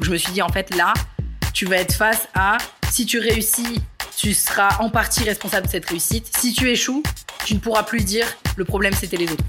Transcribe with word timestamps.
Je 0.00 0.10
me 0.10 0.16
suis 0.16 0.32
dit, 0.32 0.42
en 0.42 0.48
fait, 0.48 0.74
là, 0.74 0.94
tu 1.52 1.66
vas 1.66 1.76
être 1.76 1.94
face 1.94 2.28
à 2.34 2.58
si 2.90 3.04
tu 3.04 3.18
réussis, 3.18 3.80
tu 4.16 4.32
seras 4.32 4.76
en 4.80 4.90
partie 4.90 5.24
responsable 5.24 5.66
de 5.66 5.72
cette 5.72 5.88
réussite. 5.88 6.30
Si 6.38 6.52
tu 6.52 6.70
échoues, 6.70 7.02
tu 7.44 7.54
ne 7.54 7.58
pourras 7.58 7.82
plus 7.82 8.04
dire 8.04 8.26
le 8.56 8.64
problème 8.64 8.92
c'était 8.92 9.16
les 9.16 9.30
autres. 9.30 9.44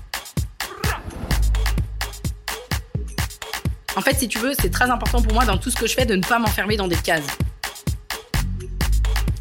En 3.96 4.02
fait, 4.02 4.18
si 4.18 4.28
tu 4.28 4.40
veux, 4.40 4.54
c'est 4.60 4.70
très 4.70 4.90
important 4.90 5.22
pour 5.22 5.34
moi 5.34 5.46
dans 5.46 5.58
tout 5.58 5.70
ce 5.70 5.76
que 5.76 5.88
je 5.88 5.94
fais 5.94 6.06
de 6.06 6.16
ne 6.16 6.22
pas 6.22 6.40
m'enfermer 6.40 6.78
dans 6.78 6.88
des 6.88 6.96
cases. 6.96 7.26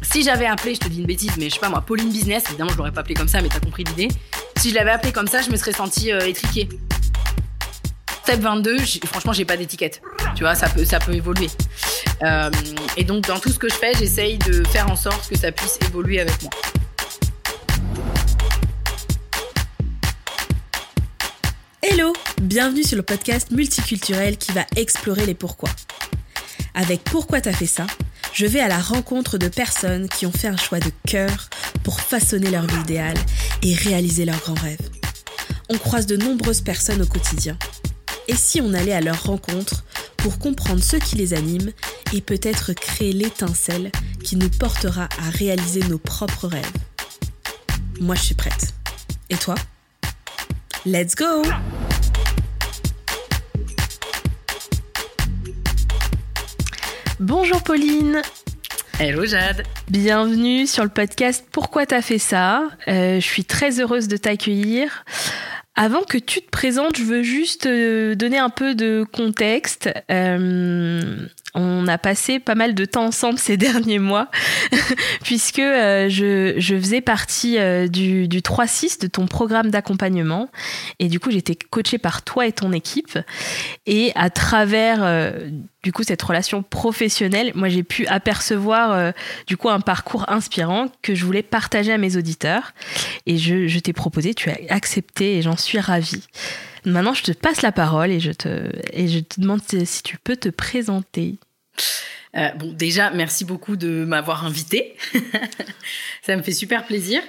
Si 0.01 0.23
j'avais 0.23 0.47
appelé, 0.47 0.75
je 0.75 0.79
te 0.79 0.87
dis 0.87 0.99
une 0.99 1.05
bêtise, 1.05 1.31
mais 1.37 1.49
je 1.49 1.53
sais 1.53 1.59
pas 1.59 1.69
moi, 1.69 1.81
Pauline 1.81 2.09
Business, 2.09 2.43
évidemment 2.49 2.71
je 2.71 2.77
l'aurais 2.77 2.91
pas 2.91 3.01
appelé 3.01 3.13
comme 3.13 3.27
ça, 3.27 3.41
mais 3.41 3.49
t'as 3.49 3.59
compris 3.59 3.83
l'idée. 3.83 4.09
Si 4.57 4.71
je 4.71 4.75
l'avais 4.75 4.91
appelé 4.91 5.11
comme 5.11 5.27
ça, 5.27 5.41
je 5.41 5.49
me 5.51 5.55
serais 5.55 5.71
sentie 5.71 6.11
euh, 6.11 6.27
étriquée. 6.27 6.67
Step 8.23 8.41
22, 8.41 8.77
franchement, 9.05 9.33
j'ai 9.33 9.45
pas 9.45 9.55
d'étiquette. 9.55 10.01
Tu 10.35 10.43
vois, 10.43 10.55
ça 10.55 10.69
peut, 10.69 10.85
ça 10.85 10.99
peut 10.99 11.13
évoluer. 11.13 11.49
Euh, 12.23 12.49
et 12.97 13.03
donc, 13.03 13.25
dans 13.27 13.39
tout 13.39 13.51
ce 13.51 13.59
que 13.59 13.69
je 13.69 13.75
fais, 13.75 13.93
j'essaye 13.93 14.37
de 14.37 14.63
faire 14.67 14.89
en 14.91 14.95
sorte 14.95 15.29
que 15.29 15.37
ça 15.37 15.51
puisse 15.51 15.77
évoluer 15.87 16.19
avec 16.21 16.41
moi. 16.41 16.51
Hello, 21.81 22.13
bienvenue 22.41 22.83
sur 22.83 22.97
le 22.97 23.03
podcast 23.03 23.51
multiculturel 23.51 24.37
qui 24.37 24.51
va 24.51 24.65
explorer 24.75 25.25
les 25.25 25.33
pourquoi. 25.33 25.69
Avec 26.73 27.03
Pourquoi 27.03 27.41
t'as 27.41 27.53
fait 27.53 27.65
ça 27.65 27.87
je 28.31 28.45
vais 28.45 28.59
à 28.59 28.67
la 28.67 28.79
rencontre 28.79 29.37
de 29.37 29.47
personnes 29.47 30.07
qui 30.07 30.25
ont 30.25 30.31
fait 30.31 30.47
un 30.47 30.55
choix 30.55 30.79
de 30.79 30.91
cœur 31.07 31.49
pour 31.83 31.99
façonner 31.99 32.49
leur 32.49 32.65
vie 32.65 32.79
idéale 32.81 33.17
et 33.63 33.73
réaliser 33.73 34.23
leurs 34.23 34.39
grands 34.39 34.53
rêves. 34.53 34.89
On 35.67 35.77
croise 35.77 36.05
de 36.05 36.15
nombreuses 36.15 36.61
personnes 36.61 37.01
au 37.01 37.05
quotidien. 37.05 37.57
Et 38.29 38.35
si 38.35 38.61
on 38.61 38.75
allait 38.75 38.93
à 38.93 39.01
leur 39.01 39.23
rencontre 39.23 39.83
pour 40.17 40.37
comprendre 40.37 40.83
ce 40.83 40.97
qui 40.97 41.15
les 41.15 41.33
anime 41.33 41.71
et 42.13 42.21
peut-être 42.21 42.73
créer 42.73 43.11
l'étincelle 43.11 43.91
qui 44.23 44.35
nous 44.35 44.51
portera 44.51 45.09
à 45.17 45.31
réaliser 45.31 45.79
nos 45.89 45.97
propres 45.97 46.47
rêves 46.47 46.71
Moi, 47.99 48.13
je 48.13 48.21
suis 48.21 48.35
prête. 48.35 48.75
Et 49.31 49.35
toi? 49.35 49.55
Let's 50.85 51.15
go 51.15 51.41
Bonjour 57.19 57.63
Pauline. 57.63 58.21
Hello 58.99 59.25
Jade. 59.25 59.63
Bienvenue 59.89 60.67
sur 60.67 60.83
le 60.83 60.89
podcast 60.89 61.45
Pourquoi 61.51 61.87
t'as 61.87 62.03
fait 62.03 62.19
ça? 62.19 62.67
Euh, 62.87 63.19
Je 63.19 63.25
suis 63.25 63.45
très 63.45 63.79
heureuse 63.79 64.07
de 64.07 64.17
t'accueillir. 64.17 65.03
Avant 65.81 66.01
que 66.01 66.17
tu 66.17 66.41
te 66.41 66.49
présentes, 66.49 66.97
je 66.97 67.05
veux 67.05 67.23
juste 67.23 67.65
euh, 67.65 68.13
donner 68.13 68.37
un 68.37 68.49
peu 68.49 68.75
de 68.75 69.05
contexte. 69.13 69.89
Euh, 70.11 71.15
on 71.55 71.87
a 71.87 71.97
passé 71.97 72.39
pas 72.39 72.55
mal 72.55 72.75
de 72.75 72.85
temps 72.85 73.05
ensemble 73.05 73.39
ces 73.39 73.57
derniers 73.69 73.99
mois, 73.99 74.29
puisque 75.23 75.59
euh, 75.59 76.07
je, 76.09 76.79
faisais 76.79 77.01
partie 77.01 77.57
euh, 77.57 77.87
du, 77.87 78.27
3-6 78.27 79.01
de 79.01 79.07
ton 79.07 79.25
programme 79.25 79.69
d'accompagnement. 79.69 80.49
Et 80.99 81.07
du 81.07 81.19
coup, 81.19 81.31
j'étais 81.31 81.55
coachée 81.55 81.97
par 81.97 82.21
toi 82.21 82.45
et 82.45 82.51
ton 82.51 82.71
équipe. 82.71 83.17
Et 83.85 84.11
à 84.15 84.29
travers 84.29 85.03
euh, 85.03 85.49
du 85.83 85.91
coup 85.91 86.03
cette 86.03 86.21
relation 86.21 86.61
professionnelle, 86.61 87.51
moi 87.55 87.69
j'ai 87.69 87.83
pu 87.83 88.05
apercevoir 88.07 89.13
du 89.47 89.55
coup 89.55 89.69
un 89.69 89.79
parcours 89.79 90.25
inspirant 90.29 90.87
que 91.01 91.15
je 91.15 91.23
voulais 91.23 91.43
partager 91.43 91.91
à 91.91 91.97
mes 91.97 92.17
auditeurs. 92.17 92.73
Et 93.25 93.37
je 93.37 93.79
t'ai 93.79 93.93
proposé, 93.93 94.33
tu 94.33 94.49
as 94.49 94.57
accepté 94.69 95.37
et 95.37 95.41
j'en 95.41 95.57
suis 95.57 95.79
ravie. 95.79 96.23
Maintenant, 96.85 97.13
je 97.13 97.23
te 97.23 97.31
passe 97.31 97.61
la 97.61 97.71
parole 97.71 98.11
et 98.11 98.19
je 98.19 98.31
te, 98.31 98.69
demande 99.39 99.61
si 99.63 100.03
tu 100.03 100.17
peux 100.17 100.35
te 100.35 100.49
présenter. 100.49 101.35
Euh, 102.35 102.49
bon, 102.57 102.71
déjà, 102.71 103.09
merci 103.09 103.45
beaucoup 103.45 103.75
de 103.75 104.05
m'avoir 104.05 104.45
invité. 104.45 104.95
Ça 106.21 106.35
me 106.35 106.41
fait 106.41 106.51
super 106.51 106.85
plaisir. 106.85 107.21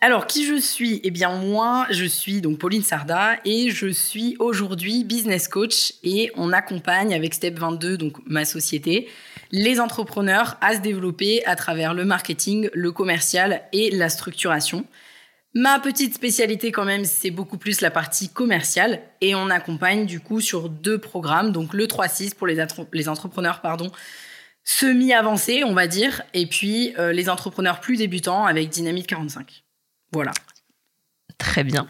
Alors, 0.00 0.26
qui 0.26 0.44
je 0.44 0.60
suis? 0.60 1.00
Eh 1.02 1.10
bien, 1.10 1.30
moi, 1.30 1.86
je 1.88 2.04
suis 2.04 2.42
donc 2.42 2.58
Pauline 2.58 2.82
Sarda 2.82 3.38
et 3.46 3.70
je 3.70 3.86
suis 3.86 4.36
aujourd'hui 4.38 5.02
business 5.02 5.48
coach 5.48 5.94
et 6.02 6.30
on 6.36 6.52
accompagne 6.52 7.14
avec 7.14 7.32
Step 7.32 7.58
22, 7.58 7.96
donc 7.96 8.18
ma 8.26 8.44
société, 8.44 9.08
les 9.50 9.80
entrepreneurs 9.80 10.58
à 10.60 10.74
se 10.74 10.80
développer 10.80 11.42
à 11.46 11.56
travers 11.56 11.94
le 11.94 12.04
marketing, 12.04 12.68
le 12.74 12.92
commercial 12.92 13.62
et 13.72 13.90
la 13.92 14.10
structuration. 14.10 14.84
Ma 15.56 15.78
petite 15.78 16.14
spécialité 16.14 16.72
quand 16.72 16.84
même, 16.84 17.04
c'est 17.04 17.30
beaucoup 17.30 17.58
plus 17.58 17.80
la 17.80 17.92
partie 17.92 18.28
commerciale 18.28 19.00
et 19.20 19.36
on 19.36 19.50
accompagne 19.50 20.04
du 20.04 20.18
coup 20.18 20.40
sur 20.40 20.68
deux 20.68 20.98
programmes, 20.98 21.52
donc 21.52 21.74
le 21.74 21.86
3-6 21.86 22.34
pour 22.34 22.48
les, 22.48 23.08
entrepreneurs 23.08 23.60
pardon, 23.60 23.92
semi-avancés, 24.64 25.62
on 25.62 25.72
va 25.72 25.86
dire, 25.86 26.22
et 26.34 26.46
puis 26.46 26.92
euh, 26.98 27.12
les 27.12 27.28
entrepreneurs 27.28 27.80
plus 27.80 27.98
débutants 27.98 28.46
avec 28.46 28.68
Dynamite 28.68 29.06
45. 29.06 29.64
Voilà. 30.12 30.32
Très 31.38 31.62
bien. 31.62 31.88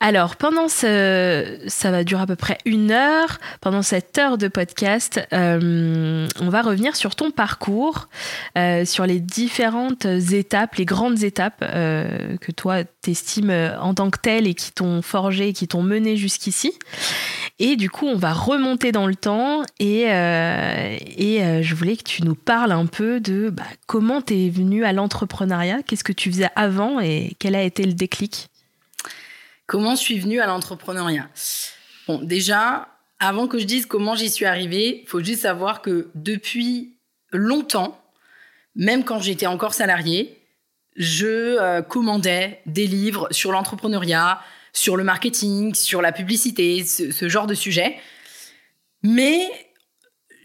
Alors, 0.00 0.36
pendant 0.36 0.68
ce, 0.68 1.58
ça 1.66 1.90
va 1.90 2.04
durer 2.04 2.22
à 2.22 2.26
peu 2.26 2.36
près 2.36 2.58
une 2.64 2.92
heure. 2.92 3.38
Pendant 3.60 3.82
cette 3.82 4.16
heure 4.16 4.38
de 4.38 4.46
podcast, 4.46 5.20
euh, 5.32 6.28
on 6.40 6.48
va 6.48 6.62
revenir 6.62 6.94
sur 6.94 7.16
ton 7.16 7.32
parcours, 7.32 8.08
euh, 8.56 8.84
sur 8.84 9.06
les 9.06 9.18
différentes 9.18 10.04
étapes, 10.04 10.76
les 10.76 10.84
grandes 10.84 11.24
étapes 11.24 11.64
euh, 11.64 12.36
que 12.36 12.52
toi 12.52 12.84
t'estimes 12.84 13.52
en 13.80 13.92
tant 13.92 14.10
que 14.10 14.20
telles 14.20 14.46
et 14.46 14.54
qui 14.54 14.70
t'ont 14.70 15.02
forgé, 15.02 15.52
qui 15.52 15.66
t'ont 15.66 15.82
mené 15.82 16.16
jusqu'ici. 16.16 16.72
Et 17.58 17.74
du 17.74 17.90
coup, 17.90 18.06
on 18.06 18.16
va 18.16 18.32
remonter 18.32 18.92
dans 18.92 19.08
le 19.08 19.16
temps 19.16 19.62
et, 19.80 20.02
et 20.02 21.62
je 21.62 21.74
voulais 21.74 21.96
que 21.96 22.04
tu 22.04 22.22
nous 22.22 22.36
parles 22.36 22.70
un 22.70 22.86
peu 22.86 23.18
de 23.18 23.50
bah, 23.50 23.64
comment 23.86 24.20
t'es 24.20 24.48
venu 24.48 24.84
à 24.84 24.92
l'entrepreneuriat, 24.92 25.82
qu'est-ce 25.82 26.04
que 26.04 26.12
tu 26.12 26.30
faisais 26.30 26.50
avant 26.54 27.00
et 27.00 27.34
quel 27.40 27.56
a 27.56 27.62
été 27.62 27.84
le 27.84 27.94
déclic? 27.94 28.48
Comment 29.68 29.96
je 29.96 30.00
suis 30.00 30.18
venue 30.18 30.40
à 30.40 30.46
l'entrepreneuriat 30.46 31.28
Bon, 32.06 32.22
déjà, 32.22 32.88
avant 33.18 33.46
que 33.46 33.58
je 33.58 33.64
dise 33.64 33.84
comment 33.84 34.16
j'y 34.16 34.30
suis 34.30 34.46
arrivée, 34.46 35.04
faut 35.06 35.22
juste 35.22 35.42
savoir 35.42 35.82
que 35.82 36.08
depuis 36.14 36.96
longtemps, 37.32 38.00
même 38.74 39.04
quand 39.04 39.20
j'étais 39.20 39.46
encore 39.46 39.74
salariée, 39.74 40.40
je 40.96 41.26
euh, 41.60 41.82
commandais 41.82 42.62
des 42.64 42.86
livres 42.86 43.28
sur 43.30 43.52
l'entrepreneuriat, 43.52 44.40
sur 44.72 44.96
le 44.96 45.04
marketing, 45.04 45.74
sur 45.74 46.00
la 46.00 46.12
publicité, 46.12 46.82
ce, 46.82 47.28
genre 47.28 47.46
de 47.46 47.54
sujet. 47.54 47.98
Mais 49.02 49.50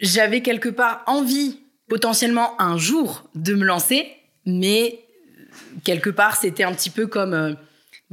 j'avais 0.01 0.41
quelque 0.41 0.67
part 0.67 1.01
envie 1.07 1.61
potentiellement 1.87 2.59
un 2.61 2.77
jour 2.77 3.23
de 3.35 3.53
me 3.53 3.63
lancer, 3.63 4.05
mais 4.45 4.99
quelque 5.85 6.09
part 6.09 6.35
c'était 6.35 6.63
un 6.65 6.73
petit 6.73 6.89
peu 6.89 7.07
comme... 7.07 7.55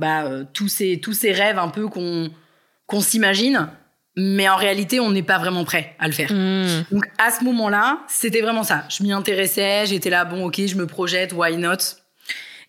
Bah, 0.00 0.25
euh, 0.25 0.44
tous, 0.55 0.69
ces, 0.69 0.99
tous 0.99 1.12
ces 1.12 1.31
rêves 1.31 1.59
un 1.59 1.69
peu 1.69 1.87
qu'on 1.88 2.31
qu'on 2.87 3.03
s'imagine, 3.03 3.69
mais 4.16 4.49
en 4.49 4.56
réalité, 4.56 4.99
on 4.99 5.12
n'est 5.12 5.22
pas 5.22 5.38
vraiment 5.38 5.62
prêt 5.65 5.94
à 6.00 6.09
le 6.09 6.12
faire. 6.12 6.33
Hmm. 6.33 6.84
Donc 6.91 7.05
à 7.19 7.31
ce 7.31 7.44
moment-là, 7.44 8.00
c'était 8.09 8.41
vraiment 8.41 8.65
ça. 8.65 8.84
Je 8.88 9.05
m'y 9.05 9.12
intéressais, 9.12 9.84
j'étais 9.87 10.11
là, 10.11 10.25
bon, 10.25 10.47
ok, 10.47 10.61
je 10.66 10.75
me 10.75 10.87
projette, 10.87 11.33
why 11.33 11.56
not? 11.56 11.77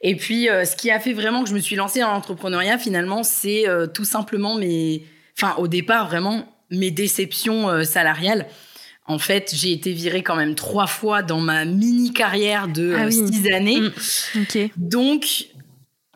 Et 0.01 0.15
puis, 0.15 0.47
euh, 0.47 0.65
ce 0.65 0.75
qui 0.75 0.91
a 0.91 0.99
fait 0.99 1.13
vraiment 1.13 1.41
que 1.43 1.49
je 1.49 1.55
me 1.55 1.59
suis 1.59 1.75
lancée 1.75 2.01
dans 2.01 2.11
l'entrepreneuriat, 2.11 2.77
finalement, 2.77 3.23
c'est 3.23 3.67
euh, 3.67 3.87
tout 3.87 4.05
simplement 4.05 4.55
mes, 4.55 5.05
enfin, 5.35 5.55
au 5.57 5.67
départ, 5.67 6.07
vraiment 6.07 6.45
mes 6.69 6.91
déceptions 6.91 7.83
salariales. 7.83 8.45
En 9.07 9.17
fait, 9.17 9.53
j'ai 9.55 9.71
été 9.71 9.91
virée 9.93 10.21
quand 10.21 10.35
même 10.35 10.53
trois 10.53 10.87
fois 10.87 11.23
dans 11.23 11.39
ma 11.39 11.65
mini 11.65 12.13
carrière 12.13 12.67
de 12.67 12.93
ah 12.95 13.09
six 13.09 13.51
années. 13.51 13.79
Hmm. 13.79 14.67
Donc, 14.77 15.47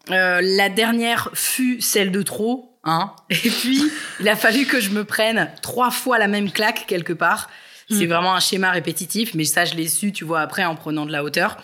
euh, 0.10 0.40
la 0.42 0.70
dernière 0.70 1.30
fut 1.34 1.82
celle 1.82 2.12
de 2.12 2.22
trop. 2.22 2.78
Hein. 2.84 3.14
Et 3.30 3.50
puis, 3.50 3.82
il 4.20 4.30
a 4.30 4.36
fallu 4.36 4.66
que 4.66 4.80
je 4.80 4.92
me 4.92 5.04
prenne 5.04 5.52
trois 5.62 5.92
fois 5.92 6.18
la 6.18 6.28
même 6.28 6.52
claque 6.52 6.86
quelque 6.88 7.14
part. 7.14 7.50
C'est 7.90 8.06
mm. 8.06 8.10
vraiment 8.10 8.36
un 8.36 8.40
schéma 8.40 8.72
répétitif, 8.72 9.34
mais 9.34 9.44
ça, 9.44 9.66
je 9.66 9.76
l'ai 9.76 9.88
su, 9.88 10.12
tu 10.12 10.24
vois, 10.24 10.42
après 10.42 10.66
en 10.66 10.76
prenant 10.76 11.06
de 11.06 11.12
la 11.12 11.24
hauteur, 11.24 11.58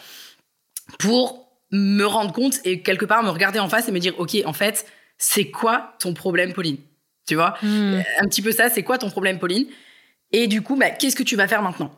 pour 0.99 1.47
me 1.71 2.03
rendre 2.03 2.31
compte 2.31 2.55
et 2.65 2.81
quelque 2.81 3.05
part 3.05 3.23
me 3.23 3.29
regarder 3.29 3.59
en 3.59 3.69
face 3.69 3.87
et 3.87 3.91
me 3.91 3.99
dire, 3.99 4.13
OK, 4.19 4.35
en 4.45 4.53
fait, 4.53 4.85
c'est 5.17 5.49
quoi 5.49 5.95
ton 5.99 6.13
problème, 6.13 6.53
Pauline? 6.53 6.77
Tu 7.27 7.35
vois? 7.35 7.55
Mm. 7.61 8.01
Un 8.19 8.27
petit 8.27 8.41
peu 8.41 8.51
ça, 8.51 8.69
c'est 8.69 8.83
quoi 8.83 8.97
ton 8.97 9.09
problème, 9.09 9.39
Pauline? 9.39 9.67
Et 10.31 10.47
du 10.47 10.61
coup, 10.61 10.75
bah, 10.75 10.89
qu'est-ce 10.89 11.15
que 11.15 11.23
tu 11.23 11.35
vas 11.35 11.47
faire 11.47 11.61
maintenant? 11.61 11.91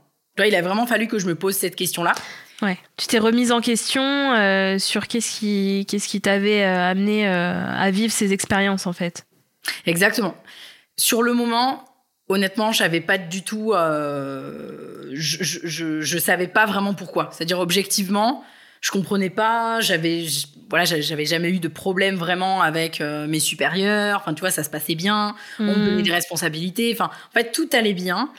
Il 0.44 0.56
a 0.56 0.62
vraiment 0.62 0.88
fallu 0.88 1.08
que 1.08 1.20
je 1.20 1.28
me 1.28 1.36
pose 1.36 1.56
cette 1.56 1.76
question-là. 1.76 2.14
Ouais. 2.62 2.78
Tu 2.98 3.08
t'es 3.08 3.20
remise 3.20 3.52
en 3.52 3.62
question 3.62 4.04
euh, 4.04 4.78
sur 4.80 5.08
qu'est-ce 5.08 5.40
qui 5.40 5.86
qu'est-ce 5.90 6.08
qui 6.08 6.22
t'avait 6.22 6.64
euh, 6.64 6.92
amené 6.92 7.28
euh, 7.28 7.66
à 7.68 7.92
vivre 7.92 8.14
ces 8.14 8.32
expériences 8.34 8.88
en 8.88 8.94
fait? 8.94 9.26
Exactement. 9.86 10.36
Sur 10.98 11.24
le 11.24 11.34
moment, 11.34 11.86
honnêtement, 12.30 12.72
je 12.72 12.80
savais 12.80 13.02
pas 13.02 13.18
du 13.18 13.44
tout. 13.44 13.74
Je, 13.74 15.12
je, 15.14 16.02
je, 16.02 16.18
savais 16.18 16.48
pas 16.48 16.66
vraiment 16.66 16.94
pourquoi. 16.94 17.30
C'est-à-dire 17.32 17.60
objectivement, 17.60 18.44
je 18.82 18.92
comprenais 18.92 19.30
pas, 19.30 19.80
j'avais 19.80 20.26
voilà, 20.74 20.86
j'avais 20.86 21.26
jamais 21.26 21.50
eu 21.50 21.60
de 21.60 21.68
problème 21.68 22.16
vraiment 22.16 22.64
avec 22.64 23.00
euh, 23.00 23.28
mes 23.28 23.40
supérieurs. 23.40 24.22
Enfin, 24.22 24.34
tu 24.34 24.40
vois, 24.40 24.50
ça 24.50 24.64
se 24.64 24.72
passait 24.72 24.96
bien. 24.96 25.36
On 25.60 25.66
me 25.66 25.76
donnait 25.76 26.02
hmm. 26.02 26.02
des 26.02 26.12
responsabilités. 26.12 26.92
Enfin, 26.92 27.12
en 27.30 27.32
fait, 27.32 27.52
tout 27.52 27.70
allait 27.74 27.94
bien. 27.94 28.32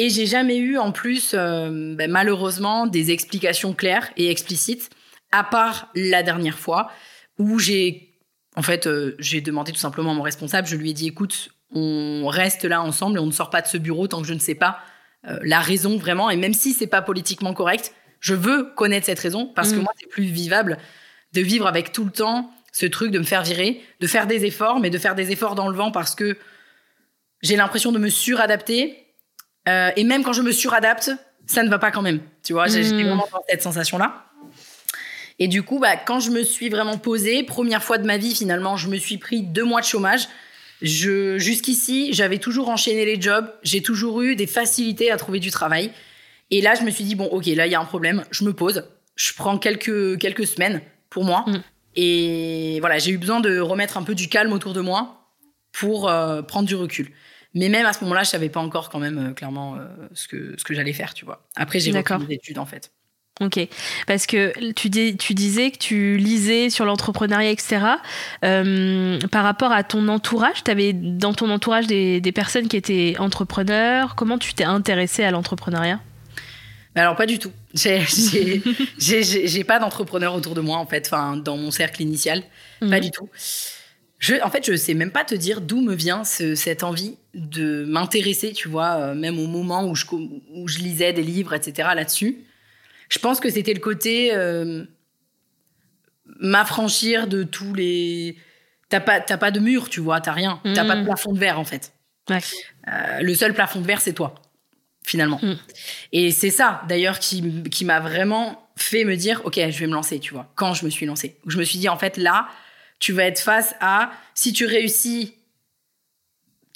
Et 0.00 0.08
j'ai 0.08 0.24
jamais 0.24 0.56
eu, 0.56 0.78
en 0.78 0.92
plus, 0.92 1.34
euh, 1.34 1.94
ben, 1.94 2.10
malheureusement, 2.10 2.86
des 2.86 3.10
explications 3.10 3.74
claires 3.74 4.10
et 4.16 4.30
explicites, 4.30 4.88
à 5.30 5.44
part 5.44 5.90
la 5.94 6.22
dernière 6.22 6.58
fois 6.58 6.90
où 7.38 7.58
j'ai, 7.58 8.18
en 8.56 8.62
fait, 8.62 8.86
euh, 8.86 9.14
j'ai 9.18 9.42
demandé 9.42 9.72
tout 9.72 9.78
simplement 9.78 10.12
à 10.12 10.14
mon 10.14 10.22
responsable. 10.22 10.66
Je 10.66 10.76
lui 10.76 10.88
ai 10.88 10.92
dit, 10.94 11.08
écoute, 11.08 11.50
on 11.70 12.28
reste 12.28 12.64
là 12.64 12.80
ensemble 12.80 13.18
et 13.18 13.20
on 13.20 13.26
ne 13.26 13.30
sort 13.30 13.50
pas 13.50 13.60
de 13.60 13.66
ce 13.66 13.76
bureau 13.76 14.08
tant 14.08 14.22
que 14.22 14.26
je 14.26 14.32
ne 14.32 14.38
sais 14.38 14.54
pas 14.54 14.80
la 15.42 15.60
raison 15.60 15.98
vraiment. 15.98 16.30
Et 16.30 16.36
même 16.38 16.54
si 16.54 16.72
c'est 16.72 16.86
pas 16.86 17.02
politiquement 17.02 17.52
correct, 17.52 17.92
je 18.20 18.34
veux 18.34 18.72
connaître 18.74 19.04
cette 19.04 19.18
raison 19.18 19.52
parce 19.54 19.72
que 19.72 19.76
mm. 19.76 19.82
moi, 19.82 19.92
c'est 20.00 20.08
plus 20.08 20.24
vivable 20.24 20.78
de 21.34 21.42
vivre 21.42 21.66
avec 21.66 21.92
tout 21.92 22.06
le 22.06 22.10
temps 22.10 22.50
ce 22.72 22.86
truc 22.86 23.10
de 23.10 23.18
me 23.18 23.24
faire 23.24 23.42
virer, 23.42 23.82
de 24.00 24.06
faire 24.06 24.26
des 24.26 24.46
efforts, 24.46 24.80
mais 24.80 24.88
de 24.88 24.96
faire 24.96 25.14
des 25.14 25.30
efforts 25.30 25.54
dans 25.54 25.68
le 25.68 25.76
vent 25.76 25.90
parce 25.90 26.14
que 26.14 26.38
j'ai 27.42 27.56
l'impression 27.56 27.92
de 27.92 27.98
me 27.98 28.08
suradapter. 28.08 29.09
Euh, 29.68 29.90
et 29.96 30.04
même 30.04 30.22
quand 30.22 30.32
je 30.32 30.42
me 30.42 30.52
suradapte, 30.52 31.10
ça 31.46 31.62
ne 31.62 31.68
va 31.68 31.78
pas 31.78 31.90
quand 31.90 32.02
même. 32.02 32.20
Tu 32.42 32.52
vois, 32.52 32.66
j'ai 32.66 32.82
mm. 32.82 33.02
vraiment 33.02 33.28
cette 33.48 33.62
sensation-là. 33.62 34.26
Et 35.38 35.48
du 35.48 35.62
coup, 35.62 35.78
bah, 35.78 35.96
quand 35.96 36.20
je 36.20 36.30
me 36.30 36.42
suis 36.42 36.68
vraiment 36.68 36.98
posée, 36.98 37.42
première 37.42 37.82
fois 37.82 37.98
de 37.98 38.06
ma 38.06 38.18
vie, 38.18 38.34
finalement, 38.34 38.76
je 38.76 38.88
me 38.88 38.96
suis 38.96 39.16
pris 39.16 39.42
deux 39.42 39.64
mois 39.64 39.80
de 39.80 39.86
chômage. 39.86 40.28
Je, 40.82 41.38
jusqu'ici, 41.38 42.12
j'avais 42.12 42.38
toujours 42.38 42.68
enchaîné 42.68 43.04
les 43.04 43.20
jobs. 43.20 43.50
J'ai 43.62 43.82
toujours 43.82 44.22
eu 44.22 44.36
des 44.36 44.46
facilités 44.46 45.10
à 45.10 45.16
trouver 45.16 45.40
du 45.40 45.50
travail. 45.50 45.92
Et 46.50 46.60
là, 46.60 46.74
je 46.74 46.82
me 46.82 46.90
suis 46.90 47.04
dit, 47.04 47.14
bon, 47.14 47.26
ok, 47.26 47.46
là, 47.46 47.66
il 47.66 47.72
y 47.72 47.74
a 47.74 47.80
un 47.80 47.84
problème. 47.84 48.24
Je 48.30 48.44
me 48.44 48.52
pose. 48.52 48.84
Je 49.16 49.32
prends 49.34 49.58
quelques, 49.58 50.18
quelques 50.18 50.46
semaines 50.46 50.82
pour 51.08 51.24
moi. 51.24 51.44
Mm. 51.46 51.62
Et 51.96 52.78
voilà, 52.80 52.98
j'ai 52.98 53.10
eu 53.10 53.18
besoin 53.18 53.40
de 53.40 53.58
remettre 53.58 53.96
un 53.96 54.02
peu 54.02 54.14
du 54.14 54.28
calme 54.28 54.52
autour 54.52 54.72
de 54.72 54.80
moi 54.80 55.26
pour 55.72 56.08
euh, 56.08 56.42
prendre 56.42 56.68
du 56.68 56.74
recul. 56.74 57.10
Mais 57.54 57.68
même 57.68 57.86
à 57.86 57.92
ce 57.92 58.02
moment-là, 58.04 58.22
je 58.22 58.30
savais 58.30 58.48
pas 58.48 58.60
encore 58.60 58.90
quand 58.90 58.98
même 58.98 59.18
euh, 59.18 59.32
clairement 59.32 59.76
euh, 59.76 59.86
ce 60.12 60.28
que, 60.28 60.54
ce 60.56 60.64
que 60.64 60.74
j'allais 60.74 60.92
faire, 60.92 61.14
tu 61.14 61.24
vois. 61.24 61.46
Après, 61.56 61.80
j'ai 61.80 61.90
repris 61.90 62.26
mes 62.26 62.34
études, 62.34 62.58
en 62.58 62.66
fait. 62.66 62.92
Ok, 63.40 63.58
parce 64.06 64.26
que 64.26 64.72
tu, 64.72 64.90
dis, 64.90 65.16
tu 65.16 65.32
disais 65.32 65.70
que 65.70 65.78
tu 65.78 66.18
lisais 66.18 66.68
sur 66.68 66.84
l'entrepreneuriat, 66.84 67.50
etc. 67.50 67.78
par 68.42 69.44
rapport 69.44 69.72
à 69.72 69.82
ton 69.82 70.08
entourage, 70.08 70.62
tu 70.62 70.70
avais 70.70 70.92
dans 70.92 71.32
ton 71.32 71.48
entourage 71.48 71.86
des, 71.86 72.20
des 72.20 72.32
personnes 72.32 72.68
qui 72.68 72.76
étaient 72.76 73.14
entrepreneurs. 73.18 74.14
Comment 74.14 74.36
tu 74.36 74.52
t'es 74.52 74.64
intéressé 74.64 75.24
à 75.24 75.30
l'entrepreneuriat? 75.30 76.00
Alors 76.94 77.16
pas 77.16 77.26
du 77.26 77.38
tout. 77.38 77.52
J'ai 78.98 79.64
pas 79.64 79.78
d'entrepreneur 79.78 80.34
autour 80.34 80.54
de 80.54 80.60
moi 80.60 80.78
en 80.78 80.86
fait, 80.86 81.06
enfin 81.06 81.36
dans 81.36 81.56
mon 81.56 81.70
cercle 81.70 82.02
initial, 82.02 82.42
pas 82.80 82.86
mhm. 82.86 83.00
du 83.00 83.10
tout. 83.10 83.28
Je, 84.20 84.34
en 84.42 84.50
fait, 84.50 84.64
je 84.64 84.76
sais 84.76 84.92
même 84.94 85.10
pas 85.10 85.24
te 85.24 85.34
dire 85.34 85.62
d'où 85.62 85.80
me 85.80 85.94
vient 85.94 86.24
cette 86.24 86.84
envie 86.84 87.16
de 87.34 87.84
m'intéresser, 87.86 88.52
tu 88.52 88.68
vois, 88.68 88.96
euh, 88.96 89.14
même 89.14 89.38
au 89.38 89.46
moment 89.46 89.88
où 89.88 89.96
je, 89.96 90.04
où 90.12 90.68
je 90.68 90.78
lisais 90.78 91.12
des 91.14 91.22
livres, 91.22 91.54
etc. 91.54 91.88
là-dessus. 91.94 92.44
Je 93.08 93.18
pense 93.18 93.40
que 93.40 93.48
c'était 93.50 93.72
le 93.72 93.80
côté 93.80 94.34
euh, 94.34 94.84
m'affranchir 96.38 97.26
de 97.26 97.42
tous 97.42 97.72
les. 97.72 98.36
T'as 98.90 99.00
pas, 99.00 99.20
pas 99.20 99.50
de 99.50 99.58
mur, 99.58 99.88
tu 99.88 100.00
vois, 100.00 100.20
t'as 100.20 100.32
rien. 100.32 100.60
T'as 100.74 100.84
pas 100.84 100.96
de 100.96 101.00
mhm. 101.00 101.06
plafond 101.06 101.32
de 101.32 101.38
verre 101.38 101.58
en 101.58 101.64
fait. 101.64 101.92
Euh, 102.30 103.20
le 103.22 103.34
seul 103.34 103.54
plafond 103.54 103.80
de 103.80 103.86
verre, 103.86 104.00
c'est 104.00 104.12
toi 104.12 104.34
finalement. 105.02 105.40
Mm. 105.42 105.54
Et 106.12 106.30
c'est 106.30 106.50
ça, 106.50 106.82
d'ailleurs, 106.88 107.18
qui, 107.18 107.64
qui 107.70 107.84
m'a 107.84 108.00
vraiment 108.00 108.68
fait 108.76 109.04
me 109.04 109.16
dire, 109.16 109.40
OK, 109.44 109.54
je 109.56 109.78
vais 109.78 109.86
me 109.86 109.94
lancer, 109.94 110.20
tu 110.20 110.34
vois, 110.34 110.52
quand 110.54 110.74
je 110.74 110.84
me 110.84 110.90
suis 110.90 111.06
lancée. 111.06 111.38
Je 111.46 111.58
me 111.58 111.64
suis 111.64 111.78
dit, 111.78 111.88
en 111.88 111.96
fait, 111.96 112.16
là, 112.16 112.48
tu 113.00 113.12
vas 113.12 113.24
être 113.24 113.40
face 113.40 113.74
à, 113.80 114.12
si 114.34 114.52
tu 114.52 114.66
réussis, 114.66 115.34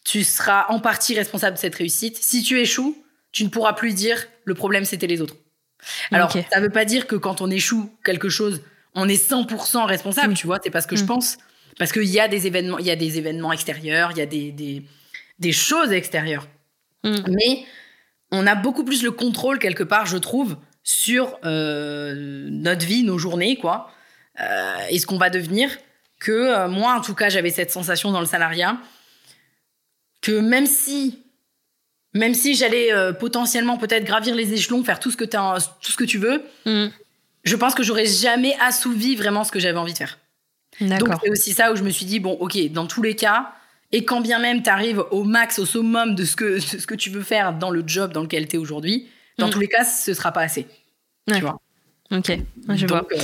tu 0.05 0.25
seras 0.25 0.67
en 0.69 0.81
partie 0.81 1.15
responsable 1.15 1.56
de 1.56 1.61
cette 1.61 1.75
réussite. 1.76 2.17
Si 2.17 2.43
tu 2.43 2.59
échoues, 2.59 2.97
tu 3.31 3.44
ne 3.44 3.49
pourras 3.49 3.75
plus 3.75 3.94
dire, 3.94 4.26
le 4.44 4.55
problème, 4.55 4.85
c'était 4.85 5.06
les 5.06 5.21
autres. 5.21 5.37
Alors, 6.11 6.32
ça 6.32 6.59
ne 6.59 6.62
veut 6.62 6.71
pas 6.71 6.85
dire 6.85 7.06
que 7.06 7.17
quand 7.17 7.41
on 7.41 7.50
échoue 7.50 7.91
quelque 8.05 8.29
chose, 8.29 8.62
on 8.94 9.09
est 9.09 9.23
100% 9.23 9.85
responsable, 9.85 10.32
mm. 10.32 10.37
tu 10.37 10.47
vois, 10.47 10.59
c'est 10.62 10.71
pas 10.71 10.81
ce 10.81 10.87
que 10.87 10.97
je 10.97 11.05
mm. 11.05 11.09
pense. 11.09 11.38
Parce 11.79 11.93
qu'il 11.93 12.05
y 12.05 12.21
a 12.21 12.29
des 12.29 12.47
événements, 12.47 12.79
il 12.79 12.87
y 12.87 12.91
a 12.91 12.97
des 12.97 13.19
événements 13.19 13.53
extérieurs, 13.53 14.12
il 14.12 14.19
y 14.19 14.23
a 14.23 14.26
des, 14.26 14.53
des, 14.53 14.82
des 15.38 15.53
choses 15.53 15.93
extérieures. 15.93 16.47
Mais 17.03 17.67
on 18.31 18.47
a 18.47 18.55
beaucoup 18.55 18.85
plus 18.85 19.03
le 19.03 19.11
contrôle 19.11 19.59
quelque 19.59 19.82
part, 19.82 20.06
je 20.06 20.17
trouve, 20.17 20.56
sur 20.82 21.38
euh, 21.44 22.47
notre 22.50 22.87
vie, 22.87 23.03
nos 23.03 23.19
journées, 23.19 23.56
quoi, 23.56 23.91
euh, 24.41 24.76
et 24.88 24.99
ce 24.99 25.06
qu'on 25.06 25.19
va 25.19 25.29
devenir. 25.29 25.69
Que 26.25 26.32
euh, 26.32 26.69
moi, 26.69 26.94
en 26.94 27.03
tout 27.03 27.15
cas, 27.15 27.29
j'avais 27.29 27.50
cette 27.50 27.71
sensation 27.71 28.11
dans 28.11 28.21
le 28.21 28.26
salariat 28.26 28.79
que 30.23 30.32
même 30.32 30.65
si, 30.65 31.23
même 32.15 32.32
si 32.32 32.55
j'allais 32.55 32.91
potentiellement 33.21 33.76
peut-être 33.76 34.05
gravir 34.05 34.35
les 34.35 34.55
échelons, 34.55 34.82
faire 34.82 34.99
tout 34.99 35.11
ce 35.11 35.19
que, 35.19 35.25
tout 35.26 35.93
ce 35.93 35.97
que 35.99 36.05
tu 36.05 36.17
veux, 36.17 36.43
mm. 36.65 36.87
je 37.44 37.56
pense 37.56 37.75
que 37.75 37.82
j'aurais 37.82 38.06
jamais 38.06 38.56
assouvi 38.59 39.17
vraiment 39.17 39.44
ce 39.44 39.53
que 39.53 39.59
j'avais 39.59 39.76
envie 39.76 39.93
de 39.93 39.99
faire. 39.99 40.19
Donc 40.81 41.11
c'est 41.23 41.31
aussi 41.31 41.53
ça 41.53 41.73
où 41.73 41.76
je 41.76 41.82
me 41.82 41.91
suis 41.91 42.06
dit 42.06 42.21
bon, 42.21 42.32
ok, 42.32 42.56
dans 42.73 42.87
tous 42.87 43.03
les 43.03 43.15
cas, 43.15 43.53
et 43.93 44.06
quand 44.06 44.21
bien 44.21 44.38
même 44.38 44.62
tu 44.62 44.71
arrives 44.71 45.05
au 45.11 45.25
max, 45.25 45.59
au 45.59 45.67
summum 45.67 46.15
de 46.15 46.25
ce, 46.25 46.37
que, 46.37 46.59
ce 46.61 46.87
que 46.87 46.94
tu 46.94 47.11
veux 47.11 47.23
faire 47.23 47.53
dans 47.53 47.71
le 47.71 47.85
job 47.87 48.12
dans 48.12 48.23
lequel 48.23 48.49
tu 48.49 48.56
es 48.56 48.59
aujourd'hui, 48.59 49.09
dans 49.38 49.49
mm. 49.49 49.50
tous 49.50 49.61
les 49.61 49.69
cas, 49.69 49.85
ce 49.85 50.15
sera 50.15 50.32
pas 50.32 50.43
assez. 50.43 50.67
Tu 51.29 51.41
vois 51.41 51.61
Ok, 52.11 52.32
je 52.75 52.87
vois. 52.87 53.06
Euh, 53.12 53.19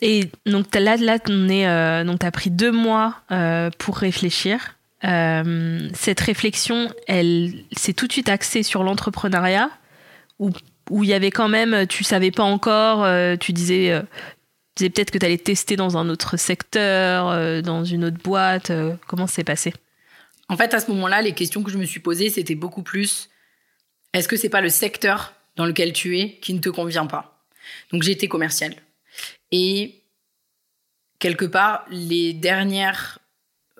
et 0.00 0.30
donc 0.46 0.74
là, 0.74 0.96
là 0.96 1.18
euh, 1.28 2.04
donc 2.04 2.20
tu 2.20 2.26
as 2.26 2.30
pris 2.30 2.50
deux 2.50 2.72
mois 2.72 3.22
euh, 3.30 3.70
pour 3.78 3.96
réfléchir. 3.96 4.76
cette 5.02 6.20
réflexion, 6.20 6.90
elle 7.06 7.52
s'est 7.72 7.92
tout 7.92 8.06
de 8.06 8.12
suite 8.12 8.28
axée 8.28 8.62
sur 8.62 8.82
l'entrepreneuriat 8.82 9.70
ou 10.38 10.50
où 10.90 11.02
il 11.02 11.08
y 11.08 11.14
avait 11.14 11.30
quand 11.30 11.48
même, 11.48 11.86
tu 11.86 12.04
savais 12.04 12.30
pas 12.30 12.42
encore, 12.42 13.06
tu 13.38 13.54
disais, 13.54 14.02
disais 14.76 14.90
peut-être 14.90 15.10
que 15.10 15.16
tu 15.16 15.24
allais 15.24 15.38
tester 15.38 15.76
dans 15.76 15.96
un 15.96 16.10
autre 16.10 16.36
secteur, 16.36 17.62
dans 17.62 17.84
une 17.84 18.04
autre 18.04 18.18
boîte. 18.22 18.70
comment 19.06 19.26
c'est 19.26 19.44
passé? 19.44 19.72
En 20.50 20.58
fait, 20.58 20.74
à 20.74 20.80
ce 20.80 20.90
moment-là, 20.90 21.22
les 21.22 21.32
questions 21.32 21.62
que 21.62 21.70
je 21.70 21.78
me 21.78 21.86
suis 21.86 22.00
posées, 22.00 22.28
c'était 22.28 22.54
beaucoup 22.54 22.82
plus 22.82 23.30
est-ce 24.14 24.28
que 24.28 24.36
c'est 24.36 24.48
pas 24.48 24.60
le 24.60 24.68
secteur 24.68 25.34
dans 25.56 25.66
lequel 25.66 25.92
tu 25.92 26.18
es 26.18 26.38
qui 26.40 26.54
ne 26.54 26.60
te 26.60 26.68
convient 26.68 27.06
pas? 27.06 27.44
Donc 27.90 28.06
été 28.06 28.28
commerciale. 28.28 28.74
Et 29.52 30.02
quelque 31.18 31.44
part, 31.44 31.86
les 31.90 32.32
dernières. 32.32 33.18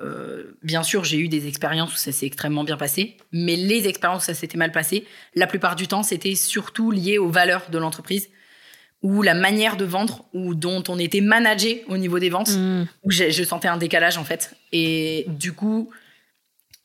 Euh, 0.00 0.56
bien 0.62 0.82
sûr, 0.82 1.04
j'ai 1.04 1.18
eu 1.18 1.28
des 1.28 1.46
expériences 1.46 1.94
où 1.94 1.96
ça 1.96 2.10
s'est 2.10 2.26
extrêmement 2.26 2.64
bien 2.64 2.76
passé, 2.76 3.16
mais 3.30 3.54
les 3.54 3.86
expériences 3.86 4.24
où 4.24 4.26
ça 4.26 4.34
s'était 4.34 4.58
mal 4.58 4.72
passé, 4.72 5.06
la 5.36 5.46
plupart 5.46 5.76
du 5.76 5.86
temps, 5.86 6.02
c'était 6.02 6.34
surtout 6.34 6.90
lié 6.90 7.18
aux 7.18 7.28
valeurs 7.28 7.70
de 7.70 7.78
l'entreprise 7.78 8.28
ou 9.02 9.22
la 9.22 9.34
manière 9.34 9.76
de 9.76 9.84
vendre 9.84 10.24
ou 10.32 10.54
dont 10.54 10.82
on 10.88 10.98
était 10.98 11.20
managé 11.20 11.84
au 11.88 11.96
niveau 11.96 12.18
des 12.18 12.30
ventes, 12.30 12.56
mmh. 12.56 12.86
où 13.04 13.10
je 13.10 13.44
sentais 13.44 13.68
un 13.68 13.76
décalage 13.76 14.16
en 14.16 14.24
fait. 14.24 14.56
Et 14.72 15.26
du 15.28 15.52
coup, 15.52 15.90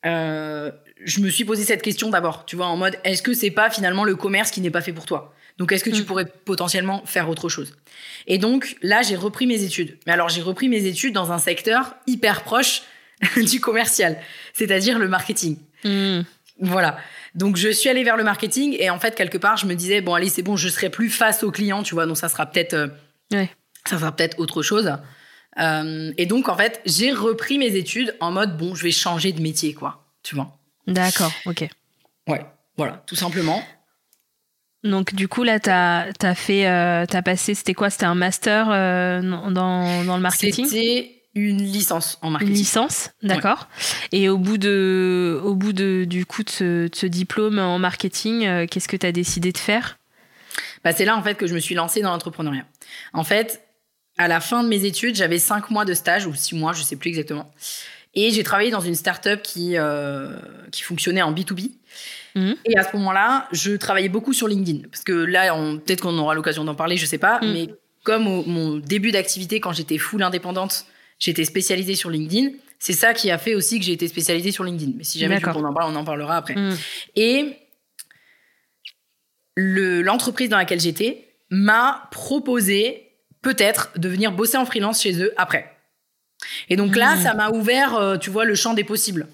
euh, 0.06 0.70
je 1.04 1.20
me 1.20 1.30
suis 1.30 1.44
posé 1.44 1.64
cette 1.64 1.82
question 1.82 2.10
d'abord, 2.10 2.44
tu 2.44 2.56
vois, 2.56 2.66
en 2.66 2.76
mode, 2.76 2.96
est-ce 3.04 3.22
que 3.22 3.32
c'est 3.32 3.50
pas 3.50 3.70
finalement 3.70 4.04
le 4.04 4.16
commerce 4.16 4.50
qui 4.50 4.60
n'est 4.60 4.70
pas 4.70 4.82
fait 4.82 4.92
pour 4.92 5.06
toi? 5.06 5.34
Donc, 5.60 5.72
est-ce 5.72 5.84
que 5.84 5.90
tu 5.90 6.02
mm. 6.02 6.06
pourrais 6.06 6.24
potentiellement 6.24 7.04
faire 7.04 7.28
autre 7.28 7.50
chose? 7.50 7.76
Et 8.26 8.38
donc, 8.38 8.76
là, 8.80 9.02
j'ai 9.02 9.14
repris 9.14 9.46
mes 9.46 9.62
études. 9.62 9.98
Mais 10.06 10.12
alors, 10.14 10.30
j'ai 10.30 10.40
repris 10.40 10.70
mes 10.70 10.86
études 10.86 11.12
dans 11.12 11.32
un 11.32 11.38
secteur 11.38 11.94
hyper 12.06 12.42
proche 12.42 12.82
du 13.36 13.60
commercial, 13.60 14.16
c'est-à-dire 14.54 14.98
le 14.98 15.06
marketing. 15.06 15.58
Mm. 15.84 16.22
Voilà. 16.60 16.96
Donc, 17.34 17.56
je 17.56 17.68
suis 17.68 17.90
allée 17.90 18.04
vers 18.04 18.16
le 18.16 18.24
marketing 18.24 18.74
et 18.78 18.88
en 18.88 18.98
fait, 18.98 19.14
quelque 19.14 19.36
part, 19.36 19.58
je 19.58 19.66
me 19.66 19.74
disais, 19.74 20.00
bon, 20.00 20.14
allez, 20.14 20.30
c'est 20.30 20.42
bon, 20.42 20.56
je 20.56 20.66
serai 20.70 20.88
plus 20.88 21.10
face 21.10 21.42
aux 21.44 21.50
clients, 21.50 21.82
tu 21.82 21.94
vois, 21.94 22.06
donc 22.06 22.16
ça 22.16 22.30
sera 22.30 22.46
peut-être, 22.46 22.72
euh, 22.72 23.44
ça 23.84 23.98
sera 23.98 24.16
peut-être 24.16 24.38
autre 24.38 24.62
chose. 24.62 24.90
Euh, 25.58 26.10
et 26.16 26.24
donc, 26.24 26.48
en 26.48 26.56
fait, 26.56 26.80
j'ai 26.86 27.12
repris 27.12 27.58
mes 27.58 27.76
études 27.76 28.16
en 28.20 28.32
mode, 28.32 28.56
bon, 28.56 28.74
je 28.74 28.82
vais 28.82 28.92
changer 28.92 29.32
de 29.32 29.42
métier, 29.42 29.74
quoi. 29.74 30.06
Tu 30.22 30.34
vois. 30.34 30.58
D'accord, 30.86 31.32
ok. 31.44 31.68
Ouais, 32.26 32.46
voilà, 32.78 33.04
tout 33.06 33.16
simplement. 33.16 33.62
Donc, 34.82 35.14
du 35.14 35.28
coup, 35.28 35.42
là, 35.42 35.60
tu 35.60 35.70
as, 35.70 36.34
fait, 36.34 36.66
euh, 36.66 37.04
as 37.10 37.22
passé, 37.22 37.54
c'était 37.54 37.74
quoi? 37.74 37.90
C'était 37.90 38.06
un 38.06 38.14
master 38.14 38.68
euh, 38.70 39.20
dans, 39.20 39.50
dans, 39.50 40.16
le 40.16 40.22
marketing? 40.22 40.66
C'était 40.66 41.12
une 41.34 41.62
licence 41.62 42.18
en 42.22 42.30
marketing. 42.30 42.54
Une 42.54 42.58
licence, 42.58 43.10
d'accord. 43.22 43.68
Et 44.12 44.28
au 44.28 44.38
bout, 44.38 44.58
de, 44.58 45.40
au 45.44 45.54
bout 45.54 45.72
de, 45.72 46.04
du 46.08 46.24
coup 46.24 46.42
de 46.42 46.50
ce, 46.50 47.06
diplôme 47.06 47.58
en 47.58 47.78
marketing, 47.78 48.66
qu'est-ce 48.66 48.88
que 48.88 48.96
tu 48.96 49.06
as 49.06 49.12
décidé 49.12 49.52
de 49.52 49.58
faire? 49.58 49.98
Bah, 50.82 50.92
C'est 50.92 51.04
là, 51.04 51.16
en 51.16 51.22
fait, 51.22 51.34
que 51.34 51.46
je 51.46 51.54
me 51.54 51.60
suis 51.60 51.74
lancée 51.74 52.00
dans 52.00 52.10
l'entrepreneuriat. 52.10 52.64
En 53.12 53.24
fait, 53.24 53.62
à 54.16 54.28
la 54.28 54.40
fin 54.40 54.62
de 54.62 54.68
mes 54.68 54.84
études, 54.84 55.14
j'avais 55.14 55.38
cinq 55.38 55.70
mois 55.70 55.84
de 55.84 55.94
stage 55.94 56.26
ou 56.26 56.34
six 56.34 56.54
mois, 56.54 56.72
je 56.72 56.82
sais 56.82 56.96
plus 56.96 57.08
exactement. 57.08 57.50
Et 58.14 58.30
j'ai 58.30 58.42
travaillé 58.42 58.70
dans 58.70 58.80
une 58.80 58.94
start-up 58.94 59.40
qui, 59.42 59.76
euh, 59.76 60.36
qui 60.72 60.82
fonctionnait 60.82 61.22
en 61.22 61.32
B2B. 61.32 61.70
Mhm. 62.34 62.56
Et 62.64 62.78
à 62.78 62.82
ce 62.84 62.96
moment-là, 62.96 63.48
je 63.52 63.72
travaillais 63.72 64.08
beaucoup 64.08 64.32
sur 64.32 64.46
LinkedIn. 64.48 64.88
Parce 64.90 65.02
que 65.02 65.12
là, 65.12 65.52
peut-être 65.84 66.00
qu'on 66.02 66.16
aura 66.18 66.34
l'occasion 66.34 66.64
d'en 66.64 66.74
parler, 66.74 66.96
je 66.96 67.06
sais 67.06 67.18
pas. 67.18 67.40
Mhm. 67.42 67.52
Mais 67.52 67.68
comme 68.04 68.26
au, 68.26 68.44
mon 68.44 68.76
début 68.78 69.10
d'activité, 69.12 69.60
quand 69.60 69.72
j'étais 69.72 69.98
full 69.98 70.22
indépendante, 70.22 70.86
j'étais 71.18 71.44
spécialisée 71.44 71.94
sur 71.94 72.10
LinkedIn. 72.10 72.50
C'est 72.78 72.94
ça 72.94 73.12
qui 73.12 73.30
a 73.30 73.36
fait 73.38 73.54
aussi 73.54 73.78
que 73.78 73.84
j'ai 73.84 73.92
été 73.92 74.08
spécialisée 74.08 74.52
sur 74.52 74.64
LinkedIn. 74.64 74.92
Mais 74.96 75.04
si 75.04 75.18
jamais 75.18 75.38
tu 75.38 75.44
qu'on 75.44 75.64
en 75.64 75.74
parle, 75.74 75.92
on 75.92 75.96
en 75.96 76.04
parlera 76.04 76.36
après. 76.36 76.54
Mm. 76.56 76.76
Et 77.16 77.56
le- 79.56 80.02
l'entreprise 80.02 80.48
dans 80.48 80.56
laquelle 80.56 80.80
j'étais 80.80 81.28
m'a 81.50 82.08
proposé 82.10 83.08
peut-être 83.42 83.90
de 83.98 84.08
venir 84.08 84.32
bosser 84.32 84.56
en 84.56 84.64
freelance 84.64 85.02
chez 85.02 85.20
eux 85.22 85.32
après. 85.36 85.76
Et 86.68 86.76
donc 86.76 86.96
là, 86.96 87.16
Mhm. 87.16 87.22
ça 87.22 87.34
m'a 87.34 87.50
ouvert, 87.50 87.94
euh, 87.96 88.16
tu 88.16 88.30
vois, 88.30 88.44
le 88.44 88.54
champ 88.54 88.72
des 88.74 88.84
possibles. 88.84 89.28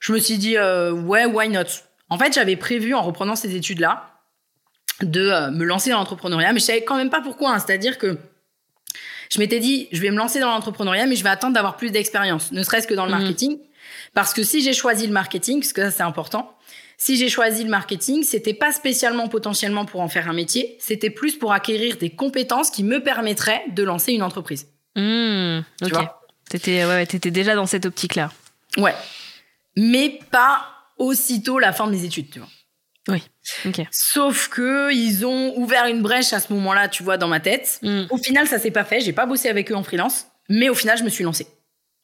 Je 0.00 0.12
me 0.12 0.18
suis 0.18 0.38
dit, 0.38 0.56
euh, 0.56 0.92
ouais, 0.92 1.24
why 1.24 1.48
not? 1.48 1.64
En 2.14 2.18
fait, 2.18 2.32
j'avais 2.32 2.54
prévu, 2.56 2.94
en 2.94 3.02
reprenant 3.02 3.34
ces 3.34 3.56
études-là, 3.56 4.10
de 5.02 5.20
euh, 5.28 5.50
me 5.50 5.64
lancer 5.64 5.90
dans 5.90 5.98
l'entrepreneuriat, 5.98 6.52
mais 6.52 6.60
je 6.60 6.64
savais 6.64 6.84
quand 6.84 6.96
même 6.96 7.10
pas 7.10 7.20
pourquoi. 7.20 7.52
hein. 7.54 7.58
C'est-à-dire 7.58 7.98
que 7.98 8.16
je 9.30 9.38
m'étais 9.40 9.58
dit, 9.58 9.88
je 9.90 10.00
vais 10.00 10.10
me 10.10 10.16
lancer 10.16 10.38
dans 10.38 10.50
l'entrepreneuriat, 10.50 11.06
mais 11.06 11.16
je 11.16 11.24
vais 11.24 11.30
attendre 11.30 11.54
d'avoir 11.54 11.76
plus 11.76 11.90
d'expérience, 11.90 12.52
ne 12.52 12.62
serait-ce 12.62 12.86
que 12.86 12.94
dans 12.94 13.04
le 13.06 13.12
Mhm. 13.12 13.18
marketing. 13.18 13.58
Parce 14.12 14.32
que 14.32 14.44
si 14.44 14.62
j'ai 14.62 14.72
choisi 14.72 15.06
le 15.08 15.12
marketing, 15.12 15.58
parce 15.60 15.72
que 15.72 15.82
ça 15.82 15.90
c'est 15.90 16.02
important, 16.04 16.56
si 16.98 17.16
j'ai 17.16 17.28
choisi 17.28 17.64
le 17.64 17.70
marketing, 17.70 18.22
c'était 18.22 18.54
pas 18.54 18.70
spécialement 18.70 19.26
potentiellement 19.26 19.84
pour 19.84 20.00
en 20.00 20.08
faire 20.08 20.28
un 20.28 20.32
métier, 20.32 20.76
c'était 20.78 21.10
plus 21.10 21.34
pour 21.36 21.52
acquérir 21.52 21.96
des 21.96 22.10
compétences 22.10 22.70
qui 22.70 22.84
me 22.84 23.02
permettraient 23.02 23.64
de 23.72 23.82
lancer 23.82 24.12
une 24.12 24.22
entreprise. 24.22 24.68
Mm, 24.94 25.60
Tu 25.78 25.84
ok. 25.86 25.90
vois 25.92 26.20
T'étais 26.48 26.84
ouais, 26.84 27.04
déjà 27.06 27.56
dans 27.56 27.66
cette 27.66 27.86
optique-là. 27.86 28.30
Ouais. 28.76 28.94
Mais 29.76 30.20
pas 30.30 30.68
aussitôt 30.96 31.58
la 31.58 31.72
fin 31.72 31.86
de 31.86 31.92
mes 31.92 32.04
études, 32.04 32.30
tu 32.30 32.38
vois. 32.38 32.48
Ok. 33.66 33.82
Sauf 33.90 34.48
que 34.48 34.90
ils 34.94 35.26
ont 35.26 35.52
ouvert 35.58 35.84
une 35.86 36.00
brèche 36.00 36.32
à 36.32 36.40
ce 36.40 36.50
moment-là, 36.54 36.88
tu 36.88 37.02
vois, 37.02 37.18
dans 37.18 37.28
ma 37.28 37.38
tête. 37.40 37.78
Mm, 37.82 38.04
Au 38.10 38.16
final, 38.16 38.46
ça 38.46 38.58
s'est 38.58 38.70
pas 38.70 38.84
fait. 38.84 39.00
J'ai 39.00 39.12
pas 39.12 39.26
bossé 39.26 39.50
avec 39.50 39.70
eux 39.70 39.74
en 39.74 39.82
freelance, 39.82 40.26
mais 40.48 40.70
au 40.70 40.74
final, 40.74 40.96
je 40.96 41.04
me 41.04 41.10
suis 41.10 41.22
lancée. 41.24 41.46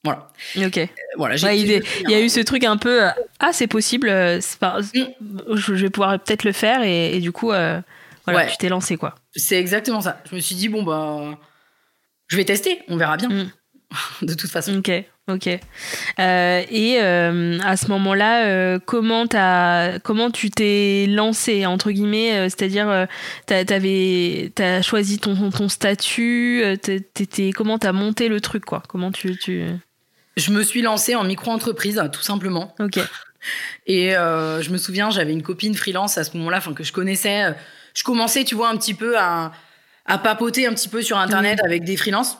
Voilà. 0.03 0.27
ok. 0.57 0.77
Euh, 0.77 0.85
Voilà. 1.17 1.35
j'ai- 1.37 1.47
Ouais, 1.47 1.59
il, 1.59 1.71
est- 1.71 1.83
il 2.03 2.09
y 2.11 2.13
a 2.13 2.21
eu 2.21 2.29
ce 2.29 2.39
truc 2.39 2.63
un 2.63 2.77
peu 2.77 3.05
euh, 3.05 3.09
ah 3.39 3.51
c'est 3.53 3.67
possible, 3.67 4.09
euh, 4.09 4.39
pas- 4.59 4.79
Mm. 4.93 5.55
je 5.55 5.73
vais 5.73 5.89
pouvoir 5.89 6.19
peut-être 6.19 6.43
le 6.43 6.51
faire 6.51 6.81
et, 6.83 7.15
et 7.15 7.19
du 7.19 7.31
coup 7.31 7.51
euh, 7.51 7.79
voilà 8.25 8.39
Ouais. 8.45 8.47
tu 8.51 8.57
t'es 8.57 8.69
lancé 8.69 8.97
quoi. 8.97 9.13
C'est 9.35 9.57
exactement 9.59 10.01
ça. 10.01 10.21
Je 10.29 10.35
me 10.35 10.39
suis 10.39 10.55
dit 10.55 10.69
bon 10.69 10.81
bah, 10.83 11.37
je 12.27 12.35
vais 12.37 12.45
tester. 12.45 12.81
On 12.87 12.97
verra 12.97 13.17
bien. 13.17 13.29
Mm. 13.29 13.51
De 14.21 14.33
toute 14.33 14.49
façon. 14.49 14.77
Ok, 14.77 14.91
ok. 15.29 15.47
Euh, 16.19 16.63
et 16.69 16.99
euh, 17.01 17.59
à 17.63 17.77
ce 17.77 17.87
moment-là, 17.89 18.45
euh, 18.45 18.79
comment, 18.83 19.25
comment 20.03 20.31
tu 20.31 20.49
t'es 20.49 21.07
lancé, 21.09 21.65
entre 21.65 21.91
guillemets 21.91 22.49
C'est-à-dire, 22.49 23.07
t'avais, 23.45 24.51
t'as 24.55 24.81
choisi 24.81 25.19
ton, 25.19 25.49
ton 25.49 25.69
statut 25.69 26.63
t'étais, 26.81 27.51
Comment 27.51 27.77
t'as 27.77 27.91
monté 27.91 28.29
le 28.29 28.41
truc, 28.41 28.65
quoi? 28.65 28.83
Comment 28.87 29.11
tu... 29.11 29.37
tu... 29.37 29.65
Je 30.37 30.51
me 30.51 30.63
suis 30.63 30.81
lancée 30.81 31.15
en 31.15 31.23
micro-entreprise, 31.23 32.01
tout 32.11 32.21
simplement. 32.21 32.75
Ok. 32.79 32.99
Et 33.87 34.11
je 34.11 34.69
me 34.69 34.77
souviens, 34.77 35.09
j'avais 35.09 35.33
une 35.33 35.43
copine 35.43 35.75
freelance 35.75 36.17
à 36.17 36.23
ce 36.23 36.37
moment-là, 36.37 36.57
enfin 36.57 36.73
que 36.73 36.83
je 36.83 36.93
connaissais. 36.93 37.55
Je 37.93 38.03
commençais, 38.03 38.45
tu 38.45 38.55
vois, 38.55 38.69
un 38.69 38.77
petit 38.77 38.93
peu 38.93 39.17
à, 39.19 39.51
à 40.05 40.17
papoter 40.17 40.65
un 40.65 40.73
petit 40.73 40.87
peu 40.87 41.01
sur 41.01 41.17
Internet 41.17 41.59
avec 41.65 41.83
des 41.83 41.97
freelances. 41.97 42.37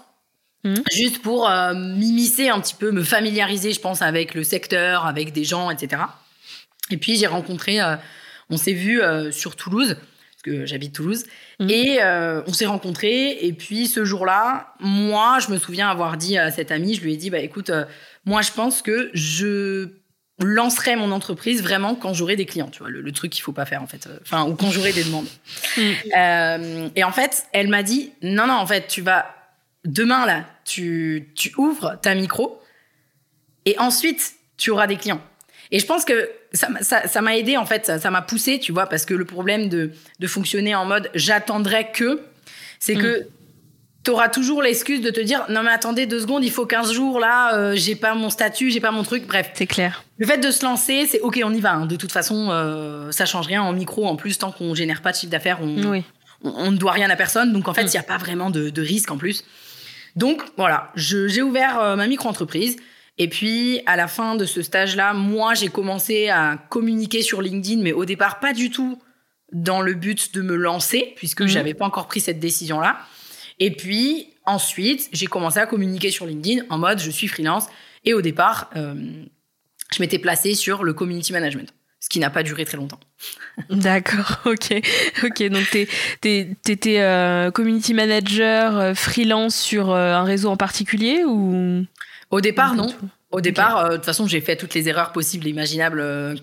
Mhm. 0.63 0.83
Juste 0.91 1.21
pour 1.21 1.49
euh, 1.49 1.73
m'immiscer 1.73 2.49
un 2.49 2.59
petit 2.59 2.75
peu, 2.75 2.91
me 2.91 3.03
familiariser, 3.03 3.73
je 3.73 3.79
pense, 3.79 4.01
avec 4.01 4.33
le 4.35 4.43
secteur, 4.43 5.05
avec 5.05 5.31
des 5.33 5.43
gens, 5.43 5.71
etc. 5.71 6.03
Et 6.91 6.97
puis 6.97 7.15
j'ai 7.17 7.27
rencontré, 7.27 7.81
euh, 7.81 7.95
on 8.49 8.57
s'est 8.57 8.73
vu 8.73 9.01
euh, 9.01 9.31
sur 9.31 9.55
Toulouse, 9.55 9.95
parce 9.95 10.43
que 10.43 10.65
j'habite 10.65 10.93
Toulouse, 10.93 11.23
Mhm. 11.59 11.69
et 11.69 11.97
euh, 12.01 12.41
on 12.47 12.53
s'est 12.53 12.65
rencontrés. 12.67 13.37
Et 13.45 13.53
puis 13.53 13.87
ce 13.87 14.05
jour-là, 14.05 14.73
moi, 14.79 15.39
je 15.39 15.51
me 15.51 15.57
souviens 15.57 15.89
avoir 15.89 16.17
dit 16.17 16.37
à 16.37 16.51
cette 16.51 16.71
amie, 16.71 16.93
je 16.95 17.01
lui 17.01 17.13
ai 17.13 17.17
dit, 17.17 17.29
bah 17.29 17.39
écoute, 17.39 17.71
moi 18.25 18.41
je 18.41 18.51
pense 18.51 18.81
que 18.81 19.09
je 19.13 19.89
lancerai 20.43 20.95
mon 20.95 21.11
entreprise 21.11 21.61
vraiment 21.61 21.93
quand 21.93 22.13
j'aurai 22.15 22.35
des 22.35 22.45
clients, 22.47 22.69
tu 22.71 22.79
vois, 22.79 22.89
le, 22.89 23.01
le 23.01 23.11
truc 23.11 23.31
qu'il 23.31 23.43
faut 23.43 23.51
pas 23.51 23.65
faire 23.65 23.83
en 23.83 23.87
fait, 23.87 24.09
enfin 24.23 24.43
ou 24.45 24.55
quand 24.55 24.71
j'aurai 24.71 24.91
des 24.91 25.03
demandes. 25.03 25.27
Mm. 25.77 25.81
Euh, 26.17 26.89
et 26.95 27.03
en 27.03 27.11
fait, 27.11 27.43
elle 27.53 27.67
m'a 27.67 27.83
dit 27.83 28.11
non 28.23 28.47
non 28.47 28.53
en 28.55 28.65
fait 28.65 28.87
tu 28.87 29.01
vas 29.03 29.35
demain 29.85 30.25
là, 30.25 30.45
tu 30.65 31.29
tu 31.35 31.51
ouvres 31.57 31.97
ta 32.01 32.13
micro 32.15 32.61
et 33.65 33.77
ensuite 33.79 34.33
tu 34.57 34.69
auras 34.71 34.87
des 34.87 34.97
clients. 34.97 35.21
Et 35.71 35.79
je 35.79 35.85
pense 35.85 36.03
que 36.05 36.29
ça 36.53 36.67
m'a- 36.69 36.81
ça 36.83 37.07
ça 37.07 37.21
m'a 37.21 37.37
aidé 37.37 37.57
en 37.57 37.65
fait, 37.65 37.99
ça 37.99 38.11
m'a 38.11 38.21
poussé, 38.21 38.59
tu 38.59 38.71
vois, 38.71 38.87
parce 38.87 39.05
que 39.05 39.13
le 39.13 39.25
problème 39.25 39.69
de 39.69 39.91
de 40.19 40.27
fonctionner 40.27 40.75
en 40.75 40.85
mode 40.85 41.09
j'attendrai 41.15 41.91
que, 41.91 42.21
c'est 42.79 42.95
que 42.95 43.27
tu 44.03 44.09
auras 44.11 44.29
toujours 44.29 44.61
l'excuse 44.63 45.01
de 45.01 45.11
te 45.11 45.19
dire 45.21 45.45
non 45.49 45.61
mais 45.63 45.69
attendez 45.71 46.07
deux 46.07 46.19
secondes, 46.19 46.43
il 46.43 46.51
faut 46.51 46.65
15 46.65 46.91
jours 46.91 47.19
là, 47.19 47.55
euh, 47.55 47.73
j'ai 47.75 47.95
pas 47.95 48.15
mon 48.15 48.29
statut, 48.31 48.69
j'ai 48.71 48.79
pas 48.81 48.91
mon 48.91 49.03
truc, 49.03 49.25
bref. 49.27 49.51
C'est 49.53 49.67
clair. 49.67 50.03
Le 50.17 50.25
fait 50.27 50.39
de 50.39 50.51
se 50.51 50.65
lancer, 50.65 51.05
c'est 51.05 51.19
ok, 51.21 51.39
on 51.43 51.53
y 51.53 51.59
va. 51.61 51.73
hein. 51.73 51.85
De 51.85 51.95
toute 51.95 52.11
façon, 52.11 52.49
euh, 52.51 53.11
ça 53.11 53.25
change 53.25 53.45
rien 53.47 53.61
en 53.61 53.71
micro. 53.73 54.07
En 54.07 54.15
plus, 54.15 54.37
tant 54.39 54.51
qu'on 54.51 54.73
génère 54.75 55.01
pas 55.03 55.11
de 55.11 55.17
chiffre 55.17 55.31
d'affaires, 55.31 55.59
on, 55.61 55.83
Oui. 55.91 56.03
on, 56.43 56.49
on 56.49 56.71
ne 56.71 56.77
doit 56.77 56.91
rien 56.93 57.09
à 57.11 57.15
personne. 57.15 57.53
Donc 57.53 57.67
en 57.67 57.73
fait, 57.75 57.83
il 57.83 57.87
Mm. 57.87 57.91
n'y 57.91 57.97
a 57.99 58.03
pas 58.03 58.17
vraiment 58.17 58.49
de, 58.49 58.71
de 58.71 58.81
risque 58.81 59.11
en 59.11 59.17
plus. 59.17 59.45
Donc 60.15 60.41
voilà, 60.57 60.91
je- 60.95 61.27
j'ai 61.27 61.41
ouvert 61.41 61.79
euh, 61.79 61.95
ma 61.95 62.07
micro-entreprise. 62.07 62.77
Et 63.17 63.27
puis 63.27 63.81
à 63.85 63.95
la 63.95 64.07
fin 64.07 64.35
de 64.35 64.45
ce 64.45 64.61
stage-là, 64.61 65.13
moi, 65.13 65.53
j'ai 65.53 65.67
commencé 65.67 66.29
à 66.29 66.57
communiquer 66.69 67.21
sur 67.21 67.41
LinkedIn, 67.41 67.81
mais 67.81 67.91
au 67.93 68.05
départ, 68.05 68.39
pas 68.39 68.53
du 68.53 68.69
tout 68.71 68.97
dans 69.51 69.81
le 69.81 69.93
but 69.93 70.33
de 70.33 70.41
me 70.41 70.55
lancer, 70.55 71.13
puisque 71.17 71.41
Mhm. 71.41 71.47
j'avais 71.47 71.73
pas 71.73 71.85
encore 71.85 72.07
pris 72.07 72.21
cette 72.21 72.39
décision-là. 72.39 72.99
Et 73.59 73.71
puis 73.71 74.27
ensuite, 74.45 75.09
j'ai 75.11 75.27
commencé 75.27 75.59
à 75.59 75.65
communiquer 75.67 76.09
sur 76.09 76.25
LinkedIn 76.25 76.63
en 76.69 76.77
mode 76.77 76.99
je 76.99 77.11
suis 77.11 77.27
freelance. 77.27 77.67
Et 78.05 78.13
au 78.13 78.21
départ, 78.21 78.69
euh, 78.75 78.95
je 79.93 80.01
m'étais 80.01 80.17
placée 80.19 80.55
sur 80.55 80.83
le 80.83 80.93
community 80.93 81.33
management, 81.33 81.71
ce 82.01 82.09
qui 82.09 82.19
n'a 82.19 82.29
pas 82.29 82.43
duré 82.43 82.65
très 82.65 82.75
longtemps. 82.77 82.99
D'accord, 83.69 84.39
ok. 84.45 84.81
Ok, 85.23 85.43
donc 85.49 85.69
t'es- 85.69 85.87
t'étais 86.63 86.99
euh, 86.99 87.51
community 87.51 87.93
manager 87.93 88.77
euh, 88.77 88.93
freelance 88.93 89.55
sur 89.55 89.91
euh, 89.91 90.13
un 90.13 90.23
réseau 90.23 90.49
en 90.49 90.57
particulier 90.57 91.23
ou? 91.23 91.85
Au 92.31 92.41
départ, 92.41 92.75
non. 92.75 92.93
Au 93.31 93.39
départ, 93.39 93.77
euh, 93.77 93.89
de 93.91 93.95
toute 93.97 94.05
façon, 94.05 94.27
j'ai 94.27 94.41
fait 94.41 94.55
toutes 94.57 94.73
les 94.73 94.89
erreurs 94.89 95.11
possibles 95.13 95.45
et 95.47 95.51
imaginables 95.51 95.99
euh, 96.01 96.35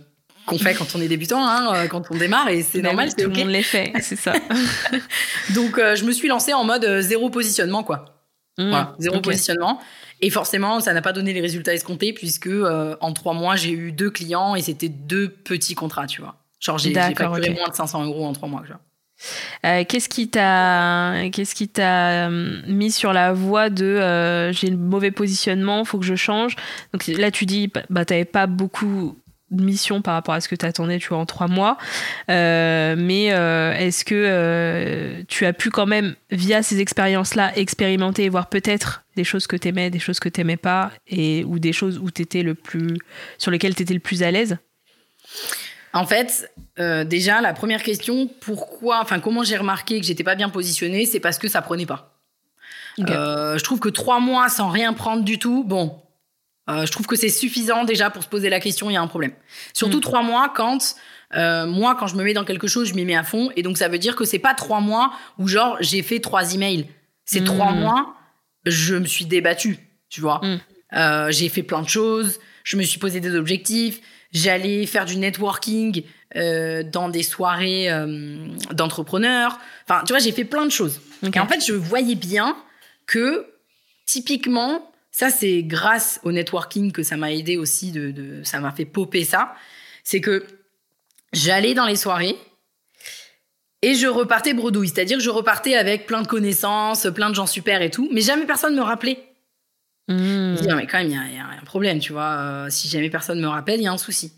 qu'on 0.46 0.58
fait 0.58 0.74
quand 0.74 0.94
on 0.94 1.00
est 1.02 1.08
débutant, 1.08 1.46
hein, 1.46 1.86
quand 1.88 2.04
on 2.10 2.16
démarre, 2.16 2.48
et 2.48 2.62
c'est 2.62 2.78
Bah 2.80 2.88
normal, 2.88 3.08
oui, 3.08 3.22
tout 3.24 3.28
le 3.28 3.36
monde 3.36 3.48
les 3.50 3.62
fait, 3.62 3.92
c'est 4.00 4.16
ça. 4.16 4.32
Donc, 5.54 5.78
euh, 5.78 5.94
je 5.96 6.04
me 6.04 6.12
suis 6.12 6.28
lancée 6.28 6.54
en 6.54 6.64
mode 6.64 7.00
zéro 7.00 7.28
positionnement, 7.30 7.82
quoi. 7.82 8.17
Mm, 8.58 8.68
Voilà, 8.70 8.94
zéro 8.98 9.16
ok. 9.16 9.24
positionnement. 9.24 9.80
Et 10.20 10.30
forcément, 10.30 10.80
ça 10.80 10.92
n'a 10.92 11.00
pas 11.02 11.12
donné 11.12 11.32
les 11.32 11.40
résultats 11.40 11.72
escomptés, 11.72 12.12
puisque 12.12 12.48
euh, 12.48 12.96
en 13.00 13.12
trois 13.12 13.34
mois, 13.34 13.56
j'ai 13.56 13.70
eu 13.70 13.92
deux 13.92 14.10
clients 14.10 14.54
et 14.56 14.62
c'était 14.62 14.88
deux 14.88 15.28
petits 15.28 15.74
contrats, 15.74 16.06
tu 16.06 16.20
vois. 16.20 16.36
Genre, 16.60 16.76
j'ai 16.76 16.92
facturé 16.92 17.50
ok. 17.50 17.56
moins 17.56 17.68
de 17.68 17.74
500 17.74 18.04
euros 18.04 18.26
en 18.26 18.32
trois 18.32 18.48
mois, 18.48 18.62
tu 18.62 18.68
vois. 18.68 18.80
Euh, 19.66 19.84
qu'est-ce 19.88 20.08
qui 20.08 20.28
t'a 20.28 21.28
qu'est-ce 21.32 21.54
qui 21.56 21.68
t'a 21.68 22.28
euh, 22.28 22.60
mis 22.68 22.92
sur 22.92 23.12
la 23.12 23.32
voie 23.32 23.68
de 23.68 23.84
euh, 23.84 24.52
j'ai 24.52 24.70
le 24.70 24.76
mauvais 24.76 25.10
positionnement 25.10 25.84
faut 25.84 25.98
que 25.98 26.04
je 26.04 26.14
change? 26.14 26.54
Donc 26.92 27.04
là 27.08 27.32
tu 27.32 27.44
dis 27.44 27.68
bah 27.90 28.04
t'avais 28.04 28.24
pas 28.24 28.46
beaucoup 28.46 29.18
de 29.50 29.64
missions 29.64 30.02
par 30.02 30.14
rapport 30.14 30.35
à 30.35 30.40
ce 30.40 30.49
que 30.49 30.55
t'attendais 30.55 30.99
tu 30.99 31.09
vois 31.09 31.19
en 31.19 31.26
trois 31.26 31.49
mois. 31.49 31.78
Euh, 32.31 32.95
mais 32.99 33.33
euh, 33.33 33.73
est-ce 33.73 34.05
que 34.05 34.14
euh, 34.14 35.23
tu 35.28 35.47
as 35.47 35.52
pu 35.52 35.71
quand 35.71 35.87
même 35.87 36.14
via 36.31 36.62
ces 36.62 36.81
expériences 36.81 37.35
là 37.35 37.57
expérimenter 37.57 38.25
et 38.25 38.28
voir 38.28 38.49
peut-être 38.49 39.05
des 39.17 39.25
choses 39.25 39.47
que 39.47 39.57
t'aimais 39.57 39.90
des 39.90 39.99
choses 39.99 40.21
que 40.21 40.28
t'aimais 40.28 40.57
pas 40.57 40.93
et 41.09 41.45
ou 41.45 41.59
des 41.59 41.73
choses 41.73 41.99
où 41.99 42.11
t'étais 42.11 42.43
le 42.43 42.55
plus 42.55 42.99
sur 43.38 43.50
lesquelles 43.50 43.75
t'étais 43.75 43.95
le 43.95 44.00
plus 44.00 44.23
à 44.23 44.31
l'aise? 44.31 44.59
En 45.93 46.07
fait, 46.07 46.50
euh, 46.78 47.05
déjà, 47.05 47.40
la 47.40 47.55
première 47.55 47.83
question, 47.83 48.28
pourquoi, 48.40 49.00
enfin, 49.02 49.21
comment 49.21 49.43
j'ai 49.43 49.57
remarqué 49.57 50.00
que 50.00 50.07
j'étais 50.07 50.25
pas 50.25 50.35
bien 50.35 50.49
positionnée, 50.49 51.07
c'est 51.07 51.21
parce 51.21 51.38
que 51.38 51.49
ça 51.49 51.62
prenait 51.62 51.87
pas. 51.87 52.14
Euh, 53.00 53.57
je 53.57 53.64
trouve 53.64 53.78
que 53.78 53.88
trois 53.88 54.21
mois 54.21 54.49
sans 54.49 54.69
rien 54.69 54.93
prendre 54.93 55.23
du 55.23 55.38
tout, 55.38 55.64
bon, 55.64 56.00
euh, 56.68 56.87
je 56.87 56.92
trouve 56.92 57.06
que 57.06 57.16
c'est 57.16 57.28
suffisant 57.28 57.84
déjà 57.84 58.10
pour 58.10 58.22
se 58.22 58.28
poser 58.28 58.48
la 58.50 58.60
question, 58.60 58.90
il 58.90 58.94
y 58.94 58.96
a 58.96 59.00
un 59.02 59.06
problème. 59.06 59.32
Surtout 59.72 59.98
Mm. 59.98 60.02
trois 60.02 60.22
mois 60.22 60.52
quand, 60.54 60.94
euh, 61.37 61.66
moi, 61.66 61.94
quand 61.98 62.06
je 62.06 62.16
me 62.16 62.25
mets 62.25 62.34
dans 62.34 62.44
quelque 62.44 62.66
chose, 62.66 62.88
je 62.88 62.94
m'y 62.94 63.04
mets 63.04 63.16
à 63.16 63.25
fond. 63.25 63.50
Et 63.56 63.62
donc, 63.62 63.78
ça 63.78 63.88
veut 63.88 63.98
dire 63.98 64.16
que 64.16 64.25
c'est 64.25 64.38
pas 64.38 64.54
trois 64.54 64.80
mois 64.80 65.12
où, 65.38 65.48
genre, 65.48 65.76
j'ai 65.80 66.02
fait 66.02 66.20
trois 66.20 66.54
emails. 66.54 66.87
C'est 67.25 67.40
Mm. 67.40 67.44
trois 67.44 67.72
mois, 67.72 68.14
je 68.66 68.94
me 68.96 69.06
suis 69.06 69.25
débattue, 69.26 69.78
tu 70.10 70.20
vois. 70.20 70.40
Mm. 70.42 70.58
Euh, 70.94 71.30
j'ai 71.30 71.48
fait 71.48 71.62
plein 71.62 71.82
de 71.82 71.88
choses, 71.88 72.38
je 72.64 72.76
me 72.76 72.82
suis 72.82 72.98
posé 72.98 73.20
des 73.20 73.34
objectifs, 73.34 74.00
j'allais 74.32 74.84
faire 74.87 75.04
du 75.06 75.16
networking 75.16 76.02
dans 76.34 77.08
des 77.08 77.22
soirées 77.22 77.88
d'entrepreneurs. 78.72 79.58
Enfin, 79.88 80.02
tu 80.06 80.12
vois, 80.12 80.20
j'ai 80.20 80.32
fait 80.32 80.44
plein 80.44 80.66
de 80.66 80.70
choses. 80.70 81.00
Ok. 81.26 81.34
Et 81.37 81.40
en 81.40 81.46
fait, 81.46 81.64
je 81.66 81.72
voyais 81.72 82.14
bien 82.14 82.56
que, 83.06 83.46
typiquement, 84.06 84.88
ça, 85.18 85.30
c'est 85.30 85.62
grâce 85.64 86.20
au 86.22 86.30
networking 86.32 86.92
que 86.92 87.02
ça 87.02 87.16
m'a 87.16 87.32
aidé 87.32 87.56
aussi, 87.56 87.90
de, 87.92 88.10
de- 88.12 88.42
ça 88.44 88.60
m'a 88.60 88.70
fait 88.72 88.84
popper 88.84 89.25
ça. 89.25 89.54
C'est 90.04 90.20
que 90.20 90.46
j'allais 91.32 91.75
dans 91.75 91.87
les 91.87 91.96
soirées 91.96 92.37
Et 93.82 93.94
je 93.94 94.06
repartais 94.08 94.54
bredouille, 94.54 94.88
c'est-à-dire 94.88 95.18
que 95.18 95.22
je 95.22 95.30
repartais 95.30 95.76
avec 95.76 96.06
plein 96.06 96.22
de 96.22 96.26
connaissances, 96.26 97.06
plein 97.14 97.30
de 97.30 97.34
gens 97.34 97.46
super 97.46 97.80
et 97.80 97.90
tout, 97.90 98.08
mais 98.12 98.20
jamais 98.20 98.44
personne 98.46 98.75
me 98.75 98.82
rappelait. 98.82 99.18
Mmh. 100.08 100.56
Je 100.56 100.62
dis, 100.62 100.68
ah, 100.70 100.75
mais 100.75 100.87
quand 100.87 100.98
même, 100.98 101.08
il 101.08 101.32
y, 101.32 101.37
y 101.37 101.38
a 101.38 101.46
un 101.46 101.64
problème, 101.64 102.00
tu 102.00 102.12
vois. 102.12 102.38
euh, 102.40 102.70
si 102.70 102.88
jamais 102.88 103.10
personne 103.10 103.40
me 103.40 103.46
rappelle, 103.48 103.78
il 103.80 103.84
y 103.84 103.87
a 103.87 103.92
un 103.92 103.98
souci. 103.98 104.32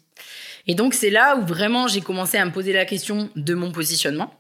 Et 0.67 0.75
donc, 0.75 0.93
c'est 0.95 1.11
là 1.11 1.37
où 1.37 1.47
vraiment 1.47 1.89
j'ai 1.89 2.03
commencé 2.03 2.37
à 2.39 2.45
me 2.45 2.53
poser 2.53 2.73
la 2.73 2.85
question 2.85 3.31
de 3.37 3.55
mon 3.55 3.73
positionnement. 3.73 4.35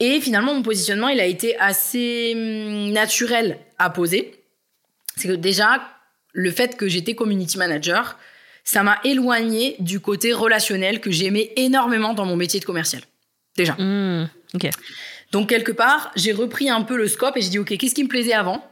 Et 0.00 0.20
finalement, 0.20 0.54
mon 0.54 0.62
positionnement, 0.62 1.08
il 1.08 1.20
a 1.20 1.24
été 1.26 1.56
assez 1.58 2.32
hum, 2.34 2.92
naturel 2.92 3.58
à 3.78 3.90
poser. 3.90 4.35
C'est 5.16 5.28
que 5.28 5.32
déjà, 5.34 5.80
le 6.32 6.50
fait 6.50 6.76
que 6.76 6.88
j'étais 6.88 7.14
community 7.14 7.58
manager, 7.58 8.18
ça 8.64 8.82
m'a 8.82 8.98
éloigné 9.04 9.76
du 9.78 10.00
côté 10.00 10.32
relationnel 10.32 11.00
que 11.00 11.10
j'aimais 11.10 11.52
énormément 11.56 12.14
dans 12.14 12.26
mon 12.26 12.36
métier 12.36 12.60
de 12.60 12.64
commercial. 12.64 13.02
Déjà. 13.56 13.74
Mmh. 13.74 14.28
Donc, 15.32 15.48
quelque 15.48 15.72
part, 15.72 16.12
j'ai 16.16 16.32
repris 16.32 16.68
un 16.68 16.82
peu 16.82 16.96
le 16.96 17.08
scope 17.08 17.36
et 17.36 17.40
j'ai 17.42 17.48
dit, 17.48 17.58
OK, 17.58 17.76
qu'est-ce 17.76 17.94
qui 17.94 18.04
me 18.04 18.08
plaisait 18.08 18.32
avant? 18.34 18.64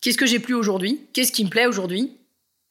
Qu'est-ce 0.00 0.18
que 0.18 0.26
j'ai 0.26 0.38
plus 0.38 0.54
aujourd'hui? 0.54 1.06
Qu'est-ce 1.12 1.32
qui 1.32 1.44
me 1.44 1.50
plaît 1.50 1.66
aujourd'hui? 1.66 2.16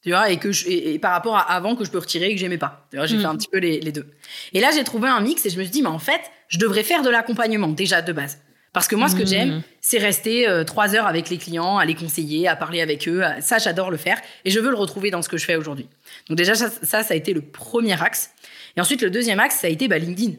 Tu 0.04 0.10
vois, 0.10 0.32
et, 0.32 0.38
que 0.38 0.52
je- 0.52 0.68
et, 0.68 0.96
et 0.96 1.00
par 1.00 1.12
rapport 1.12 1.38
à 1.38 1.42
avant 1.54 1.76
que 1.76 1.86
je 1.86 1.92
peux 1.92 2.00
retirer 2.00 2.30
et 2.32 2.34
que 2.34 2.40
j'aimais 2.40 2.58
pas. 2.58 2.88
Tu 2.90 2.98
vois, 2.98 3.06
j'ai 3.06 3.18
Mm. 3.18 3.22
fait 3.22 3.26
un 3.28 3.36
petit 3.38 3.48
peu 3.48 3.60
les, 3.60 3.80
les 3.80 3.92
deux. 3.92 4.08
Et 4.54 4.60
là, 4.60 4.72
j'ai 4.74 4.84
trouvé 4.84 5.08
un 5.08 5.22
mix 5.22 5.46
et 5.46 5.50
je 5.52 5.58
me 5.60 5.64
suis 5.64 5.72
dit, 5.72 5.82
mais 5.84 5.90
en 5.90 6.00
fait, 6.00 6.22
je 6.48 6.58
devrais 6.58 6.84
faire 6.84 7.04
de 7.04 7.10
l'accompagnement 7.10 7.68
déjà 7.68 8.02
de 8.02 8.12
base. 8.12 8.40
Parce 8.74 8.88
que 8.88 8.96
moi, 8.96 9.10
ce 9.10 9.16
que 9.18 9.26
j'aime, 9.26 9.64
c'est 9.82 9.98
rester 9.98 10.48
euh, 10.48 10.64
trois 10.64 10.96
heures 10.96 11.06
avec 11.06 11.30
les 11.30 11.38
clients, 11.38 11.78
à 11.78 11.84
les 11.86 11.94
conseiller, 11.96 12.48
à 12.48 12.56
parler 12.56 12.82
avec 12.82 13.08
eux. 13.10 13.22
à- 13.24 13.42
Ça, 13.42 13.58
j'adore 13.58 13.92
le 13.92 13.98
faire 13.98 14.18
et 14.46 14.50
je 14.50 14.60
veux 14.62 14.70
le 14.70 14.78
retrouver 14.78 15.12
dans 15.12 15.22
ce 15.22 15.28
que 15.28 15.36
je 15.38 15.44
fais 15.46 15.58
aujourd'hui. 15.58 15.88
Donc 16.30 16.38
déjà, 16.38 16.56
ça, 16.56 16.70
ça, 16.70 17.04
ça 17.04 17.14
a 17.14 17.18
été 17.18 17.34
le 17.34 17.42
premier 17.42 18.02
axe. 18.02 18.32
Et 18.78 18.82
ensuite, 18.82 19.02
le 19.02 19.10
deuxième 19.10 19.40
axe, 19.42 19.58
ça 19.60 19.68
a 19.68 19.70
été 19.70 19.90
bah, 19.90 19.98
LinkedIn. 19.98 20.36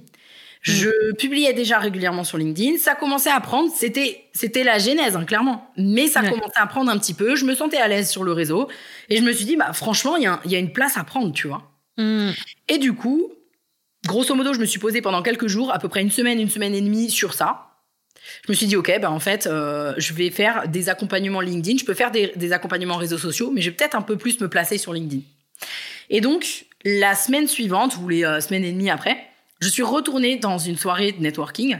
Je 0.62 1.12
publiais 1.16 1.52
déjà 1.52 1.78
régulièrement 1.78 2.24
sur 2.24 2.38
LinkedIn. 2.38 2.78
Ça 2.78 2.94
commençait 2.94 3.30
à 3.32 3.40
prendre. 3.40 3.70
C'était, 3.74 4.24
c'était 4.32 4.62
la 4.64 4.78
genèse, 4.78 5.16
hein, 5.16 5.24
clairement. 5.24 5.70
Mais 5.76 6.06
ça 6.06 6.22
Ouais. 6.22 6.30
commençait 6.30 6.52
à 6.60 6.66
prendre 6.66 6.90
un 6.90 6.96
petit 6.98 7.14
peu. 7.14 7.34
Je 7.36 7.44
me 7.44 7.54
sentais 7.54 7.78
à 7.78 7.88
l'aise 7.88 8.08
sur 8.08 8.22
le 8.24 8.32
réseau. 8.32 8.68
Et 9.10 9.16
je 9.16 9.22
me 9.22 9.32
suis 9.32 9.44
dit, 9.44 9.56
bah, 9.56 9.72
franchement, 9.72 10.16
il 10.16 10.22
y, 10.22 10.26
a 10.26 10.40
y 10.46 10.54
une 10.54 10.72
place 10.72 10.96
à 10.96 11.04
prendre, 11.04 11.32
tu 11.34 11.48
vois. 11.48 11.70
Mmh. 11.98 12.30
Et 12.68 12.78
du 12.78 12.94
coup, 12.94 13.30
grosso 14.06 14.34
modo, 14.36 14.54
je 14.54 14.60
me 14.60 14.64
suis 14.64 14.78
posée 14.78 15.02
pendant 15.02 15.20
quelques 15.22 15.48
jours, 15.48 15.74
à 15.74 15.78
peu 15.80 15.88
près 15.88 16.00
une 16.00 16.10
semaine, 16.12 16.40
une 16.40 16.48
semaine 16.48 16.74
et 16.76 16.80
demie 16.80 17.10
sur 17.10 17.34
ça. 17.34 17.66
Je 18.46 18.52
me 18.52 18.54
suis 18.54 18.66
dit, 18.66 18.76
OK, 18.76 18.92
bah, 19.00 19.10
en 19.10 19.20
fait, 19.20 19.46
euh, 19.46 19.94
je 19.98 20.12
vais 20.14 20.30
faire 20.30 20.68
des 20.68 20.88
accompagnements 20.88 21.40
LinkedIn. 21.40 21.78
Je 21.78 21.84
peux 21.84 21.94
faire 21.94 22.10
des, 22.10 22.32
des 22.36 22.52
accompagnements 22.52 22.96
réseaux 22.96 23.18
sociaux, 23.18 23.50
mais 23.52 23.60
je 23.62 23.70
vais 23.70 23.76
peut-être 23.76 23.94
un 23.96 24.02
peu 24.02 24.16
plus 24.16 24.40
me 24.40 24.48
placer 24.48 24.78
sur 24.78 24.92
LinkedIn. 24.92 25.22
Et 26.10 26.20
donc, 26.20 26.66
la 26.84 27.14
semaine 27.14 27.46
suivante, 27.48 27.96
ou 28.02 28.08
les 28.08 28.24
euh, 28.24 28.40
semaines 28.40 28.64
et 28.64 28.72
demie 28.72 28.90
après, 28.90 29.16
je 29.60 29.68
suis 29.68 29.82
retournée 29.82 30.36
dans 30.36 30.58
une 30.58 30.76
soirée 30.76 31.12
de 31.12 31.20
networking. 31.22 31.78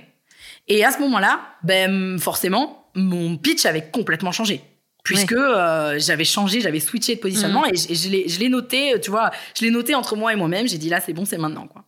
Et 0.69 0.85
à 0.85 0.93
ce 0.93 0.99
moment-là, 1.01 1.41
ben, 1.65 2.19
forcément, 2.21 2.89
mon 2.95 3.37
pitch 3.37 3.67
avait 3.67 3.89
complètement 3.91 4.31
changé. 4.33 4.61
Puisque 5.05 5.33
euh, 5.33 5.99
j'avais 5.99 6.25
changé, 6.25 6.61
j'avais 6.61 6.79
switché 6.79 7.17
de 7.17 7.21
positionnement 7.21 7.67
et, 7.67 7.75
je- 7.77 7.91
et 7.91 7.95
je 7.97 8.09
l'ai- 8.09 8.29
je 8.29 8.39
l'ai 8.39 8.49
noté, 8.49 8.95
tu 9.03 9.11
vois, 9.11 9.33
je 9.59 9.65
l'ai 9.65 9.73
noté 9.73 9.97
entre 9.97 10.15
moi 10.15 10.33
et 10.33 10.37
moi-même. 10.37 10.69
J'ai 10.69 10.79
dit 10.79 10.89
là, 10.89 11.01
c'est 11.01 11.13
bon, 11.13 11.25
c'est 11.25 11.39
maintenant, 11.39 11.67
quoi. 11.67 11.85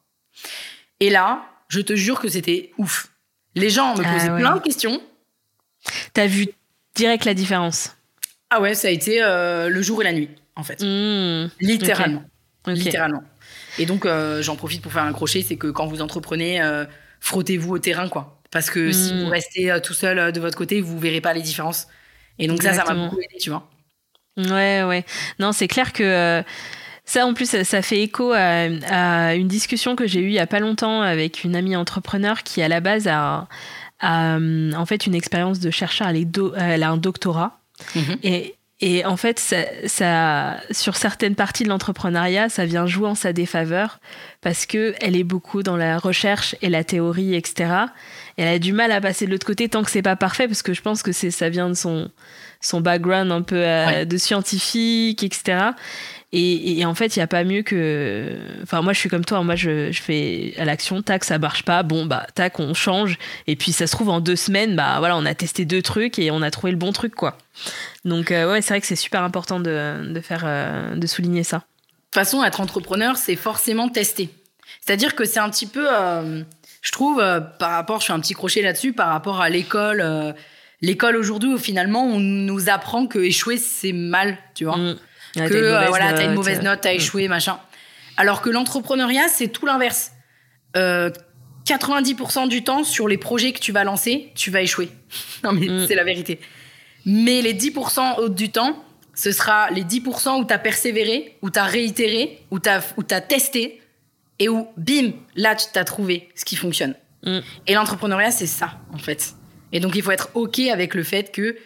Et 0.99 1.11
là, 1.11 1.44
je 1.68 1.80
te 1.80 1.94
jure 1.94 2.18
que 2.21 2.28
c'était 2.28 2.73
ouf. 2.76 3.06
Les 3.55 3.71
gens 3.71 3.97
me 3.97 4.03
Ah 4.05 4.13
posaient 4.15 4.31
ouais. 4.31 4.41
plein 4.41 4.57
de 4.57 4.61
questions. 4.61 5.01
T'as 6.13 6.27
vu 6.27 6.49
direct 6.95 7.25
la 7.25 7.35
différence. 7.35 7.97
Ah 8.51 8.61
ouais, 8.61 8.75
ça 8.75 8.89
a 8.89 8.91
été 8.91 9.23
euh, 9.23 9.69
le 9.69 9.83
jour 9.83 10.01
et 10.03 10.05
la 10.05 10.13
nuit, 10.13 10.31
en 10.57 10.63
fait. 10.63 10.81
Mmh. 10.83 11.51
Littéralement. 11.61 12.25
Littéralement. 12.67 13.23
Et 13.79 13.87
donc, 13.87 14.07
euh, 14.07 14.43
j'en 14.43 14.57
profite 14.57 14.81
pour 14.83 14.93
faire 14.93 15.03
un 15.03 15.13
crochet, 15.13 15.43
c'est 15.43 15.57
que 15.57 15.67
quand 15.69 15.87
vous 15.87 16.01
entreprenez, 16.03 16.63
euh, 16.63 16.85
frottez-vous 17.21 17.75
au 17.75 17.79
terrain, 17.79 18.09
quoi. 18.09 18.41
Parce 18.51 18.71
que 18.71 18.93
si 18.93 19.13
Mm. 19.13 19.25
vous 19.25 19.29
restez 19.31 19.77
tout 19.83 19.95
seul 19.95 20.31
de 20.33 20.41
votre 20.41 20.57
côté, 20.57 20.81
vous 20.81 20.99
verrez 20.99 21.21
pas 21.21 21.33
les 21.35 21.43
différences. 21.43 21.89
Et 22.39 22.47
donc 22.47 22.63
ça, 22.63 22.73
ça 22.73 22.85
m'a 22.85 22.95
beaucoup 22.95 23.21
aidé, 23.21 23.37
tu 23.41 23.51
vois. 23.51 23.69
Ouais, 24.37 24.83
ouais. 24.85 25.05
Non, 25.41 25.53
c'est 25.53 25.69
clair 25.69 25.93
que 25.93 26.43
ça, 27.05 27.27
en 27.27 27.35
plus, 27.35 27.49
ça, 27.51 27.65
ça 27.65 27.83
fait 27.83 28.01
écho 28.01 28.33
à, 28.33 28.67
à 28.91 29.35
une 29.35 29.49
discussion 29.49 29.95
que 29.97 30.07
j'ai 30.07 30.21
eue 30.21 30.27
il 30.29 30.33
y 30.33 30.39
a 30.39 30.47
pas 30.47 30.61
longtemps 30.61 31.03
avec 31.03 31.45
une 31.45 31.55
amie 31.57 31.77
entrepreneur 31.77 32.43
qui, 32.43 32.62
à 32.62 32.69
la 32.69 32.81
base, 32.81 33.07
a, 33.09 33.47
a, 34.01 34.37
euh, 34.37 34.73
en 34.73 34.87
fait 34.87 35.07
une 35.07 35.14
expérience 35.14 35.61
de 35.61 35.71
chercheur. 35.71 36.09
Elle, 36.09 36.17
est 36.17 36.25
do- 36.25 36.55
elle 36.57 36.83
a 36.83 36.90
un 36.90 36.97
doctorat. 36.97 37.61
Mhm. 37.95 38.17
Et, 38.23 38.55
et 38.81 39.05
en 39.05 39.17
fait, 39.17 39.38
ça, 39.38 39.57
ça- 39.87 40.57
sur 40.71 40.97
certaines 40.97 41.35
parties 41.35 41.64
de 41.64 41.69
l'entrepreneuriat, 41.69 42.49
ça 42.49 42.64
vient 42.64 42.87
jouer 42.87 43.09
en 43.09 43.14
sa 43.14 43.33
défaveur 43.33 43.99
parce 44.40 44.67
que 44.67 44.95
elle 45.01 45.17
est 45.17 45.25
beaucoup 45.25 45.62
dans 45.62 45.77
la 45.77 45.99
recherche 45.99 46.57
et 46.62 46.69
la 46.71 46.85
théorie, 46.85 47.35
etc. 47.35 47.71
Et 48.37 48.43
elle 48.43 48.49
a 48.55 48.59
du 48.59 48.73
mal 48.73 48.90
à 48.93 49.01
passer 49.01 49.27
de 49.27 49.31
l'autre 49.31 49.47
côté 49.47 49.69
tant 49.69 49.83
que 49.85 49.90
c'est 49.90 50.03
pas 50.03 50.17
parfait 50.17 50.49
parce 50.49 50.62
que 50.62 50.73
je 50.75 50.83
pense 50.83 51.03
que 51.03 51.12
c'est 51.12 51.31
ça 51.31 51.49
vient 51.51 51.69
de 51.69 51.75
son 51.75 52.11
son 52.61 52.81
background 52.81 53.31
un 53.31 53.43
peu 53.43 53.57
euh, 53.57 53.87
Ouais. 53.87 54.07
de 54.07 54.17
scientifique, 54.17 55.23
etc. 55.23 55.59
Et, 56.37 56.81
et 56.81 56.85
en 56.85 56.97
fait, 56.97 57.14
il 57.14 57.20
n'y 57.20 57.23
a 57.23 57.29
pas 57.29 57.44
mieux 57.44 57.62
que. 57.62 58.37
Enfin, 58.64 58.83
moi, 58.83 58.92
je 58.92 58.99
suis 58.99 59.09
comme 59.09 59.25
toi. 59.25 59.44
Moi, 59.44 59.55
je, 59.55 59.92
je 59.92 60.03
fais 60.03 60.53
à 60.59 60.64
l'action, 60.64 61.01
tac, 61.01 61.23
ça 61.23 61.38
marche 61.38 61.62
pas. 61.62 61.85
Bon, 61.85 62.07
bah, 62.07 62.27
tac, 62.35 62.59
on 62.59 62.75
change. 62.75 63.18
Et 63.47 63.55
puis, 63.55 63.70
ça 63.70 63.87
se 63.87 63.92
trouve, 63.92 64.09
en 64.09 64.18
deux 64.18 64.35
semaines, 64.35 64.75
bah, 64.75 64.97
voilà, 64.99 65.16
on 65.16 65.25
a 65.27 65.35
testé 65.35 65.64
deux 65.64 65.81
trucs 65.81 66.18
et 66.18 66.33
on 66.33 66.42
a 66.42 66.51
trouvé 66.51 66.73
le 66.73 66.77
bon 66.77 66.90
truc, 66.90 67.14
quoi. 67.14 67.38
Donc, 68.05 68.33
euh, 68.33 68.51
ouais, 68.51 68.62
c'est 68.62 68.70
vrai 68.70 68.81
que 68.81 68.87
c'est 68.88 68.97
super 68.97 69.23
important 69.23 69.61
de, 69.61 70.12
de 70.12 70.20
faire, 70.20 70.42
euh, 70.44 70.97
de 70.97 71.07
souligner 71.07 71.44
ça. 71.44 71.59
De 71.59 71.62
toute 71.62 72.14
façon, 72.14 72.42
être 72.42 72.61
entrepreneur, 72.61 73.16
c'est 73.16 73.37
forcément 73.37 73.88
tester. 73.88 74.29
C'est-à-dire 74.85 75.14
que 75.14 75.25
c'est 75.25 75.40
un 75.40 75.51
petit 75.51 75.66
peu, 75.68 75.87
euh, 75.88 76.42
je 76.83 76.90
trouve, 76.90 77.20
euh, 77.20 77.38
par 77.38 77.70
rapport, 77.70 78.01
je 78.01 78.07
fais 78.07 78.12
un 78.12 78.20
petit 78.20 78.35
crochet 78.35 78.61
là-dessus, 78.61 78.92
par 78.92 79.11
rapport 79.11 79.40
à 79.40 79.51
l'école. 79.51 80.35
l'école 80.81 81.16
aujourd'hui, 81.16 81.55
où 81.55 81.59
finalement, 81.59 82.05
on 82.05 82.18
nous 82.18 82.68
apprend 82.70 83.07
que 83.07 83.20
échouer, 83.20 83.57
c'est 83.57 83.92
mal, 83.92 84.37
tu 84.57 84.64
vois. 84.64 84.79
Mm. 84.79 84.97
Ouais, 85.37 85.49
que 85.49 85.55
euh, 85.55 85.87
voilà, 85.88 86.12
t'as 86.12 86.25
une 86.25 86.35
mauvaise 86.35 86.59
euh, 86.61 86.62
note, 86.62 86.81
t'as 86.83 86.92
échoué, 86.94 87.29
machin. 87.29 87.59
Alors 88.16 88.40
que 88.42 88.51
l'entrepreneuriat, 88.51 89.29
c'est 89.29 89.49
tout 89.49 89.66
l'inverse. 89.66 90.12
Euh, 90.77 91.11
90% 91.66 92.49
du 92.49 92.62
temps, 92.62 92.85
sur 92.85 93.09
les 93.09 93.16
projets 93.16 93.53
que 93.53 93.59
tu 93.61 93.73
vas 93.73 93.85
lancer, 93.85 94.33
tu 94.35 94.51
vas 94.51 94.61
échouer. 94.62 94.88
Non, 95.44 95.53
mais 95.53 95.66
Mm. 95.68 95.87
c'est 95.87 95.94
la 95.94 96.05
vérité. 96.05 96.40
Mais 97.07 97.42
les 97.42 97.55
10% 97.55 98.18
autres 98.18 98.35
du 98.35 98.51
temps, 98.51 98.83
ce 99.14 99.31
sera 99.33 99.70
les 99.70 99.83
10% 99.85 100.40
où 100.40 100.44
t'as 100.44 100.59
persévéré, 100.59 101.37
où 101.42 101.51
t'as 101.51 101.64
réitéré, 101.64 102.40
où 102.51 102.59
t'as, 102.59 102.81
où 102.97 103.03
t'as 103.03 103.20
testé, 103.20 103.81
et 104.38 104.49
où, 104.49 104.68
bim, 104.77 105.12
là, 105.37 105.55
tu 105.55 105.66
t'as 105.73 105.85
trouvé 105.85 106.29
ce 106.35 106.44
qui 106.44 106.57
fonctionne. 106.57 106.94
Mm. 107.25 107.38
Et 107.66 107.75
l'entrepreneuriat, 107.75 108.31
c'est 108.31 108.47
ça, 108.47 108.79
en 108.92 108.99
fait. 108.99 109.35
Et 109.73 109.81
donc, 109.81 109.97
il 109.97 110.03
faut 110.03 110.11
être 110.11 110.31
OK 110.35 110.59
avec 110.61 110.94
le 110.94 111.03
fait 111.03 111.33
que 111.33 111.57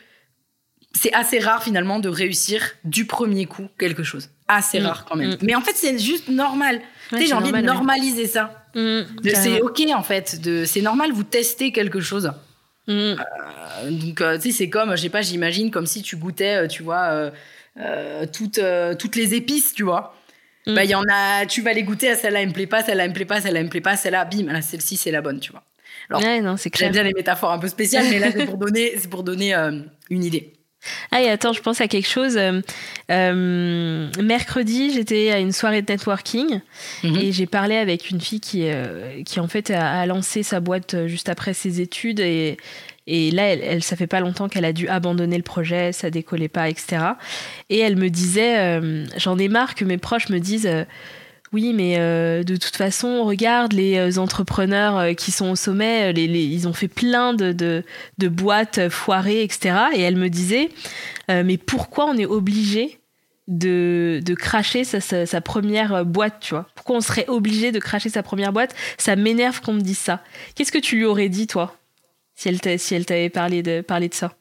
c'est 1.00 1.12
assez 1.14 1.38
rare, 1.38 1.62
finalement, 1.62 1.98
de 2.00 2.08
réussir 2.08 2.62
du 2.84 3.04
premier 3.06 3.46
coup 3.46 3.68
quelque 3.78 4.02
chose. 4.02 4.30
Assez 4.48 4.80
Mm. 4.80 4.86
rare, 4.86 5.04
quand 5.04 5.16
même. 5.16 5.30
Mm. 5.32 5.38
Mais 5.42 5.54
en 5.54 5.60
fait, 5.60 5.74
c'est 5.74 5.98
juste 5.98 6.28
normal. 6.28 6.80
Ouais, 7.12 7.24
j'ai 7.26 7.32
envie 7.34 7.44
normal, 7.52 7.62
de 7.62 7.68
ouais. 7.68 7.74
normaliser 7.74 8.26
ça. 8.26 8.66
Mm, 8.74 9.00
C'est. 9.34 9.60
OK, 9.60 9.80
en 9.94 10.02
fait. 10.02 10.40
C'est 10.66 10.80
normal, 10.82 11.12
vous 11.12 11.24
testez 11.24 11.72
quelque 11.72 12.00
chose. 12.00 12.32
Euh, 12.88 13.16
donc, 13.90 14.20
euh, 14.20 14.36
tu 14.38 14.50
sais, 14.50 14.58
c'est 14.58 14.70
comme, 14.70 14.92
je 14.96 15.02
sais 15.02 15.08
pas, 15.10 15.20
j'imagine 15.22 15.70
comme 15.70 15.86
si 15.86 16.02
tu 16.02 16.16
goûtais, 16.16 16.64
euh, 16.64 16.66
tu 16.68 16.82
vois, 16.82 17.30
euh, 17.78 18.26
toutes, 18.32 18.60
toutes 18.98 19.16
les 19.16 19.34
épices, 19.34 19.74
tu 19.74 19.82
vois. 19.82 20.14
Bah, 20.66 20.84
il 20.84 20.90
y 20.90 20.94
en 20.94 21.04
a, 21.10 21.46
tu 21.46 21.62
vas 21.62 21.72
les 21.72 21.82
goûter, 21.82 22.10
ah, 22.10 22.14
celle-là, 22.16 22.42
elle 22.42 22.48
me 22.48 22.52
plaît 22.52 22.66
pas, 22.66 22.82
celle-là, 22.82 23.04
elle 23.04 23.10
me 23.10 23.14
plaît 23.14 23.24
pas, 23.24 23.40
celle-là, 23.40 23.60
elle 23.60 23.64
me 23.66 23.70
plaît 23.70 23.80
pas, 23.80 23.96
celle-là, 23.96 24.26
bim, 24.26 24.60
celle-ci, 24.60 24.98
c'est 24.98 25.10
la 25.10 25.22
bonne, 25.22 25.40
tu 25.40 25.50
vois. 25.50 25.62
Alors, 26.10 26.22
Ouais. 26.22 26.42
J'aime 26.74 26.92
bien 26.92 27.02
les 27.04 27.14
métaphores 27.14 27.52
un 27.52 27.58
peu 27.58 27.68
spéciales, 27.68 28.04
mais 28.10 28.18
là, 28.18 28.30
c'est 28.32 28.44
pour 28.44 28.56
donner, 28.58 28.92
pour 29.10 29.22
donner 29.22 29.54
une 30.10 30.24
idée. 30.24 30.52
Ah, 31.10 31.22
et 31.22 31.28
attends, 31.28 31.52
je 31.52 31.60
pense 31.60 31.80
à 31.80 31.88
quelque 31.88 32.08
chose. 32.08 32.36
Euh, 32.36 32.60
euh, 33.10 34.08
mercredi, 34.22 34.92
j'étais 34.92 35.30
à 35.30 35.38
une 35.38 35.52
soirée 35.52 35.82
de 35.82 35.90
networking 35.92 36.60
Mhm. 37.02 37.16
et 37.16 37.32
j'ai 37.32 37.46
parlé 37.46 37.76
avec 37.76 38.10
une 38.10 38.20
fille 38.20 38.40
qui, 38.40 38.62
euh, 38.68 39.22
qui 39.24 39.40
en 39.40 39.48
fait, 39.48 39.70
a, 39.70 40.00
a 40.00 40.06
lancé 40.06 40.42
sa 40.42 40.60
boîte 40.60 41.06
juste 41.06 41.28
après 41.28 41.52
ses 41.54 41.80
études 41.80 42.20
et, 42.20 42.56
et 43.06 43.30
là, 43.30 43.44
elle, 43.44 43.60
elle, 43.62 43.82
ça 43.82 43.96
fait 43.96 44.06
pas 44.06 44.20
longtemps 44.20 44.48
qu'elle 44.48 44.64
a 44.66 44.72
dû 44.72 44.86
abandonner 44.88 45.36
le 45.36 45.42
projet, 45.42 45.92
ça 45.92 46.10
décollait 46.10 46.48
pas, 46.48 46.68
etc. 46.68 46.98
Et 47.70 47.78
elle 47.78 47.96
me 47.96 48.08
disait, 48.10 48.58
euh, 48.58 49.04
j'en 49.16 49.38
ai 49.38 49.48
marre 49.48 49.74
que 49.74 49.84
mes 49.84 49.98
proches 49.98 50.28
me 50.28 50.38
disent. 50.38 50.68
Oui, 51.52 51.72
mais 51.72 51.96
euh, 51.98 52.42
de 52.42 52.56
toute 52.56 52.76
façon, 52.76 53.24
regarde 53.24 53.72
les 53.72 53.96
euh, 53.96 54.20
entrepreneurs 54.20 54.98
euh, 54.98 55.12
qui 55.14 55.32
sont 55.32 55.50
au 55.50 55.56
sommet, 55.56 56.10
ils 56.12 56.68
ont 56.68 56.74
fait 56.74 56.88
plein 56.88 57.32
de, 57.32 57.82
boîtes 58.18 58.88
foirées, 58.90 59.42
etc. 59.42 59.76
Et 59.94 60.00
elle 60.00 60.16
me 60.16 60.28
disait, 60.28 60.70
mais 61.28 61.56
pourquoi 61.56 62.06
on 62.06 62.16
est 62.16 62.26
obligé 62.26 63.00
de, 63.46 64.20
cracher 64.34 64.84
sa, 64.84 65.40
première 65.40 66.04
boîte, 66.04 66.40
tu 66.40 66.54
vois? 66.54 66.66
Pourquoi 66.74 66.96
on 66.96 67.00
serait 67.00 67.26
obligé 67.28 67.72
de 67.72 67.78
cracher 67.78 68.10
sa 68.10 68.22
première 68.22 68.52
boîte? 68.52 68.74
Ça 68.98 69.16
m'énerve 69.16 69.60
qu'on 69.62 69.72
me 69.72 69.80
dise 69.80 69.98
ça. 69.98 70.22
Qu'est-ce 70.54 70.72
que 70.72 70.78
tu 70.78 70.96
lui 70.96 71.04
aurais 71.04 71.30
dit, 71.30 71.46
toi, 71.46 71.76
si 72.34 72.48
elle 72.48 72.60
t'avait 73.06 73.30
parlé 73.30 73.62
de 73.62 73.84
ça? 74.12 74.34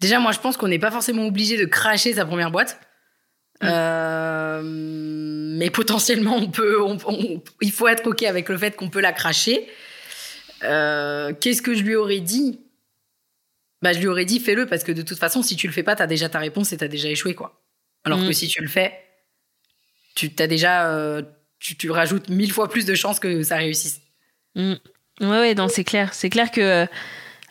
Déjà, 0.00 0.18
moi, 0.18 0.32
je 0.32 0.38
pense 0.38 0.56
qu'on 0.56 0.68
n'est 0.68 0.78
pas 0.78 0.90
forcément 0.90 1.26
obligé 1.26 1.56
de 1.58 1.66
cracher 1.66 2.14
sa 2.14 2.24
première 2.24 2.50
boîte. 2.50 2.80
Mm. 3.62 3.66
Euh, 3.68 4.62
mais 4.64 5.70
potentiellement, 5.70 6.36
on 6.36 6.48
peut, 6.50 6.80
on- 6.82 6.96
on- 7.06 7.42
il 7.60 7.72
faut 7.72 7.88
être 7.88 8.06
OK 8.08 8.22
avec 8.22 8.48
le 8.48 8.56
fait 8.56 8.76
qu'on 8.76 8.88
peut 8.88 9.00
la 9.00 9.12
cracher. 9.12 9.68
Euh, 10.62 11.32
Qu'est-ce 11.38 11.62
que 11.62 11.74
je 11.74 11.82
lui 11.82 11.94
aurais 11.94 12.20
dit? 12.20 12.60
Bah, 13.82 13.92
je 13.92 13.98
lui 13.98 14.08
aurais 14.08 14.24
dit 14.26 14.40
fais-le 14.40 14.66
parce 14.66 14.84
que 14.84 14.92
de 14.92 15.02
toute 15.02 15.18
façon, 15.18 15.42
si 15.42 15.56
tu 15.56 15.66
le 15.66 15.72
fais 15.72 15.82
pas, 15.82 15.96
t'as 15.96 16.06
déjà 16.06 16.28
ta 16.28 16.38
réponse 16.38 16.72
et 16.72 16.76
t'as 16.76 16.88
déjà 16.88 17.08
échoué, 17.08 17.34
quoi. 17.34 17.62
Alors 18.04 18.18
Mm. 18.18 18.26
que 18.28 18.32
si 18.32 18.48
tu 18.48 18.60
le 18.62 18.68
fais, 18.68 18.92
tu 20.14 20.32
t'as 20.34 20.46
déjà, 20.46 20.90
euh, 20.90 21.22
tu, 21.58 21.76
tu 21.76 21.90
rajoutes 21.90 22.28
mille 22.28 22.52
fois 22.52 22.68
plus 22.68 22.84
de 22.86 22.94
chances 22.94 23.20
que 23.20 23.42
ça 23.42 23.56
réussisse. 23.56 24.00
Mm. 24.54 24.74
Ouais, 25.20 25.26
ouais, 25.28 25.54
non, 25.54 25.68
c'est 25.68 25.84
clair. 25.84 26.12
C'est 26.14 26.30
clair 26.30 26.50
que 26.50 26.86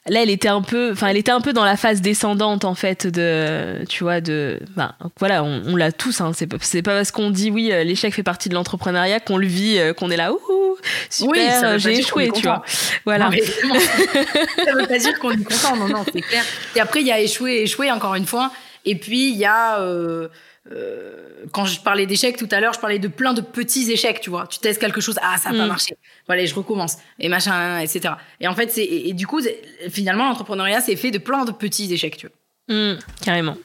là, 0.09 0.21
elle 0.23 0.29
était 0.29 0.47
un 0.47 0.61
peu, 0.61 0.91
enfin, 0.91 1.07
elle 1.07 1.17
était 1.17 1.31
un 1.31 1.41
peu 1.41 1.53
dans 1.53 1.65
la 1.65 1.77
phase 1.77 2.01
descendante 2.01 2.65
en 2.65 2.75
fait 2.75 3.07
de, 3.07 3.85
tu 3.87 4.03
vois, 4.03 4.21
de, 4.21 4.59
ben, 4.75 4.93
voilà, 5.19 5.43
on, 5.43 5.61
on 5.67 5.75
l'a 5.75 5.91
tous. 5.91 6.21
Hein, 6.21 6.31
c'est 6.35 6.47
pas, 6.47 6.57
c'est 6.61 6.81
pas 6.81 6.95
parce 6.95 7.11
qu'on 7.11 7.29
dit 7.31 7.51
oui, 7.51 7.71
euh, 7.71 7.83
l'échec 7.83 8.13
fait 8.13 8.23
partie 8.23 8.49
de 8.49 8.53
l'entrepreneuriat 8.55 9.19
qu'on 9.19 9.37
le 9.37 9.47
vit, 9.47 9.77
euh, 9.77 9.93
qu'on 9.93 10.09
est 10.09 10.17
là, 10.17 10.31
ouh, 10.33 10.77
super, 11.09 11.31
Oui, 11.31 11.39
euh, 11.63 11.77
j'ai 11.79 11.99
échoué, 11.99 12.31
tu 12.33 12.43
vois. 12.43 12.63
Voilà. 13.05 13.25
Non, 13.25 13.31
mais 13.31 13.41
ça 14.65 14.73
veut 14.73 14.87
pas 14.87 14.97
dire 14.97 15.17
qu'on 15.19 15.31
est 15.31 15.43
content, 15.43 15.75
non, 15.75 15.87
non, 15.87 16.03
c'est 16.13 16.21
clair. 16.21 16.43
Et 16.75 16.79
après, 16.79 17.01
il 17.01 17.07
y 17.07 17.11
a 17.11 17.19
échoué, 17.19 17.61
échoué, 17.63 17.91
encore 17.91 18.15
une 18.15 18.25
fois. 18.25 18.51
Et 18.85 18.95
puis, 18.95 19.29
il 19.31 19.37
y 19.37 19.45
a. 19.45 19.79
euh, 19.79 20.27
euh, 20.71 21.15
quand 21.51 21.65
je 21.65 21.79
parlais 21.79 22.05
d'échecs 22.05 22.37
tout 22.37 22.47
à 22.51 22.59
l'heure, 22.59 22.73
je 22.73 22.79
parlais 22.79 22.99
de 22.99 23.07
plein 23.07 23.33
de 23.33 23.41
petits 23.41 23.91
échecs, 23.91 24.21
tu 24.21 24.29
vois. 24.29 24.47
Tu 24.47 24.59
testes 24.59 24.79
quelque 24.79 25.01
chose, 25.01 25.17
ah, 25.21 25.37
ça 25.37 25.51
n'a 25.51 25.57
pas 25.59 25.65
Mm. 25.65 25.69
marché. 25.69 25.97
Voilà, 26.27 26.41
et 26.43 26.47
je 26.47 26.53
recommence. 26.55 26.97
Et 27.19 27.29
machin, 27.29 27.79
etc. 27.79 28.13
Et 28.39 28.47
en 28.47 28.53
fait, 28.55 28.69
c'est. 28.71 28.83
Et, 28.83 29.09
et 29.09 29.13
du 29.13 29.25
coup, 29.25 29.41
finalement, 29.89 30.27
l'entrepreneuriat, 30.27 30.81
c'est 30.81 30.95
fait 30.95 31.11
de 31.11 31.17
plein 31.17 31.45
de 31.45 31.51
petits 31.51 31.91
échecs, 31.93 32.17
tu 32.17 32.27
vois. 32.27 32.75
Mm, 32.75 32.99
carrément. 33.23 33.57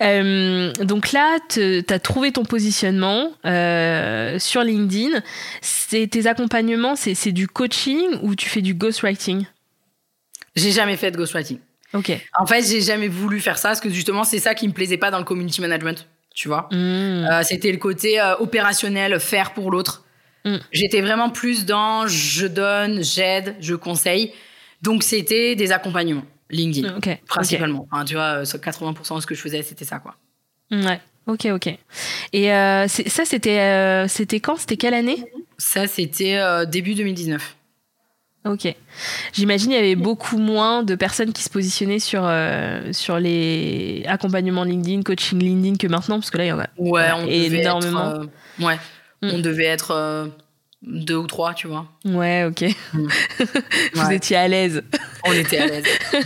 Euh, 0.00 0.72
donc 0.74 1.12
là, 1.12 1.38
tu 1.48 1.84
as 1.88 1.98
trouvé 1.98 2.32
ton 2.32 2.44
positionnement 2.44 3.32
euh, 3.44 4.38
sur 4.38 4.62
LinkedIn. 4.62 5.20
C'est 5.60 6.06
tes 6.06 6.26
accompagnements, 6.26 6.96
c'est 6.96 7.14
c'est 7.14 7.32
du 7.32 7.48
coaching 7.48 8.08
ou 8.22 8.34
tu 8.34 8.48
fais 8.48 8.62
du 8.62 8.72
ghostwriting? 8.74 9.44
J'ai 10.56 10.72
jamais 10.72 10.96
fait 10.96 11.10
de 11.10 11.16
ghostwriting. 11.16 11.58
Ok. 11.92 12.12
En 12.38 12.46
fait, 12.46 12.62
j'ai 12.62 12.80
jamais 12.80 13.08
voulu 13.08 13.40
faire 13.40 13.58
ça 13.58 13.70
parce 13.70 13.80
que 13.80 13.90
justement, 13.90 14.24
c'est 14.24 14.38
ça 14.38 14.54
qui 14.54 14.66
me 14.68 14.72
plaisait 14.72 14.96
pas 14.96 15.10
dans 15.10 15.18
le 15.18 15.24
community 15.24 15.60
management, 15.60 16.06
tu 16.34 16.48
vois. 16.48 16.68
Mm. 16.70 16.76
Euh, 16.76 17.42
C'était 17.42 17.72
le 17.72 17.78
côté 17.78 18.20
euh, 18.20 18.36
opérationnel, 18.38 19.18
faire 19.20 19.52
pour 19.52 19.70
l'autre. 19.70 20.04
Mm. 20.44 20.56
J'étais 20.72 21.00
vraiment 21.00 21.30
plus 21.30 21.66
dans 21.66 22.06
je 22.06 22.46
donne, 22.46 23.02
j'aide, 23.02 23.56
je 23.60 23.74
conseille. 23.74 24.32
Donc, 24.82 25.02
c'était 25.02 25.54
des 25.56 25.72
accompagnements, 25.72 26.24
LinkedIn, 26.50 26.98
principalement. 27.26 27.86
Enfin, 27.90 28.04
tu 28.04 28.14
vois, 28.14 28.42
euh, 28.42 28.44
80% 28.44 29.16
de 29.16 29.20
ce 29.20 29.26
que 29.26 29.34
je 29.34 29.40
faisais, 29.40 29.62
c'était 29.62 29.84
ça, 29.84 29.98
quoi. 29.98 30.16
ok. 30.72 30.84
Ouais. 30.84 31.00
Ok, 31.26 31.46
ok. 31.46 31.68
Et 32.32 32.52
euh, 32.52 32.88
ça, 32.88 33.24
c'était 33.24 33.60
euh, 33.60 34.08
c'était 34.08 34.40
quand? 34.40 34.56
C'était 34.56 34.76
quelle 34.76 34.94
année? 34.94 35.24
Ça, 35.58 35.86
c'était 35.86 36.38
euh, 36.38 36.64
début 36.64 36.94
2019. 36.94 37.56
Ok. 38.46 38.74
J'imagine 39.34 39.70
il 39.70 39.74
y 39.74 39.78
avait 39.78 39.96
beaucoup 39.96 40.38
moins 40.38 40.82
de 40.82 40.94
personnes 40.94 41.32
qui 41.32 41.42
se 41.42 41.50
positionnaient 41.50 41.98
sur, 41.98 42.22
euh, 42.24 42.90
sur 42.92 43.18
les 43.18 44.02
accompagnements 44.08 44.64
LinkedIn, 44.64 45.02
coaching 45.02 45.38
LinkedIn 45.38 45.76
que 45.76 45.86
maintenant, 45.86 46.18
parce 46.18 46.30
que 46.30 46.38
là, 46.38 46.44
il 46.44 46.48
y 46.48 46.52
en 46.52 46.58
a. 46.60 46.66
Ouais, 46.78 47.10
on 47.12 47.26
devait 47.26 47.60
énormément. 47.60 48.10
être, 48.12 48.20
euh, 48.60 48.64
ouais, 48.64 48.78
Mm. 49.22 49.30
on 49.34 49.38
devait 49.40 49.66
être 49.66 49.90
euh, 49.90 50.26
deux 50.82 51.16
ou 51.16 51.26
trois, 51.26 51.52
tu 51.52 51.66
vois. 51.66 51.86
Ouais, 52.06 52.44
ok. 52.44 52.64
Vous 52.94 54.06
Ouais. 54.06 54.16
étiez 54.16 54.38
à 54.38 54.48
l'aise. 54.48 54.82
On 55.26 55.32
était 55.34 55.58
à 55.58 55.66
l'aise. 55.66 55.84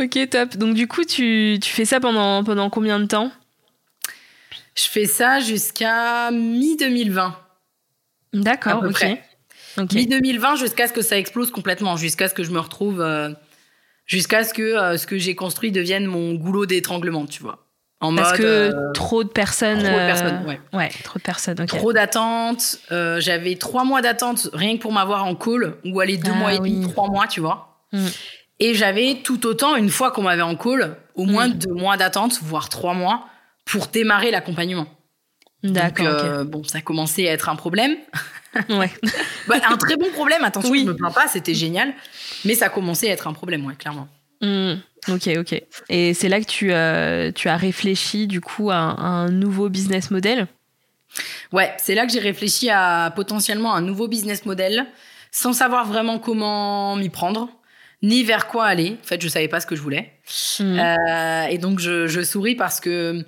Ok, 0.00 0.16
top. 0.30 0.56
Donc, 0.56 0.74
du 0.74 0.86
coup, 0.86 1.04
tu, 1.04 1.58
tu 1.60 1.70
fais 1.72 1.84
ça 1.84 1.98
pendant, 2.00 2.44
pendant 2.44 2.70
combien 2.70 3.00
de 3.00 3.06
temps? 3.06 3.32
Je 4.76 4.84
fais 4.84 5.06
ça 5.06 5.40
jusqu'à 5.40 6.30
mi-2020. 6.30 7.32
D'accord, 8.32 8.82
ok. 8.84 8.92
près. 8.92 9.22
Ok. 9.78 9.92
Mi-2020 9.92 10.56
jusqu'à 10.58 10.88
ce 10.88 10.92
que 10.92 11.02
ça 11.02 11.16
explose 11.18 11.50
complètement, 11.50 11.96
jusqu'à 11.96 12.28
ce 12.28 12.34
que 12.34 12.42
je 12.42 12.50
me 12.50 12.58
retrouve, 12.58 13.00
euh, 13.00 13.30
jusqu'à 14.06 14.42
ce 14.44 14.52
que 14.52 14.62
euh, 14.62 14.96
ce 14.96 15.06
que 15.06 15.18
j'ai 15.18 15.34
construit 15.34 15.70
devienne 15.72 16.06
mon 16.06 16.34
goulot 16.34 16.66
d'étranglement, 16.66 17.26
tu 17.26 17.42
vois. 17.42 17.64
En 18.00 18.14
Parce 18.14 18.30
mode 18.30 18.38
que 18.40 18.44
euh, 18.44 18.92
trop 18.92 19.24
de 19.24 19.28
personnes. 19.28 19.78
trop 19.82 19.90
de 19.90 20.06
personnes, 20.06 20.44
ouais. 20.46 20.60
Ouais, 20.72 20.88
trop 21.04 21.18
de 21.18 21.24
personnes, 21.24 21.60
ok. 21.60 21.66
trop 21.66 21.92
d'attentes. 21.92 22.78
J'avais 22.90 23.56
trois 23.56 23.84
mois 23.84 24.02
d'attente 24.02 24.48
rien 24.52 24.76
que 24.76 24.82
pour 24.82 24.92
m'avoir 24.92 25.24
en 25.24 25.34
call, 25.34 25.74
ou 25.84 26.00
aller 26.00 26.16
deux 26.16 26.30
Ah 26.32 26.38
mois 26.38 26.54
et 26.54 26.58
demi, 26.58 26.84
oui. 26.84 26.92
trois 26.92 27.08
mois, 27.10 27.26
tu 27.26 27.40
vois. 27.40 27.80
Mm. 27.92 28.06
Et 28.60 28.74
j'avais 28.74 29.20
tout 29.22 29.46
autant, 29.46 29.76
une 29.76 29.88
fois 29.90 30.10
qu'on 30.10 30.22
m'avait 30.22 30.42
en 30.42 30.56
call, 30.56 30.96
au 31.14 31.24
moins 31.24 31.48
Mm. 31.48 31.54
deux 31.54 31.72
mois 31.74 31.96
d'attente, 31.96 32.38
voire 32.42 32.68
trois 32.68 32.94
mois, 32.94 33.26
pour 33.64 33.86
démarrer 33.88 34.30
l'accompagnement. 34.30 34.86
D'accord, 35.64 36.06
euh, 36.06 36.44
bon, 36.44 36.62
ça 36.64 36.80
commençait 36.80 37.28
à 37.28 37.32
être 37.32 37.48
un 37.48 37.56
problème. 37.56 37.96
Ouais. 38.70 38.90
Bah, 39.46 39.56
un 39.68 39.76
très 39.76 39.96
bon 39.96 40.10
problème, 40.10 40.42
attention, 40.44 40.70
Oui. 40.70 40.80
je 40.84 40.86
me 40.90 40.96
plains 40.96 41.10
pas, 41.10 41.28
c'était 41.28 41.54
génial. 41.54 41.92
Mais 42.44 42.54
ça 42.54 42.68
commençait 42.70 43.08
à 43.08 43.12
être 43.12 43.26
un 43.26 43.32
problème, 43.32 43.64
ouais, 43.66 43.74
clairement. 43.74 44.08
Hmm, 44.40 44.74
ok, 45.08 45.28
ok. 45.38 45.62
Et 45.90 46.12
c'est 46.14 46.28
là 46.28 46.40
que 46.40 46.46
tu, 46.46 46.72
euh, 46.72 47.30
tu 47.32 47.48
as 47.48 47.56
réfléchi 47.56 48.26
du 48.26 48.40
coup 48.40 48.70
à, 48.70 48.76
un- 48.76 48.94
à 48.96 49.06
un 49.06 49.28
nouveau 49.30 49.68
business 49.68 50.10
model? 50.10 50.46
Ouais, 51.52 51.72
c'est 51.78 51.94
là 51.94 52.06
que 52.06 52.12
j'ai 52.12 52.20
réfléchi 52.20 52.68
à 52.70 53.12
potentiellement 53.14 53.74
un 53.74 53.80
nouveau 53.80 54.08
business 54.08 54.44
model, 54.46 54.86
sans 55.30 55.52
savoir 55.52 55.86
vraiment 55.86 56.18
comment 56.18 56.96
m'y 56.96 57.08
prendre, 57.10 57.48
ni 58.02 58.22
vers 58.24 58.46
quoi 58.48 58.64
aller. 58.66 58.96
En 59.02 59.06
fait, 59.06 59.20
je 59.22 59.28
savais 59.28 59.48
pas 59.48 59.60
ce 59.60 59.66
que 59.66 59.76
je 59.76 59.82
voulais. 59.82 60.12
Hmm. 60.58 60.78
Euh, 60.78 61.44
et 61.46 61.58
donc, 61.58 61.78
je, 61.80 62.06
je 62.06 62.22
souris 62.22 62.54
parce 62.54 62.80
que 62.80 63.24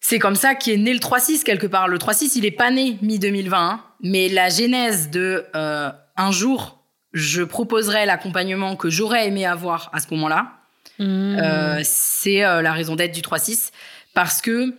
c'est 0.00 0.18
comme 0.18 0.36
ça 0.36 0.54
qu'est 0.54 0.76
né 0.76 0.92
le 0.92 0.98
3-6 0.98 1.42
quelque 1.42 1.66
part. 1.66 1.88
Le 1.88 1.98
3-6, 1.98 2.32
il 2.36 2.44
est 2.44 2.50
pas 2.50 2.70
né 2.70 2.98
mi-2020, 3.02 3.54
hein, 3.54 3.84
mais 4.02 4.28
la 4.28 4.48
genèse 4.48 5.10
de 5.10 5.44
euh, 5.54 5.90
un 6.16 6.32
jour, 6.32 6.82
je 7.12 7.42
proposerai 7.42 8.06
l'accompagnement 8.06 8.76
que 8.76 8.90
j'aurais 8.90 9.26
aimé 9.26 9.46
avoir 9.46 9.90
à 9.92 10.00
ce 10.00 10.06
moment-là. 10.12 10.52
Hmm. 10.98 11.36
Euh, 11.38 11.80
c'est 11.82 12.44
euh, 12.44 12.62
la 12.62 12.72
raison 12.72 12.96
d'être 12.96 13.12
du 13.12 13.22
3-6 13.22 13.70
parce 14.14 14.40
que 14.40 14.74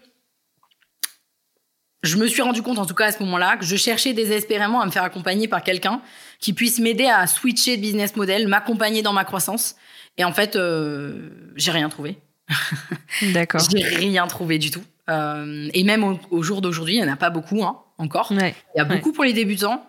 je 2.03 2.17
me 2.17 2.27
suis 2.27 2.41
rendu 2.41 2.61
compte, 2.61 2.79
en 2.79 2.85
tout 2.85 2.95
cas 2.95 3.07
à 3.07 3.11
ce 3.11 3.19
moment-là, 3.23 3.57
que 3.57 3.65
je 3.65 3.75
cherchais 3.75 4.13
désespérément 4.13 4.81
à 4.81 4.85
me 4.85 4.91
faire 4.91 5.03
accompagner 5.03 5.47
par 5.47 5.63
quelqu'un 5.63 6.01
qui 6.39 6.53
puisse 6.53 6.79
m'aider 6.79 7.05
à 7.05 7.27
switcher 7.27 7.77
de 7.77 7.81
business 7.81 8.15
model, 8.15 8.47
m'accompagner 8.47 9.03
dans 9.03 9.13
ma 9.13 9.23
croissance. 9.23 9.75
Et 10.17 10.23
en 10.23 10.33
fait, 10.33 10.55
euh, 10.55 11.29
j'ai 11.55 11.71
rien 11.71 11.89
trouvé. 11.89 12.17
D'accord. 13.33 13.61
J'ai 13.69 13.83
rien 13.83 14.25
trouvé 14.27 14.57
du 14.57 14.71
tout. 14.71 14.83
Euh, 15.09 15.67
et 15.73 15.83
même 15.83 16.03
au, 16.03 16.19
au 16.29 16.43
jour 16.43 16.61
d'aujourd'hui, 16.61 16.95
il 16.95 17.01
n'y 17.01 17.09
en 17.09 17.11
a 17.11 17.17
pas 17.17 17.29
beaucoup 17.29 17.63
hein, 17.63 17.79
encore. 17.97 18.31
Ouais. 18.31 18.55
Il 18.75 18.77
y 18.77 18.81
a 18.81 18.85
beaucoup 18.85 19.11
pour 19.11 19.23
les 19.23 19.33
débutants. 19.33 19.85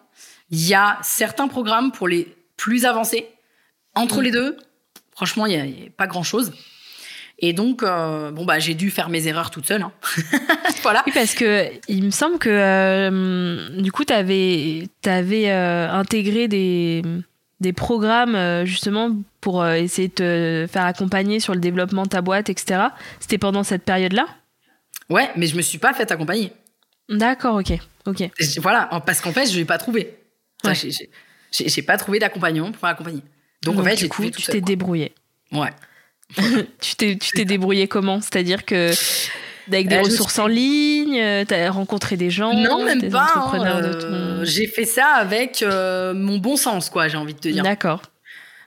Il 0.50 0.66
y 0.66 0.74
a 0.74 0.98
certains 1.02 1.48
programmes 1.48 1.92
pour 1.92 2.08
les 2.08 2.34
plus 2.56 2.84
avancés. 2.84 3.28
Entre 3.94 4.20
Mm. 4.20 4.22
les 4.22 4.30
deux, 4.30 4.56
franchement, 5.14 5.46
il 5.46 5.62
n'y 5.62 5.86
a, 5.86 5.90
pas 5.96 6.06
grand-chose. 6.06 6.52
Et 7.38 7.52
donc, 7.52 7.82
euh, 7.82 8.30
bon, 8.30 8.44
bah, 8.44 8.58
j'ai 8.58 8.74
dû 8.74 8.90
faire 8.90 9.08
mes 9.08 9.26
erreurs 9.26 9.50
toute 9.50 9.66
seule. 9.66 9.82
hein. 9.82 9.92
voilà. 10.82 11.02
Oui, 11.06 11.12
parce 11.14 11.34
que 11.34 11.66
il 11.88 12.04
me 12.04 12.10
semble 12.10 12.38
que 12.38 12.48
euh, 12.50 13.80
du 13.80 13.90
coup, 13.92 14.04
tu 14.04 14.12
avais, 14.12 14.88
intégré 15.90 16.48
des, 16.48 17.02
des 17.60 17.72
programmes 17.72 18.64
justement 18.64 19.10
pour 19.40 19.66
essayer 19.66 20.08
de 20.08 20.14
te 20.14 20.66
faire 20.70 20.84
accompagner 20.84 21.40
sur 21.40 21.52
le 21.54 21.60
développement 21.60 22.04
de 22.04 22.08
ta 22.10 22.20
boîte, 22.22 22.48
etc. 22.48 22.80
C'était 23.18 23.38
pendant 23.38 23.64
cette 23.64 23.82
période-là? 23.84 24.26
Ouais, 25.12 25.30
mais 25.36 25.46
je 25.46 25.56
me 25.56 25.62
suis 25.62 25.78
pas 25.78 25.92
fait 25.92 26.10
accompagner. 26.10 26.52
D'accord, 27.08 27.56
ok. 27.56 27.72
ok. 28.06 28.30
Voilà, 28.58 28.88
parce 29.06 29.20
qu'en 29.20 29.32
fait, 29.32 29.46
je 29.46 29.56
l'ai 29.56 29.64
pas 29.64 29.78
trouvé. 29.78 30.16
Ouais. 30.64 30.74
j'ai- 30.74 31.82
pas 31.82 31.96
trouvé 31.98 32.18
d'accompagnement 32.18 32.72
pour 32.72 32.82
m'accompagner. 32.82 33.22
Donc, 33.62 33.78
en 33.78 33.84
fait, 33.84 33.96
du 33.96 34.08
coup, 34.08 34.28
tu 34.30 34.42
t'es 34.42 34.60
débrouillé. 34.60 35.12
Ouais. 35.52 35.70
tu 36.80 36.94
t'es 36.96 37.16
tu 37.18 37.32
t'es 37.32 37.44
débrouillé 37.44 37.88
comment? 37.88 38.20
C'est-à-dire 38.22 38.64
que 38.64 38.90
avec 39.68 39.88
des 39.88 39.96
Euh, 39.96 39.98
je 39.98 40.04
ressources 40.10 40.38
en 40.38 40.46
ligne, 40.46 41.20
euh, 41.20 41.44
t'as 41.46 41.70
rencontré 41.70 42.16
des 42.16 42.30
gens, 42.30 42.54
Non, 42.54 42.82
même 42.84 43.00
des 43.00 43.10
pas. 43.10 43.30
hein, 43.36 43.82
euh, 43.84 44.38
ton- 44.40 44.44
J'ai 44.44 44.66
fait 44.66 44.86
ça 44.86 45.06
avec 45.08 45.62
euh, 45.62 46.14
mon 46.14 46.38
bon 46.38 46.56
sens, 46.56 46.88
quoi, 46.88 47.08
j'ai 47.08 47.18
envie 47.18 47.34
de 47.34 47.38
te 47.38 47.48
dire. 47.48 47.62
D'accord. 47.62 48.02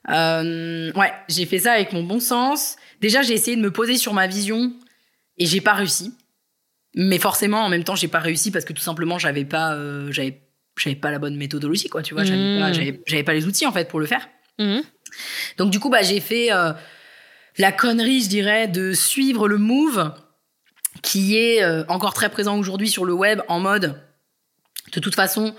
Ouais, 0.08 1.12
j'ai 1.28 1.46
fait 1.46 1.60
ça 1.60 1.74
avec 1.74 1.92
mon 1.94 2.04
bon 2.04 2.20
sens. 2.20 2.76
Déjà, 3.02 3.22
j'ai 3.24 3.34
essayé 3.34 3.58
de 3.58 3.62
me 3.62 3.72
poser 3.72 3.98
sur 3.98 4.14
ma 4.14 4.28
vision 4.28 4.72
et 5.38 5.46
j'ai 5.46 5.62
pas 5.62 5.74
réussi. 5.74 6.14
Mais 6.96 7.20
forcément, 7.20 7.62
en 7.62 7.70
même 7.70 7.84
temps, 7.84 7.96
j'ai 7.96 8.08
pas 8.08 8.20
réussi 8.20 8.52
parce 8.52 8.64
que 8.66 8.74
tout 8.74 8.82
simplement, 8.82 9.20
j'avais 9.20 9.44
pas, 9.46 9.74
euh, 9.74 10.12
j'avais, 10.12 10.42
j'avais 10.78 10.96
pas 10.96 11.12
la 11.12 11.20
bonne 11.20 11.36
méthodologie, 11.36 11.90
quoi. 11.90 12.02
Tu 12.02 12.14
vois, 12.14 12.24
j'avais 12.24 12.58
Mmh. 12.58 12.60
pas, 12.60 12.72
j'avais, 12.74 13.02
j'avais 13.06 13.24
pas 13.24 13.34
les 13.34 13.46
outils 13.46 13.66
en 13.66 13.72
fait 13.74 13.88
pour 13.90 14.00
le 14.00 14.06
faire. 14.06 14.30
Mhm. 14.60 14.82
Donc 15.58 15.72
du 15.72 15.80
coup, 15.80 15.90
bah, 15.90 16.02
j'ai 16.02 16.22
fait 16.22 16.54
euh, 16.54 16.72
la 17.58 17.74
connerie, 17.74 18.22
je 18.22 18.30
dirais, 18.30 18.68
de 18.70 18.94
suivre 18.94 19.48
le 19.50 19.58
move 19.58 20.14
qui 21.02 21.38
est 21.38 21.62
euh, 21.62 21.84
encore 21.90 22.14
très 22.14 22.30
présent 22.30 22.58
aujourd'hui 22.58 22.90
sur 22.90 23.04
le 23.04 23.14
web 23.14 23.42
en 23.50 23.60
mode, 23.60 24.02
de 24.94 25.00
toute 25.02 25.16
façon, 25.16 25.54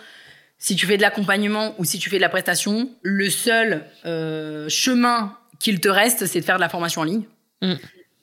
si 0.58 0.74
tu 0.74 0.86
fais 0.86 0.96
de 0.96 1.02
l'accompagnement 1.02 1.74
ou 1.78 1.84
si 1.84 1.98
tu 1.98 2.08
fais 2.08 2.16
de 2.16 2.22
la 2.22 2.30
prestation, 2.30 2.90
le 3.02 3.28
seul 3.28 3.84
chemin 4.04 5.36
qu'il 5.60 5.80
te 5.80 5.88
reste, 5.88 6.24
c'est 6.26 6.40
de 6.40 6.44
faire 6.44 6.56
de 6.56 6.62
la 6.62 6.70
formation 6.70 7.02
en 7.02 7.04
ligne. 7.04 7.24
Mm. 7.60 7.74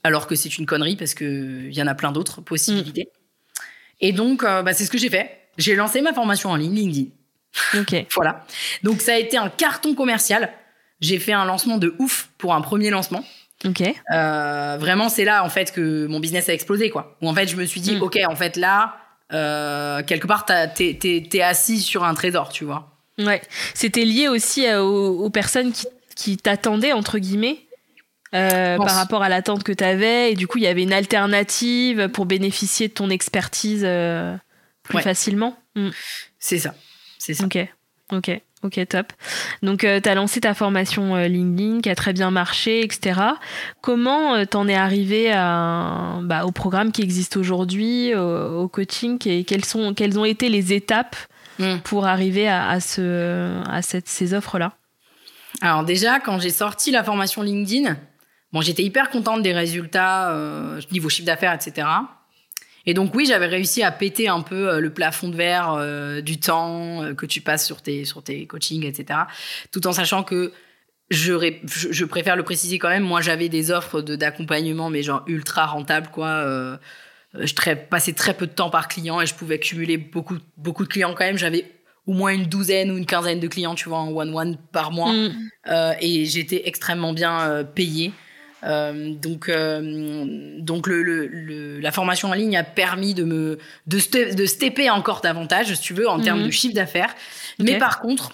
Alors 0.03 0.27
que 0.27 0.35
c'est 0.35 0.57
une 0.57 0.65
connerie 0.65 0.95
parce 0.95 1.13
qu'il 1.13 1.73
y 1.73 1.81
en 1.81 1.87
a 1.87 1.95
plein 1.95 2.11
d'autres 2.11 2.41
possibilités. 2.41 3.09
Et 4.01 4.11
donc, 4.11 4.43
euh, 4.43 4.61
bah, 4.61 4.73
c'est 4.73 4.85
ce 4.85 4.91
que 4.91 4.97
j'ai 4.97 5.09
fait. 5.09 5.39
J'ai 5.57 5.75
lancé 5.75 6.01
ma 6.01 6.13
formation 6.13 6.49
en 6.49 6.55
ligne 6.55 6.75
LinkedIn. 6.75 7.09
Ok. 7.79 8.05
voilà. 8.15 8.45
Donc 8.83 9.01
ça 9.01 9.13
a 9.13 9.17
été 9.17 9.37
un 9.37 9.49
carton 9.49 9.95
commercial. 9.95 10.51
J'ai 10.99 11.19
fait 11.19 11.33
un 11.33 11.45
lancement 11.45 11.77
de 11.77 11.95
ouf 11.99 12.29
pour 12.37 12.53
un 12.53 12.61
premier 12.61 12.89
lancement. 12.89 13.23
Ok. 13.65 13.81
Euh, 14.13 14.77
vraiment, 14.79 15.07
c'est 15.09 15.23
là 15.25 15.43
en 15.45 15.49
fait 15.49 15.71
que 15.71 16.05
mon 16.07 16.19
business 16.19 16.49
a 16.49 16.53
explosé, 16.53 16.89
quoi. 16.89 17.17
Où 17.21 17.29
en 17.29 17.33
fait, 17.33 17.47
je 17.47 17.55
me 17.55 17.65
suis 17.65 17.79
dit, 17.81 17.95
Mm. 17.95 18.01
ok, 18.01 18.19
en 18.27 18.35
fait 18.35 18.57
là, 18.57 18.97
euh, 19.31 20.03
quelque 20.03 20.27
part, 20.27 20.45
t'es 20.45 20.97
t'es 20.99 21.41
assis 21.41 21.79
sur 21.79 22.03
un 22.03 22.13
trésor, 22.13 22.49
tu 22.49 22.65
vois. 22.65 22.89
Ouais. 23.19 23.41
C'était 23.73 24.05
lié 24.05 24.27
aussi 24.27 24.65
aux, 24.73 25.23
aux 25.23 25.29
personnes 25.29 25.71
qui, 25.71 25.85
qui 26.15 26.37
t'attendaient, 26.37 26.91
entre 26.93 27.19
guillemets, 27.19 27.59
euh, 28.33 28.77
par 28.77 28.95
rapport 28.95 29.21
à 29.23 29.29
l'attente 29.29 29.63
que 29.63 29.71
tu 29.71 29.83
avais. 29.83 30.31
Et 30.31 30.35
du 30.35 30.47
coup, 30.47 30.57
il 30.57 30.63
y 30.63 30.67
avait 30.67 30.83
une 30.83 30.93
alternative 30.93 32.09
pour 32.09 32.25
bénéficier 32.25 32.87
de 32.87 32.93
ton 32.93 33.09
expertise 33.09 33.83
euh, 33.85 34.35
plus 34.83 34.97
Ouais. 34.97 35.01
facilement. 35.03 35.57
Mm. 35.75 35.89
C'est 36.39 36.59
ça, 36.59 36.73
c'est 37.17 37.33
ça. 37.33 37.45
Ok, 37.45 37.57
ok, 38.11 38.41
ok, 38.63 38.87
top. 38.89 39.13
Donc, 39.61 39.79
tu 39.79 40.09
as 40.09 40.15
lancé 40.15 40.41
ta 40.41 40.53
formation 40.53 41.15
euh, 41.15 41.27
LinkedIn 41.27 41.81
qui 41.81 41.89
a 41.89 41.95
très 41.95 42.13
bien 42.13 42.31
marché, 42.31 42.83
etc. 42.83 43.19
Comment 43.81 44.35
euh, 44.35 44.45
t'en 44.45 44.67
es 44.67 44.75
arrivé 44.75 45.31
à, 45.31 46.19
bah, 46.23 46.45
au 46.45 46.51
programme 46.51 46.91
qui 46.91 47.01
existe 47.01 47.37
aujourd'hui, 47.37 48.13
au, 48.15 48.61
au 48.63 48.67
coaching 48.67 49.17
et 49.27 49.43
quelles, 49.43 49.65
sont, 49.65 49.93
quelles 49.93 50.19
ont 50.19 50.25
été 50.25 50.49
les 50.49 50.73
étapes 50.73 51.15
Mm. 51.59 51.77
pour 51.83 52.07
arriver 52.07 52.47
à, 52.47 52.67
à, 52.67 52.79
ce, 52.79 53.61
à 53.69 53.83
cette, 53.83 54.07
ces 54.09 54.33
offres-là? 54.33 54.73
Alors 55.61 55.83
déjà, 55.83 56.19
quand 56.19 56.39
j'ai 56.39 56.49
sorti 56.49 56.89
la 56.89 57.03
formation 57.03 57.43
LinkedIn, 57.43 57.95
bon, 58.53 58.61
j'étais 58.61 58.83
hyper 58.83 59.09
contente 59.09 59.41
des 59.43 59.51
résultats 59.53 60.31
euh, 60.31 60.79
niveau 60.91 61.09
chiffre 61.09 61.25
d'affaires, 61.25 61.53
etc. 61.53 61.87
Et 62.85 62.93
donc 62.93 63.13
oui, 63.15 63.25
j'avais 63.25 63.47
réussi 63.47 63.81
à 63.83 63.91
péter 63.91 64.27
un 64.27 64.41
peu 64.41 64.69
euh, 64.69 64.79
le 64.79 64.93
plafond 64.93 65.29
de 65.29 65.35
verre 65.35 65.73
euh, 65.73 66.21
du 66.21 66.39
temps 66.39 67.13
que 67.15 67.25
tu 67.25 67.41
passes 67.41 67.65
sur 67.65 67.81
tes, 67.81 68.05
sur 68.05 68.23
tes 68.23 68.45
coachings, 68.47 68.85
etc. 68.85 69.21
Tout 69.71 69.85
en 69.87 69.91
sachant 69.93 70.23
que 70.23 70.51
je, 71.09 71.33
ré- 71.33 71.61
je, 71.65 71.91
je 71.91 72.05
préfère 72.05 72.35
le 72.35 72.43
préciser 72.43 72.79
quand 72.79 72.89
même, 72.89 73.03
moi 73.03 73.21
j'avais 73.21 73.47
des 73.49 73.71
offres 73.71 74.01
de- 74.01 74.15
d'accompagnement, 74.15 74.89
mais 74.89 75.03
genre 75.03 75.23
ultra 75.27 75.65
rentables, 75.65 76.07
quoi. 76.11 76.27
euh, 76.27 76.77
je 77.39 77.53
très, 77.55 77.75
passais 77.75 78.13
très 78.13 78.33
peu 78.35 78.45
de 78.47 78.51
temps 78.51 78.69
par 78.69 78.87
client 78.87 79.19
et 79.19 79.25
je 79.25 79.33
pouvais 79.33 79.59
cumuler 79.59 79.97
beaucoup, 79.97 80.37
beaucoup 80.57 80.83
de 80.83 80.89
clients 80.89 81.13
quand 81.15 81.25
même. 81.25 81.37
J'avais 81.37 81.65
au 82.05 82.13
moins 82.13 82.31
une 82.31 82.45
douzaine 82.45 82.91
ou 82.91 82.97
une 82.97 83.05
quinzaine 83.07 83.39
de 83.39 83.47
clients, 83.47 83.73
tu 83.75 83.89
vois, 83.89 83.99
en 83.99 84.11
one-one 84.11 84.57
par 84.71 84.91
mois. 84.91 85.11
Mm. 85.13 85.31
Euh, 85.67 85.93
et 86.01 86.25
j'étais 86.25 86.63
extrêmement 86.67 87.11
bien 87.13 87.63
payée. 87.63 88.11
Euh, 88.65 89.13
donc, 89.15 89.49
euh, 89.49 90.57
donc 90.59 90.87
le, 90.87 91.03
le- 91.03 91.27
le- 91.27 91.79
la 91.79 91.91
formation 91.91 92.29
en 92.29 92.33
ligne 92.33 92.55
a 92.55 92.63
permis 92.63 93.13
de 93.13 93.23
me 93.23 93.57
de, 93.87 93.99
ste- 93.99 94.35
de 94.35 94.45
stepper 94.45 94.89
encore 94.89 95.19
davantage, 95.21 95.73
si 95.75 95.81
tu 95.81 95.93
veux, 95.93 96.07
en 96.07 96.19
termes 96.21 96.39
Mhm. 96.39 96.45
de 96.47 96.51
chiffre 96.51 96.73
d'affaires. 96.75 97.13
Mais 97.59 97.77
par 97.77 97.99
contre, 97.99 98.31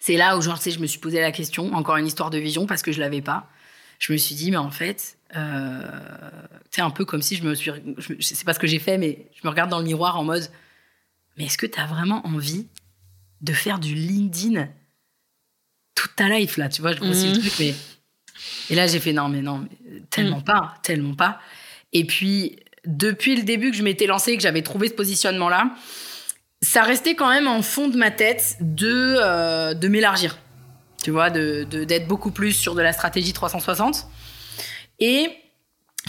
c'est 0.00 0.16
là 0.16 0.36
où 0.38 0.40
genre, 0.40 0.58
je 0.64 0.78
me 0.78 0.86
suis 0.86 1.00
posé 1.00 1.20
la 1.20 1.32
question, 1.32 1.72
encore 1.74 1.96
une 1.98 2.06
histoire 2.06 2.30
de 2.30 2.38
vision 2.38 2.66
parce 2.66 2.82
que 2.82 2.92
je 2.92 3.00
l'avais 3.00 3.20
pas. 3.22 3.48
Je 3.98 4.12
me 4.12 4.18
suis 4.18 4.34
dit, 4.34 4.50
mais 4.50 4.56
en 4.56 4.70
fait, 4.70 5.16
euh, 5.36 5.80
c'est 6.70 6.82
un 6.82 6.90
peu 6.90 7.04
comme 7.04 7.22
si 7.22 7.36
je 7.36 7.42
me 7.42 7.54
suis, 7.54 7.70
sais 8.20 8.44
pas 8.44 8.54
ce 8.54 8.58
que 8.58 8.66
j'ai 8.66 8.78
fait, 8.78 8.96
mais 8.98 9.26
je 9.34 9.40
me 9.46 9.50
regarde 9.50 9.68
dans 9.70 9.78
le 9.80 9.84
miroir 9.84 10.18
en 10.18 10.24
mode, 10.24 10.48
mais 11.36 11.44
est-ce 11.46 11.58
que 11.58 11.66
tu 11.66 11.78
as 11.80 11.86
vraiment 11.86 12.26
envie 12.26 12.66
de 13.42 13.52
faire 13.52 13.78
du 13.78 13.94
LinkedIn 13.94 14.68
toute 15.94 16.14
ta 16.16 16.28
life 16.28 16.56
là, 16.56 16.68
tu 16.68 16.80
vois, 16.82 16.92
je 16.92 17.00
grossis 17.00 17.26
Mhm. 17.28 17.34
le 17.34 17.40
truc, 17.40 17.52
mais 17.58 17.74
et 18.70 18.74
là 18.74 18.86
j'ai 18.86 19.00
fait 19.00 19.12
non, 19.12 19.28
mais 19.28 19.42
non, 19.42 19.58
mais 19.58 20.00
tellement 20.10 20.40
pas, 20.40 20.74
tellement 20.82 21.14
pas. 21.14 21.38
Et 21.92 22.04
puis 22.04 22.56
depuis 22.84 23.36
le 23.36 23.42
début 23.42 23.70
que 23.70 23.76
je 23.76 23.82
m'étais 23.82 24.06
lancée, 24.06 24.36
que 24.36 24.42
j'avais 24.42 24.62
trouvé 24.62 24.88
ce 24.88 24.94
positionnement 24.94 25.48
là, 25.48 25.70
ça 26.62 26.82
restait 26.82 27.14
quand 27.14 27.28
même 27.28 27.48
en 27.48 27.62
fond 27.62 27.88
de 27.88 27.96
ma 27.96 28.10
tête 28.10 28.56
de 28.60 29.16
euh, 29.22 29.74
de 29.74 29.88
m'élargir, 29.88 30.38
tu 31.02 31.10
vois, 31.10 31.30
de 31.30 31.66
de- 31.70 31.84
d'être 31.84 32.06
beaucoup 32.08 32.30
plus 32.30 32.52
sur 32.52 32.74
de 32.74 32.82
la 32.82 32.92
stratégie 32.92 33.32
360. 33.32 34.06
Et 35.00 35.28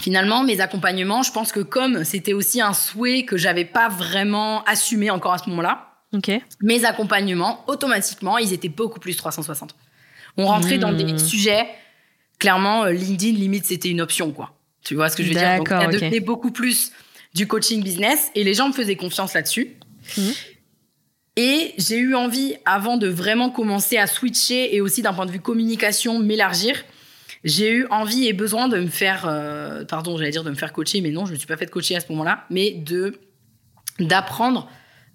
finalement, 0.00 0.44
mes 0.44 0.60
accompagnements, 0.60 1.22
je 1.22 1.32
pense 1.32 1.52
que 1.52 1.60
comme 1.60 2.04
c'était 2.04 2.32
aussi 2.32 2.60
un 2.60 2.72
souhait 2.72 3.24
que 3.24 3.36
j'avais 3.36 3.64
pas 3.64 3.88
vraiment 3.88 4.62
assumé 4.64 5.10
encore 5.10 5.34
à 5.34 5.38
ce 5.38 5.48
moment-là, 5.50 5.84
mes 6.62 6.84
accompagnements, 6.86 7.64
automatiquement, 7.66 8.38
ils 8.38 8.52
étaient 8.54 8.70
beaucoup 8.70 8.98
plus 9.00 9.16
360. 9.16 9.74
On 10.38 10.46
rentrait 10.46 10.78
dans 10.78 10.92
des 10.92 11.18
sujets, 11.18 11.66
clairement, 12.38 12.84
euh, 12.84 12.92
LinkedIn, 12.92 13.36
limite, 13.36 13.66
c'était 13.66 13.90
une 13.90 14.00
option, 14.00 14.32
quoi. 14.32 14.54
Tu 14.82 14.94
vois 14.94 15.08
ce 15.08 15.16
que 15.16 15.22
je 15.22 15.28
veux 15.28 15.34
dire? 15.34 15.56
Donc, 15.58 15.68
ça 15.68 15.86
devenait 15.86 16.20
beaucoup 16.20 16.50
plus 16.50 16.92
du 17.34 17.46
coaching 17.46 17.82
business 17.82 18.30
et 18.34 18.44
les 18.44 18.54
gens 18.54 18.68
me 18.68 18.72
faisaient 18.72 18.96
confiance 18.96 19.34
là-dessus. 19.34 19.76
Mhm. 20.16 20.32
Et 21.36 21.74
j'ai 21.78 21.98
eu 21.98 22.14
envie, 22.14 22.56
avant 22.64 22.96
de 22.96 23.06
vraiment 23.06 23.50
commencer 23.50 23.96
à 23.96 24.06
switcher 24.08 24.74
et 24.74 24.80
aussi 24.80 25.02
d'un 25.02 25.12
point 25.12 25.26
de 25.26 25.30
vue 25.30 25.40
communication, 25.40 26.18
m'élargir, 26.18 26.84
j'ai 27.44 27.70
eu 27.70 27.86
envie 27.90 28.26
et 28.26 28.32
besoin 28.32 28.66
de 28.66 28.78
me 28.80 28.88
faire, 28.88 29.26
euh, 29.28 29.84
pardon, 29.84 30.16
j'allais 30.16 30.30
dire 30.30 30.42
de 30.42 30.50
me 30.50 30.56
faire 30.56 30.72
coacher, 30.72 31.00
mais 31.00 31.10
non, 31.10 31.26
je 31.26 31.30
ne 31.30 31.34
me 31.34 31.38
suis 31.38 31.46
pas 31.46 31.56
fait 31.56 31.70
coacher 31.70 31.94
à 31.94 32.00
ce 32.00 32.06
moment-là, 32.10 32.44
mais 32.50 32.72
de 32.72 33.20
d'apprendre 34.00 34.68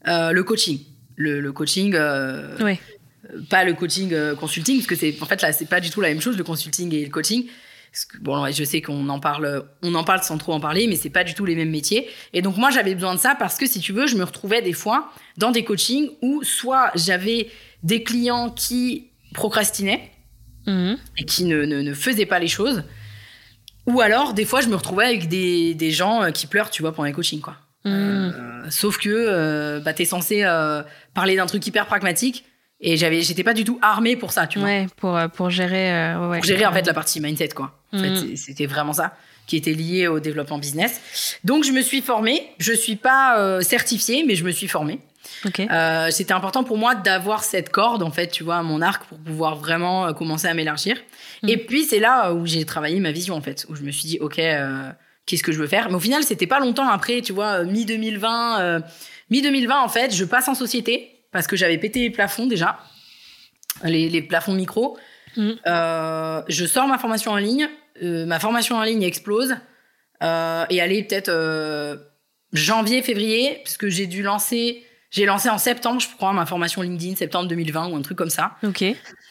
euh, 0.08 0.32
le 0.32 0.44
coaching. 0.44 0.80
Le, 1.16 1.40
le 1.40 1.52
coaching, 1.52 1.94
euh, 1.96 2.58
Ouais. 2.60 2.80
Pas 3.50 3.64
le 3.64 3.74
coaching 3.74 4.14
euh, 4.14 4.36
consulting, 4.36 4.78
parce 4.78 4.88
que 4.88 4.96
c'est 4.96 5.16
en 5.22 5.26
fait 5.26 5.42
là, 5.42 5.52
c'est 5.54 5.66
pas 5.70 5.80
du 5.80 5.90
tout 5.90 6.02
la 6.02 6.10
même 6.10 6.22
chose, 6.22 6.38
le 6.38 6.44
consulting 6.44 6.94
et 6.94 7.04
le 7.04 7.12
coaching. 7.12 7.46
Parce 7.92 8.06
que, 8.06 8.18
bon, 8.18 8.52
je 8.52 8.64
sais 8.64 8.82
qu'on 8.82 9.08
en 9.10 9.20
parle, 9.20 9.66
on 9.84 9.94
en 9.94 10.04
parle 10.04 10.24
sans 10.24 10.40
trop 10.40 10.54
en 10.54 10.60
parler, 10.60 10.88
mais 10.88 10.96
c'est 10.96 11.12
pas 11.12 11.24
du 11.24 11.36
tout 11.36 11.46
les 11.46 11.56
mêmes 11.56 11.70
métiers. 11.70 12.10
Et 12.34 12.42
donc 12.42 12.58
moi, 12.58 12.72
j'avais 12.72 12.96
besoin 12.96 13.14
de 13.14 13.20
ça 13.20 13.36
parce 13.38 13.58
que 13.58 13.68
si 13.68 13.80
tu 13.80 13.94
veux, 13.94 14.08
je 14.08 14.16
me 14.16 14.24
retrouvais 14.24 14.64
des 14.64 14.74
fois 14.74 15.12
dans 15.38 15.52
des 15.52 15.64
coachings 15.64 16.10
où 16.24 16.42
soit 16.44 16.92
j'avais 16.96 17.50
des 17.84 18.02
clients 18.02 18.50
qui 18.50 19.12
procrastinaient 19.34 20.10
Mhm. 20.66 20.98
et 21.18 21.26
qui 21.26 21.44
ne, 21.46 21.66
ne, 21.66 21.82
ne 21.82 21.94
faisaient 21.94 22.26
pas 22.26 22.40
les 22.40 22.48
choses, 22.48 22.84
ou 23.86 24.00
alors 24.00 24.34
des 24.34 24.46
fois 24.46 24.62
je 24.62 24.70
me 24.70 24.76
retrouvais 24.76 25.06
avec 25.06 25.28
des, 25.28 25.74
des 25.74 25.92
gens 25.92 26.24
euh, 26.24 26.32
qui 26.32 26.48
pleurent, 26.48 26.70
tu 26.70 26.82
vois, 26.82 26.94
pendant 26.94 27.06
les 27.06 27.12
coachings, 27.14 27.42
quoi. 27.42 27.58
Mhm. 27.86 27.92
Euh, 27.94 28.70
sauf 28.70 28.98
que 28.98 29.10
euh, 29.10 29.82
bah, 29.82 29.94
t'es 29.94 30.06
censé 30.06 30.44
euh, 30.44 30.82
parler 31.14 31.36
d'un 31.36 31.48
truc 31.48 31.68
hyper 31.68 31.86
pragmatique 31.86 32.46
et 32.84 32.98
j'avais, 32.98 33.22
j'étais 33.22 33.44
pas 33.44 33.54
du 33.54 33.64
tout 33.64 33.80
armée 33.82 34.16
pour 34.16 34.32
ça, 34.32 34.46
tu 34.46 34.60
vois. 34.60 34.68
Ouais, 34.68 34.88
pour, 34.98 35.16
euh, 35.18 35.28
pour 35.28 35.50
gérer. 35.50 35.92
euh, 35.92 36.30
ouais. 36.30 36.38
Pour 36.38 36.46
gérer 36.46 36.66
en 36.66 36.74
fait 36.74 36.86
la 36.86 36.94
partie 36.94 37.20
mindset, 37.22 37.50
quoi. 37.50 37.80
En 37.94 38.00
fait, 38.00 38.10
Mhm. 38.10 38.36
c'était 38.36 38.66
vraiment 38.68 38.94
ça 38.94 39.16
qui 39.48 39.58
était 39.58 39.74
lié 39.74 40.08
au 40.08 40.20
développement 40.20 40.58
business. 40.58 41.02
Donc 41.44 41.64
je 41.64 41.72
me 41.72 41.82
suis 41.82 42.02
formée. 42.02 42.48
Je 42.60 42.74
suis 42.74 42.96
pas 42.96 43.40
euh, 43.40 43.62
certifiée, 43.62 44.24
mais 44.28 44.36
je 44.36 44.44
me 44.46 44.52
suis 44.52 44.68
formée. 44.68 45.00
Ok. 45.46 45.60
Euh, 45.60 46.10
c'était 46.12 46.34
important 46.34 46.64
pour 46.64 46.78
moi 46.78 46.96
d'avoir 46.96 47.44
cette 47.44 47.70
corde, 47.70 48.04
en 48.04 48.12
fait, 48.12 48.28
tu 48.28 48.44
vois, 48.44 48.58
à 48.58 48.64
mon 48.64 48.82
arc 48.82 49.06
pour 49.06 49.18
pouvoir 49.20 49.56
vraiment 49.56 50.14
commencer 50.14 50.48
à 50.48 50.54
m'élargir. 50.54 50.98
Mhm. 51.44 51.50
Et 51.50 51.58
puis, 51.58 51.84
c'est 51.84 52.00
là 52.00 52.34
où 52.34 52.46
j'ai 52.46 52.64
travaillé 52.66 53.00
ma 53.00 53.12
vision, 53.12 53.36
en 53.36 53.42
fait, 53.42 53.66
où 53.70 53.76
je 53.76 53.84
me 53.84 53.92
suis 53.92 54.08
dit, 54.08 54.18
OK, 54.22 54.40
euh, 54.40 54.90
qu'est-ce 55.26 55.44
que 55.44 55.52
je 55.52 55.60
veux 55.60 55.68
faire? 55.68 55.88
Mais 55.90 55.96
au 55.96 56.00
final, 56.00 56.24
c'était 56.24 56.48
pas 56.48 56.60
longtemps 56.60 56.88
après, 56.90 57.22
tu 57.22 57.32
vois, 57.34 57.64
mi-2020. 57.64 58.60
euh, 58.62 58.80
mi-2020, 59.30 59.72
en 59.84 59.88
fait, 59.90 60.14
je 60.16 60.24
passe 60.26 60.48
en 60.48 60.56
société 60.56 61.10
parce 61.34 61.48
que 61.48 61.56
j'avais 61.56 61.78
pété 61.78 62.00
les 62.00 62.10
plafonds 62.12 62.46
déjà, 62.46 62.80
les, 63.84 64.08
les 64.08 64.22
plafonds 64.22 64.54
micro. 64.54 64.98
Mhm. 65.36 65.58
Euh, 65.68 66.42
je 66.48 66.66
sors 66.66 66.88
ma 66.88 66.98
formation 66.98 67.32
en 67.32 67.38
ligne. 67.38 67.68
euh, 68.02 68.26
ma 68.26 68.40
formation 68.40 68.76
en 68.78 68.84
ligne 68.84 69.04
explose. 69.04 69.56
Euh, 70.22 70.66
et 70.70 70.78
elle 70.78 70.92
est 70.94 71.04
peut-être 71.04 72.00
janvier, 72.54 73.02
février, 73.02 73.60
parce 73.64 73.78
que 73.78 73.90
j'ai 73.90 74.08
dû 74.08 74.24
lancer. 74.24 74.84
J'ai 75.10 75.26
lancé 75.26 75.48
en 75.50 75.60
septembre, 75.60 76.02
je 76.02 76.08
crois, 76.08 76.34
ma 76.34 76.46
formation 76.48 76.82
LinkedIn, 76.82 77.16
septembre 77.16 77.48
2020 77.48 77.90
ou 77.90 77.96
un 77.96 78.02
truc 78.02 78.18
comme 78.18 78.32
ça. 78.32 78.54
Ok. 78.64 78.84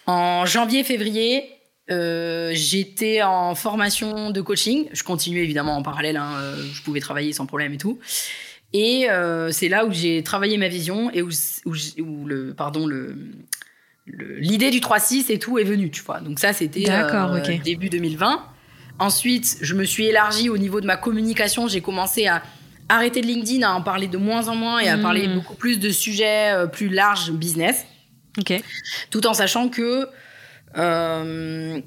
En 0.07 0.47
janvier, 0.47 0.85
février, 0.85 1.51
j'étais 1.89 3.23
en 3.23 3.57
formation 3.57 4.31
de 4.31 4.41
coaching. 4.41 4.89
Je 4.93 5.03
continuais 5.03 5.43
évidemment 5.43 5.77
en 5.77 5.83
parallèle, 5.83 6.17
hein, 6.17 6.37
je 6.73 6.83
pouvais 6.83 7.01
travailler 7.01 7.33
sans 7.33 7.47
problème 7.47 7.73
et 7.73 7.79
tout. 7.79 7.99
Et 8.73 9.09
euh, 9.11 9.51
c'est 9.51 9.69
là 9.69 9.85
où 9.85 9.93
j'ai 9.93 10.23
travaillé 10.23 10.57
ma 10.57 10.69
vision 10.69 11.11
et 11.13 11.21
où, 11.23 11.29
où, 11.67 11.75
j- 11.75 12.01
où 12.01 12.25
le, 12.27 12.55
pardon, 12.55 12.87
le, 12.87 13.15
l'idée 14.07 14.71
du 14.71 14.81
3-6 14.81 15.31
et 15.31 15.39
tout 15.39 15.59
est 15.59 15.65
venue, 15.65 15.91
tu 15.91 16.03
vois. 16.03 16.21
Donc 16.21 16.39
ça, 16.39 16.53
c'était 16.53 16.81
euh, 17.05 17.09
début 17.59 17.89
2020. 17.91 18.43
Ensuite, 18.99 19.59
je 19.61 19.75
me 19.75 19.85
suis 19.85 20.07
élargie 20.07 20.49
au 20.49 20.59
niveau 20.59 20.81
de 20.81 20.87
ma 20.87 20.97
communication. 20.97 21.69
J'ai 21.69 21.81
commencé 21.81 22.27
à 22.27 22.43
arrêter 22.89 23.21
de 23.21 23.27
LinkedIn, 23.27 23.67
à 23.67 23.73
en 23.73 23.83
parler 23.83 24.07
de 24.09 24.17
moins 24.19 24.49
en 24.49 24.55
moins 24.57 24.79
et 24.81 24.89
à 24.89 24.97
parler 25.03 25.27
beaucoup 25.35 25.55
plus 25.55 25.79
de 25.79 25.91
sujets 25.91 26.53
euh, 26.55 26.67
plus 26.67 26.89
larges 26.89 27.31
business 27.33 27.85
tout 29.11 29.27
en 29.27 29.35
sachant 29.35 29.69
que 29.69 30.09
euh, 30.79 31.81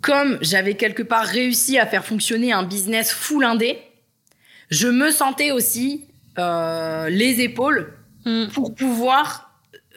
comme 0.00 0.38
j'avais 0.42 0.74
quelque 0.74 1.02
part 1.02 1.24
réussi 1.24 1.78
à 1.78 1.86
faire 1.86 2.04
fonctionner 2.04 2.52
un 2.52 2.62
business 2.62 3.12
full 3.12 3.44
indé, 3.44 3.78
je 4.74 4.88
me 4.88 5.10
sentais 5.10 5.50
aussi 5.52 6.04
euh, 6.38 7.08
les 7.08 7.40
épaules 7.40 7.92
Mhm. 8.26 8.48
pour 8.54 8.74
pouvoir 8.74 9.50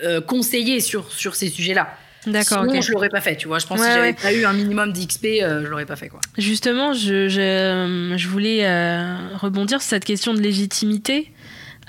euh, 0.03 0.19
conseiller 0.21 0.81
sur, 0.81 1.11
sur 1.13 1.33
ces 1.35 1.47
sujets-là. 1.49 1.87
D'accord. 2.25 2.63
Sinon, 2.65 2.75
ok. 2.79 2.81
je 2.85 2.91
l'aurais 2.91 3.07
pas 3.09 3.21
fait, 3.21 3.37
tu 3.37 3.47
vois. 3.47 3.57
Je 3.59 3.65
pense 3.67 3.79
Ouais, 3.79 3.85
que 3.85 3.91
si 3.91 3.95
j'avais 3.97 4.07
ouais. 4.09 4.13
pas 4.21 4.33
eu 4.33 4.43
un 4.43 4.51
minimum 4.51 4.91
d'XP, 4.91 5.25
euh, 5.41 5.61
je 5.63 5.67
l'aurais 5.67 5.85
pas 5.85 5.95
fait, 5.95 6.09
quoi. 6.09 6.19
Justement, 6.37 6.91
je, 6.91 7.29
je, 7.29 8.13
je 8.17 8.27
voulais 8.27 8.65
euh, 8.65 9.15
rebondir 9.35 9.81
sur 9.81 9.89
cette 9.91 10.03
question 10.03 10.33
de 10.33 10.41
légitimité. 10.41 11.31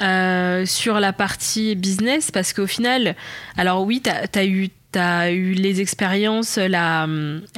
euh, 0.01 0.65
sur 0.65 1.01
la 1.01 1.13
partie 1.13 1.75
business 1.75 2.31
parce 2.31 2.53
qu'au 2.53 2.69
final, 2.69 3.17
alors 3.57 3.83
oui, 3.85 4.01
tu 4.01 4.11
as, 4.39 4.45
eu 4.45 4.69
tu 4.93 4.99
as 4.99 5.33
eu 5.33 5.55
les 5.55 5.81
expériences, 5.81 6.57
la, 6.57 7.09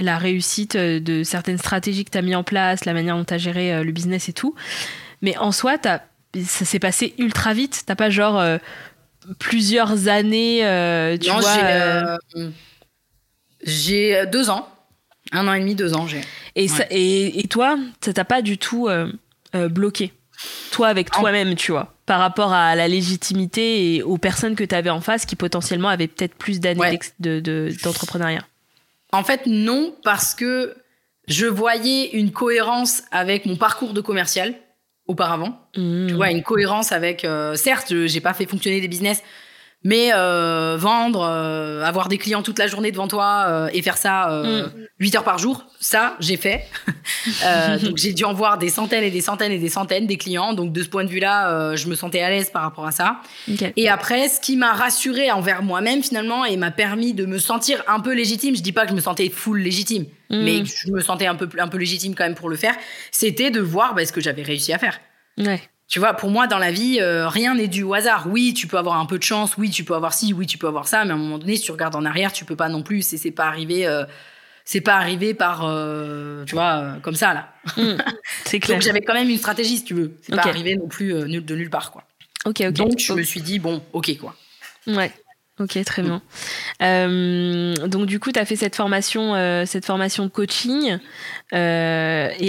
la 0.01 0.17
réussite 0.17 0.75
de 0.75 1.23
certaines 1.23 1.59
stratégies 1.59 2.07
que 2.07 2.11
tu 2.11 2.17
as 2.19 2.23
mis 2.23 2.35
en 2.35 2.43
place, 2.45 2.87
la 2.87 2.95
manière 2.95 3.15
dont 3.19 3.25
tu 3.27 3.35
as 3.35 3.39
géré 3.39 3.75
euh, 3.75 3.85
le 3.85 3.93
business 3.93 4.31
et 4.31 4.33
tout. 4.33 4.55
Mais 5.23 5.37
en 5.37 5.53
soi, 5.53 5.77
as, 5.85 6.03
ça 6.45 6.65
s'est 6.65 6.79
passé 6.79 7.15
ultra 7.19 7.53
vite. 7.53 7.83
T'as 7.87 7.95
pas 7.95 8.11
genre 8.11 8.39
euh, 8.39 8.59
plusieurs 9.39 10.09
années, 10.09 10.67
euh, 10.67 11.17
tu 11.19 11.31
vois. 11.31 12.19
J'ai 13.63 14.25
deux 14.27 14.49
ans. 14.49 14.69
Un 15.33 15.47
an 15.47 15.53
et 15.53 15.61
demi, 15.61 15.75
deux 15.75 15.95
ans, 15.95 16.07
j'ai. 16.07 16.23
Et, 16.57 16.67
et, 16.91 17.41
et, 17.41 17.49
toi, 17.49 17.79
ça 18.01 18.13
t'a 18.13 18.25
pas 18.25 18.43
du 18.43 18.59
tout 18.59 18.89
bloqué? 19.53 20.13
Toi, 20.73 20.89
avec 20.89 21.11
toi-même, 21.11 21.55
tu 21.55 21.73
vois 21.73 21.93
par 22.11 22.19
rapport 22.19 22.53
à 22.53 22.75
la 22.75 22.89
légitimité 22.89 23.95
et 23.95 24.03
aux 24.03 24.19
personnes 24.19 24.57
que 24.57 24.65
tu 24.65 24.75
avais 24.75 24.91
en 24.91 25.01
face 25.01 25.25
qui 25.25 25.37
potentiellement 25.37 25.91
avaient 25.91 26.09
peut-être 26.09 26.35
plus 26.35 26.59
d'années 26.59 26.99
d'entrepreneuriat? 27.21 28.45
En 29.13 29.23
fait, 29.23 29.43
non, 29.47 29.95
parce 30.03 30.35
que 30.35 30.75
je 31.29 31.47
voyais 31.47 32.11
une 32.11 32.33
cohérence 32.33 33.05
avec 33.13 33.47
mon 33.47 33.55
parcours 33.55 33.93
de 33.93 34.01
commercial 34.01 34.55
auparavant. 35.11 35.59
Mmh. 35.77 36.07
Tu 36.07 36.15
vois, 36.15 36.31
une 36.31 36.43
cohérence 36.43 36.93
avec. 36.93 37.25
Euh, 37.25 37.55
certes, 37.57 37.93
j'ai 38.07 38.21
pas 38.21 38.33
fait 38.33 38.47
fonctionner 38.47 38.81
des 38.81 38.89
business 38.89 39.23
mais 39.83 40.11
euh, 40.13 40.77
vendre, 40.79 41.23
euh, 41.23 41.83
avoir 41.85 42.09
des 42.09 42.19
clients 42.19 42.43
toute 42.43 42.59
la 42.59 42.67
journée 42.67 42.93
devant 42.93 43.09
toi 43.09 43.47
euh, 43.49 43.71
et 43.73 43.81
faire 43.81 43.97
ça 43.97 44.43
8 44.99 45.15
mm. 45.15 45.17
heures 45.17 45.25
par 45.25 45.39
jour, 45.39 45.65
ça, 45.81 46.17
j'ai 46.21 46.37
fait. 46.37 46.67
donc 47.83 47.97
j'ai 47.97 48.13
dû 48.13 48.25
en 48.25 48.35
voir 48.35 48.59
des 48.59 48.69
centaines 48.69 49.05
et 49.05 49.11
des 49.11 49.23
centaines 49.23 49.53
et 49.53 49.59
des 49.59 49.71
centaines 49.71 50.07
des 50.07 50.19
clients. 50.19 50.53
Donc 50.53 50.73
de 50.73 50.83
ce 50.83 50.89
point 50.89 51.05
de 51.05 51.09
vue-là, 51.09 51.75
je 51.77 51.89
me 51.89 51.95
sentais 51.95 52.21
à 52.21 52.29
l'aise 52.29 52.51
par 52.51 52.63
rapport 52.63 52.87
à 52.87 52.93
ça. 52.93 53.21
Et 53.77 53.89
après, 53.89 54.29
ce 54.29 54.39
qui 54.41 54.57
m'a 54.57 54.73
rassuré 54.73 55.31
envers 55.31 55.63
moi-même 55.63 56.03
finalement 56.03 56.45
et 56.45 56.57
m'a 56.59 56.71
permis 56.71 57.15
de 57.15 57.25
me 57.25 57.39
sentir 57.39 57.83
un 57.89 58.01
peu 58.01 58.15
légitime, 58.15 58.55
je 58.55 58.63
dis 58.63 58.73
pas 58.73 58.85
que 58.85 58.91
je 58.91 58.97
me 58.97 59.01
sentais 59.01 59.31
full 59.31 59.61
légitime, 59.61 60.05
mm. 60.29 60.43
mais 60.43 60.65
je 60.65 60.91
me 60.91 61.01
sentais 61.01 61.27
un 61.27 61.37
peu, 61.37 61.49
un 61.59 61.69
peu 61.69 61.79
légitime 61.79 62.15
quand 62.15 62.25
même 62.25 62.35
pour 62.35 62.51
le 62.51 62.57
faire, 62.57 62.75
c'était 63.13 63.51
de 63.51 63.61
voir 63.61 63.95
bah, 63.95 64.05
ce 64.05 64.13
que 64.13 64.21
j'avais 64.21 64.43
réussi 64.43 64.75
à 64.75 64.79
faire. 64.79 65.01
Ouais. 65.39 65.61
Tu 65.91 65.99
vois, 65.99 66.15
pour 66.15 66.31
moi, 66.31 66.47
dans 66.47 66.59
la 66.59 66.71
vie, 66.71 66.99
euh, 67.01 67.29
rien 67.29 67.57
n'est 67.57 67.67
dû 67.67 67.83
au 67.83 67.95
hasard. 67.95 68.29
Oui, 68.31 68.55
tu 68.55 68.69
peux 68.69 68.79
avoir 68.79 69.01
un 69.01 69.07
peu 69.07 69.19
de 69.19 69.25
chance, 69.25 69.57
oui, 69.59 69.71
tu 69.71 69.83
peux 69.83 69.97
avoir 69.97 70.15
ci, 70.15 70.33
oui, 70.33 70.47
tu 70.47 70.57
peux 70.57 70.69
avoir 70.69 70.87
ça, 70.87 71.05
mais 71.05 71.11
à 71.11 71.15
un 71.15 71.19
moment 71.19 71.37
donné, 71.37 71.57
si 71.57 71.63
tu 71.63 71.73
regardes 71.73 71.97
en 71.97 72.05
arrière, 72.05 72.33
tu 72.33 72.45
peux 72.45 72.55
pas 72.55 72.69
non 72.69 72.85
plus. 72.85 73.03
C'est 73.03 73.33
pas 73.33 73.47
arrivé. 73.47 73.89
Euh, 73.89 74.05
c'est 74.65 74.83
pas 74.83 74.95
arrivé 74.95 75.35
par, 75.35 75.65
euh, 75.65 76.45
tu 76.45 76.55
vois, 76.55 76.99
comme 77.03 77.17
ça 77.17 77.35
là. 77.35 77.49
Hmm, 77.77 77.97
c'est 78.45 78.61
clair. 78.61 78.79
Donc 78.79 78.87
j'avais 78.87 79.01
quand 79.01 79.15
même 79.15 79.29
une 79.29 79.37
stratégie, 79.37 79.79
si 79.79 79.85
tu 79.85 79.95
veux. 79.95 80.17
C'est 80.23 80.37
pas 80.37 80.47
arrivé 80.47 80.77
non 80.77 80.87
plus 80.87 81.13
de 81.13 81.55
nulle 81.57 81.71
part, 81.71 81.91
quoi. 81.91 82.05
Ok, 82.45 82.61
ok. 82.61 82.73
Donc 82.73 82.99
je 83.01 83.13
me 83.13 83.25
suis 83.25 83.41
dit 83.41 83.59
bon, 83.59 83.83
ok, 83.93 84.17
quoi. 84.17 84.37
Ouais. 84.87 85.11
Ok, 85.59 85.77
très 85.85 86.03
bien. 86.03 86.23
donc 87.89 88.07
du 88.07 88.21
coup, 88.21 88.31
tu 88.31 88.39
as 88.39 88.45
fait 88.45 88.55
cette 88.55 88.77
formation, 88.77 89.35
cette 89.67 89.85
formation 89.85 90.29
coaching, 90.29 90.99
et 91.53 91.57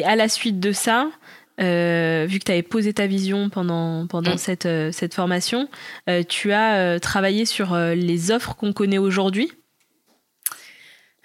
à 0.06 0.16
la 0.16 0.30
suite 0.30 0.60
de 0.60 0.72
ça, 0.72 1.10
euh, 1.60 2.26
vu 2.28 2.40
que 2.40 2.46
tu 2.46 2.52
avais 2.52 2.64
posé 2.64 2.94
ta 2.94 3.08
vision 3.08 3.50
pendant, 3.50 4.08
pendant 4.08 4.36
mm. 4.36 4.38
cette, 4.38 4.66
euh, 4.66 4.92
cette 4.92 5.14
formation, 5.14 5.70
euh, 6.10 6.24
tu 6.24 6.54
as 6.54 7.00
travaillé 7.00 7.46
sur 7.46 7.76
les 7.76 8.32
offres 8.32 8.56
qu'on 8.56 8.74
connaît 8.74 8.98
aujourd'hui? 8.98 9.52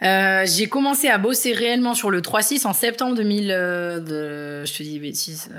J'ai 0.00 0.68
commencé 0.68 1.08
à 1.08 1.18
bosser 1.18 1.52
réellement 1.52 1.94
sur 1.94 2.10
le 2.10 2.20
3.6 2.20 2.66
en 2.66 2.72
septembre 2.72 3.16
2000. 3.16 3.48
De, 3.48 4.64
je 4.64 4.76
te 4.76 4.82
dis 4.82 4.98
bêtises. 4.98 5.50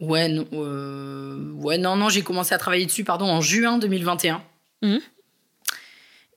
Ouais, 0.00 0.28
non, 0.28 0.46
ouais, 0.50 1.78
non, 1.78 1.96
non, 1.96 2.08
j'ai 2.08 2.22
commencé 2.22 2.54
à 2.54 2.58
travailler 2.58 2.86
dessus 2.86 3.04
pardon, 3.04 3.26
en 3.26 3.40
juin 3.40 3.78
2021. 3.78 4.42
Mm. 4.82 4.96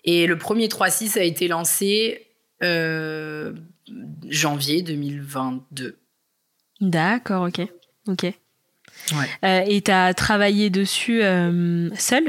Et 0.03 0.27
le 0.27 0.38
premier 0.38 0.67
3.6 0.67 1.17
a 1.17 1.23
été 1.23 1.47
lancé 1.47 2.27
janvier 4.29 4.81
2022. 4.81 5.97
D'accord, 6.81 7.47
ok. 7.47 7.67
Ok. 8.07 8.33
Euh, 9.43 9.61
et 9.67 9.81
tu 9.81 9.91
as 9.91 10.13
travaillé 10.13 10.69
dessus 10.69 11.23
euh, 11.23 11.89
seul 11.95 12.23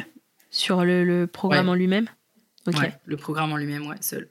Sur 0.50 0.84
le, 0.84 1.26
programme 1.26 1.68
en 1.68 1.74
lui-même? 1.74 2.06
Ok. 2.66 2.76
le 3.04 3.16
programme 3.16 3.52
en 3.52 3.56
lui-même, 3.56 3.86
ouais, 3.86 3.96
seul. 4.00 4.28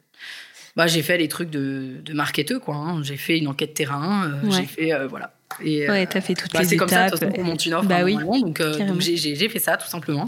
Bah, 0.75 0.87
j'ai 0.87 1.03
fait 1.03 1.17
les 1.17 1.29
trucs 1.29 1.49
de, 1.49 2.01
de 2.03 2.13
marketeur, 2.13 2.59
quoi. 2.59 2.75
Hein. 2.75 3.01
J'ai 3.01 3.15
fait 3.15 3.37
une 3.37 3.47
enquête 3.47 3.73
terrain, 3.73 4.29
euh, 4.29 4.51
j'ai 4.51 4.65
fait. 4.65 5.07
voilà. 5.07 5.33
Et, 5.63 5.89
ouais, 5.89 6.05
tu 6.05 6.17
as 6.17 6.21
fait 6.21 6.33
toutes 6.33 6.51
bah, 6.51 6.59
les 6.59 6.73
étapes. 6.73 6.89
C'est 6.89 7.09
comme 7.09 7.17
ça, 7.19 7.27
qu'on 7.27 7.43
monte 7.43 7.65
une 7.65 7.75
offre. 7.75 7.87
Bah 7.87 8.03
oui. 8.03 8.15
Donc, 8.15 8.61
donc 8.61 8.99
j'ai 8.99 9.49
fait 9.49 9.59
ça, 9.59 9.77
tout 9.77 9.87
simplement. 9.87 10.25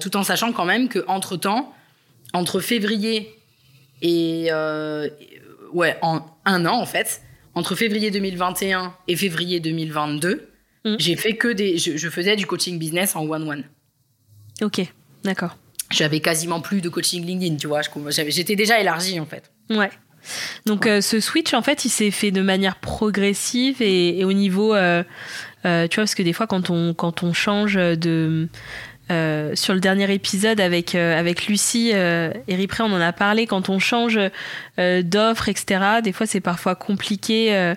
tout 0.00 0.16
en 0.16 0.22
sachant 0.22 0.52
quand 0.52 0.64
même 0.64 0.88
qu'entre 0.88 1.36
temps, 1.36 1.74
entre 2.32 2.60
février 2.60 3.34
et. 4.00 4.50
ouais, 5.72 5.98
en 6.02 6.24
un 6.44 6.66
an, 6.66 6.80
en 6.80 6.86
fait, 6.86 7.22
entre 7.54 7.74
février 7.74 8.10
2021 8.10 8.94
et 9.08 9.16
février 9.16 9.60
2022, 9.60 10.48
mm. 10.84 10.96
j'ai 10.98 11.16
fait 11.16 11.36
que 11.36 11.48
des. 11.48 11.78
Je, 11.78 12.08
faisais 12.08 12.36
du 12.36 12.46
coaching 12.46 12.78
business 12.78 13.16
en 13.16 13.26
one-one. 13.26 13.64
Ok, 14.62 14.80
d'accord. 15.24 15.56
J'avais 15.90 16.20
quasiment 16.20 16.60
plus 16.60 16.80
de 16.80 16.88
coaching 16.88 17.24
LinkedIn, 17.24 17.56
tu 17.56 17.66
vois. 17.66 17.80
J'étais 18.28 18.56
déjà 18.56 18.80
élargie, 18.80 19.20
en 19.20 19.26
fait. 19.26 19.50
Ouais. 19.68 19.90
Donc, 20.66 20.86
euh, 20.86 21.00
ce 21.00 21.20
switch, 21.20 21.52
en 21.54 21.62
fait, 21.62 21.84
il 21.84 21.90
s'est 21.90 22.10
fait 22.10 22.30
de 22.30 22.42
manière 22.42 22.76
progressive 22.76 23.82
et, 23.82 24.24
au 24.24 24.32
niveau. 24.32 24.74
Euh, 24.74 25.02
euh, 25.64 25.86
tu 25.88 25.96
vois, 25.96 26.04
parce 26.04 26.14
que 26.14 26.22
des 26.22 26.32
fois, 26.32 26.46
quand 26.46 26.70
on, 26.70 26.94
quand 26.94 27.22
on 27.22 27.32
change 27.32 27.74
de 27.74 28.48
euh, 29.10 29.54
sur 29.56 29.74
le 29.74 29.80
dernier 29.80 30.12
épisode 30.12 30.60
avec, 30.60 30.94
euh, 30.94 31.18
avec 31.18 31.46
Lucie 31.46 31.90
euh, 31.92 32.32
et 32.46 32.54
Ripré, 32.54 32.82
on 32.82 32.92
en 32.92 33.00
a 33.00 33.12
parlé. 33.12 33.46
Quand 33.46 33.68
on 33.68 33.78
change 33.78 34.18
d'offre, 34.78 35.48
etc., 35.48 36.00
des 36.02 36.12
fois, 36.12 36.26
c'est 36.26 36.40
parfois 36.40 36.74
compliqué 36.74 37.74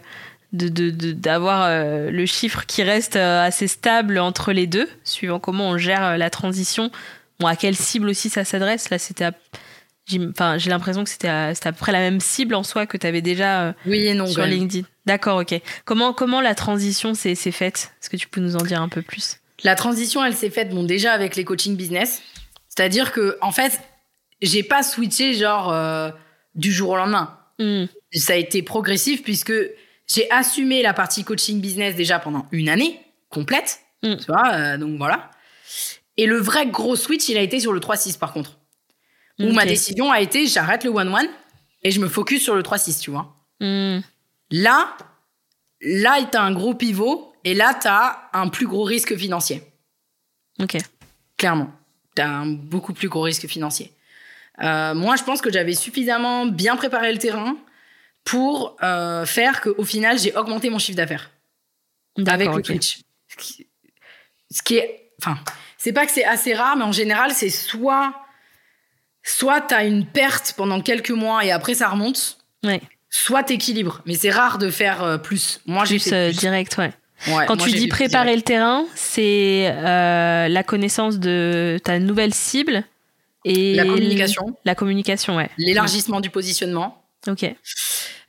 d'avoir 0.53 1.69
de, 1.69 2.09
le 2.09 2.25
chiffre 2.25 2.65
qui 2.65 2.83
reste 2.83 3.15
assez 3.15 3.67
stable 3.67 4.19
entre 4.19 4.53
les 4.53 4.67
deux, 4.67 4.87
suivant 5.03 5.39
comment 5.39 5.69
on 5.69 5.77
gère 5.77 6.17
la 6.17 6.29
transition. 6.29 6.91
Bon, 7.39 7.47
à 7.47 7.55
quelle 7.55 7.75
cible 7.75 8.07
aussi 8.07 8.29
ça 8.29 8.45
s'adresse? 8.45 8.89
Là, 8.89 8.99
c'était 8.99 9.29
Enfin, 10.29 10.59
j'ai 10.59 10.69
l'impression 10.69 11.03
que 11.03 11.09
c'était 11.09 11.27
à, 11.27 11.47
à, 11.47 11.53
peu 11.53 11.79
près 11.79 11.91
la 11.91 11.97
même 11.97 12.19
cible 12.19 12.53
en 12.53 12.61
soi 12.61 12.85
que 12.85 12.95
tu 12.95 13.07
avais 13.07 13.23
déjà 13.23 13.73
oui 13.87 14.05
et 14.05 14.13
non, 14.13 14.27
sur 14.27 14.45
LinkedIn. 14.45 14.85
D'accord, 15.07 15.39
ok. 15.39 15.59
Comment, 15.83 16.13
comment 16.13 16.41
la 16.41 16.53
transition 16.53 17.15
s'est 17.15 17.35
faite? 17.35 17.91
Est-ce 17.99 18.11
que 18.11 18.15
tu 18.15 18.27
peux 18.27 18.39
nous 18.39 18.55
en 18.55 18.61
dire 18.61 18.81
un 18.83 18.87
peu 18.87 19.01
plus? 19.01 19.39
La 19.63 19.75
transition, 19.75 20.23
elle 20.23 20.35
s'est 20.35 20.49
faite 20.49 20.69
bon 20.69 20.83
déjà 20.83 21.13
avec 21.13 21.35
les 21.35 21.43
coaching 21.43 21.75
business, 21.75 22.21
c'est-à-dire 22.67 23.11
que 23.11 23.37
en 23.41 23.51
fait, 23.51 23.79
j'ai 24.41 24.63
pas 24.63 24.83
switché 24.83 25.33
genre 25.33 25.71
euh, 25.71 26.09
du 26.55 26.71
jour 26.71 26.91
au 26.91 26.95
lendemain. 26.97 27.39
Hmm. 27.59 27.85
Ça 28.13 28.33
a 28.33 28.35
été 28.35 28.61
progressif 28.63 29.23
puisque 29.23 29.53
j'ai 30.07 30.29
assumé 30.31 30.81
la 30.81 30.93
partie 30.93 31.23
coaching 31.23 31.61
business 31.61 31.95
déjà 31.95 32.19
pendant 32.19 32.47
une 32.51 32.69
année 32.69 32.99
complète, 33.29 33.79
hmm. 34.03 34.15
tu 34.17 34.25
vois, 34.27 34.53
euh, 34.53 34.77
donc 34.77 34.97
voilà. 34.97 35.31
Et 36.17 36.25
le 36.25 36.37
vrai 36.37 36.67
gros 36.67 36.95
switch, 36.95 37.27
il 37.29 37.37
a 37.37 37.41
été 37.41 37.59
sur 37.59 37.73
le 37.73 37.79
3-6 37.79 38.17
par 38.17 38.33
contre. 38.33 38.59
Où 39.37 39.51
ma 39.51 39.65
décision 39.65 40.11
a 40.13 40.21
été 40.21 40.47
j'arrête 40.47 40.85
le 40.85 40.91
1-1 40.91 41.27
et 41.83 41.91
je 41.91 41.99
me 41.99 42.07
focus 42.07 42.41
sur 42.41 42.55
le 42.55 42.61
3-6, 42.61 43.01
tu 43.01 43.11
vois. 43.11 43.35
Hmm. 43.59 43.99
Là, 44.49 44.95
là, 45.81 46.19
il 46.19 46.37
a 46.37 46.41
un 46.41 46.51
gros 46.53 46.73
pivot 46.73 47.34
et 47.45 47.53
là, 47.53 47.77
tu 47.79 47.87
as 47.87 48.27
un 48.33 48.49
plus 48.49 48.65
gros 48.65 48.83
risque 48.83 49.15
financier. 49.15 49.61
Ok. 50.59 50.77
Clairement. 51.37 51.71
Tu 52.15 52.21
as 52.23 52.29
un 52.29 52.47
beaucoup 52.47 52.93
plus 52.93 53.07
gros 53.07 53.21
risque 53.21 53.47
financier. 53.47 53.93
Euh, 54.63 54.95
moi, 54.95 55.15
je 55.15 55.23
pense 55.23 55.41
que 55.41 55.51
j'avais 55.51 55.75
suffisamment 55.75 56.47
bien 56.47 56.75
préparé 56.75 57.13
le 57.13 57.19
terrain 57.19 57.55
pour 58.23 58.75
euh, 58.81 59.25
faire 59.25 59.61
qu'au 59.61 59.83
final, 59.83 60.17
j'ai 60.17 60.35
augmenté 60.35 60.71
mon 60.71 60.79
chiffre 60.79 60.97
d'affaires. 60.97 61.29
Avec 62.25 62.49
le 62.49 62.61
Twitch. 62.63 63.01
Ce 64.49 64.61
qui, 64.63 64.77
est. 64.77 65.11
Enfin, 65.21 65.37
c'est 65.77 65.93
pas 65.93 66.05
que 66.05 66.11
c'est 66.11 66.25
assez 66.25 66.53
rare, 66.53 66.75
mais 66.77 66.83
en 66.83 66.91
général, 66.91 67.31
c'est 67.31 67.49
soit. 67.49 68.13
Soit 69.21 69.61
tu 69.61 69.73
as 69.73 69.85
une 69.85 70.05
perte 70.05 70.53
pendant 70.55 70.81
quelques 70.81 71.11
mois 71.11 71.43
et 71.45 71.51
après 71.51 71.73
ça 71.75 71.89
remonte. 71.89 72.37
Ouais. 72.63 72.81
Soit 73.09 73.43
t'équilibres. 73.43 74.01
Mais 74.05 74.15
c'est 74.15 74.29
rare 74.29 74.57
de 74.57 74.69
faire 74.69 75.03
euh, 75.03 75.17
plus. 75.17 75.61
Moi, 75.65 75.85
j'ai 75.85 75.99
fait 75.99 76.29
plus. 76.29 76.39
direct, 76.39 76.77
ouais. 76.77 76.93
Quand 77.47 77.57
tu 77.57 77.71
dis 77.71 77.87
préparer 77.87 78.35
le 78.35 78.41
terrain, 78.41 78.85
c'est 78.95 79.71
euh, 79.71 80.47
la 80.47 80.63
connaissance 80.63 81.19
de 81.19 81.79
ta 81.83 81.99
nouvelle 81.99 82.33
cible 82.33 82.83
et 83.45 83.75
la 83.75 83.85
communication. 83.85 84.57
La 84.65 84.75
communication, 84.75 85.35
ouais. 85.37 85.49
L'élargissement 85.57 86.19
du 86.19 86.29
positionnement. 86.29 87.03
Ok. 87.27 87.43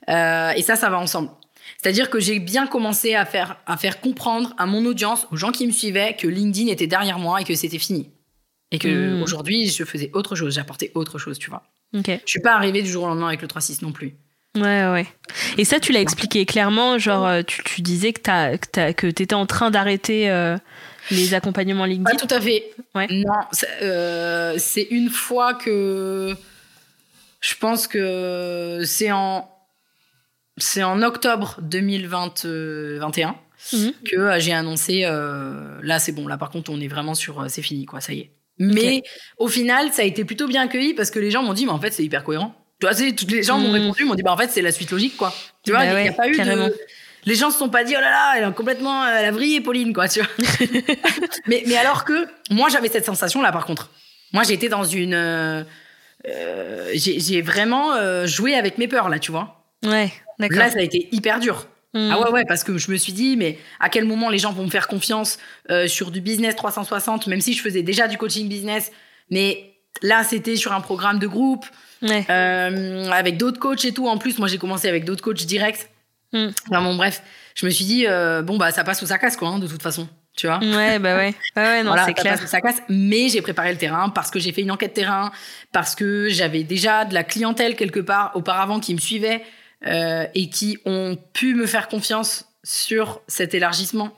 Euh, 0.09 0.51
et 0.51 0.61
ça, 0.61 0.75
ça 0.75 0.89
va 0.89 0.99
ensemble. 0.99 1.29
C'est-à-dire 1.81 2.09
que 2.09 2.19
j'ai 2.19 2.39
bien 2.39 2.65
commencé 2.65 3.13
à 3.13 3.25
faire, 3.25 3.57
à 3.65 3.77
faire 3.77 3.99
comprendre 3.99 4.53
à 4.57 4.65
mon 4.65 4.85
audience, 4.85 5.27
aux 5.31 5.35
gens 5.35 5.51
qui 5.51 5.67
me 5.67 5.71
suivaient, 5.71 6.15
que 6.15 6.27
LinkedIn 6.27 6.71
était 6.71 6.87
derrière 6.87 7.19
moi 7.19 7.41
et 7.41 7.43
que 7.43 7.53
c'était 7.55 7.77
fini. 7.77 8.09
Et 8.71 8.79
que 8.79 9.15
hmm. 9.15 9.21
aujourd'hui, 9.21 9.69
je 9.69 9.83
faisais 9.83 10.09
autre 10.13 10.35
chose, 10.35 10.55
j'apportais 10.55 10.91
autre 10.95 11.19
chose, 11.19 11.37
tu 11.37 11.49
vois. 11.49 11.63
Ok. 11.93 12.09
Je 12.09 12.29
suis 12.29 12.41
pas 12.41 12.53
arrivée 12.53 12.81
du 12.81 12.89
jour 12.89 13.03
au 13.03 13.07
lendemain 13.07 13.27
avec 13.27 13.41
le 13.41 13.47
3.6 13.47 13.83
non 13.83 13.91
plus. 13.91 14.15
Ouais, 14.61 14.91
ouais. 14.91 15.07
Et 15.57 15.65
ça, 15.65 15.79
tu 15.79 15.91
l'as 15.91 16.01
expliqué 16.01 16.45
clairement, 16.45 16.97
genre, 16.97 17.43
tu, 17.45 17.63
tu 17.63 17.81
disais 17.81 18.13
que, 18.13 18.21
t'as, 18.21 18.57
que, 18.57 18.91
que 18.91 19.07
tu 19.07 19.23
étais 19.23 19.35
en 19.35 19.45
train 19.45 19.71
d'arrêter 19.71 20.31
les 21.11 21.33
accompagnements 21.33 21.85
LinkedIn. 21.85 22.17
Pas 22.17 22.27
tout 22.27 22.33
à 22.33 22.41
fait. 22.41 22.71
Ouais. 22.95 23.07
Non, 23.09 24.57
c'est 24.57 24.87
une 24.89 25.09
fois 25.09 25.53
que 25.53 26.35
je 27.39 27.55
pense 27.55 27.87
que 27.87 28.81
c'est 28.85 29.11
en 29.11 29.49
c'est 30.57 30.83
en 30.83 31.01
octobre 31.03 31.59
2021 31.61 33.35
mhm. 33.73 33.93
que 34.05 34.15
euh, 34.15 34.39
j'ai 34.39 34.53
annoncé 34.53 35.03
euh, 35.05 35.77
là 35.83 35.99
c'est 35.99 36.11
bon 36.11 36.27
là 36.27 36.37
par 36.37 36.49
contre 36.49 36.71
on 36.71 36.79
est 36.79 36.87
vraiment 36.87 37.13
sur 37.13 37.41
euh, 37.41 37.45
c'est 37.47 37.61
fini 37.61 37.85
quoi 37.85 38.01
ça 38.01 38.13
y 38.13 38.21
est 38.21 38.31
mais 38.57 39.03
au 39.37 39.47
final 39.47 39.91
ça 39.93 40.01
a 40.01 40.05
été 40.05 40.25
plutôt 40.25 40.47
bien 40.47 40.63
accueilli 40.63 40.95
parce 40.95 41.11
que 41.11 41.19
les 41.19 41.29
gens 41.29 41.43
m'ont 41.43 41.53
dit 41.53 41.65
mais 41.65 41.71
en 41.71 41.79
fait 41.79 41.91
c'est 41.91 42.03
hyper 42.03 42.23
cohérent 42.23 42.55
tu 42.79 42.87
vois 42.87 42.95
toutes 42.95 43.31
les 43.31 43.43
gens 43.43 43.57
m'ont 43.57 43.69
mhm. 43.69 43.75
répondu 43.75 44.05
m'ont 44.05 44.15
dit 44.15 44.23
bah 44.23 44.33
en 44.33 44.37
fait 44.37 44.49
c'est 44.49 44.61
la 44.61 44.71
suite 44.71 44.91
logique 44.91 45.17
quoi 45.17 45.33
tu 45.63 45.71
vois 45.71 45.81
bah 45.81 45.99
il 45.99 46.03
n'y 46.03 46.09
a 46.09 46.13
pas 46.13 46.27
eu 46.27 46.37
de 46.37 46.73
les 47.25 47.35
gens 47.35 47.51
se 47.51 47.57
sont 47.57 47.69
pas 47.69 47.83
dit 47.83 47.93
oh 47.97 48.01
là 48.01 48.09
là 48.09 48.33
elle 48.37 48.43
a 48.43 48.51
complètement 48.51 49.05
elle 49.05 49.25
a 49.25 49.31
vrillé 49.31 49.61
Pauline 49.61 49.93
quoi 49.93 50.07
tu 50.07 50.21
vois 50.21 50.29
mais 51.47 51.63
mais 51.67 51.75
alors 51.75 52.05
que 52.05 52.27
moi 52.51 52.69
j'avais 52.69 52.89
cette 52.89 53.05
sensation 53.05 53.41
là 53.41 53.51
par 53.51 53.65
contre 53.65 53.89
moi 54.33 54.43
j'étais 54.43 54.69
dans 54.69 54.83
une 54.83 55.65
j'ai 56.93 57.41
vraiment 57.41 58.25
joué 58.25 58.55
avec 58.55 58.77
mes 58.77 58.87
peurs 58.87 59.09
là 59.09 59.19
tu 59.19 59.31
vois 59.31 59.65
ouais 59.83 60.11
Là, 60.39 60.69
ça 60.69 60.79
a 60.79 60.81
été 60.81 61.09
hyper 61.11 61.39
dur. 61.39 61.67
Hmm. 61.93 62.09
Ah 62.11 62.19
ouais, 62.19 62.29
ouais, 62.31 62.45
parce 62.45 62.63
que 62.63 62.77
je 62.77 62.91
me 62.91 62.97
suis 62.97 63.13
dit, 63.13 63.37
mais 63.37 63.57
à 63.79 63.89
quel 63.89 64.05
moment 64.05 64.29
les 64.29 64.37
gens 64.37 64.51
vont 64.51 64.65
me 64.65 64.69
faire 64.69 64.87
confiance 64.87 65.39
euh, 65.71 65.87
sur 65.87 66.11
du 66.11 66.21
business 66.21 66.55
360, 66.55 67.27
même 67.27 67.41
si 67.41 67.53
je 67.53 67.61
faisais 67.61 67.81
déjà 67.81 68.07
du 68.07 68.17
coaching 68.17 68.47
business. 68.47 68.91
Mais 69.31 69.76
là, 70.01 70.23
c'était 70.23 70.55
sur 70.55 70.73
un 70.73 70.81
programme 70.81 71.19
de 71.19 71.27
groupe, 71.27 71.65
euh, 72.03 73.09
avec 73.11 73.37
d'autres 73.37 73.59
coachs 73.59 73.85
et 73.85 73.93
tout. 73.93 74.07
En 74.07 74.17
plus, 74.17 74.39
moi, 74.39 74.47
j'ai 74.47 74.57
commencé 74.57 74.87
avec 74.87 75.05
d'autres 75.05 75.23
coachs 75.23 75.45
directs. 75.45 75.89
Enfin, 76.33 76.81
bon, 76.81 76.95
bref, 76.95 77.21
je 77.55 77.65
me 77.65 77.71
suis 77.71 77.85
dit, 77.85 78.05
euh, 78.07 78.41
bon, 78.41 78.57
bah, 78.57 78.71
ça 78.71 78.83
passe 78.83 79.01
ou 79.01 79.05
ça 79.05 79.17
casse, 79.17 79.37
quoi, 79.37 79.49
hein, 79.49 79.59
de 79.59 79.67
toute 79.67 79.81
façon. 79.81 80.07
Tu 80.35 80.45
vois 80.45 80.59
Ouais, 80.59 80.99
bah 80.99 81.17
ouais. 81.17 81.33
ouais, 81.55 81.83
non, 81.83 81.95
c'est 82.05 82.13
clair. 82.13 82.37
ça 82.47 82.61
casse. 82.61 82.81
Mais 82.89 83.29
j'ai 83.29 83.41
préparé 83.41 83.71
le 83.71 83.77
terrain 83.77 84.09
parce 84.09 84.29
que 84.29 84.37
j'ai 84.37 84.51
fait 84.51 84.61
une 84.61 84.69
enquête 84.69 84.93
terrain, 84.93 85.31
parce 85.71 85.95
que 85.95 86.29
j'avais 86.29 86.63
déjà 86.63 87.05
de 87.05 87.15
la 87.15 87.23
clientèle 87.23 87.75
quelque 87.75 87.99
part 87.99 88.31
auparavant 88.35 88.79
qui 88.79 88.93
me 88.93 88.99
suivait. 88.99 89.43
Euh, 89.85 90.25
et 90.33 90.49
qui 90.49 90.79
ont 90.85 91.19
pu 91.33 91.53
me 91.53 91.67
faire 91.67 91.87
confiance 91.87 92.45
sur 92.63 93.21
cet 93.27 93.53
élargissement. 93.53 94.11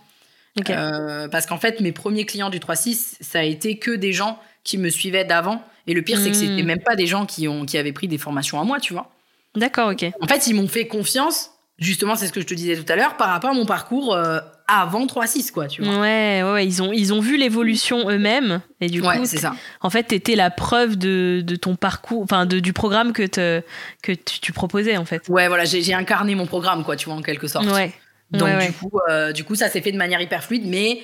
Parce 0.56 1.46
qu'en 1.46 1.58
fait, 1.58 1.82
mes 1.82 1.92
premiers 1.92 2.26
clients 2.26 2.50
du 2.50 2.60
3-6, 2.60 3.18
ça 3.20 3.40
a 3.40 3.44
été 3.44 3.78
que 3.78 3.92
des 3.92 4.14
gens 4.14 4.40
qui 4.70 4.78
me 4.78 4.90
suivaient 4.90 5.26
d'avant. 5.26 5.64
Et 5.88 5.94
le 5.94 6.02
pire, 6.04 6.20
c'est 6.20 6.30
que 6.30 6.36
c'était 6.36 6.62
hmm. 6.62 6.66
même 6.66 6.82
pas 6.82 6.96
des 6.96 7.08
gens 7.08 7.26
qui, 7.26 7.48
ont, 7.48 7.66
qui 7.66 7.78
avaient 7.78 7.94
pris 7.94 8.08
des 8.08 8.20
formations 8.20 8.62
à 8.62 8.64
moi, 8.64 8.80
tu 8.80 8.94
vois. 8.94 9.10
D'accord, 9.56 9.90
ok. 9.90 10.06
En 10.22 10.28
fait, 10.28 10.46
ils 10.46 10.54
m'ont 10.54 10.68
fait 10.68 10.86
confiance, 10.86 11.50
justement, 11.80 12.16
c'est 12.16 12.28
ce 12.28 12.32
que 12.32 12.42
je 12.42 12.46
te 12.46 12.54
disais 12.54 12.76
tout 12.76 12.92
à 12.92 12.96
l'heure, 12.96 13.18
par 13.18 13.30
rapport 13.30 13.50
à 13.50 13.54
mon 13.54 13.66
parcours 13.66 14.14
euh, 14.14 14.40
avant 14.68 15.08
3-6, 15.08 15.52
quoi, 15.52 15.68
tu 15.68 15.82
vois. 15.82 16.00
Ouais, 16.00 16.44
ouais, 16.44 16.68
ils 16.68 16.84
ont, 16.84 16.94
ils 16.94 17.12
ont 17.12 17.20
vu 17.20 17.38
l'évolution 17.38 18.08
eux-mêmes. 18.08 18.62
Et 18.80 18.88
du 18.90 19.02
ouais, 19.02 19.26
c'est 19.26 19.38
ça. 19.38 19.56
En 19.82 19.90
fait, 19.90 20.04
t'étais 20.04 20.36
la 20.36 20.52
preuve 20.52 20.96
de, 20.96 21.42
de 21.44 21.56
ton 21.56 21.76
parcours, 21.76 22.22
enfin, 22.22 22.46
du 22.46 22.74
programme 22.74 23.12
que, 23.12 23.26
te, 23.26 23.64
que 24.04 24.12
tu, 24.12 24.54
proposais, 24.54 24.98
en 24.98 25.06
fait. 25.06 25.28
Ouais, 25.30 25.48
voilà, 25.48 25.66
j'ai 25.66 25.94
incarné 25.96 26.36
mon 26.36 26.46
programme, 26.46 26.84
quoi, 26.84 26.96
tu 26.96 27.06
vois, 27.06 27.16
en 27.16 27.24
quelque 27.24 27.48
sorte. 27.48 27.66
Ouais. 27.66 27.92
Donc, 28.30 28.48
du, 28.60 28.74
Coup, 28.74 29.00
euh, 29.10 29.32
du 29.32 29.44
coup, 29.44 29.56
ça 29.56 29.70
s'est 29.70 29.82
fait 29.82 29.92
de 29.92 29.98
manière 29.98 30.22
hyper 30.22 30.44
fluide, 30.44 30.68
mais 30.68 31.02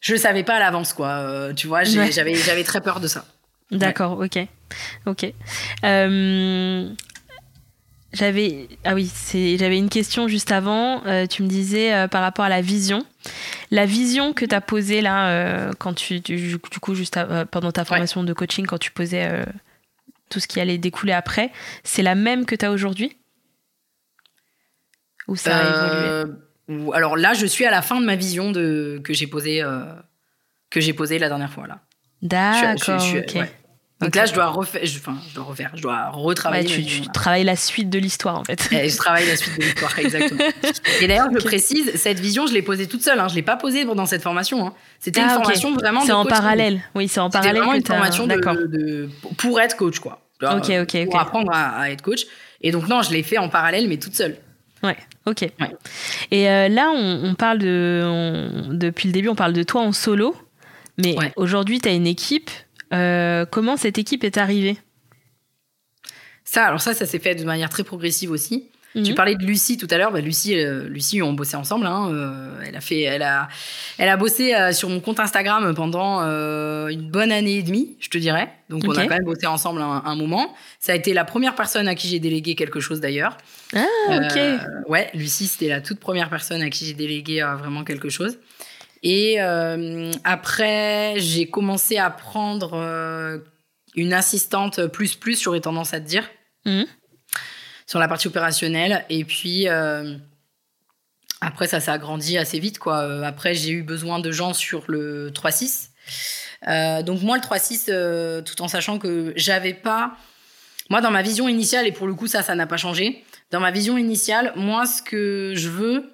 je 0.00 0.12
le 0.12 0.18
savais 0.18 0.44
pas 0.44 0.56
à 0.56 0.58
l'avance, 0.60 0.92
quoi. 0.92 1.08
Euh, 1.08 1.52
tu 1.52 1.66
vois, 1.66 1.84
j'avais 1.84 2.64
très 2.64 2.80
peur 2.80 3.00
de 3.00 3.08
ça. 3.08 3.24
D'accord, 3.70 4.18
ok. 4.20 4.38
Ok. 5.06 5.26
Euh, 5.84 6.88
j'avais 8.12 8.68
ah 8.84 8.94
oui, 8.94 9.10
j'avais 9.58 9.76
une 9.76 9.90
question 9.90 10.28
juste 10.28 10.52
avant. 10.52 11.04
Euh, 11.06 11.26
tu 11.26 11.42
me 11.42 11.48
disais 11.48 12.08
par 12.08 12.22
rapport 12.22 12.44
à 12.44 12.48
la 12.48 12.62
vision, 12.62 13.04
la 13.70 13.84
vision 13.84 14.32
que 14.32 14.46
tu 14.46 14.54
as 14.54 14.60
posée 14.62 15.02
là 15.02 15.70
quand 15.78 15.94
tu, 15.94 16.20
du 16.20 16.58
coup 16.58 16.94
juste 16.94 17.18
pendant 17.50 17.72
ta 17.72 17.84
formation 17.84 18.24
de 18.24 18.32
coaching 18.32 18.66
quand 18.66 18.78
tu 18.78 18.90
posais 18.90 19.44
tout 20.30 20.40
ce 20.40 20.48
qui 20.48 20.60
allait 20.60 20.78
découler 20.78 21.12
après, 21.12 21.50
c'est 21.84 22.02
la 22.02 22.14
même 22.14 22.46
que 22.46 22.54
tu 22.54 22.64
as 22.64 22.70
aujourd'hui? 22.70 23.16
Ou 25.26 25.36
ça 25.36 25.58
a 25.58 26.24
évolué? 26.24 26.38
Alors 26.92 27.16
là, 27.16 27.34
je 27.34 27.46
suis 27.46 27.64
à 27.64 27.70
la 27.70 27.82
fin 27.82 28.00
de 28.00 28.04
ma 28.04 28.16
vision 28.16 28.50
de 28.50 29.00
que 29.02 29.12
j'ai 29.12 29.26
posée 29.26 29.62
que 30.70 30.80
j'ai 30.80 30.92
posée 30.92 31.18
la 31.18 31.28
dernière 31.28 31.52
fois 31.52 31.66
là. 31.66 31.80
D'accord. 32.22 33.00
Donc 34.00 34.14
là, 34.14 34.26
je 34.26 34.32
dois 34.32 34.46
refaire, 34.46 34.80
je, 34.84 34.96
enfin, 34.98 35.16
je 35.28 35.34
dois 35.34 35.44
refaire, 35.44 35.70
je 35.74 35.82
dois 35.82 36.10
retravailler. 36.10 36.84
tu, 36.84 37.02
travailles 37.08 37.42
la 37.42 37.56
suite 37.56 37.90
de 37.90 37.98
l'histoire 37.98 38.38
en 38.38 38.44
fait. 38.44 38.68
je 38.70 38.96
travaille 38.96 39.26
la 39.26 39.36
suite 39.36 39.58
de 39.58 39.64
l'histoire, 39.64 39.98
exactement. 39.98 40.44
Et 41.00 41.08
d'ailleurs, 41.08 41.28
je 41.32 41.44
précise, 41.44 41.96
cette 41.96 42.20
vision, 42.20 42.46
je 42.46 42.54
l'ai 42.54 42.62
posée 42.62 42.86
toute 42.86 43.02
seule. 43.02 43.18
Hein. 43.18 43.26
Je 43.26 43.34
l'ai 43.34 43.42
pas 43.42 43.56
posée 43.56 43.84
pendant 43.84 44.06
cette 44.06 44.22
formation. 44.22 44.68
Hein. 44.68 44.74
C'était 45.00 45.20
une 45.20 45.26
ah, 45.28 45.34
formation 45.34 45.74
vraiment. 45.74 46.02
C'est 46.02 46.12
en 46.12 46.24
parallèle. 46.24 46.80
Oui, 46.94 47.08
c'est 47.08 47.18
en 47.18 47.28
parallèle. 47.28 47.56
Vraiment 47.56 47.74
une 47.74 47.84
formation 47.84 48.28
de, 48.28 49.08
pour 49.36 49.60
être 49.60 49.76
coach, 49.76 49.98
quoi. 49.98 50.20
ok, 50.42 50.70
ok, 50.82 51.04
Pour 51.06 51.18
apprendre 51.18 51.50
à, 51.52 51.90
être 51.90 52.02
coach. 52.02 52.24
Et 52.60 52.70
donc 52.70 52.86
non, 52.86 53.02
je 53.02 53.10
l'ai 53.10 53.24
fait 53.24 53.38
en 53.38 53.48
parallèle, 53.48 53.88
mais 53.88 53.96
toute 53.96 54.14
seule. 54.14 54.36
Ouais, 54.82 54.96
ok. 55.26 55.42
Et 56.30 56.48
euh, 56.48 56.68
là, 56.68 56.90
on, 56.94 57.34
parle 57.34 57.58
de, 57.58 58.72
depuis 58.72 59.08
le 59.08 59.12
début, 59.12 59.28
on 59.28 59.34
parle 59.34 59.52
de 59.52 59.62
toi 59.62 59.82
en 59.82 59.92
solo. 59.92 60.36
Mais 60.98 61.16
aujourd'hui, 61.36 61.80
tu 61.80 61.88
as 61.88 61.92
une 61.92 62.06
équipe. 62.06 62.50
Euh, 62.92 63.44
comment 63.46 63.76
cette 63.76 63.98
équipe 63.98 64.24
est 64.24 64.36
arrivée? 64.36 64.78
Ça, 66.44 66.64
alors 66.64 66.80
ça, 66.80 66.94
ça 66.94 67.06
s'est 67.06 67.18
fait 67.18 67.34
de 67.34 67.44
manière 67.44 67.68
très 67.68 67.84
progressive 67.84 68.30
aussi. 68.30 68.68
Tu 69.02 69.10
mhm. 69.10 69.14
parlais 69.14 69.34
de 69.34 69.44
Lucie 69.44 69.76
tout 69.76 69.88
à 69.90 69.98
l'heure. 69.98 70.12
Bah, 70.12 70.20
Lucie, 70.20 70.58
euh, 70.58 70.88
Lucie, 70.88 71.22
on 71.22 71.32
bossait 71.32 71.56
ensemble. 71.56 71.86
Hein, 71.86 72.10
euh, 72.12 72.62
elle 72.66 72.76
a 72.76 72.80
fait, 72.80 73.02
elle 73.02 73.22
a, 73.22 73.48
elle 73.98 74.08
a 74.08 74.16
bossé 74.16 74.54
sur 74.72 74.88
mon 74.88 75.00
compte 75.00 75.20
Instagram 75.20 75.74
pendant 75.74 76.20
une 76.20 77.10
bonne 77.10 77.32
année 77.32 77.56
et 77.56 77.62
demie, 77.62 77.96
je 78.00 78.08
te 78.08 78.18
dirais. 78.18 78.50
Donc 78.68 78.82
on 78.86 78.92
a 78.92 79.02
quand 79.02 79.14
même 79.14 79.24
bossé 79.24 79.46
ensemble 79.46 79.80
un, 79.80 80.14
moment. 80.16 80.54
Ça 80.80 80.92
a 80.92 80.94
été 80.94 81.14
la 81.14 81.24
première 81.24 81.54
personne 81.54 81.88
à 81.88 81.94
qui 81.94 82.08
j'ai 82.08 82.18
délégué 82.18 82.54
quelque 82.54 82.80
chose 82.80 83.00
d'ailleurs. 83.00 83.36
Ah 83.74 83.84
ok. 84.08 84.88
ouais, 84.88 85.10
Lucie, 85.14 85.46
c'était 85.46 85.68
la 85.68 85.80
toute 85.80 86.00
première 86.00 86.28
personne 86.28 86.62
à 86.62 86.70
qui 86.70 86.86
j'ai 86.86 86.94
délégué 86.94 87.40
vraiment 87.58 87.84
quelque 87.84 88.08
chose. 88.08 88.38
Et 89.02 89.36
euh, 89.40 90.10
après, 90.24 91.14
j'ai 91.18 91.48
commencé 91.48 91.98
à 91.98 92.10
prendre 92.10 92.74
euh, 92.74 93.38
une 93.94 94.12
assistante 94.12 94.86
plus 94.86 95.14
plus, 95.14 95.40
j'aurais 95.42 95.60
tendance 95.60 95.94
à 95.94 96.00
te 96.00 96.06
dire, 96.06 96.28
mhm. 96.64 96.86
Sur 97.88 97.98
la 97.98 98.06
partie 98.06 98.28
opérationnelle. 98.28 99.04
Et 99.10 99.24
puis 99.24 99.68
euh, 99.68 100.16
après, 101.40 101.66
ça 101.66 101.80
s'est 101.80 101.90
agrandi 101.90 102.38
assez 102.38 102.60
vite. 102.60 102.78
Quoi. 102.78 103.26
Après, 103.26 103.54
j'ai 103.54 103.70
eu 103.70 103.82
besoin 103.82 104.20
de 104.20 104.30
gens 104.30 104.54
sur 104.54 104.84
le 104.86 105.30
3-6. 105.30 105.88
donc 107.02 107.22
moi, 107.22 107.36
le 107.36 107.42
3-6, 107.42 108.44
tout 108.44 108.62
en 108.62 108.68
sachant 108.68 109.00
que 109.00 109.32
j'avais 109.34 109.74
pas... 109.74 110.16
Moi, 110.90 111.02
dans 111.02 111.10
ma 111.10 111.20
vision 111.20 111.48
initiale, 111.48 111.86
et 111.86 111.92
pour 111.92 112.06
le 112.06 112.14
coup, 112.14 112.28
ça, 112.28 112.42
ça 112.42 112.54
n'a 112.54 112.66
pas 112.66 112.78
changé. 112.78 113.22
Dans 113.50 113.60
ma 113.60 113.70
vision 113.70 113.98
initiale, 113.98 114.52
moi, 114.56 114.86
ce 114.86 115.02
que 115.02 115.52
je 115.54 115.68
veux, 115.68 116.10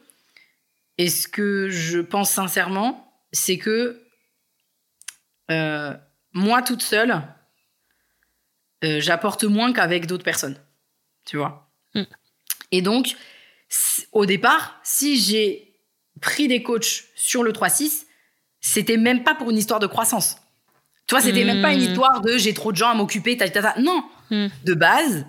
et 0.99 1.09
ce 1.09 1.29
que 1.29 1.68
je 1.70 1.99
pense 1.99 2.31
sincèrement, 2.31 3.12
c'est 3.33 3.59
que 3.59 4.03
euh, 5.51 5.95
moi 6.33 6.62
toute 6.62 6.83
seule, 6.83 7.22
euh, 8.85 9.01
j'apporte 9.01 9.45
moins 9.45 9.72
qu'avec 9.72 10.07
d'autres 10.07 10.25
personnes. 10.25 10.59
Tu 11.25 11.37
vois? 11.37 11.64
Mm. 11.95 12.05
Et 12.72 12.82
donc, 12.82 13.16
au 14.12 14.26
départ, 14.26 14.78
si 14.82 15.18
j'ai 15.20 15.78
pris 16.20 16.49
des 16.49 16.62
coachs 16.62 17.05
sur 17.14 17.42
le 17.42 17.53
3-6, 17.53 18.07
c'était 18.61 18.97
même 18.97 19.22
pas 19.22 19.34
pour 19.34 19.51
une 19.51 19.59
histoire 19.59 19.80
de 19.80 19.86
croissance. 19.86 20.36
Tu 21.07 21.14
vois, 21.14 21.22
c'était 21.22 21.45
même 21.45 21.61
pas 21.61 21.72
une 21.72 21.80
mm. 21.80 21.90
histoire 21.90 22.20
de 22.20 22.38
j'ai 22.38 22.55
trop 22.55 22.72
de 22.72 22.76
gens 22.76 22.90
à 22.90 22.95
m'occuper, 22.95 23.38
Non. 23.78 24.05
Mm. 24.30 24.47
De 24.64 24.74
base, 24.74 25.26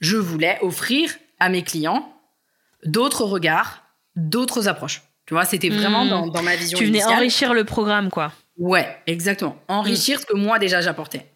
je 0.00 0.16
voulais 0.16 0.58
offrir 0.62 1.10
à 1.38 1.48
mes 1.48 1.62
clients 1.62 2.12
d'autres 2.84 3.24
regards, 3.24 3.84
d'autres 4.16 4.68
approches. 4.68 5.02
Tu 5.26 5.34
vois, 5.34 5.44
c'était 5.44 5.68
vraiment 5.68 6.04
dans, 6.04 6.42
ma 6.42 6.56
vision. 6.56 6.78
Tu 6.78 6.86
venais 6.86 7.04
enrichir 7.04 7.54
le 7.54 7.64
programme, 7.64 8.10
quoi. 8.10 8.32
Ouais, 8.58 8.98
exactement. 9.06 9.56
Enrichir 9.68 10.20
ce 10.20 10.26
que 10.26 10.36
moi 10.36 10.58
déjà 10.58 10.80
j'apportais. 10.80 11.31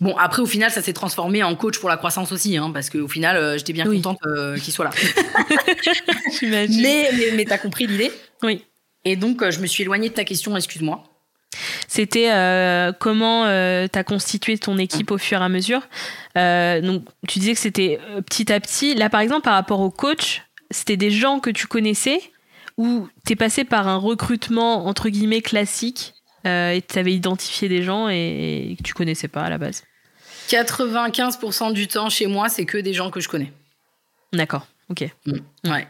Bon, 0.00 0.16
après, 0.16 0.42
au 0.42 0.46
final, 0.46 0.70
ça 0.70 0.82
s'est 0.82 0.92
transformé 0.92 1.42
en 1.42 1.54
coach 1.54 1.78
pour 1.78 1.88
la 1.88 1.96
croissance 1.96 2.32
aussi, 2.32 2.56
hein, 2.56 2.70
parce 2.72 2.90
qu'au 2.90 3.08
final, 3.08 3.36
euh, 3.36 3.58
j'étais 3.58 3.72
bien 3.72 3.84
contente 3.84 4.18
euh, 4.26 4.58
qu'il 4.58 4.72
soit 4.72 4.84
là. 4.84 4.90
mais 6.42 6.66
mais, 6.68 7.10
mais 7.34 7.44
t'as 7.44 7.58
compris 7.58 7.86
l'idée 7.86 8.10
Oui. 8.42 8.64
Et 9.04 9.16
donc, 9.16 9.42
euh, 9.42 9.50
je 9.50 9.60
me 9.60 9.66
suis 9.66 9.82
éloignée 9.82 10.08
de 10.08 10.14
ta 10.14 10.24
question, 10.24 10.56
excuse-moi. 10.56 11.04
C'était 11.86 12.30
comment 12.98 13.44
tu 13.44 13.98
as 13.98 14.04
constitué 14.04 14.58
ton 14.58 14.76
équipe 14.76 15.12
au 15.12 15.18
fur 15.18 15.40
et 15.40 15.44
à 15.44 15.48
mesure? 15.48 15.82
donc, 16.34 17.04
tu 17.28 17.38
disais 17.38 17.52
que 17.52 17.60
c'était 17.60 18.00
petit 18.26 18.52
à 18.52 18.58
petit. 18.58 18.94
Là, 18.96 19.08
par 19.08 19.20
exemple, 19.20 19.42
par 19.42 19.54
rapport 19.54 19.78
au 19.78 19.90
coach, 19.90 20.42
c'était 20.70 20.96
des 20.96 21.12
gens 21.12 21.38
que 21.38 21.50
tu 21.50 21.68
connaissais 21.68 22.20
ou 22.76 23.08
t'es 23.24 23.36
passé 23.36 23.64
par 23.64 23.86
un 23.86 23.96
recrutement 23.96 24.86
entre 24.86 25.08
guillemets 25.08 25.42
classique? 25.42 26.13
Euh, 26.46 26.72
et 26.72 26.82
tu 26.82 26.98
avais 26.98 27.12
identifié 27.12 27.68
des 27.68 27.82
gens 27.82 28.08
et, 28.08 28.76
que 28.78 28.82
tu 28.82 28.94
connaissais 28.94 29.28
pas 29.28 29.42
à 29.42 29.50
la 29.50 29.58
base 29.58 29.82
95% 30.48 31.72
du 31.72 31.88
temps 31.88 32.10
chez 32.10 32.26
moi, 32.26 32.48
c'est 32.48 32.66
que 32.66 32.76
des 32.76 32.92
gens 32.92 33.10
que 33.10 33.20
je 33.20 33.28
connais. 33.28 33.52
D'accord, 34.32 34.66
ok. 34.90 35.08
Mm. 35.24 35.70
Ouais. 35.70 35.88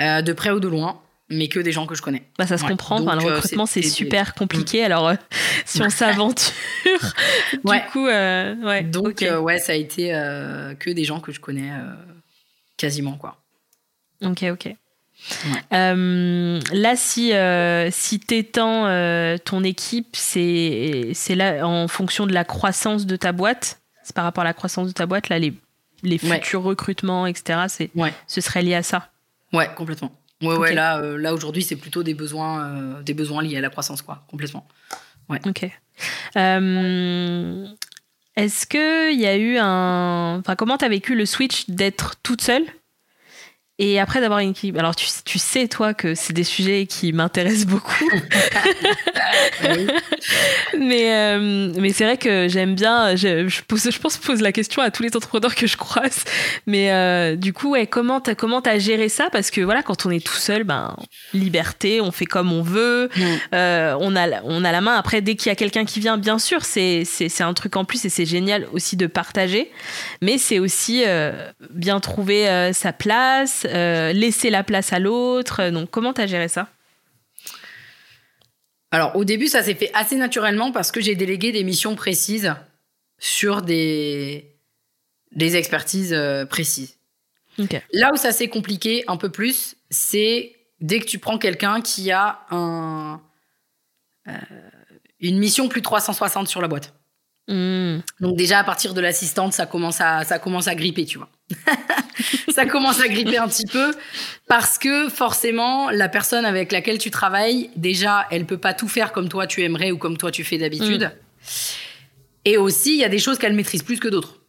Euh, 0.00 0.20
de 0.22 0.32
près 0.32 0.50
ou 0.50 0.58
de 0.58 0.66
loin, 0.66 1.00
mais 1.28 1.48
que 1.48 1.60
des 1.60 1.70
gens 1.70 1.86
que 1.86 1.94
je 1.94 2.02
connais. 2.02 2.24
Bah, 2.38 2.46
ça 2.46 2.58
se 2.58 2.64
comprend. 2.64 2.98
le 2.98 3.06
euh, 3.06 3.36
recrutement, 3.36 3.66
c'est 3.66 3.82
super 3.82 4.34
compliqué. 4.34 4.84
Alors, 4.84 5.12
si 5.64 5.80
on 5.80 5.90
s'aventure, 5.90 6.52
du 7.52 7.80
coup, 7.92 8.06
ouais. 8.06 8.82
Donc, 8.82 9.24
ouais, 9.40 9.58
ça 9.58 9.72
a 9.72 9.76
été 9.76 10.08
que 10.80 10.90
des 10.90 11.04
gens 11.04 11.20
que 11.20 11.30
je 11.30 11.38
connais 11.38 11.70
quasiment, 12.76 13.16
quoi. 13.16 13.36
Ok, 14.22 14.44
ok. 14.50 14.74
Euh, 15.72 16.60
là, 16.72 16.96
si, 16.96 17.32
euh, 17.32 17.90
si 17.90 18.20
t'étends 18.20 18.86
euh, 18.86 19.36
ton 19.38 19.64
équipe, 19.64 20.14
c'est 20.14 21.14
là 21.30 21.66
en 21.66 21.88
fonction 21.88 22.26
de 22.26 22.32
la 22.32 22.44
croissance 22.44 23.06
de 23.06 23.16
ta 23.16 23.32
boîte. 23.32 23.80
C'est 24.02 24.14
par 24.14 24.24
rapport 24.24 24.42
à 24.42 24.44
la 24.44 24.54
croissance 24.54 24.86
de 24.88 24.92
ta 24.92 25.06
boîte, 25.06 25.28
là, 25.28 25.38
les, 25.38 25.52
les 26.02 26.18
futurs 26.18 26.62
recrutements, 26.62 27.26
etc. 27.26 27.64
C'est, 27.68 27.90
Ce 28.26 28.40
serait 28.40 28.62
lié 28.62 28.74
à 28.74 28.82
ça. 28.82 29.10
Ouais, 29.52 29.68
complètement. 29.74 30.12
Ouais, 30.42 30.56
ouais, 30.56 30.74
là, 30.74 31.00
là 31.00 31.34
aujourd'hui, 31.34 31.62
c'est 31.62 31.76
plutôt 31.76 32.02
des 32.02 32.14
besoins, 32.14 33.00
des 33.02 33.14
besoins 33.14 33.42
liés 33.42 33.56
à 33.56 33.60
la 33.60 33.70
croissance, 33.70 34.02
quoi, 34.02 34.24
complètement. 34.28 34.66
Ouais. 35.28 35.40
Ok. 35.46 35.68
Est-ce 38.36 38.66
qu'il 38.66 39.18
y 39.18 39.26
a 39.26 39.36
eu 39.36 39.56
un. 39.56 40.38
Enfin, 40.40 40.56
comment 40.56 40.76
tu 40.76 40.84
as 40.84 40.88
vécu 40.88 41.16
le 41.16 41.24
switch 41.24 41.68
d'être 41.68 42.16
toute 42.22 42.42
seule? 42.42 42.64
Et 43.78 44.00
après 44.00 44.22
d'avoir 44.22 44.38
une 44.38 44.50
équipe, 44.50 44.78
alors 44.78 44.96
tu, 44.96 45.06
tu, 45.26 45.38
sais 45.38 45.68
toi 45.68 45.92
que 45.92 46.14
c'est 46.14 46.32
des 46.32 46.44
sujets 46.44 46.86
qui 46.86 47.12
m'intéressent 47.12 47.66
beaucoup. 47.66 48.10
mais 50.78 51.14
euh, 51.14 51.72
mais 51.78 51.92
c'est 51.92 52.04
vrai 52.04 52.16
que 52.16 52.48
j'aime 52.48 52.74
bien, 52.74 53.16
je, 53.16 53.48
je, 53.48 53.60
pose, 53.62 53.90
je 53.90 53.98
pense 53.98 54.16
pose 54.16 54.40
la 54.40 54.52
question 54.52 54.80
à 54.80 54.90
tous 54.90 55.02
les 55.02 55.14
entrepreneurs 55.14 55.54
que 55.54 55.66
je 55.66 55.76
croise. 55.76 56.24
Mais 56.66 56.90
euh, 56.90 57.36
du 57.36 57.52
coup, 57.52 57.72
ouais, 57.72 57.86
comment 57.86 58.22
t'as 58.22 58.34
comment 58.34 58.60
as 58.60 58.78
géré 58.78 59.10
ça? 59.10 59.28
Parce 59.30 59.50
que 59.50 59.60
voilà, 59.60 59.82
quand 59.82 60.06
on 60.06 60.10
est 60.10 60.24
tout 60.24 60.32
seul, 60.32 60.64
ben 60.64 60.96
liberté, 61.34 62.00
on 62.00 62.12
fait 62.12 62.24
comme 62.24 62.52
on 62.52 62.62
veut, 62.62 63.10
mm. 63.14 63.22
euh, 63.54 63.94
on 64.00 64.16
a 64.16 64.40
on 64.44 64.64
a 64.64 64.72
la 64.72 64.80
main. 64.80 64.94
Après, 64.94 65.20
dès 65.20 65.36
qu'il 65.36 65.50
y 65.50 65.52
a 65.52 65.56
quelqu'un 65.56 65.84
qui 65.84 66.00
vient, 66.00 66.16
bien 66.16 66.38
sûr, 66.38 66.64
c'est 66.64 67.04
c'est 67.04 67.42
un 67.42 67.52
truc 67.52 67.76
en 67.76 67.84
plus 67.84 68.06
et 68.06 68.08
c'est 68.08 68.26
génial 68.26 68.66
aussi 68.72 68.96
de 68.96 69.06
partager. 69.06 69.70
Mais 70.22 70.38
c'est 70.38 70.58
aussi 70.58 71.04
bien 71.70 72.00
trouver 72.00 72.70
sa 72.72 72.92
place 72.94 73.65
euh, 73.68 74.12
laisser 74.12 74.50
la 74.50 74.64
place 74.64 74.92
à 74.92 74.98
l'autre. 74.98 75.70
Donc, 75.70 75.90
comment 75.90 76.12
tu 76.12 76.20
as 76.20 76.26
géré 76.26 76.48
ça? 76.48 76.68
Alors, 78.90 79.16
au 79.16 79.24
début, 79.24 79.48
ça 79.48 79.62
s'est 79.62 79.74
fait 79.74 79.90
assez 79.94 80.16
naturellement 80.16 80.72
parce 80.72 80.92
que 80.92 81.00
j'ai 81.00 81.14
délégué 81.14 81.52
des 81.52 81.64
missions 81.64 81.96
précises 81.96 82.54
sur 83.18 83.62
des, 83.62 84.56
des 85.32 85.56
expertises 85.56 86.12
euh, 86.12 86.46
précises. 86.46 86.96
Là 87.92 88.12
où 88.12 88.16
ça 88.16 88.32
s'est 88.32 88.48
compliqué 88.48 89.04
un 89.08 89.16
peu 89.16 89.30
plus, 89.30 89.76
c'est 89.90 90.54
dès 90.80 91.00
que 91.00 91.06
tu 91.06 91.18
prends 91.18 91.38
quelqu'un 91.38 91.80
qui 91.80 92.10
a 92.10 92.40
un, 92.50 93.20
euh, 94.28 94.32
une 95.20 95.38
mission 95.38 95.68
plus 95.68 95.82
360 95.82 96.48
sur 96.48 96.60
la 96.60 96.68
boîte. 96.68 96.94
Hmm. 97.48 97.98
Donc 98.20 98.36
déjà 98.36 98.58
à 98.58 98.64
partir 98.64 98.92
de 98.92 99.00
l'assistante, 99.00 99.52
ça 99.52 99.66
commence 99.66 100.00
à 100.00 100.24
ça 100.24 100.38
commence 100.38 100.66
à 100.66 100.74
gripper, 100.74 101.06
tu 101.06 101.18
vois. 101.18 101.28
ça 102.48 102.66
commence 102.66 103.00
à 103.00 103.06
gripper 103.06 103.38
un 103.38 103.46
petit 103.46 103.66
peu 103.66 103.94
parce 104.48 104.78
que 104.78 105.08
forcément 105.08 105.90
la 105.90 106.08
personne 106.08 106.44
avec 106.44 106.72
laquelle 106.72 106.98
tu 106.98 107.10
travailles, 107.10 107.70
déjà, 107.76 108.26
elle 108.32 108.46
peut 108.46 108.58
pas 108.58 108.74
tout 108.74 108.88
faire 108.88 109.12
comme 109.12 109.28
toi 109.28 109.46
tu 109.46 109.62
aimerais 109.62 109.92
ou 109.92 109.98
comme 109.98 110.16
toi 110.16 110.32
tu 110.32 110.42
fais 110.42 110.58
d'habitude. 110.58 111.04
Hmm. 111.04 111.48
Et 112.46 112.56
aussi, 112.56 112.94
il 112.94 113.00
y 113.00 113.04
a 113.04 113.08
des 113.08 113.18
choses 113.18 113.38
qu'elle 113.38 113.54
maîtrise 113.54 113.82
plus 113.82 114.00
que 114.00 114.08
d'autres. 114.08 114.40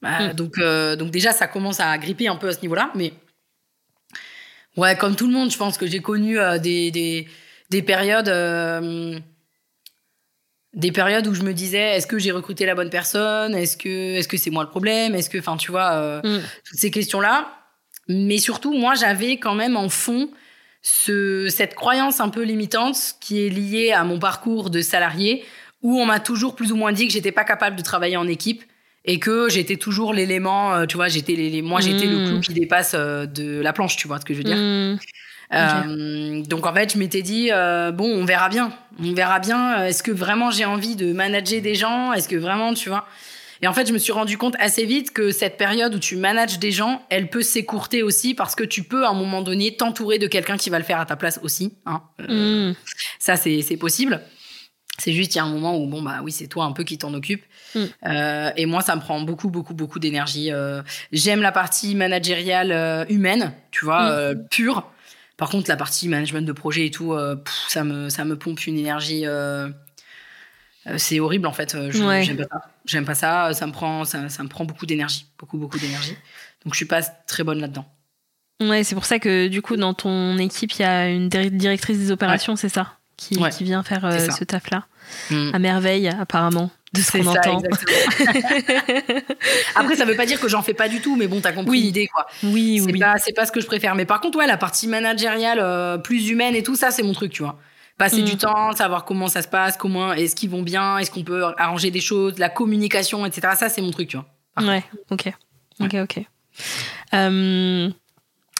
Bah, 0.00 0.28
hmm. 0.28 0.32
donc 0.34 0.58
euh, 0.58 0.96
donc 0.96 1.10
déjà 1.10 1.32
ça 1.32 1.46
commence 1.46 1.80
à 1.80 1.98
gripper 1.98 2.28
un 2.28 2.36
peu 2.36 2.48
à 2.48 2.52
ce 2.52 2.62
niveau-là, 2.62 2.90
mais 2.94 3.12
ouais, 4.76 4.96
comme 4.96 5.16
tout 5.16 5.26
le 5.26 5.32
monde, 5.32 5.50
je 5.50 5.58
pense 5.58 5.76
que 5.76 5.86
j'ai 5.86 6.00
connu 6.00 6.38
euh, 6.38 6.58
des, 6.58 6.90
des, 6.90 7.28
des 7.70 7.82
périodes 7.82 8.28
euh, 8.28 9.18
des 10.72 10.92
périodes 10.92 11.26
où 11.26 11.34
je 11.34 11.42
me 11.42 11.52
disais 11.52 11.96
est-ce 11.96 12.06
que 12.06 12.18
j'ai 12.18 12.30
recruté 12.30 12.66
la 12.66 12.74
bonne 12.74 12.90
personne? 12.90 13.54
Est-ce 13.54 13.76
que 13.76 14.16
est-ce 14.16 14.28
que 14.28 14.36
c'est 14.36 14.50
moi 14.50 14.62
le 14.62 14.70
problème? 14.70 15.14
Est-ce 15.14 15.30
que 15.30 15.38
enfin 15.38 15.56
tu 15.56 15.70
vois 15.70 15.92
euh, 15.92 16.20
mm. 16.22 16.42
toutes 16.64 16.78
ces 16.78 16.90
questions 16.90 17.20
là 17.20 17.56
mais 18.08 18.38
surtout 18.38 18.72
moi 18.72 18.94
j'avais 18.94 19.36
quand 19.38 19.54
même 19.54 19.76
en 19.76 19.88
fond 19.88 20.30
ce 20.82 21.48
cette 21.48 21.74
croyance 21.74 22.20
un 22.20 22.28
peu 22.28 22.42
limitante 22.42 22.96
qui 23.20 23.46
est 23.46 23.48
liée 23.48 23.92
à 23.92 24.04
mon 24.04 24.18
parcours 24.18 24.70
de 24.70 24.80
salarié 24.80 25.44
où 25.82 25.98
on 25.98 26.06
m'a 26.06 26.20
toujours 26.20 26.54
plus 26.54 26.72
ou 26.72 26.76
moins 26.76 26.92
dit 26.92 27.06
que 27.06 27.12
j'étais 27.12 27.32
pas 27.32 27.44
capable 27.44 27.76
de 27.76 27.82
travailler 27.82 28.16
en 28.16 28.26
équipe 28.26 28.64
et 29.04 29.18
que 29.18 29.48
j'étais 29.48 29.76
toujours 29.76 30.12
l'élément 30.12 30.74
euh, 30.74 30.86
tu 30.86 30.96
vois 30.96 31.08
j'étais 31.08 31.34
les, 31.34 31.62
moi 31.62 31.80
j'étais 31.80 32.06
le 32.06 32.26
clou 32.26 32.38
mm. 32.38 32.40
qui 32.40 32.54
dépasse 32.54 32.92
euh, 32.94 33.26
de 33.26 33.60
la 33.60 33.72
planche 33.72 33.96
tu 33.96 34.08
vois 34.08 34.18
ce 34.18 34.24
que 34.24 34.34
je 34.34 34.38
veux 34.38 34.44
dire? 34.44 34.56
Mm. 34.56 34.98
Euh, 35.52 36.42
donc 36.42 36.66
en 36.66 36.72
fait, 36.72 36.92
je 36.92 36.98
m'étais 36.98 37.22
dit 37.22 37.50
euh, 37.50 37.90
bon, 37.90 38.08
on 38.08 38.24
verra 38.24 38.48
bien, 38.48 38.72
on 39.02 39.12
verra 39.12 39.40
bien. 39.40 39.84
Est-ce 39.84 40.02
que 40.02 40.12
vraiment 40.12 40.50
j'ai 40.50 40.64
envie 40.64 40.96
de 40.96 41.12
manager 41.12 41.60
des 41.60 41.74
gens? 41.74 42.12
Est-ce 42.12 42.28
que 42.28 42.36
vraiment, 42.36 42.74
tu 42.74 42.88
vois? 42.88 43.06
Et 43.62 43.66
en 43.66 43.72
fait, 43.74 43.86
je 43.86 43.92
me 43.92 43.98
suis 43.98 44.12
rendu 44.12 44.38
compte 44.38 44.56
assez 44.58 44.86
vite 44.86 45.12
que 45.12 45.32
cette 45.32 45.58
période 45.58 45.94
où 45.94 45.98
tu 45.98 46.16
manages 46.16 46.58
des 46.58 46.70
gens, 46.70 47.02
elle 47.10 47.28
peut 47.28 47.42
s'écourter 47.42 48.02
aussi 48.02 48.34
parce 48.34 48.54
que 48.54 48.64
tu 48.64 48.82
peux 48.84 49.04
à 49.04 49.10
un 49.10 49.14
moment 49.14 49.42
donné 49.42 49.76
t'entourer 49.76 50.18
de 50.18 50.26
quelqu'un 50.26 50.56
qui 50.56 50.70
va 50.70 50.78
le 50.78 50.84
faire 50.84 50.98
à 50.98 51.04
ta 51.04 51.16
place 51.16 51.38
aussi. 51.42 51.74
Hein. 51.84 52.02
Euh, 52.20 52.70
mm. 52.70 52.74
Ça, 53.18 53.36
c'est 53.36 53.76
possible. 53.78 54.22
C'est 54.98 55.12
juste, 55.12 55.34
il 55.34 55.38
y 55.38 55.40
a 55.40 55.44
un 55.44 55.50
moment 55.50 55.78
où, 55.78 55.86
bon, 55.86 56.02
bah 56.02 56.20
oui, 56.22 56.32
c'est 56.32 56.46
toi 56.46 56.64
un 56.64 56.72
peu 56.72 56.84
qui 56.84 56.98
t'en 56.98 57.12
occupe. 57.14 57.42
Mm. 57.74 57.84
Euh, 58.06 58.50
et 58.56 58.66
moi, 58.66 58.82
ça 58.82 58.96
me 58.96 59.00
prend 59.00 59.20
beaucoup, 59.20 59.48
beaucoup, 59.48 59.74
beaucoup 59.74 59.98
d'énergie. 59.98 60.52
Euh, 60.52 60.82
J'aime 61.12 61.42
la 61.42 61.52
partie 61.52 61.94
managériale 61.94 62.72
euh, 62.72 63.04
humaine, 63.08 63.52
tu 63.70 63.84
vois, 63.84 64.32
mm. 64.32 64.48
pure. 64.50 64.90
Par 65.40 65.48
contre, 65.48 65.70
la 65.70 65.76
partie 65.78 66.06
management 66.06 66.42
de 66.42 66.52
projet 66.52 66.84
et 66.84 66.90
tout, 66.90 67.14
euh, 67.14 67.34
ça, 67.66 67.82
me, 67.82 68.10
ça 68.10 68.26
me 68.26 68.36
pompe 68.36 68.66
une 68.66 68.78
énergie. 68.78 69.22
Euh, 69.24 69.70
euh, 70.86 70.98
c'est 70.98 71.18
horrible 71.18 71.46
en 71.46 71.52
fait. 71.54 71.74
J'aime 71.90 72.36
pas 72.36 72.44
ça. 72.44 72.70
J'aime 72.84 73.04
pas 73.06 73.14
ça. 73.14 73.54
Ça 73.54 73.66
me 73.66 73.72
prend, 73.72 74.04
ça, 74.04 74.18
me 74.20 74.48
prend 74.48 74.66
beaucoup 74.66 74.84
d'énergie, 74.84 75.24
beaucoup, 75.38 75.56
beaucoup 75.56 75.78
d'énergie. 75.78 76.14
Donc 76.62 76.74
je 76.74 76.76
suis 76.76 76.84
pas 76.84 77.00
très 77.00 77.42
bonne 77.42 77.58
là-dedans. 77.58 77.86
Ouais, 78.60 78.84
c'est 78.84 78.94
pour 78.94 79.06
ça 79.06 79.18
que 79.18 79.48
du 79.48 79.62
coup, 79.62 79.78
dans 79.78 79.94
ton 79.94 80.36
équipe, 80.36 80.72
il 80.72 80.82
y 80.82 80.84
a 80.84 81.08
une 81.08 81.30
directrice 81.30 81.96
des 81.96 82.10
opérations, 82.10 82.54
c'est 82.54 82.68
ça 82.68 82.98
qui, 83.16 83.38
qui, 83.50 83.64
vient 83.64 83.82
faire 83.82 84.02
ce 84.12 84.44
taf-là. 84.44 84.88
Mm. 85.30 85.50
À 85.54 85.58
merveille, 85.58 86.08
apparemment 86.08 86.70
de 86.92 87.00
ce 87.00 87.12
qu'on 87.12 87.26
entend. 87.26 87.62
Après, 89.76 89.96
ça 89.96 90.04
veut 90.04 90.16
pas 90.16 90.26
dire 90.26 90.40
que 90.40 90.48
j'en 90.48 90.62
fais 90.62 90.74
pas 90.74 90.88
du 90.88 91.00
tout, 91.00 91.16
mais 91.16 91.28
bon, 91.28 91.40
t'as 91.40 91.52
compris 91.52 91.80
l'idée, 91.80 92.08
quoi. 92.08 92.26
Oui, 92.42 92.80
c'est 92.84 92.92
oui. 92.92 92.98
Pas, 92.98 93.18
c'est 93.18 93.32
pas 93.32 93.46
ce 93.46 93.52
que 93.52 93.60
je 93.60 93.66
préfère. 93.66 93.94
Mais 93.94 94.06
par 94.06 94.20
contre, 94.20 94.38
ouais, 94.38 94.46
la 94.46 94.56
partie 94.56 94.88
managériale, 94.88 95.60
euh, 95.60 95.98
plus 95.98 96.28
humaine 96.30 96.56
et 96.56 96.62
tout, 96.62 96.74
ça, 96.74 96.90
c'est 96.90 97.02
mon 97.02 97.12
truc, 97.12 97.32
tu 97.32 97.42
vois. 97.42 97.58
Passer 97.96 98.22
du 98.22 98.34
mm. 98.34 98.38
temps, 98.38 98.72
savoir 98.72 99.04
comment 99.04 99.28
ça 99.28 99.42
se 99.42 99.48
passe, 99.48 99.76
comment, 99.76 100.12
est-ce 100.12 100.34
qu'ils 100.34 100.50
vont 100.50 100.62
bien, 100.62 100.98
est-ce 100.98 101.10
qu'on 101.10 101.22
peut 101.22 101.44
arranger 101.58 101.90
des 101.90 102.00
choses, 102.00 102.38
la 102.38 102.48
communication, 102.48 103.24
etc. 103.26 103.54
Ça, 103.56 103.68
c'est 103.68 103.82
mon 103.82 103.90
truc, 103.90 104.08
tu 104.08 104.16
vois. 104.16 104.26
Ouais, 104.66 104.82
ok. 105.10 105.32
Ok, 105.80 105.94
ok. 105.94 106.24
Euh, 107.14 107.88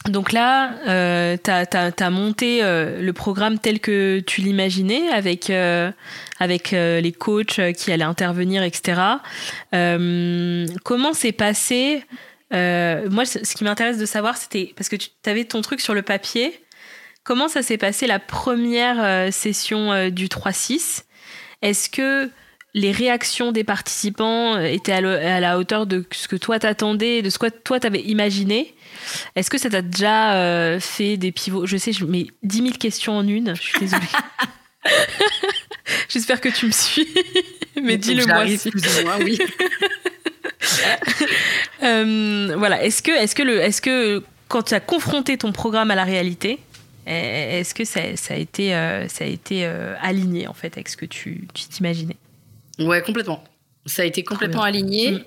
donc 0.08 0.32
là, 0.32 0.72
euh, 0.88 1.36
tu 1.42 1.50
as, 1.50 2.10
monté 2.10 2.60
euh, 2.62 3.02
le 3.02 3.12
programme 3.12 3.58
tel 3.58 3.80
que 3.80 4.20
tu 4.20 4.40
l'imaginais, 4.40 5.10
avec, 5.10 5.50
euh, 5.50 5.92
avec 6.38 6.72
euh, 6.72 7.00
les 7.00 7.12
coachs 7.12 7.60
qui 7.76 7.92
allaient 7.92 8.04
intervenir, 8.04 8.62
etc. 8.62 8.98
comment 9.72 11.12
s'est 11.12 11.32
passé 11.32 12.02
Moi, 12.50 13.24
ce 13.26 13.54
qui 13.54 13.64
m'intéresse 13.64 13.98
de 13.98 14.06
savoir, 14.06 14.38
c'était 14.38 14.72
parce 14.74 14.88
que 14.88 14.96
tu 14.96 15.10
avais 15.26 15.44
ton 15.44 15.60
truc 15.60 15.80
sur 15.80 15.92
le 15.92 16.02
papier. 16.02 16.58
Comment 17.22 17.48
ça 17.48 17.62
s'est 17.62 17.78
passé 17.78 18.06
la 18.06 18.18
première 18.18 19.30
session 19.32 20.08
du 20.08 20.28
3-6 20.28 21.02
Est-ce 21.60 21.90
que 21.90 22.30
les 22.74 22.92
réactions 22.92 23.52
des 23.52 23.64
participants 23.64 24.58
étaient 24.58 24.92
à, 24.92 25.40
la 25.40 25.58
hauteur 25.58 25.86
de 25.86 26.04
ce 26.12 26.28
que 26.28 26.36
toi 26.36 26.58
t'attendais, 26.58 27.22
de 27.22 27.30
ce 27.30 27.38
que 27.38 27.48
toi 27.48 27.80
t'avais 27.80 28.00
imaginé 28.02 28.74
est-ce 29.36 29.50
que 29.50 29.58
ça 29.58 29.70
t'a 29.70 29.82
déjà 29.82 30.34
euh, 30.34 30.80
fait 30.80 31.16
des 31.16 31.32
pivots? 31.32 31.66
Je 31.66 31.76
sais, 31.76 31.92
je 31.92 32.04
mets 32.04 32.26
10 32.42 32.56
000 32.58 32.70
questions 32.72 33.16
en 33.16 33.26
une. 33.26 33.54
Je 33.56 33.62
suis 33.62 33.80
désolée. 33.80 34.06
J'espère 36.08 36.40
que 36.40 36.48
tu 36.48 36.66
me 36.66 36.70
suis. 36.70 37.08
Mais 37.82 37.96
dis-le 37.96 38.26
moi. 38.26 38.44
aussi. 38.44 38.70
oui. 39.24 39.38
Euh, 41.82 42.54
voilà. 42.58 42.84
Est-ce 42.84 43.02
que, 43.02 43.10
est-ce 43.10 43.34
que 43.34 43.42
le, 43.42 43.60
est-ce 43.60 43.80
que 43.80 44.22
quand 44.48 44.62
tu 44.62 44.74
as 44.74 44.80
confronté 44.80 45.38
ton 45.38 45.52
programme 45.52 45.90
à 45.90 45.94
la 45.94 46.04
réalité, 46.04 46.58
est-ce 47.06 47.74
que 47.74 47.84
ça, 47.84 48.00
a 48.00 48.36
été, 48.36 48.74
euh, 48.74 49.08
ça 49.08 49.24
a 49.24 49.26
été 49.26 49.64
aligné 50.00 50.46
en 50.46 50.52
fait 50.52 50.74
avec 50.74 50.90
ce 50.90 50.98
que 50.98 51.06
tu, 51.06 51.48
t'imaginais? 51.54 52.16
Ouais, 52.80 53.02
complètement. 53.02 53.44
Ça 53.86 54.02
a 54.02 54.04
été 54.04 54.24
complètement 54.24 54.62
aligné. 54.62 55.12
Mm. 55.12 55.24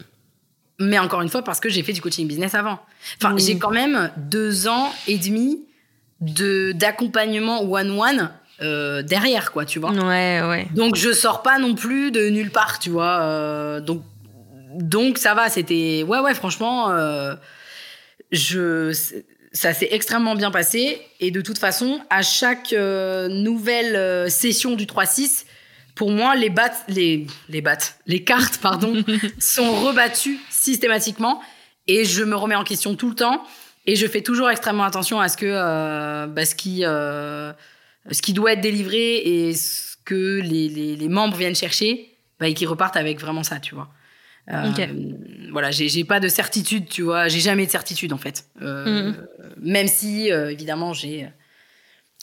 Mais 0.79 0.99
encore 0.99 1.21
une 1.21 1.29
fois, 1.29 1.43
parce 1.43 1.59
que 1.59 1.69
j'ai 1.69 1.83
fait 1.83 1.93
du 1.93 2.01
coaching 2.01 2.27
business 2.27 2.55
avant. 2.55 2.79
Enfin, 3.21 3.35
j'ai 3.37 3.57
quand 3.57 3.71
même 3.71 4.11
deux 4.17 4.67
ans 4.67 4.91
et 5.07 5.17
demi 5.17 5.65
de 6.19 6.71
d'accompagnement 6.71 7.61
one-one 7.61 8.31
euh, 8.61 9.01
derrière, 9.01 9.51
quoi, 9.51 9.65
tu 9.65 9.79
vois. 9.79 9.91
Ouais, 9.91 10.41
ouais. 10.41 10.67
Donc, 10.73 10.95
je 10.95 11.11
sors 11.11 11.41
pas 11.41 11.59
non 11.59 11.75
plus 11.75 12.11
de 12.11 12.29
nulle 12.29 12.51
part, 12.51 12.79
tu 12.79 12.89
vois. 12.89 13.21
Euh, 13.21 13.81
donc, 13.81 14.03
donc, 14.75 15.17
ça 15.17 15.33
va, 15.33 15.49
c'était. 15.49 16.03
Ouais, 16.07 16.19
ouais, 16.19 16.33
franchement. 16.33 16.91
Euh, 16.91 17.35
je, 18.31 18.95
ça 19.51 19.73
s'est 19.73 19.89
extrêmement 19.91 20.35
bien 20.35 20.49
passé. 20.49 21.01
Et 21.19 21.29
de 21.29 21.41
toute 21.41 21.59
façon, 21.59 21.99
à 22.09 22.23
chaque 22.23 22.73
euh, 22.73 23.27
nouvelle 23.27 24.29
session 24.31 24.75
du 24.75 24.85
3-6, 24.85 25.45
pour 25.95 26.11
moi, 26.11 26.35
les 26.35 26.49
battes, 26.49 26.83
les, 26.87 27.27
les 27.49 27.61
battes, 27.61 27.99
les 28.07 28.23
cartes, 28.23 28.59
pardon, 28.59 29.03
sont 29.39 29.71
rebattues 29.81 30.39
systématiquement. 30.49 31.41
Et 31.87 32.05
je 32.05 32.23
me 32.23 32.35
remets 32.35 32.55
en 32.55 32.63
question 32.63 32.95
tout 32.95 33.09
le 33.09 33.15
temps. 33.15 33.43
Et 33.85 33.95
je 33.95 34.07
fais 34.07 34.21
toujours 34.21 34.49
extrêmement 34.49 34.85
attention 34.85 35.19
à 35.19 35.27
ce 35.27 35.35
que 35.35 35.45
euh, 35.45 36.27
bah, 36.27 36.45
ce, 36.45 36.55
qui, 36.55 36.81
ce 36.81 38.21
qui 38.21 38.33
doit 38.33 38.53
être 38.53 38.61
délivré 38.61 39.17
et 39.17 39.53
ce 39.53 39.97
que 40.05 40.39
les, 40.41 40.69
les, 40.69 40.95
les 40.95 41.09
membres 41.09 41.35
viennent 41.35 41.55
chercher, 41.55 42.09
bah, 42.39 42.47
et 42.47 42.53
qu'ils 42.53 42.67
repartent 42.67 42.97
avec 42.97 43.19
vraiment 43.19 43.43
ça, 43.43 43.59
tu 43.59 43.75
vois. 43.75 43.89
Euh, 44.51 44.71
voilà, 45.51 45.71
j'ai 45.71 46.03
pas 46.03 46.19
de 46.19 46.27
certitude, 46.27 46.89
tu 46.89 47.03
vois. 47.03 47.27
J'ai 47.27 47.39
jamais 47.39 47.65
de 47.65 47.71
certitude 47.71 48.11
en 48.13 48.17
fait. 48.17 48.45
Euh, 48.61 49.11
mhm. 49.11 49.27
Même 49.61 49.87
si, 49.87 50.31
euh, 50.31 50.51
évidemment, 50.51 50.93
j'ai. 50.93 51.29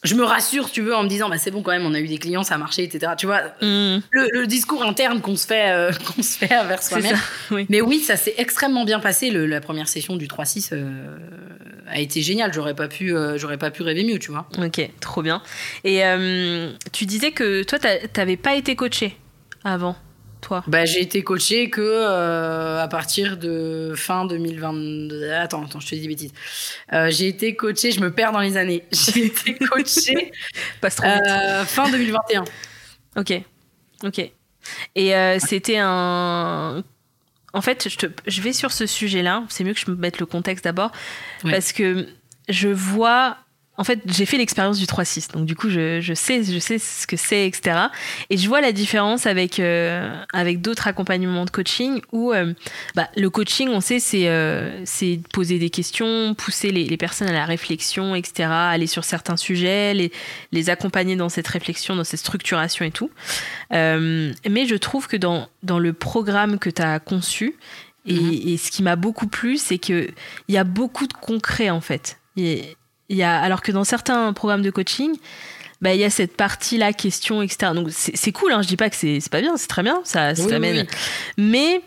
Je 0.03 0.15
me 0.15 0.25
rassure, 0.25 0.71
tu 0.71 0.81
veux, 0.81 0.95
en 0.95 1.03
me 1.03 1.09
disant, 1.09 1.29
bah, 1.29 1.37
c'est 1.37 1.51
bon 1.51 1.63
quand 1.63 1.73
même, 1.73 1.85
on 1.85 1.93
a 1.93 2.01
eu 2.01 2.09
des 2.09 2.19
clients, 2.19 2.43
ça 2.43 2.55
a 2.55 2.59
marché, 2.59 2.83
etc. 2.83 3.13
Tu 3.19 3.27
vois, 3.27 3.43
mhm. 3.61 4.01
le, 4.11 4.47
discours 4.47 4.83
interne 4.83 5.21
qu'on 5.21 5.37
se 5.37 5.47
fait, 5.47 5.91
qu'on 6.17 6.23
se 6.23 6.39
fait 6.39 6.57
envers 6.57 6.83
soi-même. 6.83 7.19
Mais 7.69 7.81
oui, 7.81 8.01
ça 8.01 8.17
s'est 8.17 8.35
extrêmement 8.39 8.85
bien 8.85 9.01
passé. 9.01 9.31
la 9.31 9.61
première 9.61 9.89
session 9.89 10.17
du 10.17 10.27
3-6 10.27 10.75
a 11.87 11.99
été 12.01 12.23
géniale. 12.23 12.53
J'aurais 12.53 12.75
pas 12.75 12.89
pu, 12.89 13.15
j'aurais 13.37 13.59
pas 13.59 13.71
pu 13.71 13.83
rêver 13.83 14.05
mieux, 14.05 14.19
tu 14.19 14.31
vois. 14.31 14.49
Ok, 14.59 14.89
trop 15.01 15.23
bien. 15.23 15.43
Et 15.85 16.03
tu 16.93 17.05
disais 17.05 17.33
que 17.33 17.63
toi, 17.63 17.79
t'avais 17.79 18.37
pas 18.37 18.55
été 18.55 18.77
coaché 18.77 19.17
avant 19.65 19.97
toi 20.41 20.65
bah, 20.67 20.85
J'ai 20.85 21.01
été 21.01 21.23
coaché 21.23 21.71
que 21.71 21.81
euh, 21.81 22.83
à 22.83 22.89
partir 22.89 23.37
de 23.37 23.95
fin 23.97 24.25
2022. 24.27 25.31
Attends, 25.31 25.65
attends, 25.65 25.81
je 25.81 25.89
te 25.89 25.95
dis 25.95 26.03
des 26.03 26.09
bêtises. 26.09 26.33
Euh, 26.93 27.11
j'ai 27.11 27.29
été 27.29 27.55
coaché, 27.57 27.93
je 27.93 28.01
me 28.01 28.13
perds 28.13 28.33
dans 28.33 28.41
les 28.41 28.57
années. 28.57 28.85
J'ai 28.93 29.27
été 29.27 29.55
coaché 29.55 30.33
euh, 30.85 31.65
fin 31.65 31.91
2021. 31.91 32.45
Ok, 33.17 33.33
ok. 34.05 34.31
Et 34.95 35.13
c'était 35.39 35.79
un. 35.79 36.85
En 37.53 37.61
fait, 37.61 37.89
je, 37.89 37.97
te... 37.97 38.07
je 38.27 38.41
vais 38.43 38.53
sur 38.53 38.71
ce 38.71 38.87
sujet-là. 38.87 39.45
C'est 39.49 39.65
mieux 39.65 39.75
que 39.75 39.81
je 39.81 39.91
me 39.91 39.97
mette 39.97 40.21
le 40.21 40.27
contexte 40.27 40.65
d'abord. 40.65 40.93
Parce 41.43 41.73
que 41.73 42.07
je 42.49 42.69
vois 42.69 43.39
en 43.81 43.85
fait, 43.85 44.01
j'ai 44.05 44.27
fait 44.27 44.37
l'expérience 44.37 44.79
du 44.79 44.85
3-6, 44.85 45.33
donc 45.33 45.47
du 45.47 45.57
coup, 45.57 45.71
je, 45.71 46.13
sais, 46.15 46.45
je 46.45 46.59
sais 46.59 46.79
ce 46.79 47.07
que 47.07 47.17
c'est, 47.17 47.47
etc. 47.47 47.79
Et 48.29 48.37
je 48.37 48.47
vois 48.47 48.61
la 48.61 48.73
différence 48.73 49.25
avec, 49.25 49.59
euh, 49.59 50.15
avec 50.35 50.61
d'autres 50.61 50.87
accompagnements 50.87 51.47
de 51.47 51.51
coaching 51.51 52.03
où 52.13 52.31
euh, 52.31 52.53
bah, 52.95 53.09
le 53.17 53.31
coaching, 53.31 53.71
on 53.71 53.81
sait, 53.81 53.99
c'est 53.99 54.29
euh, 54.29 54.85
poser 55.33 55.59
des 55.59 55.71
questions, 55.71 56.35
pousser 56.35 56.73
les, 56.73 56.97
personnes 56.99 57.29
à 57.29 57.33
la 57.33 57.47
réflexion, 57.47 58.15
etc., 58.15 58.51
aller 58.51 58.87
sur 58.87 59.05
certains 59.05 59.39
sujets, 59.39 59.95
les, 59.95 60.13
les 60.53 60.69
accompagner 60.69 61.17
dans 61.17 61.31
cette 61.31 61.49
réflexion, 61.49 61.97
dans 61.97 62.05
cette 62.05 62.21
structuration 62.21 62.85
et 62.85 62.91
tout. 62.91 63.11
mais 63.71 64.67
je 64.67 64.77
trouve 64.77 65.09
que 65.09 65.17
dans, 65.17 65.49
dans 65.63 65.79
le 65.79 65.95
programme 65.95 66.59
que 66.59 66.69
tu 66.69 66.83
as 66.83 67.01
conçu, 67.01 67.57
et, 68.05 68.13
mm-hmm. 68.13 68.53
et, 68.53 68.57
ce 68.59 68.71
qui 68.71 68.83
m'a 68.83 68.97
beaucoup 68.97 69.27
plu, 69.27 69.57
c'est 69.57 69.79
qu'il 69.79 70.13
y 70.49 70.59
a 70.59 70.65
beaucoup 70.65 71.07
de 71.07 71.15
concret, 71.15 71.71
en 71.71 71.81
fait. 71.81 72.19
Et, 72.37 72.77
y 73.17 73.23
a, 73.23 73.39
alors 73.41 73.63
que 73.63 73.73
dans 73.73 73.85
certains 73.85 74.33
programmes 74.33 74.63
de 74.63 74.71
coaching, 74.71 75.17
bah, 75.81 75.95
il 75.95 76.01
y 76.01 76.05
a 76.05 76.11
cette 76.11 76.37
partie-là, 76.37 76.93
question, 76.93 77.43
etc. 77.43 77.73
Donc 77.75 77.89
c'est 77.91 78.33
cool, 78.33 78.53
hein, 78.53 78.63
je 78.63 78.69
dis 78.69 78.77
pas 78.77 78.91
que 78.91 78.97
c'est 78.97 79.21
pas 79.31 79.41
bien, 79.41 79.57
c'est 79.57 79.69
très 79.69 79.83
bien, 79.83 80.01
ça, 80.05 80.35
ça 80.35 80.49
t'amène. 80.49 80.87
Mais 81.39 81.81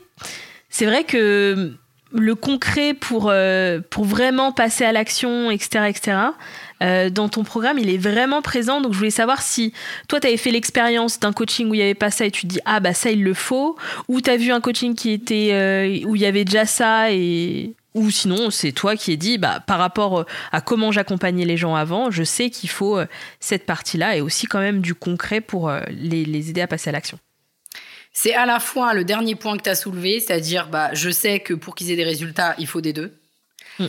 c'est 0.70 0.86
vrai 0.86 1.04
que 1.04 1.74
le 2.14 2.36
concret 2.36 2.94
pour, 2.94 3.30
euh, 3.30 3.80
pour 3.90 4.06
vraiment 4.06 4.52
passer 4.52 4.86
à 4.86 4.92
l'action, 4.92 5.50
etc., 5.52 5.86
etc., 5.90 6.18
euh, 6.82 7.10
dans 7.10 7.30
ton 7.30 7.44
programme, 7.44 7.80
il 7.80 7.90
est 7.90 7.98
vraiment 7.98 8.42
présent. 8.42 8.82
Donc, 8.82 8.94
je 8.94 8.98
voulais 8.98 9.10
savoir 9.10 9.42
si 9.42 9.74
toi, 10.08 10.20
tu 10.20 10.28
avais 10.28 10.38
fait 10.38 10.52
l'expérience 10.52 11.20
d'un 11.20 11.32
coaching 11.32 11.70
où 11.70 11.74
il 11.74 11.78
n'y 11.78 11.84
avait 11.84 11.94
pas 11.94 12.12
ça 12.12 12.26
et 12.26 12.32
tu 12.32 12.42
te 12.42 12.48
dis, 12.48 12.60
ah, 12.66 12.80
bah 12.80 12.94
ça, 12.94 13.10
il 13.10 13.24
le 13.24 13.34
faut. 13.34 13.78
Ou 14.10 14.22
tu 14.22 14.30
as 14.30 14.38
vu 14.38 14.52
un 14.52 14.60
coaching 14.60 14.94
qui 14.94 15.12
était, 15.12 15.50
euh, 15.54 16.06
où 16.06 16.16
il 16.16 16.22
y 16.22 16.26
avait 16.26 16.44
déjà 16.44 16.66
ça 16.66 17.12
et 17.12 17.74
ou 17.94 18.10
sinon, 18.10 18.50
c'est 18.50 18.72
toi 18.72 18.96
qui 18.96 19.12
es 19.12 19.18
dit, 19.18 19.38
bah, 19.38 19.60
par 19.60 19.78
rapport 19.78 20.22
euh, 20.22 20.26
à 20.52 20.62
comment 20.62 20.92
j'accompagnais 20.92 21.46
les 21.46 21.58
gens 21.58 21.76
avant, 21.76 22.10
je 22.10 22.24
sais 22.24 22.50
qu'il 22.50 22.70
faut 22.70 22.98
euh, 22.98 23.06
cette 23.40 23.66
partie-là 23.66 24.18
et 24.18 24.22
aussi 24.22 24.48
quand 24.48 24.60
même 24.60 24.82
du 24.82 24.96
concret 24.96 25.42
pour 25.42 25.70
euh, 25.70 25.82
les, 25.90 26.50
aider 26.50 26.62
à 26.62 26.68
passer 26.68 26.90
à 26.90 26.94
l'action. 26.94 27.20
C'est 28.12 28.34
à 28.34 28.46
la 28.46 28.60
fois 28.60 28.94
le 28.94 29.04
dernier 29.04 29.36
point 29.36 29.58
que 29.58 29.64
tu 29.64 29.70
as 29.70 29.76
soulevé, 29.76 30.20
c'est-à-dire, 30.20 30.70
bah, 30.70 30.90
je 30.94 31.10
sais 31.10 31.40
que 31.40 31.54
pour 31.54 31.76
qu'ils 31.76 31.92
aient 31.92 31.96
des 31.96 32.04
résultats, 32.04 32.56
il 32.58 32.68
faut 32.68 32.82
des 32.82 32.94
deux. 32.94 33.20
Mm. 33.80 33.86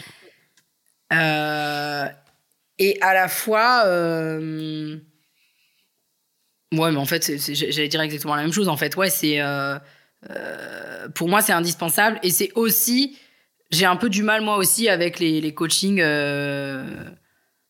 et 2.79 2.99
à 3.01 3.15
la 3.15 3.29
fois. 3.29 3.85
Ouais, 6.73 6.91
mais 6.91 6.97
en 6.97 7.05
fait, 7.05 7.31
j'allais 7.53 7.89
dire 7.89 8.01
exactement 8.01 8.35
la 8.35 8.43
même 8.43 8.53
chose. 8.53 8.69
En 8.69 8.77
fait, 8.77 8.97
ouais, 8.97 9.11
c'est. 9.11 9.41
pour 11.15 11.29
moi, 11.29 11.43
c'est 11.43 11.53
indispensable. 11.53 12.19
Et 12.23 12.31
c'est 12.31 12.51
aussi 12.55 13.19
j'ai 13.71 13.87
un 13.87 13.97
peu 13.97 14.09
du 14.09 14.23
mal 14.23 14.41
moi 14.43 14.57
aussi 14.57 14.89
avec 14.89 15.19
les, 15.19 15.41
les 15.41 15.55
coachings 15.55 16.01
euh, 16.01 16.85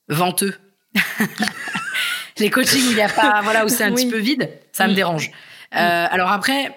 venteux. 0.09 0.55
les 2.38 2.51
coachings 2.51 2.86
où 2.88 2.90
il 2.90 2.97
y 2.97 3.03
a 3.03 3.09
pas, 3.09 3.40
voilà, 3.42 3.64
où 3.64 3.68
c'est 3.68 3.84
un 3.84 3.92
petit 3.92 4.09
peu 4.09 4.18
vide, 4.18 4.51
ça 4.72 4.86
me 4.86 4.95
dérange. 4.95 5.30
Euh, 5.74 6.07
alors 6.11 6.30
après, 6.30 6.74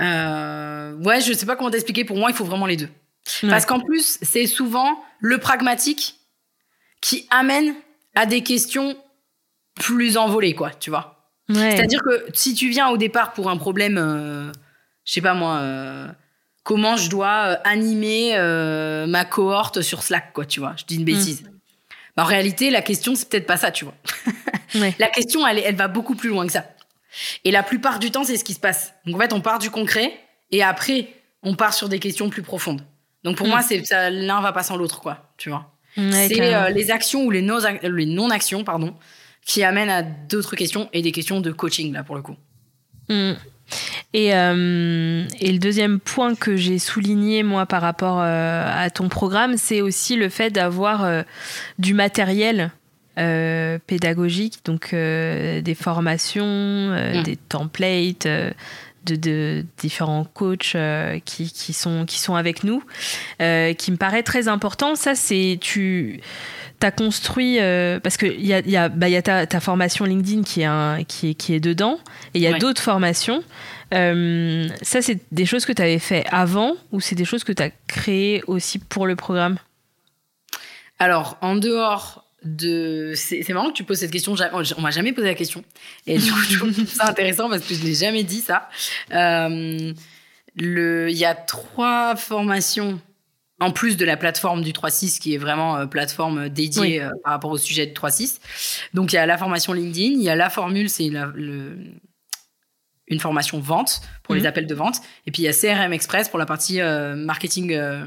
euh, 0.00 0.94
ouais, 0.96 1.20
je 1.20 1.32
sais 1.32 1.46
pas 1.46 1.56
comment 1.56 1.70
t'expliquer. 1.70 2.04
Pour 2.04 2.16
moi, 2.16 2.30
il 2.30 2.36
faut 2.36 2.44
vraiment 2.44 2.66
les 2.66 2.76
deux. 2.76 2.88
Parce 3.48 3.66
qu'en 3.66 3.80
plus, 3.80 4.18
c'est 4.22 4.46
souvent 4.46 5.02
le 5.18 5.38
pragmatique 5.38 6.16
qui 7.00 7.26
amène 7.30 7.74
à 8.14 8.26
des 8.26 8.42
questions 8.42 8.96
plus 9.74 10.16
envolées, 10.16 10.54
quoi, 10.54 10.70
tu 10.70 10.90
vois. 10.90 11.30
C'est-à-dire 11.48 12.00
que 12.02 12.26
si 12.32 12.54
tu 12.54 12.68
viens 12.68 12.88
au 12.88 12.96
départ 12.96 13.32
pour 13.34 13.50
un 13.50 13.56
problème, 13.58 14.52
je 15.04 15.12
sais 15.12 15.20
pas 15.20 15.34
moi 15.34 15.60
comment 16.64 16.96
je 16.96 17.08
dois 17.08 17.50
euh, 17.50 17.56
animer 17.62 18.32
euh, 18.34 19.06
ma 19.06 19.24
cohorte 19.24 19.82
sur 19.82 20.02
Slack, 20.02 20.32
quoi, 20.32 20.44
tu 20.44 20.58
vois. 20.58 20.74
Je 20.76 20.84
dis 20.84 20.96
une 20.96 21.04
bêtise. 21.04 21.42
Mm. 21.42 22.20
en 22.20 22.24
réalité, 22.24 22.70
la 22.70 22.82
question, 22.82 23.14
c'est 23.14 23.28
peut-être 23.28 23.46
pas 23.46 23.56
ça, 23.56 23.70
tu 23.70 23.84
vois. 23.84 23.94
La 24.98 25.06
question, 25.06 25.46
elle, 25.46 25.58
elle 25.58 25.76
va 25.76 25.86
beaucoup 25.86 26.16
plus 26.16 26.30
loin 26.30 26.44
que 26.46 26.52
ça. 26.52 26.64
Et 27.44 27.52
la 27.52 27.62
plupart 27.62 28.00
du 28.00 28.10
temps, 28.10 28.24
c'est 28.24 28.36
ce 28.36 28.42
qui 28.42 28.54
se 28.54 28.58
passe. 28.58 28.92
Donc, 29.06 29.14
en 29.14 29.18
fait, 29.20 29.32
on 29.32 29.40
part 29.40 29.60
du 29.60 29.70
concret 29.70 30.18
et 30.50 30.64
après, 30.64 31.10
on 31.44 31.54
part 31.54 31.74
sur 31.74 31.88
des 31.88 32.00
questions 32.00 32.28
plus 32.28 32.42
profondes. 32.42 32.82
Donc, 33.22 33.36
pour 33.36 33.46
mm. 33.46 33.50
moi, 33.50 33.62
c'est 33.62 33.84
l'un 34.10 34.40
va 34.40 34.50
pas 34.50 34.64
sans 34.64 34.76
l'autre, 34.76 35.00
quoi, 35.00 35.32
tu 35.36 35.48
vois. 35.48 35.70
c'est 35.94 36.40
euh, 36.40 36.70
les 36.70 36.90
actions 36.90 37.24
ou 37.24 37.30
les 37.30 37.42
non-actions, 37.42 38.64
pardon, 38.64 38.96
qui 39.46 39.62
amènent 39.62 39.90
à 39.90 40.02
d'autres 40.02 40.56
questions 40.56 40.88
et 40.92 41.02
des 41.02 41.12
questions 41.12 41.40
de 41.40 41.52
coaching, 41.52 41.92
là, 41.92 42.02
pour 42.02 42.16
le 42.16 42.22
coup. 42.22 42.36
Mm. 44.14 44.18
Euh, 44.18 45.24
et, 45.40 45.52
le 45.52 45.58
deuxième 45.58 46.00
point 46.00 46.34
que 46.34 46.56
j'ai 46.56 46.78
souligné, 46.78 47.42
moi, 47.42 47.66
par 47.66 47.82
rapport 47.82 48.20
euh, 48.20 48.84
à 48.84 48.90
ton 48.90 49.08
programme, 49.08 49.56
c'est 49.56 49.80
aussi 49.80 50.16
le 50.16 50.28
fait 50.28 50.50
d'avoir 50.50 51.04
euh, 51.04 51.22
du 51.78 51.94
matériel 51.94 52.70
pédagogique, 53.16 54.58
donc 54.64 54.92
des 54.92 55.76
formations, 55.78 56.88
mmh. 56.88 57.22
des 57.22 57.36
templates. 57.36 58.26
De, 59.06 59.66
différents 59.76 60.24
coachs 60.24 60.74
qui, 61.26 61.52
qui, 61.52 61.72
sont, 61.74 62.06
qui 62.06 62.18
sont 62.18 62.34
avec 62.36 62.64
nous, 62.64 62.82
qui 63.38 63.92
me 63.92 63.96
paraît 63.96 64.22
très 64.22 64.48
important. 64.48 64.96
Ça, 64.96 65.14
c'est 65.14 65.58
tu 65.60 66.22
as 66.84 66.90
construit, 66.90 67.58
parce 68.02 68.16
qu'il 68.16 68.44
y 68.44 68.52
a, 68.52 68.60
y 68.60 68.76
a, 68.76 68.88
bah, 68.88 69.08
y 69.08 69.16
a 69.16 69.22
ta, 69.22 69.46
ta, 69.46 69.60
formation 69.60 70.04
LinkedIn 70.04 70.42
qui 70.42 70.62
est, 70.62 70.66
un, 70.66 71.04
qui 71.04 71.30
est, 71.30 71.34
qui 71.34 71.54
est 71.54 71.60
dedans, 71.60 71.98
et 72.34 72.38
il 72.38 72.42
y 72.42 72.46
a 72.46 72.58
d'autres 72.58 72.82
formations. 72.82 73.42
Euh, 73.94 74.68
ça, 74.82 75.02
c'est 75.02 75.20
des 75.32 75.46
choses 75.46 75.64
que 75.64 75.72
tu 75.72 75.82
avais 75.82 75.98
fait 75.98 76.24
avant 76.30 76.74
ou 76.92 77.00
c'est 77.00 77.14
des 77.14 77.24
choses 77.24 77.44
que 77.44 77.52
tu 77.52 77.62
as 77.62 77.70
créées 77.86 78.42
aussi 78.46 78.78
pour 78.78 79.06
le 79.06 79.16
programme? 79.16 79.58
Alors, 80.98 81.38
en 81.40 81.56
dehors 81.56 82.24
de. 82.42 83.12
C'est 83.14 83.48
marrant 83.50 83.68
que 83.68 83.74
tu 83.74 83.84
poses 83.84 84.00
cette 84.00 84.10
question. 84.10 84.34
On 84.52 84.80
m'a 84.80 84.90
jamais 84.90 85.12
posé 85.12 85.28
la 85.28 85.34
question. 85.34 85.64
Et 86.06 86.18
du 86.18 86.30
coup, 86.30 86.40
je 86.48 86.58
trouve 86.58 86.72
ça 86.86 87.08
intéressant 87.08 87.48
parce 87.48 87.62
que 87.62 87.74
je 87.74 87.82
l'ai 87.82 87.94
jamais 87.94 88.24
dit 88.24 88.40
ça. 88.40 88.68
Euh, 89.12 89.92
il 90.56 91.16
y 91.16 91.24
a 91.24 91.34
trois 91.34 92.16
formations 92.16 93.00
en 93.64 93.72
plus 93.72 93.96
de 93.96 94.04
la 94.04 94.16
plateforme 94.16 94.62
du 94.62 94.72
3.6 94.72 95.18
qui 95.18 95.34
est 95.34 95.38
vraiment 95.38 95.76
euh, 95.76 95.86
plateforme 95.86 96.48
dédiée 96.48 97.06
par 97.22 97.32
rapport 97.32 97.50
au 97.50 97.58
sujet 97.58 97.86
du 97.86 97.92
3.6. 97.92 98.38
Donc 98.94 99.12
il 99.12 99.16
y 99.16 99.18
a 99.18 99.26
la 99.26 99.38
formation 99.38 99.72
LinkedIn, 99.72 100.14
il 100.14 100.22
y 100.22 100.30
a 100.30 100.36
la 100.36 100.50
formule, 100.50 100.88
c'est 100.88 101.10
une 103.08 103.20
formation 103.20 103.60
vente 103.60 104.00
pour 104.22 104.34
les 104.34 104.42
mhm. 104.42 104.46
appels 104.46 104.66
de 104.66 104.74
vente. 104.74 105.00
Et 105.26 105.30
puis 105.30 105.42
il 105.42 105.46
y 105.46 105.48
a 105.48 105.52
CRM 105.52 105.92
Express 105.92 106.28
pour 106.28 106.38
la 106.38 106.46
partie 106.46 106.80
euh, 106.80 107.14
marketing 107.14 107.72
euh, 107.72 108.06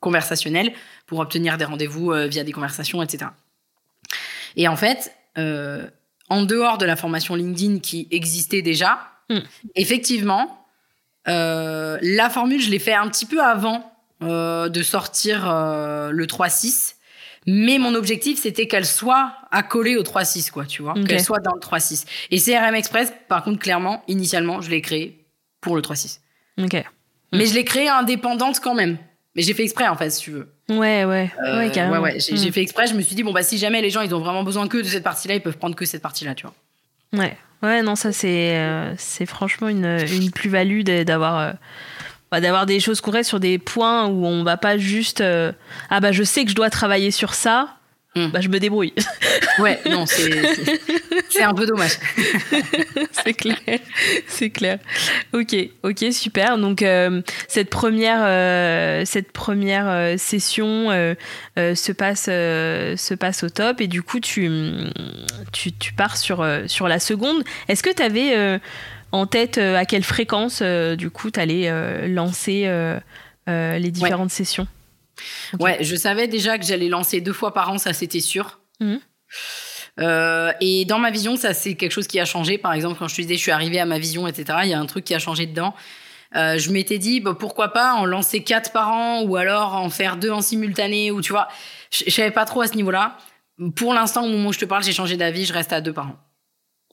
conversationnel 0.00 0.72
pour 1.06 1.18
obtenir 1.18 1.58
des 1.58 1.64
rendez-vous 1.64 2.12
euh, 2.12 2.26
via 2.26 2.44
des 2.44 2.52
conversations, 2.52 3.02
etc. 3.02 3.30
Et 4.56 4.66
en 4.68 4.76
fait, 4.76 5.12
en 6.30 6.42
dehors 6.42 6.78
de 6.78 6.86
la 6.86 6.96
formation 6.96 7.36
LinkedIn 7.36 7.78
qui 7.78 8.08
existait 8.10 8.62
déjà, 8.62 8.98
mm. 9.30 9.38
effectivement, 9.76 10.66
la 11.26 12.30
formule, 12.30 12.60
je 12.60 12.70
l'ai 12.70 12.80
fait 12.80 12.94
un 12.94 13.08
petit 13.08 13.26
peu 13.26 13.40
avant 13.40 13.92
euh, 14.22 14.68
de 14.68 14.82
sortir 14.82 15.48
euh, 15.48 16.10
le 16.10 16.26
3-6. 16.26 16.94
Mais 17.46 17.78
mon 17.78 17.94
objectif, 17.94 18.38
c'était 18.42 18.66
qu'elle 18.66 18.84
soit 18.84 19.32
accolée 19.50 19.96
au 19.96 20.02
3-6, 20.02 20.50
quoi, 20.50 20.66
tu 20.66 20.82
vois. 20.82 20.94
Qu'elle 21.06 21.22
soit 21.22 21.38
dans 21.40 21.54
le 21.54 21.60
3-6. 21.60 22.04
Et 22.30 22.38
CRM 22.40 22.74
Express, 22.74 23.12
par 23.28 23.42
contre, 23.42 23.58
clairement, 23.58 24.02
initialement, 24.08 24.60
je 24.60 24.70
l'ai 24.70 24.82
créé 24.82 25.24
pour 25.60 25.74
le 25.76 25.80
3-6. 25.82 26.18
Ok. 26.62 26.82
Mais 27.32 27.46
je 27.46 27.54
l'ai 27.54 27.64
créée 27.64 27.88
indépendante 27.88 28.60
quand 28.60 28.74
même. 28.74 28.98
Mais 29.34 29.42
j'ai 29.42 29.54
fait 29.54 29.62
exprès, 29.62 29.86
en 29.88 29.96
fait, 29.96 30.10
si 30.10 30.20
tu 30.22 30.30
veux. 30.32 30.52
Ouais, 30.68 31.04
ouais. 31.04 31.30
Euh, 31.46 31.58
ouais, 31.58 31.70
carrément. 31.70 32.00
ouais, 32.02 32.18
J'ai 32.20 32.34
Mm. 32.34 32.52
fait 32.52 32.62
exprès. 32.62 32.86
Je 32.86 32.94
me 32.94 33.00
suis 33.02 33.14
dit, 33.14 33.22
bon, 33.22 33.32
bah, 33.32 33.42
si 33.42 33.56
jamais 33.56 33.80
les 33.80 33.90
gens, 33.90 34.00
ils 34.02 34.14
ont 34.14 34.20
vraiment 34.20 34.42
besoin 34.42 34.66
que 34.68 34.78
de 34.78 34.82
cette 34.82 35.04
partie-là, 35.04 35.34
ils 35.36 35.40
peuvent 35.42 35.56
prendre 35.58 35.76
que 35.76 35.84
cette 35.86 36.02
partie-là, 36.02 36.34
tu 36.34 36.44
vois. 36.46 36.54
Ouais, 37.14 37.36
ouais, 37.62 37.80
non, 37.82 37.94
ça 37.96 38.12
c'est 38.12 38.56
euh, 38.58 38.92
c'est 38.98 39.24
franchement 39.24 39.68
une, 39.68 39.86
une 40.12 40.30
plus-value 40.30 40.82
d'avoir 40.82 41.38
euh, 41.38 41.52
bah, 42.30 42.40
d'avoir 42.40 42.66
des 42.66 42.80
choses 42.80 43.00
concrètes 43.00 43.24
sur 43.26 43.40
des 43.40 43.58
points 43.58 44.06
où 44.06 44.26
on 44.26 44.42
va 44.44 44.56
pas 44.56 44.76
juste 44.78 45.20
euh, 45.20 45.52
ah 45.90 46.00
bah 46.00 46.12
je 46.12 46.22
sais 46.22 46.44
que 46.44 46.50
je 46.50 46.54
dois 46.56 46.70
travailler 46.70 47.10
sur 47.10 47.34
ça, 47.34 47.74
Hmm. 48.14 48.28
bah 48.28 48.40
je 48.40 48.48
me 48.48 48.58
débrouille. 48.58 48.94
Ouais, 49.58 49.80
non, 49.90 50.06
c'est 51.30 51.42
un 51.42 51.52
peu 51.52 51.66
dommage. 51.66 51.98
c'est 53.10 53.34
clair, 53.34 53.56
c'est 54.28 54.50
clair. 54.50 54.78
Ok, 55.32 55.52
ok, 55.82 56.04
super. 56.12 56.58
Donc 56.58 56.80
euh, 56.80 57.22
cette 57.48 57.70
première 57.70 58.20
euh, 58.22 59.02
cette 59.04 59.32
première 59.32 60.16
session 60.16 60.90
se 61.56 61.92
passe 61.92 62.26
se 62.26 63.14
passe 63.14 63.42
au 63.42 63.48
top 63.48 63.80
et 63.80 63.88
du 63.88 64.02
coup 64.02 64.20
tu 64.20 64.48
tu, 65.52 65.72
tu 65.72 65.92
pars 65.92 66.16
sur 66.16 66.46
sur 66.68 66.86
la 66.86 67.00
seconde. 67.00 67.42
Est-ce 67.66 67.82
que 67.82 67.92
tu 67.92 68.02
avais 68.02 68.60
en 69.12 69.26
tête 69.26 69.58
euh, 69.58 69.76
à 69.76 69.84
quelle 69.84 70.04
fréquence 70.04 70.60
euh, 70.62 70.96
du 70.96 71.10
coup 71.10 71.30
tu 71.30 71.40
allais 71.40 72.08
lancer 72.08 72.64
euh, 72.66 72.98
euh, 73.48 73.78
les 73.78 73.90
différentes 73.90 74.30
sessions? 74.30 74.66
Ok. 75.54 75.60
Ouais, 75.60 75.78
je 75.80 75.96
savais 75.96 76.28
déjà 76.28 76.58
que 76.58 76.64
j'allais 76.64 76.88
lancer 76.88 77.20
deux 77.20 77.32
fois 77.32 77.52
par 77.52 77.70
an, 77.70 77.78
ça 77.78 77.92
c'était 77.92 78.20
sûr. 78.20 78.60
Euh, 79.98 80.52
et 80.60 80.84
dans 80.84 80.98
ma 80.98 81.10
vision, 81.10 81.36
ça 81.36 81.54
c'est 81.54 81.74
quelque 81.74 81.90
chose 81.92 82.06
qui 82.06 82.20
a 82.20 82.24
changé. 82.24 82.58
Par 82.58 82.72
exemple, 82.72 82.96
quand 82.98 83.08
je 83.08 83.16
te 83.16 83.22
disais 83.22 83.34
je 83.36 83.40
suis 83.42 83.50
arrivée 83.50 83.80
à 83.80 83.86
ma 83.86 83.98
vision, 83.98 84.26
etc., 84.28 84.60
il 84.64 84.68
y 84.70 84.74
a 84.74 84.78
un 84.78 84.86
truc 84.86 85.04
qui 85.04 85.14
a 85.14 85.18
changé 85.18 85.46
dedans. 85.46 85.74
Euh, 86.36 86.58
je 86.58 86.70
m'étais 86.70 86.98
dit 86.98 87.20
bah, 87.20 87.34
pourquoi 87.38 87.72
pas 87.72 87.94
en 87.94 88.04
lancer 88.04 88.44
quatre 88.44 88.70
par 88.70 88.92
an 88.92 89.22
ou 89.22 89.36
alors 89.36 89.74
en 89.74 89.88
faire 89.90 90.18
deux 90.18 90.30
en 90.30 90.42
simultané 90.42 91.10
ou 91.10 91.20
tu 91.20 91.32
vois, 91.32 91.48
je 91.90 92.04
je 92.06 92.10
savais 92.10 92.30
pas 92.30 92.44
trop 92.44 92.60
à 92.60 92.66
ce 92.68 92.74
niveau-là. 92.74 93.16
Pour 93.74 93.92
l'instant, 93.94 94.24
au 94.24 94.28
moment 94.28 94.50
où 94.50 94.52
je 94.52 94.58
te 94.58 94.66
parle, 94.66 94.84
j'ai 94.84 94.92
changé 94.92 95.16
d'avis, 95.16 95.46
je 95.46 95.52
reste 95.52 95.72
à 95.72 95.80
deux 95.80 95.92
par 95.92 96.06
an. 96.08 96.16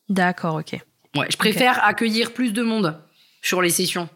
D'accord, 0.10 0.56
ok. 0.56 0.80
Ouais, 1.16 1.28
je 1.30 1.38
préfère 1.38 1.84
accueillir 1.86 2.34
plus 2.34 2.52
de 2.52 2.62
monde 2.62 3.02
sur 3.42 3.62
les 3.62 3.70
sessions 3.70 4.10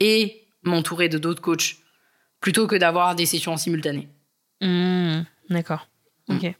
et 0.00 0.44
m'entourer 0.62 1.08
de 1.08 1.18
d'autres 1.18 1.42
coachs 1.42 1.76
plutôt 2.40 2.66
que 2.66 2.76
d'avoir 2.76 3.14
des 3.14 3.26
sessions 3.26 3.52
en 3.52 3.56
simultané. 3.56 4.08
Hmm, 4.60 5.22
D'accord. 5.50 5.88
Mm. 6.28 6.36
Ok. 6.36 6.54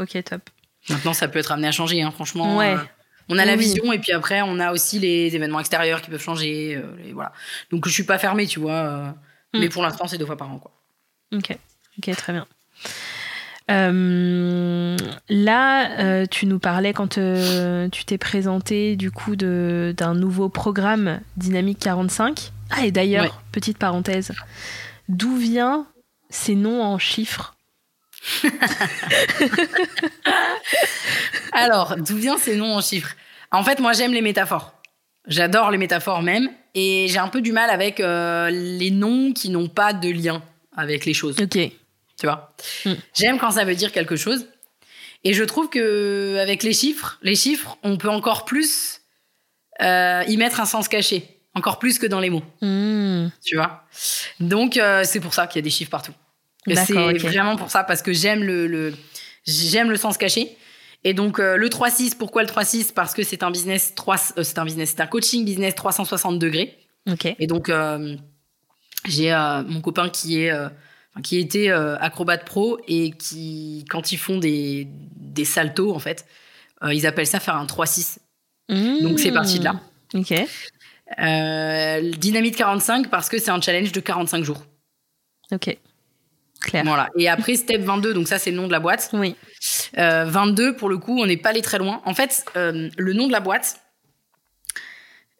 Ok, 0.00 0.24
top. 0.24 0.42
Maintenant, 0.88 1.12
ça 1.14 1.28
peut 1.28 1.38
être 1.38 1.52
amené 1.52 1.68
à 1.68 1.72
changer, 1.72 2.02
hein, 2.02 2.10
franchement. 2.10 2.58
Ouais. 2.58 2.74
euh, 2.74 2.84
on 3.28 3.38
a 3.38 3.44
la 3.44 3.54
Oui, 3.54 3.60
vision 3.60 3.92
et 3.92 3.98
puis 3.98 4.12
après, 4.12 4.42
on 4.42 4.58
a 4.60 4.72
aussi 4.72 4.98
les 4.98 5.34
événements 5.34 5.60
extérieurs 5.60 6.02
qui 6.02 6.10
peuvent 6.10 6.22
changer. 6.22 6.76
euh, 6.76 6.94
les- 6.98 7.12
voilà. 7.12 7.32
Donc, 7.70 7.86
je 7.88 7.92
suis 7.92 8.02
pas 8.04 8.18
fermée, 8.18 8.46
tu 8.46 8.60
vois. 8.60 8.72
euh, 8.72 9.10
Mm. 9.54 9.60
Mais 9.60 9.68
pour 9.68 9.82
l'instant, 9.84 10.08
c'est 10.08 10.18
deux 10.18 10.26
fois 10.26 10.36
par 10.36 10.50
an, 10.50 10.58
quoi. 10.58 10.72
Ok, 11.32 11.56
ok, 11.98 12.16
très 12.16 12.32
bien. 12.32 12.44
Euh, 13.70 14.96
là, 15.30 15.98
euh, 16.00 16.26
tu 16.30 16.44
nous 16.46 16.58
parlais 16.58 16.92
quand 16.92 17.16
euh, 17.18 17.88
tu 17.88 18.04
t'es 18.04 18.18
présenté 18.18 18.94
du 18.96 19.10
coup 19.10 19.36
de- 19.36 19.94
d'un 19.96 20.14
nouveau 20.14 20.48
programme 20.50 21.20
Dynamique 21.38 21.78
45. 21.78 22.52
Ah, 22.70 22.84
et 22.84 22.90
d'ailleurs, 22.92 23.24
Ouais. 23.24 23.30
petite 23.52 23.78
parenthèse, 23.78 24.32
d'où 25.08 25.36
vient 25.36 25.86
ces 26.30 26.54
noms 26.54 26.82
en 26.82 26.98
chiffres? 26.98 27.54
Alors, 31.52 31.96
d'où 31.96 32.16
vient 32.16 32.38
ces 32.38 32.56
noms 32.56 32.74
en 32.76 32.80
chiffres? 32.80 33.14
En 33.50 33.62
fait, 33.62 33.78
moi, 33.80 33.92
j'aime 33.92 34.12
les 34.12 34.22
métaphores. 34.22 34.74
J'adore 35.26 35.70
les 35.70 35.78
métaphores 35.78 36.22
même. 36.22 36.48
Et 36.74 37.06
j'ai 37.08 37.18
un 37.18 37.28
peu 37.28 37.40
du 37.40 37.52
mal 37.52 37.70
avec 37.70 37.98
les 38.00 38.90
noms 38.90 39.32
qui 39.32 39.50
n'ont 39.50 39.68
pas 39.68 39.92
de 39.92 40.08
lien 40.10 40.42
avec 40.76 41.04
les 41.06 41.14
choses. 41.14 41.36
Ok, 41.40 41.58
Tu 42.18 42.26
vois 42.26 42.54
Mm. 42.84 42.92
J'aime 43.14 43.38
quand 43.38 43.50
ça 43.52 43.64
veut 43.64 43.74
dire 43.74 43.92
quelque 43.92 44.16
chose. 44.16 44.46
Et 45.24 45.32
je 45.32 45.42
trouve 45.44 45.68
que 45.70 46.36
avec 46.40 46.62
les 46.62 46.72
chiffres, 46.72 47.18
les 47.22 47.34
chiffres, 47.34 47.78
on 47.82 47.96
peut 47.96 48.10
encore 48.10 48.44
plus 48.44 49.00
euh, 49.82 50.22
y 50.28 50.36
mettre 50.36 50.60
un 50.60 50.66
sens 50.66 50.88
caché. 50.88 51.40
Encore 51.54 51.78
plus 51.78 51.98
que 51.98 52.06
dans 52.06 52.20
les 52.20 52.30
mots. 52.30 52.42
Hmm, 52.62 53.28
tu 53.44 53.56
vois. 53.56 53.84
Donc 54.40 54.76
euh, 54.76 55.02
c'est 55.04 55.20
pour 55.20 55.34
ça 55.34 55.46
qu'il 55.46 55.60
y 55.60 55.62
a 55.62 55.62
des 55.62 55.70
chiffres 55.70 55.90
partout. 55.90 56.12
C'est 56.66 56.94
vraiment 57.28 57.56
pour 57.56 57.70
ça 57.70 57.84
parce 57.84 58.02
que 58.02 58.12
j'aime 58.12 58.42
le, 58.42 58.66
le- 58.66 58.94
j'aime 59.46 59.90
le 59.90 59.96
sens 59.96 60.16
caché. 60.18 60.56
Et 61.04 61.12
donc 61.14 61.38
euh, 61.38 61.56
le 61.56 61.68
3-6, 61.68 62.16
pourquoi 62.16 62.42
le 62.42 62.48
3-6 62.48 62.92
Parce 62.92 63.12
que 63.14 63.22
c'est 63.22 63.42
un 63.42 63.50
business 63.50 63.94
3, 63.94 64.16
euh, 64.38 64.42
c'est 64.42 64.58
un 64.58 64.64
business, 64.64 64.90
c'est 64.96 65.00
un 65.02 65.06
coaching 65.06 65.44
business 65.44 65.74
360 65.74 66.38
degrés. 66.38 66.76
ok. 67.10 67.34
Et 67.38 67.46
donc 67.46 67.68
euh, 67.68 68.16
j'ai 69.06 69.30
mon 69.68 69.80
copain 69.80 70.08
qui 70.08 70.40
est 70.40 70.52
qui 71.22 71.38
était 71.38 71.70
euh, 71.70 71.96
acrobate 71.98 72.44
pro 72.44 72.78
et 72.88 73.10
qui 73.12 73.84
quand 73.88 74.12
ils 74.12 74.16
font 74.18 74.38
des 74.38 74.88
des 75.16 75.44
saltos 75.44 75.94
en 75.94 75.98
fait, 75.98 76.26
euh, 76.82 76.92
ils 76.92 77.06
appellent 77.06 77.26
ça 77.26 77.40
faire 77.40 77.56
un 77.56 77.66
3-6. 77.66 78.18
Donc 78.68 79.18
c'est 79.20 79.32
parti 79.32 79.58
de 79.58 79.64
là. 79.64 79.72
Hmm, 80.12 80.20
Ok, 80.20 80.32
Euh, 81.20 82.10
Dynamite 82.18 82.56
45 82.56 83.10
parce 83.10 83.28
que 83.28 83.38
c'est 83.38 83.50
un 83.50 83.60
challenge 83.60 83.92
de 83.92 84.00
45 84.00 84.44
jours. 84.44 84.64
ok. 85.52 85.76
Clair. 86.60 86.82
Voilà. 86.86 87.10
Et 87.18 87.28
après, 87.28 87.56
Step 87.56 87.82
22, 87.82 88.14
donc 88.14 88.26
ça, 88.26 88.38
c'est 88.38 88.50
le 88.50 88.56
nom 88.56 88.66
de 88.66 88.72
la 88.72 88.80
boîte. 88.80 89.10
Oui. 89.12 89.36
Euh, 89.98 90.24
22, 90.24 90.74
pour 90.76 90.88
le 90.88 90.96
coup, 90.96 91.20
on 91.20 91.26
n'est 91.26 91.36
pas 91.36 91.50
allé 91.50 91.60
très 91.60 91.76
loin. 91.76 92.00
En 92.06 92.14
fait, 92.14 92.42
euh, 92.56 92.88
le 92.96 93.12
nom 93.12 93.26
de 93.26 93.32
la 93.32 93.40
boîte, 93.40 93.80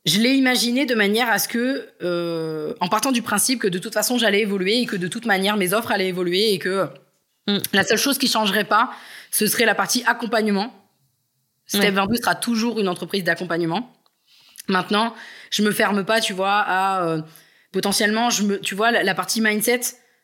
je 0.05 0.21
l'ai 0.21 0.35
imaginé 0.35 0.87
de 0.87 0.95
manière 0.95 1.31
à 1.31 1.39
ce 1.39 1.49
que, 1.49 1.89
euh, 2.03 2.75
en 2.81 2.89
partant 2.89 3.13
du 3.13 3.23
principe 3.23 3.61
que 3.61 3.69
de 3.69 3.79
toute 3.79 3.95
façon, 3.95 4.19
j'allais 4.19 4.41
évoluer 4.41 4.81
et 4.81 4.87
que 4.87 4.97
de 4.97 5.09
toute 5.09 5.25
manière, 5.27 5.57
mes 5.57 5.73
offres 5.73 5.93
allaient 5.93 6.09
évoluer 6.09 6.53
et 6.53 6.59
que 6.59 6.89
Mm. 7.47 7.59
la 7.75 7.85
seule 7.85 7.99
chose 7.99 8.17
qui 8.17 8.27
changerait 8.27 8.65
pas, 8.65 8.91
ce 9.31 9.47
serait 9.47 9.67
la 9.67 9.75
partie 9.75 10.03
accompagnement. 10.07 10.73
Step 11.67 11.83
Ouais. 11.83 11.91
22 11.91 12.17
sera 12.17 12.35
toujours 12.35 12.81
une 12.81 12.89
entreprise 12.89 13.23
d'accompagnement. 13.23 13.93
Maintenant, 14.69 15.15
je 15.51 15.63
me 15.63 15.71
ferme 15.71 16.05
pas, 16.05 16.21
tu 16.23 16.33
vois, 16.33 16.61
à 16.67 17.05
euh, 17.07 17.21
potentiellement, 17.71 18.31
je 18.31 18.45
me, 18.45 18.61
tu 18.61 18.75
vois, 18.75 18.91
la, 18.91 19.03
la 19.03 19.15
partie 19.15 19.43
mindset, 19.43 19.81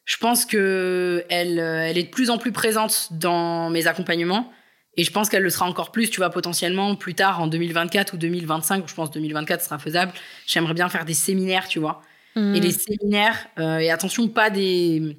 je 0.07 0.17
pense 0.17 0.47
que 0.47 1.25
elle, 1.29 1.59
euh, 1.59 1.85
elle 1.87 1.99
est 1.99 2.05
de 2.05 2.09
plus 2.11 2.31
en 2.31 2.39
plus 2.39 2.53
présente 2.53 3.09
dans 3.11 3.69
mes 3.69 3.87
accompagnements. 3.87 4.51
Et 4.97 5.05
je 5.05 5.13
pense 5.13 5.29
qu'elle 5.29 5.43
le 5.43 5.51
sera 5.51 5.67
encore 5.67 5.93
plus, 5.93 6.11
tu 6.11 6.19
vois, 6.19 6.31
potentiellement 6.31 6.95
plus 6.97 7.15
tard 7.15 7.41
en 7.41 7.47
2024 7.47 8.15
ou 8.15 8.17
2025. 8.17 8.89
Je 8.89 8.95
pense 8.95 9.11
2024 9.11 9.63
sera 9.63 9.79
faisable. 9.79 10.13
J'aimerais 10.47 10.75
bien 10.75 10.89
faire 10.89 11.05
des 11.05 11.15
séminaires, 11.15 11.69
tu 11.69 11.79
vois. 11.79 12.03
Hmm, 12.37 12.55
Et 12.55 12.61
les 12.61 12.73
séminaires, 12.73 13.47
euh, 13.59 13.79
et 13.79 13.91
attention, 13.91 14.29
pas 14.29 14.51
des, 14.51 15.17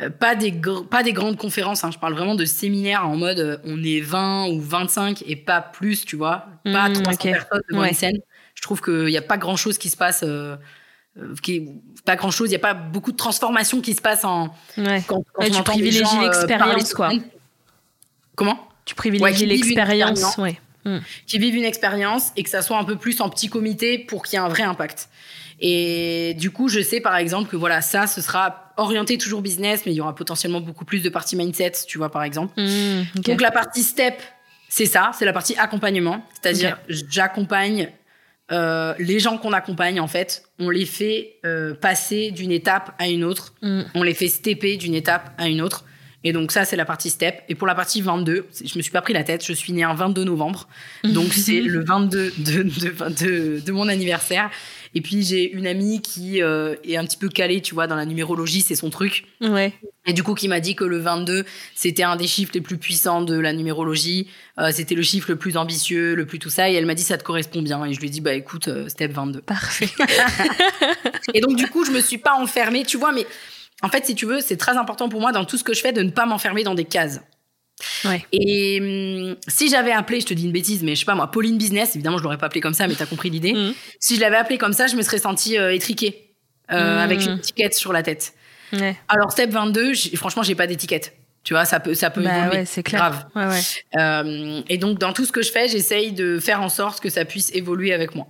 euh, 0.00 0.08
pas 0.10 0.34
des, 0.34 0.52
pas 0.90 1.02
des 1.02 1.12
grandes 1.12 1.36
conférences. 1.36 1.84
hein. 1.84 1.90
Je 1.90 1.98
parle 1.98 2.14
vraiment 2.14 2.34
de 2.34 2.44
séminaires 2.46 3.06
en 3.06 3.16
mode 3.16 3.38
euh, 3.38 3.58
on 3.64 3.82
est 3.84 4.00
20 4.00 4.48
ou 4.48 4.60
25 4.60 5.22
et 5.26 5.36
pas 5.36 5.60
plus, 5.60 6.04
tu 6.04 6.16
vois. 6.16 6.46
Pas 6.64 6.88
Mm, 6.88 6.92
300 6.94 7.10
ok. 7.12 7.22
personnes 7.32 7.62
devant 7.70 7.82
Ouais. 7.82 7.88
une 7.88 7.94
scène. 7.94 8.18
Je 8.54 8.62
trouve 8.62 8.80
qu'il 8.80 9.06
n'y 9.06 9.16
a 9.18 9.22
pas 9.22 9.36
grand 9.38 9.56
chose 9.56 9.76
qui 9.78 9.90
se 9.90 9.96
passe. 9.96 10.24
pas 12.04 12.16
grand 12.16 12.30
chose, 12.30 12.48
il 12.48 12.52
n'y 12.52 12.56
a 12.56 12.60
pas 12.60 12.74
beaucoup 12.74 13.12
de 13.12 13.16
transformation 13.16 13.80
qui 13.82 13.94
se 13.94 14.00
passe 14.02 14.24
en. 14.24 14.48
Ouais. 14.78 15.02
Quand, 15.06 15.22
quand 15.32 15.42
Ouais, 15.42 15.50
on 15.50 15.56
tu 15.56 15.62
privilégies 15.62 16.18
l'expérience, 16.20 16.94
quoi. 16.94 17.10
Comment? 18.34 18.68
Tu 18.86 18.92
Ouais, 18.92 18.96
privilégies 18.96 19.42
une 19.44 19.48
l'expérience. 19.50 20.10
expérience. 20.20 20.38
Ouais. 20.38 20.58
qui 21.26 21.38
vivent 21.38 21.56
une 21.56 21.64
expérience 21.64 22.30
et 22.36 22.42
que 22.44 22.48
ça 22.48 22.62
soit 22.62 22.78
un 22.78 22.84
peu 22.84 22.96
plus 22.96 23.20
en 23.20 23.28
petit 23.28 23.48
comité 23.48 23.98
pour 23.98 24.24
qu'il 24.24 24.38
y 24.38 24.40
ait 24.40 24.44
un 24.44 24.48
vrai 24.48 24.62
impact. 24.62 25.08
Et 25.60 26.34
du 26.38 26.50
coup, 26.50 26.68
je 26.68 26.80
sais 26.80 27.00
par 27.00 27.16
exemple 27.16 27.50
que 27.50 27.56
voilà, 27.56 27.80
ça, 27.82 28.06
ce 28.06 28.20
sera 28.20 28.72
orienté 28.76 29.18
toujours 29.18 29.42
business, 29.42 29.82
mais 29.86 29.92
il 29.92 29.96
y 29.96 30.00
aura 30.00 30.14
potentiellement 30.14 30.60
beaucoup 30.60 30.84
plus 30.84 31.00
de 31.02 31.08
partie 31.08 31.34
mindset, 31.34 31.72
tu 31.88 31.98
vois, 31.98 32.10
par 32.10 32.22
exemple. 32.22 32.52
Hmm. 32.60 33.02
Donc 33.16 33.40
la 33.40 33.50
partie 33.50 33.82
step, 33.82 34.14
c'est 34.68 34.86
ça, 34.86 35.10
c'est 35.18 35.24
la 35.24 35.32
partie 35.32 35.56
accompagnement, 35.56 36.24
c'est-à-dire 36.40 36.78
j'accompagne 36.88 37.90
euh, 38.52 38.94
les 39.00 39.18
gens 39.18 39.38
qu'on 39.38 39.52
accompagne 39.52 39.98
en 39.98 40.06
fait, 40.06 40.44
on 40.60 40.70
les 40.70 40.86
fait 40.86 41.36
euh, 41.44 41.74
passer 41.74 42.30
d'une 42.30 42.52
étape 42.52 42.94
à 42.98 43.08
une 43.08 43.24
autre, 43.24 43.54
Hmm. 43.62 43.82
on 43.94 44.02
les 44.04 44.14
fait 44.14 44.28
stepper 44.28 44.76
d'une 44.76 44.94
étape 44.94 45.32
à 45.38 45.48
une 45.48 45.60
autre. 45.62 45.84
Et 46.26 46.32
donc 46.32 46.50
ça, 46.50 46.64
c'est 46.64 46.74
la 46.74 46.84
partie 46.84 47.08
step. 47.08 47.44
Et 47.48 47.54
pour 47.54 47.68
la 47.68 47.76
partie 47.76 48.02
22, 48.02 48.46
je 48.64 48.76
me 48.76 48.82
suis 48.82 48.90
pas 48.90 49.00
pris 49.00 49.12
la 49.12 49.22
tête, 49.22 49.46
je 49.46 49.52
suis 49.52 49.72
née 49.72 49.84
un 49.84 49.94
22 49.94 50.24
novembre. 50.24 50.66
Donc 51.04 51.32
c'est 51.32 51.60
le 51.60 51.84
22 51.84 52.32
de, 52.36 52.62
de, 52.64 52.64
de, 52.64 53.60
de 53.64 53.72
mon 53.72 53.86
anniversaire. 53.86 54.50
Et 54.96 55.02
puis 55.02 55.22
j'ai 55.22 55.48
une 55.48 55.68
amie 55.68 56.02
qui 56.02 56.42
euh, 56.42 56.74
est 56.82 56.96
un 56.96 57.04
petit 57.04 57.16
peu 57.16 57.28
calée, 57.28 57.60
tu 57.60 57.74
vois, 57.74 57.86
dans 57.86 57.94
la 57.94 58.06
numérologie, 58.06 58.60
c'est 58.60 58.74
son 58.74 58.90
truc. 58.90 59.24
Ouais. 59.40 59.72
Et 60.04 60.12
du 60.12 60.24
coup, 60.24 60.34
qui 60.34 60.48
m'a 60.48 60.58
dit 60.58 60.74
que 60.74 60.82
le 60.82 60.98
22, 60.98 61.44
c'était 61.76 62.02
un 62.02 62.16
des 62.16 62.26
chiffres 62.26 62.50
les 62.54 62.60
plus 62.60 62.76
puissants 62.76 63.22
de 63.22 63.38
la 63.38 63.52
numérologie. 63.52 64.26
Euh, 64.58 64.70
c'était 64.72 64.96
le 64.96 65.02
chiffre 65.02 65.30
le 65.30 65.36
plus 65.36 65.56
ambitieux, 65.56 66.16
le 66.16 66.26
plus 66.26 66.40
tout 66.40 66.50
ça. 66.50 66.68
Et 66.68 66.74
elle 66.74 66.86
m'a 66.86 66.94
dit, 66.94 67.04
ça 67.04 67.18
te 67.18 67.22
correspond 67.22 67.62
bien. 67.62 67.84
Et 67.84 67.92
je 67.94 68.00
lui 68.00 68.08
ai 68.08 68.10
dit, 68.10 68.20
bah 68.20 68.34
écoute, 68.34 68.66
euh, 68.66 68.88
step 68.88 69.12
22. 69.12 69.42
Parfait. 69.42 69.90
et 71.34 71.40
donc, 71.40 71.54
du 71.54 71.68
coup, 71.68 71.84
je 71.84 71.92
me 71.92 72.00
suis 72.00 72.18
pas 72.18 72.34
enfermée, 72.34 72.84
tu 72.84 72.96
vois, 72.96 73.12
mais 73.12 73.26
en 73.82 73.88
fait, 73.88 74.04
si 74.06 74.14
tu 74.14 74.26
veux, 74.26 74.40
c'est 74.40 74.56
très 74.56 74.76
important 74.76 75.08
pour 75.08 75.20
moi 75.20 75.32
dans 75.32 75.44
tout 75.44 75.58
ce 75.58 75.64
que 75.64 75.74
je 75.74 75.80
fais 75.80 75.92
de 75.92 76.02
ne 76.02 76.10
pas 76.10 76.26
m'enfermer 76.26 76.64
dans 76.64 76.74
des 76.74 76.84
cases. 76.84 77.20
Ouais. 78.06 78.24
Et 78.32 78.78
hum, 78.80 79.36
si 79.48 79.68
j'avais 79.68 79.92
appelé, 79.92 80.20
je 80.20 80.26
te 80.26 80.34
dis 80.34 80.46
une 80.46 80.52
bêtise, 80.52 80.82
mais 80.82 80.94
je 80.94 81.00
sais 81.00 81.04
pas 81.04 81.14
moi, 81.14 81.30
Pauline 81.30 81.58
Business, 81.58 81.94
évidemment, 81.94 82.16
je 82.18 82.22
l'aurais 82.22 82.38
pas 82.38 82.46
appelé 82.46 82.60
comme 82.62 82.72
ça, 82.74 82.88
mais 82.88 82.94
t'as 82.94 83.04
compris 83.06 83.28
l'idée. 83.28 83.52
Mhm. 83.52 83.74
Si 84.00 84.16
je 84.16 84.20
l'avais 84.22 84.36
appelé 84.36 84.56
comme 84.56 84.72
ça, 84.72 84.86
je 84.86 84.96
me 84.96 85.02
serais 85.02 85.18
sentie 85.18 85.58
euh, 85.58 85.74
étriquée, 85.74 86.34
euh, 86.72 86.94
Mhm. 86.94 86.98
avec 86.98 87.22
une 87.26 87.36
étiquette 87.38 87.74
sur 87.74 87.92
la 87.92 88.02
tête. 88.02 88.32
Ouais. 88.72 88.96
Alors, 89.08 89.30
step 89.30 89.50
22, 89.50 89.92
j'ai- 89.92 90.16
franchement, 90.16 90.42
j'ai 90.42 90.54
pas 90.54 90.66
d'étiquette. 90.66 91.14
Tu 91.44 91.52
vois, 91.54 91.64
ça 91.66 91.78
peut, 91.78 91.94
ça 91.94 92.10
peut 92.10 92.22
Bah 92.22 92.36
évoluer. 92.38 92.56
ouais, 92.60 92.64
c'est 92.64 92.82
clair. 92.82 93.28
Grave. 93.34 93.54
Euh, 93.98 94.62
et 94.68 94.78
donc, 94.78 94.98
dans 94.98 95.12
tout 95.12 95.24
ce 95.24 95.30
que 95.30 95.42
je 95.42 95.52
fais, 95.52 95.68
j'essaye 95.68 96.10
de 96.12 96.40
faire 96.40 96.60
en 96.62 96.68
sorte 96.68 96.98
que 97.00 97.08
ça 97.10 97.24
puisse 97.24 97.54
évoluer 97.54 97.92
avec 97.92 98.14
moi. 98.16 98.26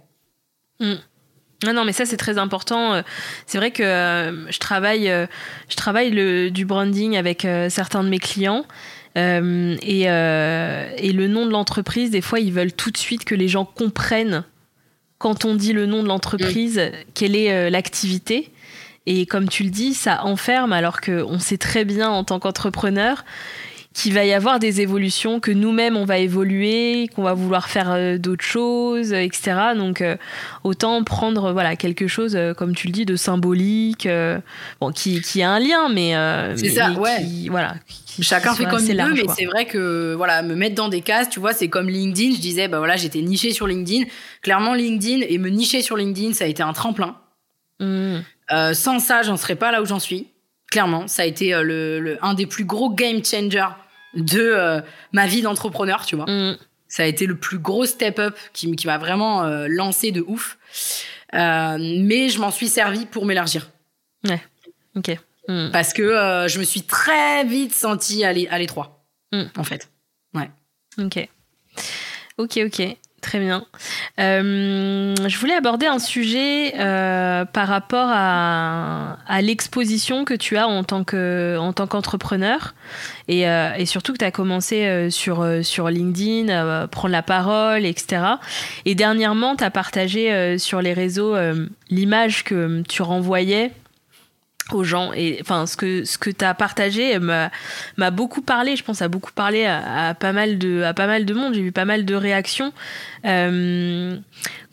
Non, 1.65 1.73
non, 1.73 1.85
mais 1.85 1.93
ça 1.93 2.05
c'est 2.05 2.17
très 2.17 2.39
important. 2.39 2.95
Euh, 2.95 3.03
C'est 3.47 3.59
vrai 3.59 3.71
que 3.71 3.83
euh, 3.83 4.51
je 4.51 4.59
travaille, 4.59 5.09
euh, 5.09 5.27
je 5.69 5.77
travaille 5.77 6.11
le, 6.11 6.51
du 6.51 6.65
branding 6.67 7.17
avec 7.17 7.45
euh, 7.45 7.71
certains 7.71 8.05
de 8.05 8.09
mes 8.09 8.19
clients. 8.19 8.65
Et, 9.19 10.03
et 10.03 11.13
le 11.13 11.27
nom 11.27 11.47
de 11.47 11.51
l'entreprise, 11.51 12.11
des 12.11 12.21
fois, 12.21 12.39
ils 12.39 12.53
veulent 12.53 12.75
tout 12.75 12.91
de 12.91 12.99
suite 12.99 13.25
que 13.25 13.35
les 13.35 13.49
gens 13.49 13.65
comprennent 13.65 14.45
quand 15.17 15.47
on 15.47 15.55
dit 15.55 15.73
le 15.73 15.87
nom 15.87 16.03
de 16.03 16.09
l'entreprise, 16.09 16.83
quelle 17.15 17.35
est 17.35 17.71
l'activité. 17.71 18.53
Et 19.07 19.25
comme 19.25 19.49
tu 19.49 19.63
le 19.63 19.71
dis, 19.71 19.95
ça 19.95 20.25
enferme 20.27 20.75
alors 20.75 21.01
qu'on 21.01 21.39
sait 21.39 21.57
très 21.57 21.87
bien 21.87 22.11
en 22.11 22.25
tant 22.25 22.39
qu'entrepreneur 22.39 23.25
qu'il 24.03 24.13
va 24.13 24.25
y 24.27 24.33
avoir 24.35 24.59
des 24.59 24.83
évolutions, 24.83 25.41
que 25.41 25.51
nous-mêmes 25.51 25.97
on 25.97 26.05
va 26.05 26.19
évoluer, 26.19 27.09
qu'on 27.15 27.23
va 27.23 27.33
vouloir 27.33 27.69
faire 27.69 27.91
euh, 27.93 28.19
d'autres 28.19 28.45
choses, 28.45 29.13
etc. 29.15 29.55
Donc 29.75 30.03
euh, 30.03 30.17
autant 30.65 31.03
prendre 31.03 31.53
voilà 31.53 31.77
quelque 31.77 32.07
chose, 32.07 32.37
euh, 32.37 32.53
comme 32.53 32.75
tu 32.75 32.89
le 32.89 32.93
dis, 32.93 33.07
de 33.07 33.17
symbolique, 33.17 34.07
bon, 34.81 34.91
qui, 34.93 35.21
qui 35.23 35.43
a 35.43 35.51
un 35.51 35.59
lien, 35.61 35.89
mais, 35.89 36.13
C'est 36.57 36.69
ça, 36.71 36.91
mais 36.91 36.97
ouais. 36.99 37.23
qui- 37.23 37.49
voilà. 37.49 37.75
qui- 37.87 38.23
Chacun 38.23 38.55
fait 38.55 38.65
comme 38.65 38.85
il 38.85 38.97
veut, 39.03 39.13
mais 39.15 39.25
c'est 39.37 39.45
vrai 39.45 39.67
que 39.67 40.15
voilà, 40.15 40.43
me 40.43 40.55
mettre 40.55 40.75
dans 40.75 40.89
des 40.89 41.03
cases, 41.03 41.29
tu 41.29 41.39
vois, 41.41 41.53
c'est 41.53 41.69
comme 41.69 41.89
LinkedIn. 41.91 42.35
Je 42.35 42.41
disais, 42.41 42.67
bah 42.69 42.79
voilà, 42.79 42.97
j'étais 42.97 43.21
nichée 43.21 43.51
sur 43.53 43.67
LinkedIn. 43.67 44.05
Clairement, 44.43 44.73
LinkedIn 44.73 45.25
et 45.29 45.37
me 45.39 45.51
nicher 45.51 45.83
sur 45.83 45.97
LinkedIn, 45.99 46.33
ça 46.33 46.45
a 46.45 46.49
été 46.49 46.63
un 46.63 46.73
tremplin. 46.73 47.17
Mm. 47.81 48.17
Euh, 48.53 48.73
sans 48.75 49.01
ça, 49.01 49.23
j'en 49.23 49.37
serais 49.37 49.57
pas 49.57 49.71
là 49.71 49.83
où 49.83 49.87
j'en 49.87 49.99
suis. 49.99 50.29
Clairement, 50.71 51.07
ça 51.09 51.23
a 51.23 51.25
été 51.27 51.51
le, 51.63 52.01
le- 52.01 52.19
un 52.25 52.33
des 52.35 52.47
plus 52.47 52.65
gros 52.65 52.89
game 52.91 53.23
changers 53.25 53.69
de 54.17 54.41
euh, 54.41 54.81
ma 55.13 55.27
vie 55.27 55.43
d'entrepreneur, 55.43 56.05
tu 56.05 56.17
vois. 56.17 56.27
Mm. 56.27 56.57
Ça 56.89 57.03
a 57.03 57.07
été 57.07 57.27
le 57.27 57.37
plus 57.37 57.59
gros 57.59 57.85
step 57.87 58.19
up 58.19 58.37
qui, 58.53 58.75
m'a 58.87 58.99
vraiment 58.99 59.45
euh, 59.45 59.67
lancé 59.69 60.13
de 60.13 60.23
ouf. 60.27 60.59
Euh, 61.35 61.77
mais 61.81 62.29
je 62.29 62.39
m'en 62.41 62.51
suis 62.51 62.69
servi 62.69 63.07
pour 63.07 63.25
m'élargir. 63.27 63.69
Ok. 64.97 65.11
Mm. 65.49 65.71
Parce 65.73 65.93
que 65.93 66.47
je 66.49 66.59
me 66.59 66.65
suis 66.65 66.83
très 66.83 67.45
vite 67.45 67.75
sentie 67.75 68.25
à 68.25 68.33
l'é- 68.33 68.49
à 68.49 68.59
l'étroit, 68.59 69.05
Mm. 69.33 69.43
en 69.57 69.65
fait. 69.65 69.89
Ok. 70.99 71.29
Ok, 72.39 72.59
ok. 72.65 72.97
Très 73.27 73.41
bien. 73.41 73.65
Euh, 74.21 75.13
je 75.27 75.39
voulais 75.39 75.55
aborder 75.55 75.87
un 75.87 75.99
sujet 75.99 76.75
euh, 76.79 77.45
par 77.45 77.67
rapport 77.67 78.09
à, 78.09 79.17
l'exposition 79.43 80.25
que 80.25 80.33
tu 80.33 80.57
as 80.57 80.69
en 80.69 80.85
tant 80.85 81.03
que 81.03 81.57
en 81.59 81.73
tant 81.73 81.89
qu'entrepreneur 81.89 82.77
et, 83.27 83.49
euh, 83.49 83.85
surtout 83.85 84.13
que 84.13 84.19
tu 84.19 84.25
as 84.25 84.31
commencé 84.31 85.11
sur, 85.11 85.45
sur 85.63 85.91
LinkedIn, 85.91 86.87
prendre 86.87 87.11
la 87.11 87.23
parole, 87.23 87.85
etc. 87.85 88.23
Et 88.85 88.95
dernièrement, 88.95 89.57
tu 89.57 89.65
as 89.65 89.73
partagé 89.73 90.57
sur 90.59 90.81
les 90.81 90.93
réseaux 90.93 91.35
l'image 91.91 92.45
que 92.45 92.83
tu 92.83 93.03
renvoyais 93.03 93.73
aux 94.73 94.83
gens. 94.85 95.13
Et 95.13 95.39
enfin 95.41 95.67
ce 95.67 95.77
que 95.77 96.05
ce 96.05 96.19
que 96.19 96.31
tu 96.31 96.45
as 96.45 96.55
partagé 96.55 97.19
m'a 97.19 97.51
m'a 97.97 98.11
beaucoup 98.11 98.43
parlé. 98.43 98.77
Je 98.77 98.83
pense 98.85 99.01
a 99.03 99.09
beaucoup 99.09 99.33
parlé 99.33 99.65
à, 99.65 100.09
à 100.09 100.15
pas 100.15 100.33
mal 100.33 100.59
de 100.59 100.83
à 100.83 100.93
pas 100.95 101.07
mal 101.07 101.25
de 101.25 101.35
monde. 101.35 101.55
J'ai 101.55 101.63
vu 101.63 101.73
pas 101.73 101.85
mal 101.85 102.05
de 102.05 102.15
réactions. 102.15 102.73
Euh, 103.25 104.17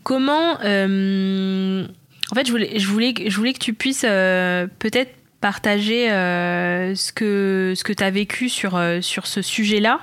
comment 0.04 0.58
euh, 0.64 1.86
en 2.32 2.36
fait 2.36 2.46
je 2.46 2.52
voulais 2.52 2.80
je 2.80 2.88
voulais 2.88 3.14
que- 3.14 3.30
je 3.30 3.38
voulais 3.38 3.54
que 3.54 3.60
tu 3.60 3.74
puisses 3.74 4.06
euh, 4.08 4.68
peut-être 4.80 5.12
partager 5.42 6.08
ce 6.08 7.12
que 7.12 7.74
ce 7.76 7.84
que 7.84 7.92
tu 7.92 8.02
as 8.04 8.10
vécu 8.12 8.48
sur 8.50 8.82
sur 9.02 9.28
ce 9.28 9.42
sujet-là. 9.42 10.00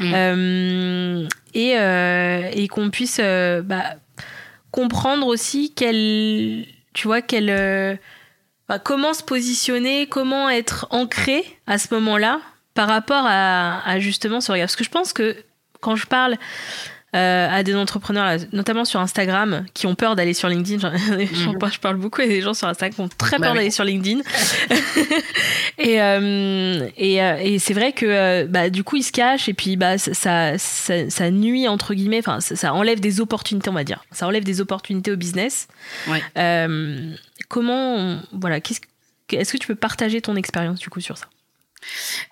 Mm. 0.00 0.12
Euh, 0.14 1.28
et 1.54 1.74
et 2.62 2.68
qu'on 2.68 2.90
puisse 2.90 3.20
bah, 3.20 3.84
comprendre 4.70 5.26
aussi 5.26 5.72
quel 5.76 6.64
tu 6.94 7.06
vois 7.06 7.20
quel 7.22 7.50
euh, 7.50 7.94
bah, 8.68 8.78
comment 8.78 9.14
se 9.14 9.22
positionner, 9.22 10.06
comment 10.06 10.48
être 10.50 10.86
ancré 10.90 11.44
à 11.66 11.78
ce 11.78 11.92
moment-là 11.94 12.40
par 12.74 12.88
rapport 12.88 13.24
à, 13.26 13.80
à 13.88 13.98
justement 13.98 14.40
ce 14.40 14.52
regard? 14.52 14.66
Parce 14.66 14.76
que 14.76 14.84
je 14.84 14.90
pense 14.90 15.12
que 15.12 15.36
quand 15.80 15.96
je 15.96 16.06
parle 16.06 16.36
euh, 17.16 17.48
à 17.50 17.62
des 17.62 17.74
entrepreneurs, 17.74 18.26
là, 18.26 18.36
notamment 18.52 18.84
sur 18.84 19.00
Instagram, 19.00 19.64
qui 19.72 19.86
ont 19.86 19.94
peur 19.94 20.14
d'aller 20.14 20.34
sur 20.34 20.48
LinkedIn, 20.50 20.90
Mhm. 20.90 21.58
je 21.72 21.78
parle 21.78 21.96
beaucoup, 21.96 22.20
et 22.20 22.28
des 22.28 22.42
gens 22.42 22.52
sur 22.52 22.68
Instagram 22.68 22.92
qui 22.94 23.00
ont 23.00 23.08
très 23.08 23.38
Bah 23.38 23.44
peur 23.46 23.52
oui. 23.52 23.58
d'aller 23.60 23.70
sur 23.70 23.84
LinkedIn. 23.84 24.20
et 25.78 26.02
euh, 26.02 26.86
et, 26.96 27.22
euh, 27.22 27.36
et 27.40 27.58
c'est 27.58 27.72
vrai 27.74 27.92
que 27.92 28.44
bah, 28.44 28.68
du 28.68 28.84
coup, 28.84 28.96
ils 28.96 29.02
se 29.02 29.12
cachent, 29.12 29.48
et 29.48 29.54
puis 29.54 29.76
bah, 29.76 29.96
ça, 29.96 30.12
ça, 30.12 30.58
ça, 30.58 31.08
ça 31.08 31.30
nuit, 31.30 31.66
entre 31.68 31.94
guillemets, 31.94 32.18
enfin, 32.18 32.40
ça, 32.40 32.56
ça 32.56 32.74
enlève 32.74 33.00
des 33.00 33.20
opportunités, 33.20 33.70
on 33.70 33.74
va 33.74 33.84
dire. 33.84 34.04
Ça 34.12 34.26
enlève 34.26 34.44
des 34.44 34.60
opportunités 34.60 35.10
au 35.12 35.16
business. 35.16 35.68
Ouais. 36.08 36.22
Euh, 36.36 37.10
comment, 37.48 37.94
on- 37.96 38.22
voilà, 38.32 38.60
qu'est-ce 38.60 38.80
que- 38.80 39.36
est-ce 39.36 39.52
que 39.52 39.58
tu 39.58 39.66
peux 39.66 39.74
partager 39.74 40.20
ton 40.20 40.36
expérience 40.36 40.78
du 40.80 40.88
coup 40.90 41.00
sur 41.00 41.16
ça 41.18 41.26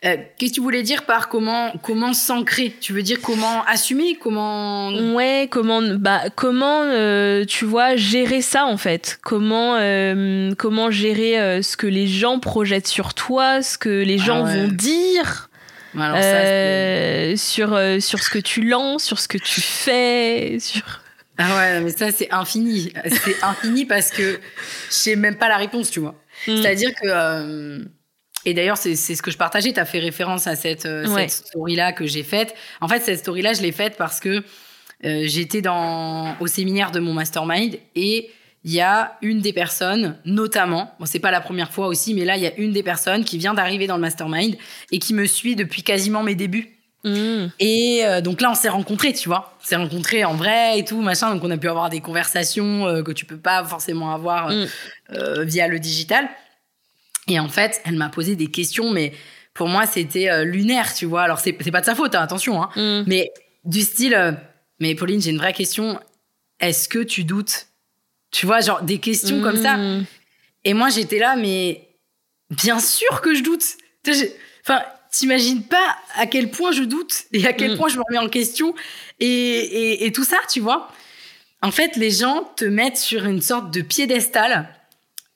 Euh, 0.05 0.17
Qu'est-ce 0.39 0.51
que 0.51 0.55
tu 0.57 0.61
voulais 0.61 0.83
dire 0.83 1.05
par 1.07 1.29
comment, 1.29 1.73
comment 1.83 2.12
s'ancrer? 2.12 2.75
Tu 2.81 2.93
veux 2.93 3.03
dire 3.03 3.19
comment 3.23 3.64
assumer 3.67 4.19
Comment. 4.21 4.89
Ouais, 5.14 5.47
comment, 5.51 5.81
bah, 5.83 6.23
comment 6.35 6.83
euh, 6.83 7.45
tu 7.45 7.64
vois 7.64 7.95
gérer 7.97 8.43
ça 8.43 8.67
en 8.67 8.77
fait? 8.77 9.19
Comment, 9.23 9.77
euh, 9.77 10.53
comment 10.59 10.91
gérer 10.91 11.39
euh, 11.41 11.62
ce 11.62 11.77
que 11.77 11.87
les 11.87 12.09
gens 12.09 12.41
projettent 12.41 12.89
sur 12.89 13.14
toi, 13.14 13.62
ce 13.62 13.79
que 13.79 13.89
les 13.89 14.19
Ah 14.21 14.25
gens 14.25 14.45
ouais. 14.45 14.62
vont 14.67 14.69
dire 14.69 15.49
Alors, 15.97 16.17
ça, 16.17 16.23
euh, 16.23 17.37
sur 17.37 17.73
euh, 17.73 18.01
sur 18.01 18.19
ce 18.23 18.31
que 18.31 18.41
tu 18.41 18.62
lances, 18.62 19.05
sur 19.05 19.21
ce 19.21 19.29
que 19.29 19.39
tu 19.39 19.61
fais, 19.61 20.59
sur. 20.61 20.83
Ah 21.39 21.57
ouais, 21.57 21.80
mais 21.80 21.91
ça, 21.91 22.11
c'est 22.12 22.32
infini. 22.32 22.93
C'est 23.07 23.43
infini 23.43 23.84
parce 23.84 24.11
que 24.11 24.41
je 24.89 24.95
sais 24.95 25.16
même 25.16 25.37
pas 25.37 25.49
la 25.49 25.57
réponse, 25.59 25.91
tu 25.91 26.01
vois. 26.01 26.14
Mm. 26.47 26.57
C'est-à-dire 26.62 26.91
que. 26.95 27.07
euh, 27.07 27.84
Et 28.45 28.55
d'ailleurs, 28.55 28.76
c'est 28.78 28.95
ce 28.97 29.20
que 29.22 29.30
je 29.30 29.37
partageais. 29.37 29.72
Tu 29.72 29.80
as 29.80 29.84
fait 29.84 29.99
référence 29.99 30.47
à 30.47 30.55
cette, 30.57 30.87
euh, 30.87 31.07
Ouais. 31.09 31.28
cette 31.28 31.49
story-là 31.49 31.93
que 31.93 32.07
j'ai 32.07 32.22
faite. 32.22 32.55
En 32.80 32.89
fait, 32.89 33.01
cette 33.01 33.18
story-là, 33.18 33.53
je 33.55 33.61
l'ai 33.62 33.72
faite 33.72 33.97
parce 33.99 34.20
que 34.20 34.43
euh, 35.05 35.22
j'étais 35.26 35.61
dans 35.62 36.37
au 36.41 36.47
séminaire 36.47 36.91
de 36.93 37.01
mon 37.01 37.12
mastermind 37.12 37.76
et 37.97 38.30
il 38.64 38.72
y 38.72 38.80
a 38.80 39.16
une 39.22 39.41
des 39.41 39.53
personnes, 39.53 40.18
notamment, 40.24 40.93
bon, 40.99 41.07
c'est 41.07 41.18
pas 41.20 41.30
la 41.30 41.41
première 41.41 41.70
fois 41.70 41.87
aussi, 41.87 42.14
mais 42.14 42.24
là, 42.24 42.37
il 42.37 42.43
y 42.43 42.47
a 42.47 42.55
une 42.57 42.72
des 42.72 42.82
personnes 42.82 43.24
qui 43.24 43.37
vient 43.39 43.53
d'arriver 43.55 43.87
dans 43.87 43.97
le 43.97 44.01
mastermind 44.01 44.57
et 44.91 44.99
qui 44.99 45.12
me 45.14 45.26
suit 45.26 45.55
depuis 45.55 45.82
quasiment 45.82 46.22
mes 46.22 46.34
débuts. 46.34 46.76
Mm. 47.07 47.53
Et 47.61 48.01
euh, 48.05 48.21
donc 48.21 48.41
là, 48.41 48.51
on 48.51 48.55
s'est 48.55 48.69
rencontrés, 48.69 49.13
tu 49.13 49.29
vois. 49.29 49.57
On 49.63 49.65
s'est 49.65 49.77
rencontrés 49.77 50.25
en 50.25 50.35
vrai 50.35 50.79
et 50.79 50.85
tout, 50.85 51.01
machin. 51.01 51.33
Donc 51.33 51.45
on 51.45 51.51
a 51.51 51.57
pu 51.57 51.69
avoir 51.69 51.89
des 51.89 52.01
conversations 52.01 52.87
euh, 52.87 53.03
que 53.03 53.13
tu 53.13 53.25
peux 53.25 53.39
pas 53.39 53.65
forcément 53.65 54.13
avoir 54.13 54.51
euh, 54.51 54.67
Mm. 55.11 55.43
via 55.45 55.69
le 55.69 55.79
digital. 55.79 56.29
Et 57.29 57.39
en 57.39 57.49
fait, 57.49 57.81
elle 57.85 57.95
m'a 57.97 58.09
posé 58.09 58.35
des 58.37 58.49
questions, 58.49 58.91
mais 58.91 59.13
pour 59.55 59.69
moi, 59.69 59.87
c'était 59.87 60.45
lunaire, 60.45 60.93
tu 60.95 61.07
vois. 61.07 61.23
Alors 61.23 61.39
c'est 61.39 61.53
pas 61.53 61.81
de 61.81 61.87
sa 61.87 61.95
faute, 61.95 62.15
hein, 62.15 62.23
attention, 62.23 62.63
hein. 62.63 62.71
Mm. 62.77 63.05
Mais 63.07 63.33
du 63.65 63.83
style, 63.83 64.37
mais 64.81 64.95
Pauline, 64.95 65.21
j'ai 65.23 65.31
une 65.31 65.39
vraie 65.39 65.53
question. 65.53 66.01
Est-ce 66.61 66.89
que 66.89 66.99
tu 66.99 67.25
doutes? 67.25 67.67
Tu 68.31 68.47
vois, 68.47 68.61
genre 68.61 68.83
des 68.83 68.99
questions 68.99 69.41
comme 69.41 69.57
ça. 69.57 69.79
Et 70.65 70.75
moi, 70.75 70.89
j'étais 70.91 71.19
là, 71.19 71.37
mais 71.37 71.89
bien 72.51 72.81
sûr 72.81 73.21
que 73.21 73.35
je 73.35 73.43
doute. 73.43 73.65
Enfin, 74.63 74.83
t'imagines 75.19 75.62
pas 75.62 75.97
à 76.17 76.27
quel 76.27 76.51
point 76.51 76.73
je 76.73 76.83
doute 76.83 77.25
et 77.33 77.47
à 77.47 77.53
quel 77.53 77.73
Mm. 77.75 77.77
point 77.79 77.89
je 77.89 77.97
me 77.97 78.03
remets 78.09 78.19
en 78.19 78.29
question 78.29 78.75
et, 79.21 79.27
et, 79.29 80.07
et 80.07 80.12
tout 80.12 80.25
ça, 80.25 80.39
tu 80.51 80.61
vois. 80.61 80.91
En 81.62 81.71
fait, 81.71 81.97
les 81.97 82.11
gens 82.11 82.45
te 82.57 82.64
mettent 82.64 82.99
sur 82.99 83.25
une 83.25 83.41
sorte 83.41 83.71
de 83.73 83.81
piédestal 83.81 84.69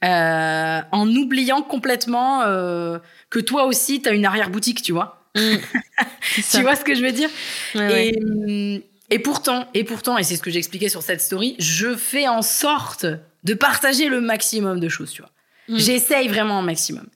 euh, 0.04 0.80
en 0.92 1.08
oubliant 1.14 1.62
complètement 1.62 2.42
euh, 2.42 2.98
que 3.30 3.38
toi 3.38 3.64
aussi, 3.64 4.00
t'as 4.02 4.14
une 4.14 4.24
arrière-boutique, 4.24 4.82
tu 4.82 4.92
vois. 4.92 5.24
Mm. 5.36 5.56
Tu 6.52 6.62
vois 6.62 6.76
ce 6.76 6.84
que 6.84 6.94
je 6.94 7.02
veux 7.02 7.12
dire? 7.12 7.28
Ouais, 7.74 7.80
ouais. 7.86 8.08
et, 8.08 8.22
hum, 8.22 8.80
Et 9.10 9.18
pourtant, 9.18 9.66
et 9.74 9.84
pourtant, 9.84 10.16
et 10.18 10.22
c'est 10.22 10.36
ce 10.36 10.42
que 10.42 10.50
j'expliquais 10.50 10.88
sur 10.88 11.02
cette 11.02 11.20
story, 11.20 11.56
je 11.58 11.96
fais 11.96 12.28
en 12.28 12.42
sorte 12.42 13.06
de 13.44 13.54
partager 13.54 14.08
le 14.08 14.20
maximum 14.20 14.78
de 14.80 14.88
choses, 14.88 15.10
tu 15.12 15.22
vois. 15.22 15.30
Mm. 15.70 15.78
J'essaye 15.78 16.28
vraiment 16.28 16.58
un 16.58 16.62
maximum. 16.62 17.06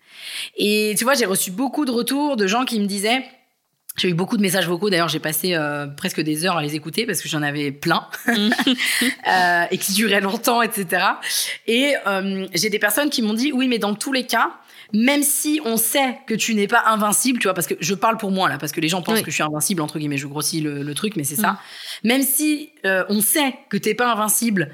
Et 0.56 0.94
tu 0.96 1.04
vois, 1.04 1.14
j'ai 1.14 1.26
reçu 1.26 1.50
beaucoup 1.50 1.84
de 1.84 1.90
retours 1.90 2.36
de 2.36 2.46
gens 2.46 2.64
qui 2.64 2.80
me 2.80 2.86
disaient, 2.86 3.24
j'ai 3.96 4.08
eu 4.08 4.14
beaucoup 4.14 4.36
de 4.36 4.42
messages 4.42 4.66
vocaux. 4.66 4.90
D'ailleurs, 4.90 5.08
j'ai 5.08 5.20
passé 5.20 5.54
euh, 5.54 5.86
presque 5.86 6.20
des 6.20 6.44
heures 6.44 6.56
à 6.56 6.62
les 6.62 6.74
écouter 6.74 7.06
parce 7.06 7.20
que 7.20 7.28
j'en 7.28 7.42
avais 7.42 7.70
plein 7.70 8.08
mm. 8.26 8.50
euh, 9.28 9.64
et 9.70 9.78
qui 9.78 9.92
duraient 9.92 10.20
longtemps, 10.20 10.62
etc. 10.62 11.04
Et 11.66 11.94
euh, 12.06 12.46
j'ai 12.54 12.70
des 12.70 12.78
personnes 12.78 13.10
qui 13.10 13.22
m'ont 13.22 13.34
dit 13.34 13.52
oui, 13.52 13.68
mais 13.68 13.78
dans 13.78 13.94
tous 13.94 14.12
les 14.12 14.24
cas, 14.24 14.52
même 14.92 15.22
si 15.22 15.60
on 15.64 15.76
sait 15.76 16.18
que 16.26 16.34
tu 16.34 16.54
n'es 16.54 16.66
pas 16.66 16.84
invincible, 16.86 17.38
tu 17.38 17.44
vois, 17.44 17.54
parce 17.54 17.66
que 17.66 17.74
je 17.80 17.94
parle 17.94 18.16
pour 18.16 18.30
moi 18.30 18.48
là, 18.48 18.58
parce 18.58 18.72
que 18.72 18.80
les 18.80 18.88
gens 18.88 19.02
pensent 19.02 19.22
que 19.22 19.30
je 19.30 19.34
suis 19.34 19.42
invincible 19.42 19.80
entre 19.80 19.98
guillemets. 19.98 20.18
Je 20.18 20.26
grossis 20.26 20.60
le, 20.60 20.94
truc, 20.94 21.16
mais 21.16 21.24
c'est 21.24 21.36
ça. 21.36 21.52
Mm. 21.52 22.08
Même 22.08 22.22
si 22.22 22.70
on 22.84 23.20
sait 23.20 23.54
que 23.70 23.76
t'es 23.76 23.94
pas 23.94 24.10
invincible, 24.12 24.70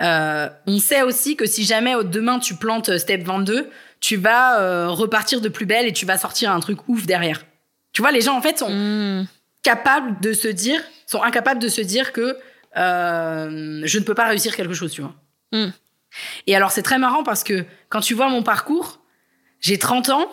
on 0.00 0.78
sait 0.78 1.02
aussi 1.02 1.36
que 1.36 1.46
si 1.46 1.64
jamais 1.64 1.94
demain 2.04 2.38
tu 2.38 2.54
plantes 2.54 2.96
Step 2.98 3.22
22, 3.22 3.70
tu 4.00 4.16
vas 4.16 4.88
repartir 4.88 5.40
de 5.40 5.48
plus 5.48 5.66
belle 5.66 5.86
et 5.86 5.92
tu 5.92 6.06
vas 6.06 6.18
sortir 6.18 6.50
un 6.50 6.60
truc 6.60 6.88
ouf 6.88 7.06
derrière. 7.06 7.44
Tu 7.92 8.02
vois, 8.02 8.12
les 8.12 8.20
gens, 8.20 8.36
en 8.36 8.42
fait, 8.42 8.58
sont 8.58 8.70
hmm. 8.70 9.26
capables 9.62 10.20
de 10.20 10.32
se 10.32 10.48
dire, 10.48 10.82
sont 11.06 11.22
incapables 11.22 11.60
de 11.60 11.68
se 11.68 11.80
dire 11.80 12.12
que 12.12 12.36
euh, 12.76 13.82
je 13.84 13.98
ne 13.98 14.04
peux 14.04 14.14
pas 14.14 14.28
réussir 14.28 14.54
quelque 14.54 14.74
chose, 14.74 14.92
tu 14.92 15.00
vois. 15.00 15.14
Hmm. 15.52 15.70
Et 16.46 16.54
alors, 16.54 16.70
c'est 16.70 16.82
très 16.82 16.98
marrant 16.98 17.22
parce 17.22 17.44
que 17.44 17.64
quand 17.88 18.00
tu 18.00 18.14
vois 18.14 18.28
mon 18.28 18.42
parcours, 18.42 19.00
j'ai 19.60 19.78
30 19.78 20.10
ans, 20.10 20.28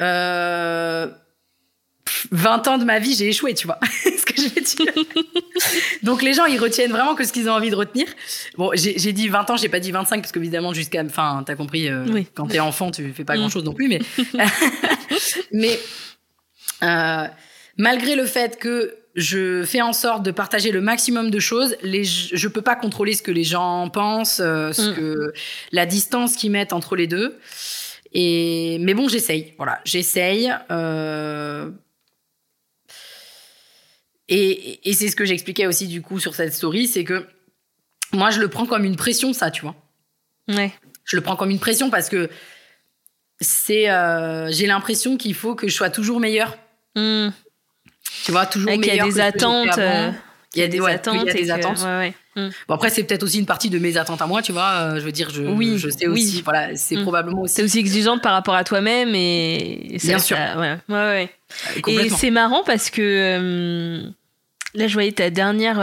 euh, 0.00 1.08
20 2.30 2.68
ans 2.68 2.78
de 2.78 2.84
ma 2.84 2.98
vie, 2.98 3.14
j'ai 3.14 3.28
échoué, 3.28 3.54
tu 3.54 3.66
vois. 3.66 3.78
ce 4.36 4.42
que 4.42 4.48
je 4.48 4.54
vais 4.54 4.60
dire. 4.60 5.04
Donc 6.02 6.22
les 6.22 6.32
gens, 6.32 6.46
ils 6.46 6.58
retiennent 6.58 6.90
vraiment 6.90 7.14
que 7.14 7.24
ce 7.24 7.32
qu'ils 7.32 7.48
ont 7.48 7.52
envie 7.52 7.70
de 7.70 7.76
retenir. 7.76 8.06
Bon, 8.56 8.70
j'ai 8.74 9.12
dit 9.12 9.28
20 9.28 9.50
ans, 9.50 9.56
j'ai 9.56 9.68
pas 9.68 9.80
dit 9.80 9.92
25 9.92 10.20
parce 10.20 10.32
qu'évidemment 10.32 10.72
jusqu'à, 10.72 11.02
enfin, 11.04 11.42
t'as 11.46 11.54
compris, 11.54 11.88
euh, 11.88 12.04
oui. 12.08 12.26
quand 12.34 12.46
t'es 12.46 12.60
enfant, 12.60 12.90
tu 12.90 13.12
fais 13.12 13.24
pas 13.24 13.34
hmm. 13.34 13.38
grand 13.38 13.48
chose 13.48 13.64
non 13.64 13.74
plus, 13.74 13.88
mais, 13.88 14.00
mais 15.52 15.78
euh, 16.82 17.26
malgré 17.76 18.16
le 18.16 18.26
fait 18.26 18.58
que 18.58 18.96
je 19.14 19.64
fais 19.64 19.82
en 19.82 19.92
sorte 19.92 20.22
de 20.22 20.30
partager 20.30 20.70
le 20.70 20.80
maximum 20.80 21.30
de 21.30 21.38
choses. 21.38 21.76
Les, 21.82 22.04
je 22.04 22.48
peux 22.48 22.62
pas 22.62 22.76
contrôler 22.76 23.14
ce 23.14 23.22
que 23.22 23.30
les 23.30 23.44
gens 23.44 23.88
pensent, 23.88 24.40
euh, 24.42 24.72
ce 24.72 24.90
mm. 24.90 24.94
que 24.94 25.32
la 25.70 25.86
distance 25.86 26.34
qu'ils 26.36 26.50
mettent 26.50 26.72
entre 26.72 26.96
les 26.96 27.06
deux. 27.06 27.38
Et 28.14 28.78
mais 28.80 28.94
bon, 28.94 29.08
j'essaye. 29.08 29.54
Voilà, 29.56 29.80
j'essaye. 29.84 30.52
Euh, 30.70 31.70
et, 34.34 34.88
et 34.88 34.92
c'est 34.94 35.08
ce 35.08 35.16
que 35.16 35.24
j'expliquais 35.24 35.66
aussi 35.66 35.86
du 35.88 36.02
coup 36.02 36.18
sur 36.18 36.34
cette 36.34 36.54
story, 36.54 36.86
c'est 36.86 37.04
que 37.04 37.26
moi 38.12 38.30
je 38.30 38.40
le 38.40 38.48
prends 38.48 38.66
comme 38.66 38.84
une 38.84 38.96
pression, 38.96 39.32
ça, 39.32 39.50
tu 39.50 39.62
vois. 39.62 39.76
Ouais. 40.48 40.72
Je 41.04 41.16
le 41.16 41.22
prends 41.22 41.36
comme 41.36 41.50
une 41.50 41.58
pression 41.58 41.90
parce 41.90 42.08
que 42.08 42.30
c'est, 43.40 43.86
j'ai 44.50 44.66
l'impression 44.66 45.16
qu'il 45.16 45.34
faut 45.34 45.54
que 45.54 45.68
je 45.68 45.74
sois 45.74 45.90
toujours 45.90 46.20
meilleure 46.20 46.56
Hmm. 46.94 47.28
Tu 48.24 48.32
vois, 48.32 48.46
toujours 48.46 48.70
Il 48.72 48.84
y 48.84 48.90
a 48.90 49.04
des 49.04 49.20
attentes. 49.20 49.78
Euh, 49.78 50.10
il 50.54 50.60
y 50.60 50.62
a 50.62 50.68
des, 50.68 50.84
attentes. 50.84 51.16
Il 51.22 51.26
y 51.26 51.30
a 51.30 51.32
des 51.32 51.50
attentes. 51.50 51.86
Bon, 52.36 52.74
après, 52.74 52.90
c'est 52.90 53.04
peut-être 53.04 53.22
aussi 53.22 53.38
une 53.38 53.46
partie 53.46 53.70
de 53.70 53.78
mes 53.78 53.96
attentes 53.96 54.20
à 54.20 54.26
moi, 54.26 54.42
tu 54.42 54.52
vois. 54.52 54.70
Euh, 54.72 54.94
je 54.96 55.00
veux 55.00 55.12
dire, 55.12 55.30
je, 55.30 55.42
oui, 55.42 55.78
je 55.78 55.88
sais 55.88 56.06
aussi. 56.06 56.42
Voilà, 56.42 56.76
c'est 56.76 56.96
hmm. 56.96 57.02
probablement 57.02 57.42
aussi. 57.42 57.54
C'est 57.54 57.62
aussi 57.62 57.78
exigeante 57.78 58.22
par 58.22 58.32
rapport 58.32 58.54
à 58.54 58.64
toi-même 58.64 59.14
et. 59.14 59.98
Bien 60.02 60.18
sûr. 60.18 60.36
ouais, 60.36 60.78
ouais, 60.88 61.30
Et 61.88 62.10
c'est 62.10 62.30
marrant 62.30 62.62
parce 62.64 62.90
que. 62.90 63.00
Euh, 63.00 64.10
là, 64.74 64.86
je 64.86 64.92
voyais 64.92 65.12
ta 65.12 65.30
dernière, 65.30 65.78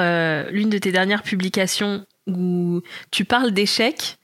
l'une 0.51 0.69
de 0.69 0.77
tes 0.77 0.91
dernières 0.91 1.23
publications 1.23 2.05
où 2.27 2.81
tu 3.11 3.25
parles 3.25 3.51
d'échecs. 3.51 4.17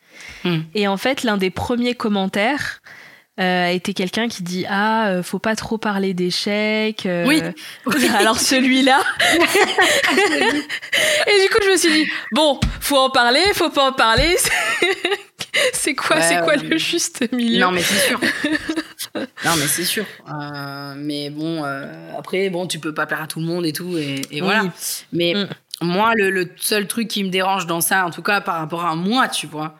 Et 0.73 0.87
en 0.87 0.97
fait, 0.97 1.23
l'un 1.23 1.37
des 1.37 1.49
premiers 1.49 1.95
commentaires, 1.95 2.81
euh, 3.37 3.65
a 3.65 3.71
été 3.71 3.93
quelqu'un 3.93 4.29
qui 4.29 4.43
dit 4.43 4.65
ah 4.69 5.09
euh, 5.09 5.21
faut 5.21 5.39
pas 5.39 5.57
trop 5.57 5.77
parler 5.77 6.13
d'échecs 6.13 7.05
euh. 7.05 7.25
oui. 7.27 7.41
Alors 8.17 8.39
celui-là. 8.39 9.03
Et 9.33 11.41
du 11.41 11.49
coup 11.49 11.57
je 11.61 11.71
me 11.71 11.75
suis 11.75 11.91
dit 11.91 12.09
bon 12.31 12.57
faut 12.79 12.95
en 12.95 13.09
parler 13.09 13.41
faut 13.53 13.71
pas 13.71 13.89
en 13.89 13.91
parler. 13.91 14.37
C'est 15.73 15.95
quoi 15.95 16.21
c'est 16.21 16.41
quoi 16.43 16.55
le 16.55 16.77
juste 16.77 17.29
milieu? 17.33 17.59
Non 17.59 17.71
mais 17.71 17.81
c'est 17.81 18.07
sûr 18.07 18.21
non 19.15 19.55
mais 19.57 19.67
c'est 19.67 19.85
sûr 19.85 20.05
mais 20.97 21.29
bon 21.29 21.63
après 22.17 22.49
bon 22.49 22.67
tu 22.67 22.79
peux 22.79 22.93
pas 22.93 23.05
plaire 23.05 23.21
à 23.21 23.27
tout 23.27 23.39
le 23.39 23.45
monde 23.45 23.65
et 23.65 23.73
tout 23.73 23.97
et, 23.97 24.41
voilà 24.41 24.65
mais 25.11 25.33
mm. 25.33 25.85
moi 25.85 26.13
le, 26.15 26.29
le 26.29 26.49
seul 26.57 26.87
truc 26.87 27.07
qui 27.07 27.23
me 27.23 27.29
dérange 27.29 27.65
dans 27.65 27.81
ça 27.81 28.05
en 28.05 28.11
tout 28.11 28.21
cas 28.21 28.41
par 28.41 28.59
rapport 28.59 28.85
à 28.85 28.95
moi 28.95 29.27
tu 29.27 29.47
vois 29.47 29.77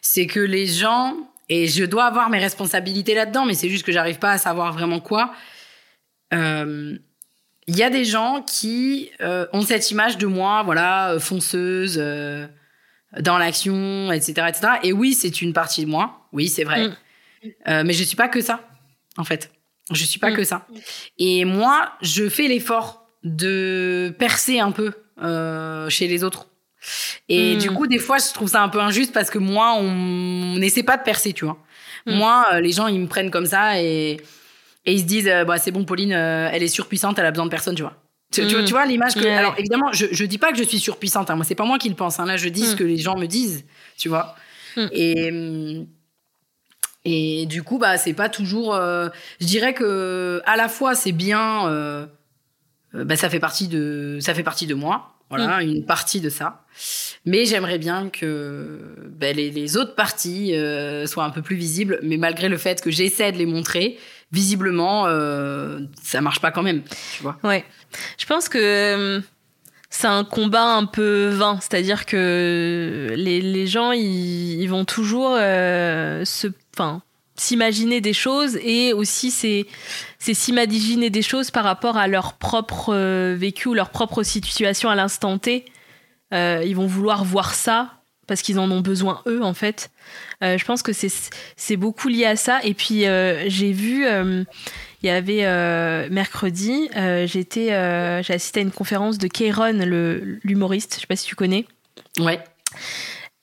c'est 0.00 0.26
que 0.26 0.40
les 0.40 0.66
gens 0.66 1.16
et 1.48 1.66
je 1.66 1.84
dois 1.84 2.04
avoir 2.04 2.28
mes 2.28 2.38
responsabilités 2.38 3.14
là-dedans, 3.14 3.46
mais 3.46 3.54
c'est 3.54 3.68
juste 3.68 3.84
que 3.84 3.92
j'arrive 3.92 4.18
pas 4.18 4.32
à 4.32 4.38
savoir 4.38 4.72
vraiment 4.72 5.00
quoi. 5.00 5.32
Il 6.32 6.38
euh, 6.38 6.98
y 7.68 7.82
a 7.82 7.90
des 7.90 8.04
gens 8.04 8.42
qui 8.42 9.10
euh, 9.20 9.46
ont 9.52 9.62
cette 9.62 9.90
image 9.90 10.18
de 10.18 10.26
moi, 10.26 10.62
voilà, 10.62 11.12
euh, 11.12 11.18
fonceuse, 11.18 11.96
dans 13.18 13.38
l'action, 13.38 14.12
etc., 14.12 14.32
etc. 14.48 14.68
Et 14.82 14.92
oui, 14.92 15.14
c'est 15.14 15.40
une 15.40 15.54
partie 15.54 15.84
de 15.84 15.90
moi. 15.90 16.28
Oui, 16.32 16.48
c'est 16.48 16.64
vrai. 16.64 16.88
Mm. 16.88 17.82
mais 17.84 17.92
je 17.94 18.04
suis 18.04 18.16
pas 18.16 18.28
que 18.28 18.42
ça, 18.42 18.60
en 19.18 19.24
fait. 19.24 19.52
Je 19.92 20.04
suis 20.04 20.18
pas 20.18 20.30
mm. 20.30 20.36
que 20.36 20.44
ça. 20.44 20.66
Et 21.18 21.44
moi, 21.44 21.92
je 22.00 22.28
fais 22.28 22.48
l'effort 22.48 23.06
de 23.24 24.14
percer 24.18 24.58
un 24.60 24.72
peu 24.72 24.92
chez 25.90 26.06
les 26.08 26.24
autres. 26.24 26.48
Et 27.28 27.56
du 27.56 27.70
hmm. 27.70 27.74
coup, 27.74 27.86
des 27.86 27.98
fois, 27.98 28.18
je 28.18 28.32
trouve 28.32 28.48
ça 28.48 28.62
un 28.62 28.68
peu 28.68 28.80
injuste 28.80 29.12
parce 29.12 29.30
que 29.30 29.38
moi, 29.38 29.74
on 29.78 30.56
n'essaie 30.58 30.82
pas 30.82 30.96
de 30.96 31.02
percer, 31.02 31.32
tu 31.32 31.44
vois. 31.44 31.58
Hmm. 32.06 32.14
Moi, 32.14 32.46
euh, 32.52 32.60
les 32.60 32.72
gens, 32.72 32.86
ils 32.86 33.00
me 33.00 33.06
prennent 33.06 33.30
comme 33.30 33.46
ça 33.46 33.80
et, 33.82 34.20
et 34.86 34.92
ils 34.92 35.00
se 35.00 35.04
disent, 35.04 35.28
euh, 35.28 35.44
bah, 35.44 35.58
c'est 35.58 35.70
bon, 35.70 35.84
Pauline, 35.84 36.12
euh, 36.12 36.48
elle 36.52 36.62
est 36.62 36.68
surpuissante, 36.68 37.18
elle 37.18 37.26
a 37.26 37.30
besoin 37.30 37.46
de 37.46 37.50
personne, 37.50 37.74
tu 37.74 37.82
vois. 37.82 37.94
Tu, 38.30 38.46
tu, 38.46 38.72
vois, 38.72 38.84
l'image 38.84 39.14
que. 39.14 39.26
Alors, 39.26 39.54
évidemment, 39.56 39.90
je, 39.92 40.04
je 40.12 40.24
dis 40.26 40.36
pas 40.36 40.52
que 40.52 40.58
je 40.58 40.62
suis 40.62 40.78
surpuissante. 40.78 41.30
Hein. 41.30 41.36
Moi, 41.36 41.46
c'est 41.46 41.54
pas 41.54 41.64
moi 41.64 41.78
qui 41.78 41.88
le 41.88 41.94
pense. 41.94 42.20
Hein. 42.20 42.26
Là, 42.26 42.36
je 42.36 42.50
dis 42.50 42.66
ce 42.66 42.76
que 42.76 42.84
les 42.84 42.98
gens 42.98 43.16
me 43.16 43.26
disent, 43.26 43.64
tu 43.96 44.10
vois. 44.10 44.36
Et. 44.76 45.86
Et 47.04 47.46
du 47.46 47.62
coup, 47.62 47.78
bah, 47.78 47.96
c'est 47.96 48.14
pas 48.14 48.28
toujours. 48.28 48.74
je 48.74 49.46
dirais 49.46 49.74
que 49.74 50.42
à 50.44 50.56
la 50.56 50.68
fois, 50.68 50.94
c'est 50.94 51.12
bien. 51.12 52.08
bah, 52.92 53.16
ça 53.16 53.30
fait 53.30 53.40
partie 53.40 53.68
de. 53.68 54.18
Ça 54.20 54.34
fait 54.34 54.42
partie 54.42 54.66
de 54.66 54.74
moi. 54.74 55.18
Voilà, 55.30 55.62
une 55.62 55.84
partie 55.84 56.20
de 56.20 56.30
ça. 56.30 56.64
Mais 57.26 57.44
j'aimerais 57.44 57.78
bien 57.78 58.08
que 58.08 58.94
ben, 59.08 59.36
les, 59.36 59.76
autres 59.76 59.94
parties 59.94 60.54
euh, 60.54 61.06
soient 61.06 61.24
un 61.24 61.30
peu 61.30 61.42
plus 61.42 61.56
visibles. 61.56 61.98
Mais 62.02 62.16
malgré 62.16 62.48
le 62.48 62.56
fait 62.56 62.80
que 62.80 62.90
j'essaie 62.90 63.30
de 63.32 63.36
les 63.36 63.46
montrer, 63.46 63.98
visiblement, 64.32 65.06
euh, 65.06 65.80
ça 66.02 66.20
marche 66.20 66.40
pas 66.40 66.50
quand 66.50 66.62
même. 66.62 66.82
Tu 67.16 67.22
vois 67.22 67.38
ouais. 67.44 67.64
Je 68.18 68.24
pense 68.24 68.48
que 68.48 68.58
euh, 68.58 69.20
c'est 69.90 70.06
un 70.06 70.24
combat 70.24 70.76
un 70.76 70.86
peu 70.86 71.28
vain. 71.28 71.58
C'est-à-dire 71.60 72.06
que 72.06 73.12
les, 73.14 73.42
les 73.42 73.66
gens, 73.66 73.92
ils, 73.92 74.62
ils, 74.62 74.68
vont 74.68 74.86
toujours 74.86 75.36
se. 75.36 76.46
Enfin, 76.78 77.02
s'imaginer 77.34 78.00
des 78.00 78.12
choses 78.12 78.56
et 78.62 78.92
aussi 78.92 79.30
c'est 79.30 79.66
s'imaginer 80.18 81.10
des 81.10 81.22
choses 81.22 81.50
par 81.50 81.64
rapport 81.64 81.96
à 81.96 82.08
leur 82.08 82.34
propre 82.34 82.94
vécu 83.34 83.68
ou 83.68 83.74
leur 83.74 83.90
propre 83.90 84.22
situation 84.22 84.88
à 84.88 84.94
l'instant 84.94 85.38
T 85.38 85.64
euh, 86.32 86.62
ils 86.64 86.76
vont 86.76 86.86
vouloir 86.86 87.24
voir 87.24 87.54
ça 87.54 87.92
parce 88.26 88.42
qu'ils 88.42 88.58
en 88.58 88.70
ont 88.70 88.80
besoin 88.80 89.22
eux 89.26 89.42
en 89.42 89.54
fait. 89.54 89.90
Euh, 90.42 90.58
je 90.58 90.64
pense 90.64 90.82
que 90.82 90.92
c'est 90.92 91.76
beaucoup 91.76 92.08
lié 92.08 92.26
à 92.26 92.36
ça. 92.36 92.60
Et 92.62 92.74
puis 92.74 93.06
euh, 93.06 93.48
j'ai 93.48 93.72
vu, 93.72 94.06
il 94.06 94.46
y 95.06 95.10
avait 95.10 96.08
mercredi, 96.10 96.90
j'étais, 97.26 97.68
j'ai 98.22 98.34
assisté 98.34 98.60
à 98.60 98.62
une 98.62 98.72
conférence 98.72 99.18
de 99.18 99.28
Kayron, 99.28 99.78
l'humoriste. 100.44 100.94
Je 100.96 101.00
sais 101.00 101.06
pas 101.06 101.16
si 101.16 101.26
tu 101.26 101.34
connais. 101.34 101.64
Ouais. 102.18 102.40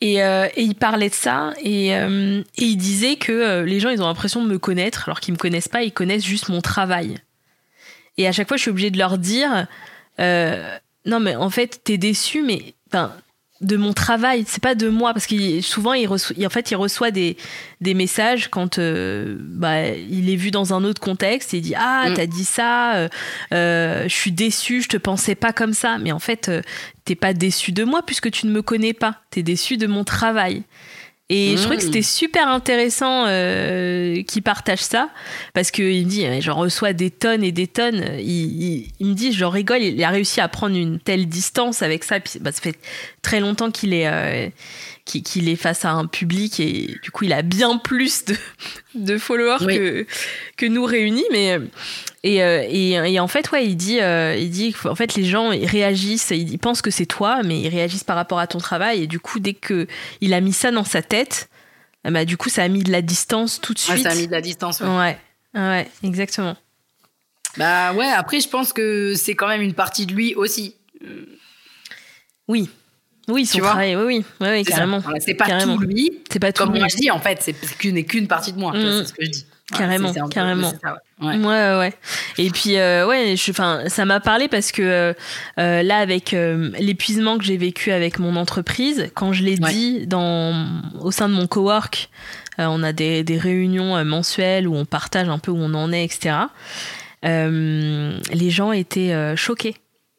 Et, 0.01 0.15
et, 0.17 0.61
il 0.61 0.75
parlait 0.75 1.09
de 1.09 1.15
ça 1.15 1.53
et, 1.63 1.89
et 1.89 2.43
il 2.57 2.75
disait 2.75 3.15
que 3.15 3.63
les 3.63 3.79
gens 3.79 3.89
ils 3.89 4.01
ont 4.01 4.07
l'impression 4.07 4.43
de 4.43 4.49
me 4.49 4.59
connaître 4.59 5.07
alors 5.07 5.19
qu'ils 5.19 5.33
me 5.33 5.39
connaissent 5.39 5.69
pas, 5.69 5.83
ils 5.83 5.93
connaissent 5.93 6.25
juste 6.25 6.49
mon 6.49 6.61
travail. 6.61 7.17
Et 8.17 8.27
à 8.27 8.31
chaque 8.31 8.47
fois 8.47 8.57
je 8.57 8.63
suis 8.63 8.71
obligée 8.71 8.91
de 8.91 8.97
leur 8.97 9.17
dire 9.17 9.67
non 10.19 11.19
mais 11.19 11.35
en 11.35 11.49
fait 11.49 11.81
t'es 11.83 11.97
déçu 11.97 12.41
mais 12.41 12.75
de 13.62 13.78
mon 13.78 13.93
travail, 13.93 14.43
c'est 14.45 14.62
pas 14.62 14.76
de 14.76 14.89
moi 14.89 15.14
parce 15.14 15.28
que 15.28 15.62
souvent 15.62 15.93
il 15.93 16.08
reçoit, 16.08 16.36
en 16.45 16.49
fait 16.49 16.72
il 16.72 16.76
reçoit 16.76 17.12
des, 17.12 17.38
des 17.80 17.93
messages 17.93 18.49
quand 18.49 18.80
euh, 18.80 19.38
bah, 19.39 19.88
il 19.88 20.30
est 20.30 20.36
vu 20.36 20.51
dans 20.51 20.74
un 20.74 20.84
autre 20.84 20.99
contexte 20.99 21.53
et 21.53 21.58
il 21.58 21.62
dit 21.62 21.76
ah 21.76 22.10
mm. 22.10 22.14
t'as 22.16 22.26
dit 22.26 22.43
ça, 22.43 22.95
euh, 22.95 23.10
euh, 23.53 24.03
je 24.03 24.14
suis 24.14 24.34
déçu, 24.34 24.82
je 24.82 24.89
te 24.89 24.97
pensais 24.97 25.36
pas 25.36 25.53
comme 25.53 25.74
ça, 25.74 25.97
mais 25.97 26.12
en 26.12 26.20
fait 26.20 26.51
t'es 27.06 27.16
pas 27.16 27.34
déçu 27.34 27.72
de 27.72 27.86
moi 27.86 28.01
puisque 28.06 28.30
tu 28.30 28.45
ne 28.45 28.51
me 28.51 28.62
connais 28.62 28.93
pas, 28.93 29.22
t'es 29.30 29.41
déçu 29.41 29.78
de 29.78 29.88
mon 29.88 30.03
travail. 30.03 30.64
Et 31.30 31.57
je 31.57 31.61
trouvais 31.63 31.78
que 31.78 31.84
c'était 31.84 32.03
super 32.03 32.47
intéressant 32.47 33.26
euh, 33.26 34.21
qu'il 34.23 34.43
partage 34.43 34.82
ça, 34.82 35.09
parce 35.55 35.71
qu'il 35.71 36.05
me 36.05 36.09
dit, 36.09 36.41
j'en 36.41 36.53
reçois 36.53 36.93
des 36.93 37.09
tonnes 37.09 37.43
et 37.43 37.51
des 37.51 37.65
tonnes. 37.65 38.19
Il, 38.19 38.91
me 38.99 39.13
dit, 39.13 39.32
je 39.34 39.43
rigole, 39.43 39.82
il 39.82 40.03
a 40.03 40.09
réussi 40.11 40.39
à 40.39 40.47
prendre 40.47 40.76
une 40.76 40.99
telle 40.99 41.26
distance 41.26 41.82
avec 41.82 42.03
ça. 42.03 42.19
Puis, 42.19 42.39
bah, 42.39 42.51
ça 42.51 42.61
fait 42.61 42.78
très 43.23 43.39
longtemps 43.39 43.71
qu'il 43.71 43.95
est, 43.95 44.07
euh, 44.07 44.49
qu'il 45.06 45.47
est 45.49 45.56
face 45.56 45.86
à 45.86 45.91
un 45.91 46.08
public 46.08 46.60
et 46.60 46.97
du 47.03 47.12
coup, 47.12 47.26
il 47.26 47.34
a 47.34 47.43
bien 47.43 47.78
plus 47.78 48.26
de, 48.26 48.36
de 48.95 49.18
followers 49.18 49.66
que, 49.66 50.08
que 50.58 50.66
nous 50.66 50.84
réunis. 50.84 51.26
Mais 51.32 51.60
et, 52.24 52.41
euh, 52.41 52.66
et, 52.68 52.93
et, 52.93 53.20
en 53.20 53.28
fait, 53.28 53.51
ouais, 53.51 53.68
il 53.68 53.76
dit, 53.76 54.01
euh, 54.01 54.36
il 54.36 54.49
dit 54.49 54.76
en 54.86 54.95
fait, 54.95 55.14
les 55.14 55.24
gens 55.24 55.51
ils 55.51 55.68
réagissent, 55.68 56.32
ils 56.32 56.58
pensent 56.58 56.82
que 56.82 56.89
c'est 56.89 57.06
toi, 57.06 57.43
mais 57.43 57.62
ils 57.62 57.70
réagissent 57.70 58.03
par 58.03 58.16
rapport 58.16 58.39
à 58.39 58.47
ton 58.47 58.58
travail. 58.58 59.03
Et 59.03 59.08
du 59.08 59.20
coup, 59.20 59.39
dès 59.39 59.53
que 59.53 59.88
il 60.22 60.34
a 60.34 60.41
mis 60.41 60.53
ça 60.53 60.72
dans 60.72 60.84
sa 60.84 61.03
tête, 61.03 61.49
bah, 62.03 62.26
du 62.26 62.36
coup, 62.36 62.49
ça 62.49 62.64
a 62.64 62.68
mis 62.68 62.84
de 62.84 62.91
la 62.91 63.03
distance 63.03 63.62
tout 63.62 63.74
de 63.74 63.80
suite. 63.80 63.97
Ouais, 63.97 64.03
ça 64.03 64.10
a 64.10 64.16
mis 64.16 64.28
de 64.28 64.32
la 64.32 64.41
distance. 64.41 64.80
Ouais, 64.80 64.88
ouais, 64.88 65.18
ouais 65.53 65.88
exactement. 66.03 66.58
Bah 67.58 67.93
ouais, 67.93 68.10
après, 68.10 68.39
je 68.41 68.49
pense 68.49 68.74
que 68.74 69.14
c'est 69.14 69.36
quand 69.36 69.47
même 69.47 69.62
une 69.62 69.76
partie 69.76 70.08
de 70.08 70.14
lui 70.14 70.34
aussi. 70.34 70.76
Oui. 72.47 72.70
Oui, 73.28 73.45
son 73.45 73.59
travail, 73.59 73.95
oui, 73.95 74.23
oui, 74.39 74.47
oui, 74.49 74.63
carrément. 74.63 75.01
c'est 75.19 75.34
pas 75.34 75.59
tout 75.59 75.78
lui. 75.80 76.21
C'est 76.32 76.39
pas 76.39 76.51
tout 76.51 76.63
Comme 76.63 76.78
moi 76.78 76.88
je 76.88 76.97
dis, 76.97 77.11
en 77.11 77.19
fait, 77.19 77.39
c'est 77.41 77.53
qu'une 77.78 78.03
qu'une 78.05 78.28
partie 78.28 78.53
de 78.53 78.59
moi. 78.59 78.71
Mm. 78.73 78.82
C'est 78.82 79.05
ce 79.05 79.13
que 79.13 79.26
je 79.26 79.32
dis. 79.32 79.45
Carrément, 79.73 80.13
carrément. 80.30 80.71
ouais. 81.21 81.38
ouais. 81.38 81.78
ouais, 81.78 81.93
Et 82.38 82.51
puis, 82.51 82.78
euh, 82.78 83.07
ouais, 83.07 83.34
enfin, 83.49 83.82
ça 83.88 84.05
m'a 84.05 84.19
parlé 84.19 84.47
parce 84.47 84.71
que 84.71 84.84
euh, 84.84 85.13
euh, 85.57 85.82
là, 85.82 85.97
avec 85.97 86.36
l'épuisement 86.78 87.39
que 87.39 87.43
j'ai 87.43 87.57
vécu 87.57 87.91
avec 87.91 88.19
mon 88.19 88.36
entreprise, 88.36 89.09
quand 89.15 89.34
je 89.34 89.43
l'ai 89.43 89.57
dit 89.57 90.05
dans, 90.05 90.67
au 91.01 91.09
sein 91.09 91.30
de 91.30 91.34
mon 91.34 91.47
cowork, 91.47 92.09
on 92.59 92.84
a 92.84 92.93
des, 92.93 93.23
des, 93.23 93.38
réunions 93.38 94.05
mensuelles 94.05 94.67
où 94.67 94.76
on 94.76 94.86
partage 94.86 95.30
un 95.30 95.39
peu 95.39 95.51
où 95.51 95.57
on 95.57 95.73
en 95.73 95.91
est, 95.91 96.05
etc. 96.05 96.36
les 97.23 98.49
gens 98.49 98.71
étaient 98.71 99.36
choqués. 99.36 99.76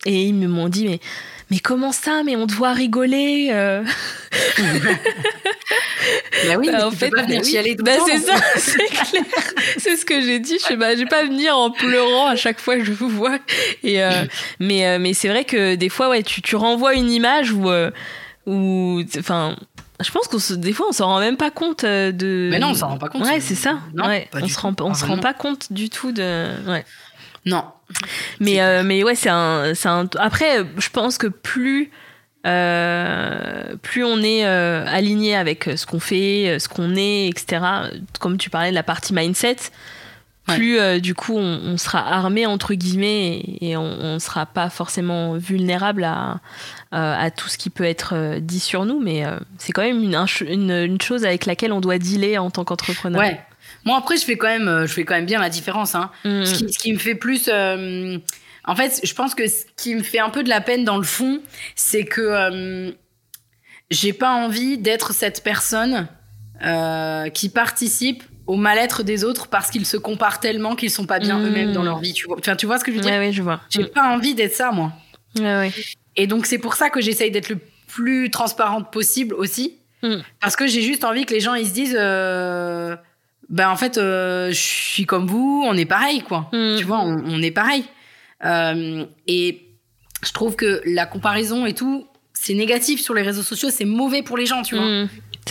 Et 0.07 0.25
ils 0.25 0.35
m'ont 0.35 0.69
dit, 0.69 0.87
mais 0.87 1.01
mais 1.51 1.61
comment 1.61 1.93
ça 1.93 2.23
Mais 2.25 2.35
on 2.37 2.47
doit 2.47 2.73
rigoler. 2.73 3.51
Euh. 3.53 3.85
bah 6.49 6.55
oui, 6.59 6.69
mais 6.73 6.83
en 6.83 6.91
fait, 6.91 7.11
pas 7.11 7.23
venir 7.23 7.41
bah 7.41 7.47
chialer 7.47 7.77
tout 7.77 7.85
bah 7.85 7.93
c'est 8.05 8.19
ça, 8.19 8.35
c'est 8.57 8.87
clair. 8.87 9.23
c'est 9.79 9.97
ce 9.97 10.05
que 10.05 10.21
j'ai 10.21 10.41
dit. 10.41 10.59
Je 10.67 10.75
ne 10.75 10.79
bah, 10.79 10.95
vais 10.95 11.07
pas 11.07 11.25
venir 11.25 11.57
en 11.57 11.71
pleurant 11.71 12.27
à 12.27 12.37
chaque 12.37 12.59
fois 12.59 12.77
que 12.77 12.85
je 12.85 12.93
vous 12.93 13.09
vois. 13.09 13.39
Et 13.85 14.03
euh, 14.03 14.11
mais 14.59 14.87
euh, 14.87 14.99
mais 14.99 15.15
c'est 15.15 15.29
vrai 15.29 15.45
que 15.45 15.77
des 15.77 15.89
fois, 15.89 16.09
ouais, 16.09 16.23
tu, 16.23 16.43
tu 16.43 16.57
renvoies 16.57 16.95
une 16.95 17.11
image 17.11 17.53
où 17.53 17.71
où 18.47 19.03
enfin. 19.19 19.57
Je 19.99 20.11
pense 20.11 20.29
qu'on 20.29 20.37
des 20.57 20.75
fois 20.75 20.89
on 20.91 20.93
s'en 20.93 21.07
rend 21.07 21.21
même 21.21 21.39
pas 21.39 21.51
compte 21.51 21.87
de. 21.87 22.49
Mais 22.51 22.59
non, 22.59 22.69
on 22.69 22.75
s'en 22.75 22.89
rend 22.89 22.99
pas 22.99 23.09
compte. 23.09 23.25
Ouais, 23.25 23.41
c'est 23.41 23.55
ça. 23.55 23.79
Non, 23.95 24.07
ouais, 24.07 24.29
on 24.35 24.47
se 24.47 24.59
rend, 24.59 24.75
on 24.81 24.93
se 24.93 25.07
rend 25.07 25.17
pas 25.17 25.33
compte 25.33 25.73
du 25.73 25.89
tout 25.89 26.13
de. 26.13 26.49
Ouais. 26.69 26.85
Non. 27.47 27.65
Mais, 28.41 28.61
euh, 28.61 28.83
mais 28.85 29.05
ouais, 29.05 29.15
c'est 29.15 29.31
un, 29.31 29.73
un, 29.85 30.09
Après, 30.19 30.65
je 30.77 30.89
pense 30.91 31.19
que 31.19 31.27
plus. 31.27 31.91
Euh, 32.47 33.75
plus 33.83 34.05
on 34.05 34.23
est 34.23 34.47
euh, 34.47 34.85
aligné 34.87 35.35
avec 35.35 35.65
ce 35.65 35.85
qu'on 35.85 35.99
fait, 35.99 36.59
ce 36.61 36.69
qu'on 36.69 36.95
est, 36.95 37.27
etc. 37.27 37.61
Comme 38.21 38.39
tu 38.39 38.51
parlais 38.51 38.71
de 38.71 38.75
la 38.77 38.85
partie 38.85 39.13
mindset, 39.13 39.57
plus 40.47 41.01
du 41.01 41.13
coup 41.13 41.37
on, 41.37 41.77
sera 41.77 42.07
armé 42.07 42.47
entre 42.47 42.75
guillemets 42.75 43.43
et, 43.61 43.77
on, 43.77 44.15
ne 44.15 44.19
sera 44.21 44.47
pas 44.47 44.71
forcément 44.71 45.33
vulnérable 45.33 46.05
à, 46.05 46.39
à 46.93 47.33
tout 47.33 47.49
ce 47.49 47.59
qui 47.59 47.69
peut 47.69 47.83
être 47.83 48.39
dit 48.39 48.61
sur 48.61 48.85
nous. 48.85 49.01
Mais 49.01 49.25
c'est 49.59 49.73
quand 49.73 49.83
même 49.83 50.05
une, 50.05 50.15
une, 50.49 50.71
une, 50.71 51.01
chose 51.01 51.25
avec 51.25 51.47
laquelle 51.47 51.73
on 51.73 51.81
doit 51.81 51.99
dealer 51.99 52.39
en 52.39 52.51
tant 52.53 52.63
qu'entrepreneur. 52.63 53.23
Ouais. 53.23 53.41
Moi, 53.87 53.97
après, 53.97 54.17
je 54.17 54.25
fais 54.25 54.37
quand 54.37 54.49
même, 54.49 54.69
euh, 54.69 54.87
je 54.87 54.93
fais 54.93 55.05
quand 55.05 55.15
même 55.15 55.27
bien 55.27 55.41
la 55.41 55.49
différence. 55.49 55.95
Hein. 55.95 56.11
Mm. 56.25 56.45
Ce, 56.45 56.79
qui, 56.79 56.93
me 56.93 56.99
fait 56.99 57.15
plus. 57.15 57.49
Euh, 57.49 58.19
en 58.65 58.75
fait, 58.75 59.01
je 59.03 59.15
pense 59.15 59.35
que 59.35 59.47
ce 59.47 59.65
qui 59.77 59.95
me 59.95 60.03
fait 60.03 60.19
un 60.19 60.29
peu 60.29 60.43
de 60.43 60.49
la 60.49 60.61
peine 60.61 60.85
dans 60.85 60.99
le 60.99 61.05
fond, 61.05 61.41
c'est 61.77 62.05
que 62.05 62.21
euh, 62.21 62.91
j'ai 63.91 64.13
pas 64.13 64.33
envie 64.33 64.77
d'être 64.77 65.15
cette 65.15 65.43
personne 65.43 66.09
qui 67.35 67.51
participe 67.51 68.25
au 68.47 68.57
mal-être 68.57 69.03
des 69.03 69.25
autres 69.25 69.49
parce 69.49 69.71
qu'ils 69.71 69.85
se 69.85 69.99
comparent 69.99 70.41
tellement 70.41 70.75
qu'ils 70.75 70.91
sont 70.91 71.05
pas 71.05 71.19
bien 71.19 71.39
mm. 71.39 71.47
eux-mêmes 71.47 71.73
dans 71.73 71.83
leur 71.83 71.99
vie. 71.99 72.13
Tu 72.13 72.27
vois, 72.27 72.39
enfin, 72.39 72.57
tu 72.57 72.67
vois 72.67 72.79
ce 72.79 72.85
que 72.85 72.91
je 72.91 72.97
veux 72.97 73.03
dire? 73.03 73.15
Oui, 73.21 73.33
je 73.33 73.43
vois. 73.43 73.61
J'ai 73.69 73.85
mm. 73.85 73.89
pas 73.89 74.09
envie 74.09 74.35
d'être 74.35 74.55
ça, 74.55 74.73
moi. 74.73 74.93
Ouais, 75.39 75.71
Et 76.17 76.27
donc, 76.27 76.47
c'est 76.47 76.59
pour 76.59 76.75
ça 76.75 76.91
que 76.91 77.01
j'essaye 77.01 77.31
d'être 77.31 77.51
le 77.51 77.59
plus 77.87 78.31
transparente 78.31 78.91
possible 78.91 79.35
aussi. 79.35 79.79
Parce 80.41 80.57
que 80.57 80.67
j'ai 80.67 80.83
juste 80.83 81.05
envie 81.05 81.27
que 81.27 81.35
les 81.35 81.41
gens 81.41 81.55
ils 81.55 81.67
se 81.67 81.73
disent 81.73 81.99
ben 83.49 83.71
en 83.71 83.77
fait, 83.77 83.99
euh, 83.99 84.51
je 84.51 84.61
suis 84.61 85.07
comme 85.07 85.27
vous, 85.27 85.65
on 85.67 85.77
est 85.77 85.87
pareil, 85.87 86.23
quoi. 86.23 86.49
Mm. 86.53 86.77
Tu 86.79 86.85
vois, 86.85 87.01
on, 87.01 87.43
est 87.43 87.51
pareil. 87.51 87.85
Euh, 88.45 89.05
et 89.27 89.69
je 90.25 90.33
trouve 90.33 90.57
que 90.57 90.83
la 90.85 91.07
comparaison 91.07 91.67
et 91.67 91.75
tout, 91.75 92.07
c'est 92.33 92.55
négatif 92.55 93.01
sur 93.01 93.15
les 93.15 93.23
réseaux 93.23 93.43
sociaux, 93.43 93.71
c'est 93.71 93.85
mauvais 93.85 94.23
pour 94.23 94.37
les 94.37 94.47
gens, 94.47 94.63
tu 94.63 94.77
vois. 94.77 94.85
Mm, 94.85 95.09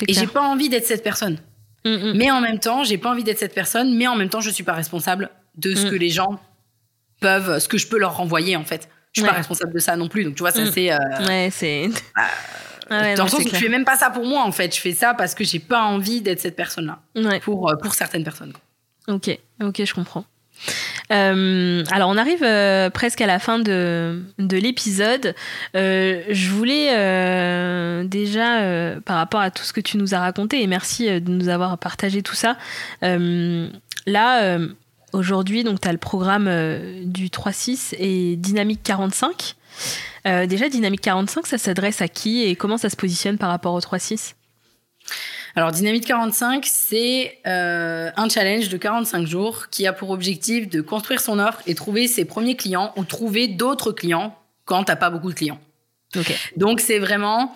et 0.08 0.14
j'ai 0.14 0.28
pas 0.28 0.42
envie 0.42 0.70
d'être 0.70 0.86
cette 0.86 1.04
personne. 1.04 1.40
Mm, 1.86 2.14
mais 2.16 2.32
en 2.32 2.42
même 2.42 2.60
temps, 2.60 2.84
j'ai 2.84 2.98
pas 2.98 3.12
envie 3.12 3.24
d'être 3.24 3.40
cette 3.40 3.56
personne, 3.56 3.96
mais 3.96 4.08
en 4.08 4.16
même 4.16 4.30
temps, 4.30 4.42
je 4.42 4.50
suis 4.50 4.64
pas 4.64 4.74
responsable 4.74 5.30
de 5.58 5.74
ce 5.74 5.86
que 5.86 5.96
les 5.96 6.10
gens 6.10 6.40
peuvent, 7.22 7.60
ce 7.60 7.70
que 7.70 7.78
je 7.78 7.88
peux 7.88 7.98
leur 7.98 8.18
renvoyer, 8.18 8.56
en 8.58 8.66
fait. 8.66 8.90
Je 9.14 9.22
suis 9.22 9.30
pas 9.30 9.36
responsable 9.36 9.74
de 9.74 9.80
ça 9.80 9.96
non 9.96 10.10
plus. 10.10 10.26
Donc, 10.26 10.36
tu 10.36 10.42
vois, 10.42 10.52
ça, 10.52 10.70
c'est. 10.70 10.92
Euh, 10.92 10.98
ouais, 11.26 11.48
c'est. 11.50 11.90
Bah, 12.90 13.16
dans 13.16 13.24
le 13.24 13.30
sens 13.30 13.44
où 13.44 13.50
je 13.50 13.56
fais 13.56 13.70
même 13.70 13.86
pas 13.86 13.96
ça 13.96 14.10
pour 14.10 14.26
moi 14.26 14.44
en 14.44 14.52
fait. 14.52 14.76
Je 14.76 14.82
fais 14.82 14.94
ça 14.94 15.14
parce 15.14 15.36
que 15.36 15.44
j'ai 15.44 15.60
pas 15.60 15.84
envie 15.84 16.22
d'être 16.22 16.40
cette 16.40 16.56
personne-là. 16.56 17.00
Pour, 17.42 17.70
euh, 17.70 17.76
pour 17.76 17.94
certaines 17.94 18.24
personnes. 18.24 18.54
Ok, 19.08 19.38
ok, 19.62 19.84
je 19.84 19.94
comprends. 19.94 20.26
Euh, 21.12 21.84
alors 21.92 22.10
on 22.10 22.18
arrive 22.18 22.44
euh, 22.44 22.90
presque 22.90 23.22
à 23.22 23.28
la 23.28 23.40
fin 23.40 23.60
de, 23.60 24.24
de 24.40 24.58
l'épisode. 24.58 25.36
je 25.74 26.50
voulais 26.50 28.06
déjà, 28.06 29.00
par 29.06 29.18
rapport 29.18 29.42
à 29.42 29.52
tout 29.52 29.64
ce 29.64 29.74
que 29.74 29.82
tu 29.82 29.98
nous 29.98 30.16
as 30.16 30.20
raconté, 30.20 30.62
et 30.62 30.68
merci 30.68 31.22
de 31.22 31.32
nous 31.32 31.50
avoir 31.50 31.78
partagé 31.78 32.22
tout 32.22 32.36
ça, 32.36 32.58
là, 33.02 34.58
aujourd'hui, 35.14 35.64
tu 35.64 35.88
as 35.88 35.92
le 35.92 35.98
programme 35.98 36.50
du 37.04 37.28
3-6 37.28 37.96
et 38.00 38.36
Dynamique 38.36 38.82
45. 38.84 39.56
Euh, 40.26 40.46
déjà, 40.46 40.70
Dynamique 40.70 41.02
45, 41.02 41.46
ça 41.46 41.58
s'adresse 41.58 42.02
à 42.02 42.08
qui 42.08 42.44
et 42.44 42.56
comment 42.56 42.78
ça 42.78 42.90
se 42.90 42.96
positionne 42.96 43.38
par 43.38 43.50
rapport 43.50 43.74
au 43.74 43.80
3-6 43.80 44.34
alors, 45.58 45.72
Dynamique 45.72 46.06
45, 46.06 46.66
c'est 46.66 47.38
euh, 47.48 48.12
un 48.18 48.28
challenge 48.28 48.68
de 48.68 48.76
45 48.76 49.26
jours 49.26 49.70
qui 49.70 49.88
a 49.88 49.94
pour 49.94 50.10
objectif 50.10 50.68
de 50.68 50.82
construire 50.82 51.22
son 51.22 51.40
offre 51.40 51.62
et 51.66 51.76
trouver 51.76 52.10
ses 52.10 52.26
premiers 52.26 52.58
clients 52.58 52.92
ou 52.98 53.06
trouver 53.06 53.48
d'autres 53.48 53.94
clients 53.94 54.38
quand 54.66 54.84
t'as 54.84 54.98
pas 54.98 55.10
beaucoup 55.10 55.30
de 55.30 55.36
clients. 55.36 55.60
Donc, 56.58 56.82
c'est 56.82 57.00
vraiment 57.00 57.56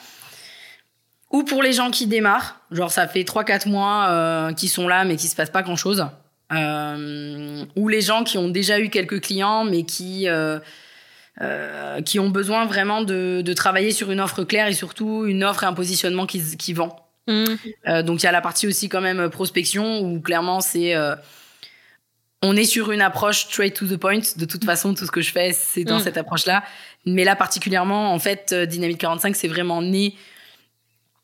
ou 1.30 1.44
pour 1.44 1.62
les 1.62 1.74
gens 1.74 1.92
qui 1.92 2.08
démarrent, 2.08 2.62
genre 2.72 2.90
ça 2.90 3.06
fait 3.06 3.24
3-4 3.24 3.68
mois 3.68 4.08
euh, 4.10 4.54
qui 4.54 4.70
sont 4.70 4.88
là 4.88 5.04
mais 5.04 5.18
qui 5.18 5.28
se 5.28 5.36
passe 5.36 5.50
pas 5.50 5.62
grand-chose, 5.62 6.08
ou 6.52 7.88
les 7.90 8.02
gens 8.02 8.24
qui 8.24 8.38
ont 8.38 8.48
déjà 8.48 8.80
eu 8.80 8.90
quelques 8.90 9.20
clients 9.22 9.66
mais 9.66 9.84
qui 9.84 10.26
euh, 11.42 12.02
qui 12.02 12.20
ont 12.20 12.30
besoin 12.30 12.66
vraiment 12.66 13.02
de, 13.02 13.42
de, 13.42 13.54
travailler 13.54 13.92
sur 13.92 14.12
une 14.12 14.20
offre 14.20 14.44
claire 14.44 14.68
et 14.68 14.74
surtout 14.74 15.26
une 15.26 15.46
offre 15.46 15.64
et 15.64 15.68
un 15.68 15.74
positionnement 15.74 16.26
qui, 16.26 16.58
qui 16.58 16.74
vend. 16.74 17.10
Mm. 17.28 17.46
Euh, 17.88 18.04
donc 18.04 18.22
il 18.22 18.26
y 18.26 18.28
a 18.28 18.34
la 18.34 18.42
partie 18.42 18.68
aussi 18.68 18.90
quand 18.90 19.00
même 19.00 19.30
prospection 19.30 20.02
où 20.02 20.20
clairement 20.20 20.60
c'est 20.60 20.96
euh, 20.96 21.16
on 22.42 22.58
est 22.58 22.66
sur 22.66 22.92
une 22.92 23.00
approche 23.00 23.46
straight 23.46 23.74
to 23.74 23.86
the 23.86 23.96
point. 23.96 24.20
De 24.36 24.44
toute 24.44 24.66
façon, 24.66 24.94
tout 24.94 25.06
ce 25.06 25.12
que 25.12 25.22
je 25.22 25.32
fais, 25.32 25.54
c'est 25.54 25.86
dans 25.86 26.00
mm. 26.00 26.04
cette 26.04 26.18
approche-là. 26.18 26.62
Mais 27.06 27.24
là, 27.24 27.38
particulièrement, 27.38 28.14
en 28.14 28.20
fait, 28.20 28.54
Dynamique 28.54 28.98
45, 28.98 29.34
c'est 29.36 29.48
vraiment 29.48 29.82
né 29.82 30.16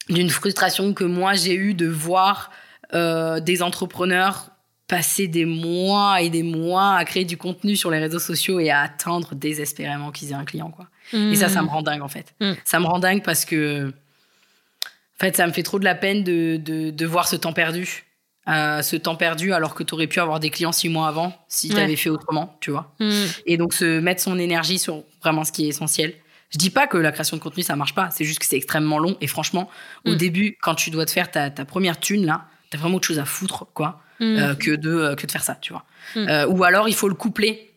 d'une 0.08 0.30
frustration 0.30 0.94
que 0.94 1.04
moi, 1.04 1.34
j'ai 1.34 1.56
eu 1.56 1.74
de 1.74 1.88
voir 1.88 2.52
des 2.94 3.62
entrepreneurs 3.62 4.52
passer 4.88 5.28
des 5.28 5.46
mois 5.46 6.22
et 6.22 6.30
des 6.30 6.44
mois 6.44 6.96
à 6.96 7.06
créer 7.06 7.26
du 7.26 7.38
contenu 7.38 7.76
sur 7.76 7.90
les 7.90 8.00
réseaux 8.00 8.20
sociaux 8.20 8.60
et 8.60 8.70
à 8.70 8.82
attendre 8.82 9.34
désespérément 9.34 10.12
qu'ils 10.12 10.32
aient 10.32 10.36
un 10.36 10.46
client 10.46 10.70
quoi. 10.70 10.88
Et 11.14 11.36
ça 11.36 11.50
ça 11.50 11.62
me 11.62 11.68
rend 11.68 11.82
dingue 11.82 12.02
en 12.02 12.08
fait. 12.08 12.34
Mm. 12.40 12.54
Ça 12.64 12.80
me 12.80 12.86
rend 12.86 13.00
dingue 13.00 13.24
parce 13.24 13.46
que 13.46 13.90
en 13.90 15.20
fait 15.20 15.36
ça 15.36 15.48
me 15.48 15.52
fait 15.54 15.64
trop 15.64 15.80
de 15.80 15.86
la 15.86 15.96
peine 15.96 16.24
de, 16.24 16.58
de, 16.58 17.06
voir 17.06 17.28
ce 17.28 17.36
temps 17.36 17.54
perdu. 17.54 18.06
Euh, 18.48 18.84
ce 18.84 18.96
temps 18.96 19.16
perdu 19.16 19.54
alors 19.54 19.74
que 19.74 19.82
tu 19.82 19.96
aurais 19.96 20.06
pu 20.06 20.20
avoir 20.20 20.40
des 20.40 20.52
clients 20.52 20.72
six 20.72 20.88
mois 20.88 21.08
avant 21.08 21.34
si 21.48 21.70
tu 21.70 21.78
avais 21.78 21.96
fait 21.96 22.12
autrement, 22.12 22.56
tu 22.62 22.70
vois. 22.70 22.94
Mm. 23.00 23.26
Et 23.48 23.58
donc 23.58 23.74
se 23.74 24.00
mettre 24.00 24.22
son 24.22 24.38
énergie 24.38 24.78
sur 24.78 25.04
vraiment 25.22 25.44
ce 25.44 25.52
qui 25.52 25.66
est 25.66 25.70
essentiel. 25.70 26.14
Je 26.52 26.60
dis 26.60 26.70
pas 26.70 26.86
que 26.86 26.98
la 26.98 27.12
création 27.12 27.38
de 27.38 27.42
contenu 27.42 27.64
ça 27.64 27.76
marche 27.76 27.96
pas, 27.96 28.12
c'est 28.12 28.24
juste 28.24 28.38
que 28.38 28.46
c'est 28.46 28.56
extrêmement 28.56 29.00
long 29.00 29.18
et 29.20 29.26
franchement, 29.26 29.68
au 30.06 30.12
mm. 30.12 30.18
début 30.18 30.58
quand 30.62 30.76
tu 30.76 30.92
dois 30.92 31.08
te 31.08 31.12
faire 31.12 31.32
ta, 31.32 31.50
ta 31.50 31.66
première 31.66 32.00
thune 32.00 32.26
là, 32.26 32.46
t'as 32.70 32.78
vraiment 32.78 32.98
autre 32.98 33.08
chose 33.08 33.20
à 33.20 33.26
foutre 33.26 33.66
quoi 33.74 34.04
Mm. 34.20 34.38
Euh, 34.38 34.56
que, 34.56 34.72
de, 34.72 34.90
euh, 34.90 35.16
que 35.16 35.26
de 35.26 35.32
faire 35.32 35.44
ça, 35.44 35.58
tu 35.60 35.74
vois. 35.74 35.86
Mm. 36.16 36.28
Euh, 36.30 36.48
ou 36.48 36.64
alors, 36.64 36.88
il 36.88 36.96
faut 36.96 37.10
le 37.10 37.16
coupler 37.16 37.72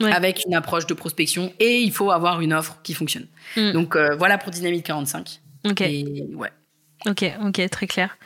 avec 0.00 0.42
une 0.44 0.54
approche 0.54 0.86
de 0.86 0.94
prospection 0.94 1.52
et 1.60 1.78
il 1.78 1.92
faut 1.92 2.10
avoir 2.10 2.40
une 2.40 2.52
offre 2.52 2.78
qui 2.82 2.92
fonctionne. 2.92 3.26
Mm. 3.56 3.72
Donc, 3.72 3.96
voilà 4.18 4.36
pour 4.36 4.50
Dynamique 4.50 4.84
45. 4.86 5.40
Ok. 5.64 5.80
Et, 5.82 6.24
ouais. 6.34 6.50
Ok, 7.06 7.24
ok, 7.44 7.70
très 7.70 7.86
clair. 7.86 8.16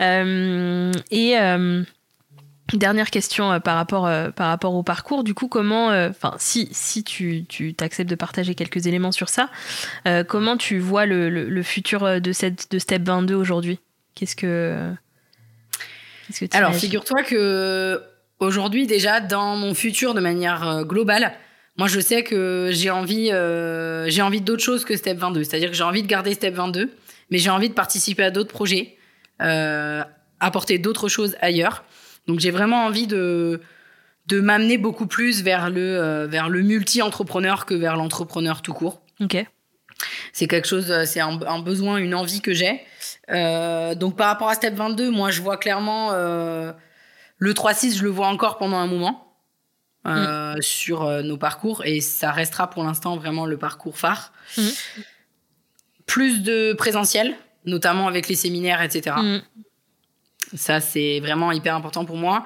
et 0.00 1.36
Dernière 2.74 3.10
question 3.10 3.60
par, 3.60 3.76
rapport, 3.76 4.08
par 4.32 4.48
rapport 4.48 4.74
au 4.74 4.82
parcours, 4.82 5.24
du 5.24 5.34
coup, 5.34 5.48
comment, 5.48 5.88
enfin, 5.88 6.34
si, 6.38 6.68
si 6.72 7.02
tu, 7.02 7.44
tu 7.48 7.74
t'acceptes 7.74 8.08
de 8.08 8.14
partager 8.14 8.54
quelques 8.54 8.86
éléments 8.86 9.12
sur 9.12 9.30
ça, 9.30 9.50
comment 10.28 10.58
tu 10.58 10.78
vois 10.78 11.06
le, 11.06 11.30
le, 11.30 11.62
futur 11.62 12.20
de, 12.20 12.32
cette, 12.32 12.70
de 12.70 12.78
Step 12.78 13.02
22 13.04 13.34
aujourd'hui? 13.34 13.80
Qu'est-ce 14.14 14.36
que. 14.36 14.92
Alors, 16.52 16.74
figure-toi 16.74 17.22
que 17.22 18.00
aujourd'hui, 18.38 18.86
déjà, 18.86 19.20
dans 19.20 19.56
mon 19.56 19.74
futur 19.74 20.14
de 20.14 20.20
manière 20.20 20.84
globale, 20.84 21.34
moi, 21.78 21.88
je 21.88 22.00
sais 22.00 22.22
que 22.22 22.68
j'ai 22.70 22.90
envie, 22.90 23.30
euh, 23.32 24.08
j'ai 24.08 24.20
envie 24.22 24.42
d'autre 24.42 24.62
chose 24.62 24.84
que 24.84 24.96
Step 24.96 25.18
22. 25.18 25.44
C'est-à-dire 25.44 25.70
que 25.70 25.76
j'ai 25.76 25.84
envie 25.84 26.02
de 26.02 26.06
garder 26.06 26.34
Step 26.34 26.54
22, 26.54 26.90
mais 27.30 27.38
j'ai 27.38 27.50
envie 27.50 27.70
de 27.70 27.74
participer 27.74 28.24
à 28.24 28.30
d'autres 28.30 28.52
projets, 28.52 28.96
euh, 29.40 30.02
apporter 30.38 30.78
d'autres 30.78 31.08
choses 31.08 31.36
ailleurs. 31.40 31.84
Donc, 32.26 32.40
j'ai 32.40 32.50
vraiment 32.50 32.84
envie 32.84 33.06
de 33.06 33.60
de 34.26 34.40
m'amener 34.40 34.78
beaucoup 34.78 35.08
plus 35.08 35.42
vers 35.42 35.68
le 35.68 35.80
euh, 35.80 36.26
vers 36.28 36.48
le 36.48 36.62
multi-entrepreneur 36.62 37.66
que 37.66 37.74
vers 37.74 37.96
l'entrepreneur 37.96 38.62
tout 38.62 38.72
court. 38.72 39.02
Ok. 39.20 39.44
C'est 40.32 40.46
quelque 40.46 40.68
chose, 40.68 40.92
c'est 41.04 41.20
un, 41.20 41.40
un, 41.42 41.58
besoin, 41.60 41.98
une 41.98 42.14
envie 42.14 42.40
que 42.40 42.52
j'ai. 42.52 42.80
donc, 43.96 44.16
par 44.16 44.28
rapport 44.28 44.48
à 44.48 44.54
Step 44.54 44.74
22, 44.74 45.10
moi, 45.10 45.30
je 45.30 45.42
vois 45.42 45.56
clairement 45.56 46.12
le 46.12 47.52
3-6, 47.54 47.98
je 47.98 48.02
le 48.04 48.10
vois 48.10 48.28
encore 48.28 48.58
pendant 48.58 48.76
un 48.76 48.86
moment. 48.86 49.32
Euh, 50.04 50.56
mm. 50.56 50.62
sur 50.62 51.04
euh, 51.04 51.22
nos 51.22 51.36
parcours 51.36 51.84
et 51.84 52.00
ça 52.00 52.32
restera 52.32 52.68
pour 52.68 52.82
l'instant 52.82 53.16
vraiment 53.16 53.46
le 53.46 53.56
parcours 53.56 53.96
phare. 53.96 54.32
Mm. 54.58 54.62
Plus 56.06 56.42
de 56.42 56.72
présentiel, 56.72 57.36
notamment 57.66 58.08
avec 58.08 58.26
les 58.26 58.34
séminaires, 58.34 58.82
etc. 58.82 59.14
Mm. 59.16 59.38
Ça, 60.54 60.80
c'est 60.80 61.20
vraiment 61.20 61.52
hyper 61.52 61.76
important 61.76 62.04
pour 62.04 62.16
moi. 62.16 62.44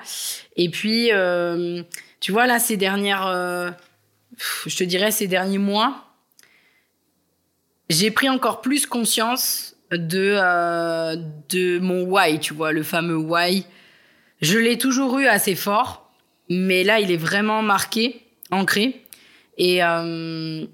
Et 0.56 0.68
puis, 0.68 1.10
euh, 1.12 1.82
tu 2.20 2.30
vois, 2.30 2.46
là, 2.46 2.58
ces 2.58 2.76
dernières, 2.76 3.26
je 4.66 4.76
te 4.76 4.84
dirais, 4.84 5.10
ces 5.10 5.26
derniers 5.26 5.58
mois, 5.58 6.05
j'ai 7.88 8.10
pris 8.10 8.28
encore 8.28 8.60
plus 8.60 8.86
conscience 8.86 9.76
de, 9.92 10.36
de 11.48 11.78
mon 11.78 12.02
why, 12.02 12.40
tu 12.40 12.54
vois, 12.54 12.72
le 12.72 12.82
fameux 12.82 13.16
why. 13.16 13.66
Je 14.40 14.58
l'ai 14.58 14.78
toujours 14.78 15.18
eu 15.18 15.26
assez 15.26 15.54
fort 15.54 16.06
mais 16.48 16.84
là, 16.84 17.00
il 17.00 17.10
est 17.10 17.16
vraiment 17.16 17.62
marqué, 17.62 18.22
ancré. 18.50 19.02
Et 19.58 19.82
euh, 19.82 20.64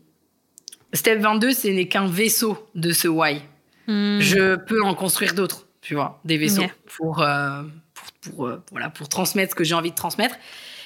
Step 0.93 1.20
22, 1.20 1.52
ce 1.52 1.68
n'est 1.68 1.89
qu'un 1.89 2.06
vaisseau 2.06 2.68
de 2.74 2.93
ce 2.93 3.09
why. 3.09 3.43
Hmm. 3.86 4.20
Je 4.20 4.56
peux 4.56 4.82
en 4.82 4.94
construire 4.94 5.34
d'autres, 5.34 5.66
tu 5.80 5.94
vois, 5.94 6.20
des 6.24 6.36
vaisseaux 6.36 6.62
pour, 6.97 7.22
euh, 7.22 7.62
pour, 7.94 8.32
pour, 8.32 8.47
euh, 8.47 8.56
voilà, 8.70 8.90
pour 8.90 9.09
transmettre 9.09 9.52
ce 9.52 9.56
que 9.56 9.64
j'ai 9.64 9.74
envie 9.74 9.90
de 9.90 9.97
transmettre. 9.97 10.36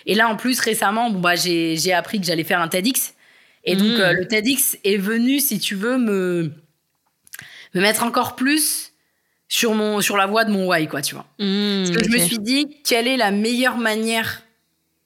Et 0.07 0.15
là, 0.15 0.29
en 0.29 0.37
plus, 0.37 0.61
récemment, 0.61 1.11
bon, 1.11 1.21
bah, 1.21 1.35
j'ai 1.35 1.93
appris 1.93 2.21
que 2.21 2.27
j'allais 2.27 2.45
faire 2.45 2.61
un 2.61 2.69
TEDx. 2.69 3.15
Et 3.67 3.77
donc, 3.77 3.99
hmm. 3.99 4.13
le 4.13 4.27
TEDx 4.27 4.79
est 4.85 4.97
venu, 4.97 5.41
si 5.41 5.59
tu 5.59 5.75
veux, 5.75 5.99
me, 5.99 6.53
me 7.75 7.81
mettre 7.81 8.05
encore 8.05 8.37
plus 8.37 8.93
sur, 9.49 9.75
mon, 9.75 10.01
sur 10.01 10.17
la 10.17 10.27
voie 10.27 10.45
de 10.45 10.53
mon 10.53 10.69
why, 10.69 10.87
quoi, 10.89 11.03
tu 11.03 11.15
vois. 11.15 11.27
Hmm, 11.39 11.85
Parce 11.85 11.97
que 11.97 12.05
je 12.05 12.11
me 12.11 12.19
suis 12.19 12.39
dit, 12.39 12.69
quelle 12.85 13.09
est 13.09 13.17
la 13.17 13.31
meilleure 13.31 13.77
manière 13.77 14.43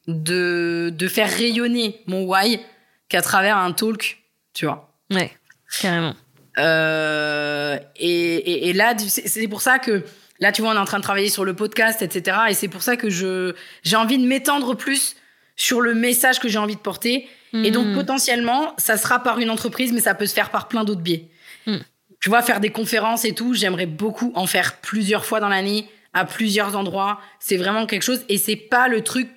de, 0.07 0.93
de 0.95 1.09
faire 1.09 1.31
rayonner 1.31 2.03
mon 2.07 2.25
why 2.25 2.61
qu'à 3.09 3.23
travers 3.23 3.57
un 3.57 3.73
talk, 3.73 4.23
tu 4.55 4.67
vois. 4.67 4.93
Ouais, 5.11 5.33
carrément. 5.81 6.15
Euh, 6.59 7.79
et, 7.97 8.69
et, 8.69 8.73
là, 8.73 8.95
c'est 8.99 9.49
pour 9.49 9.63
ça 9.63 9.79
que 9.79 10.05
là, 10.41 10.53
tu 10.53 10.63
vois, 10.63 10.73
on 10.73 10.75
est 10.75 10.79
en 10.79 10.85
train 10.85 10.99
de 10.99 11.03
travailler 11.03 11.29
sur 11.29 11.45
le 11.45 11.55
podcast, 11.55 12.03
etc. 12.03 12.39
Et 12.49 12.55
c'est 12.55 12.69
pour 12.69 12.83
ça 12.83 12.97
que 12.97 13.09
je 13.09 13.55
j'ai 13.83 13.97
envie 13.97 14.19
de 14.19 14.27
m'étendre 14.27 14.75
plus 14.75 15.17
sur 15.57 15.81
le 15.81 15.95
message 15.95 16.41
que 16.41 16.49
j'ai 16.49 16.59
envie 16.59 16.77
de 16.77 16.81
porter. 16.81 17.29
Et 17.53 17.71
donc, 17.71 17.87
hmm. 17.87 17.95
potentiellement, 17.95 18.75
ça 18.79 18.97
sera 18.97 19.21
par 19.21 19.41
une 19.41 19.51
entreprise, 19.51 19.93
mais 19.93 20.01
ça 20.01 20.15
peut 20.15 20.27
se 20.27 20.35
faire 20.35 20.51
par 20.51 20.69
plein 20.69 20.85
d'autres 20.85 21.01
biais. 21.01 21.29
Hmm. 21.67 21.79
Tu 22.21 22.29
vois, 22.29 22.43
faire 22.43 22.61
des 22.61 22.71
conférences 22.71 23.25
et 23.25 23.35
tout, 23.35 23.55
j'aimerais 23.55 23.87
beaucoup 23.87 24.33
en 24.37 24.47
faire 24.47 24.77
plusieurs 24.77 25.25
fois 25.25 25.41
dans 25.41 25.49
l'année, 25.49 25.89
à 26.13 26.25
plusieurs 26.25 26.77
endroits. 26.77 27.21
C'est 27.41 27.57
vraiment 27.57 27.87
quelque 27.87 28.03
chose. 28.03 28.21
Et 28.29 28.39
c'est 28.39 28.57
pas 28.57 28.89
le 28.89 29.03
truc 29.03 29.29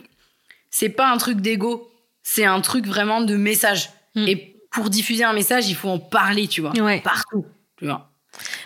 c'est 0.74 0.90
pas 0.90 1.12
un 1.12 1.18
truc 1.18 1.40
d'ego, 1.40 1.88
c'est 2.24 2.46
un 2.46 2.60
truc 2.60 2.88
vraiment 2.88 3.22
de 3.22 3.36
message. 3.36 3.92
Hmm. 4.16 4.28
Et 4.28 4.58
pour 4.72 4.90
diffuser 4.90 5.24
un 5.24 5.34
message, 5.34 5.70
il 5.70 5.76
faut 5.76 5.90
en 5.90 6.00
parler, 6.00 6.48
tu 6.48 6.62
vois, 6.62 6.74
partout, 7.04 7.46
tu 7.78 7.86
vois. 7.86 8.10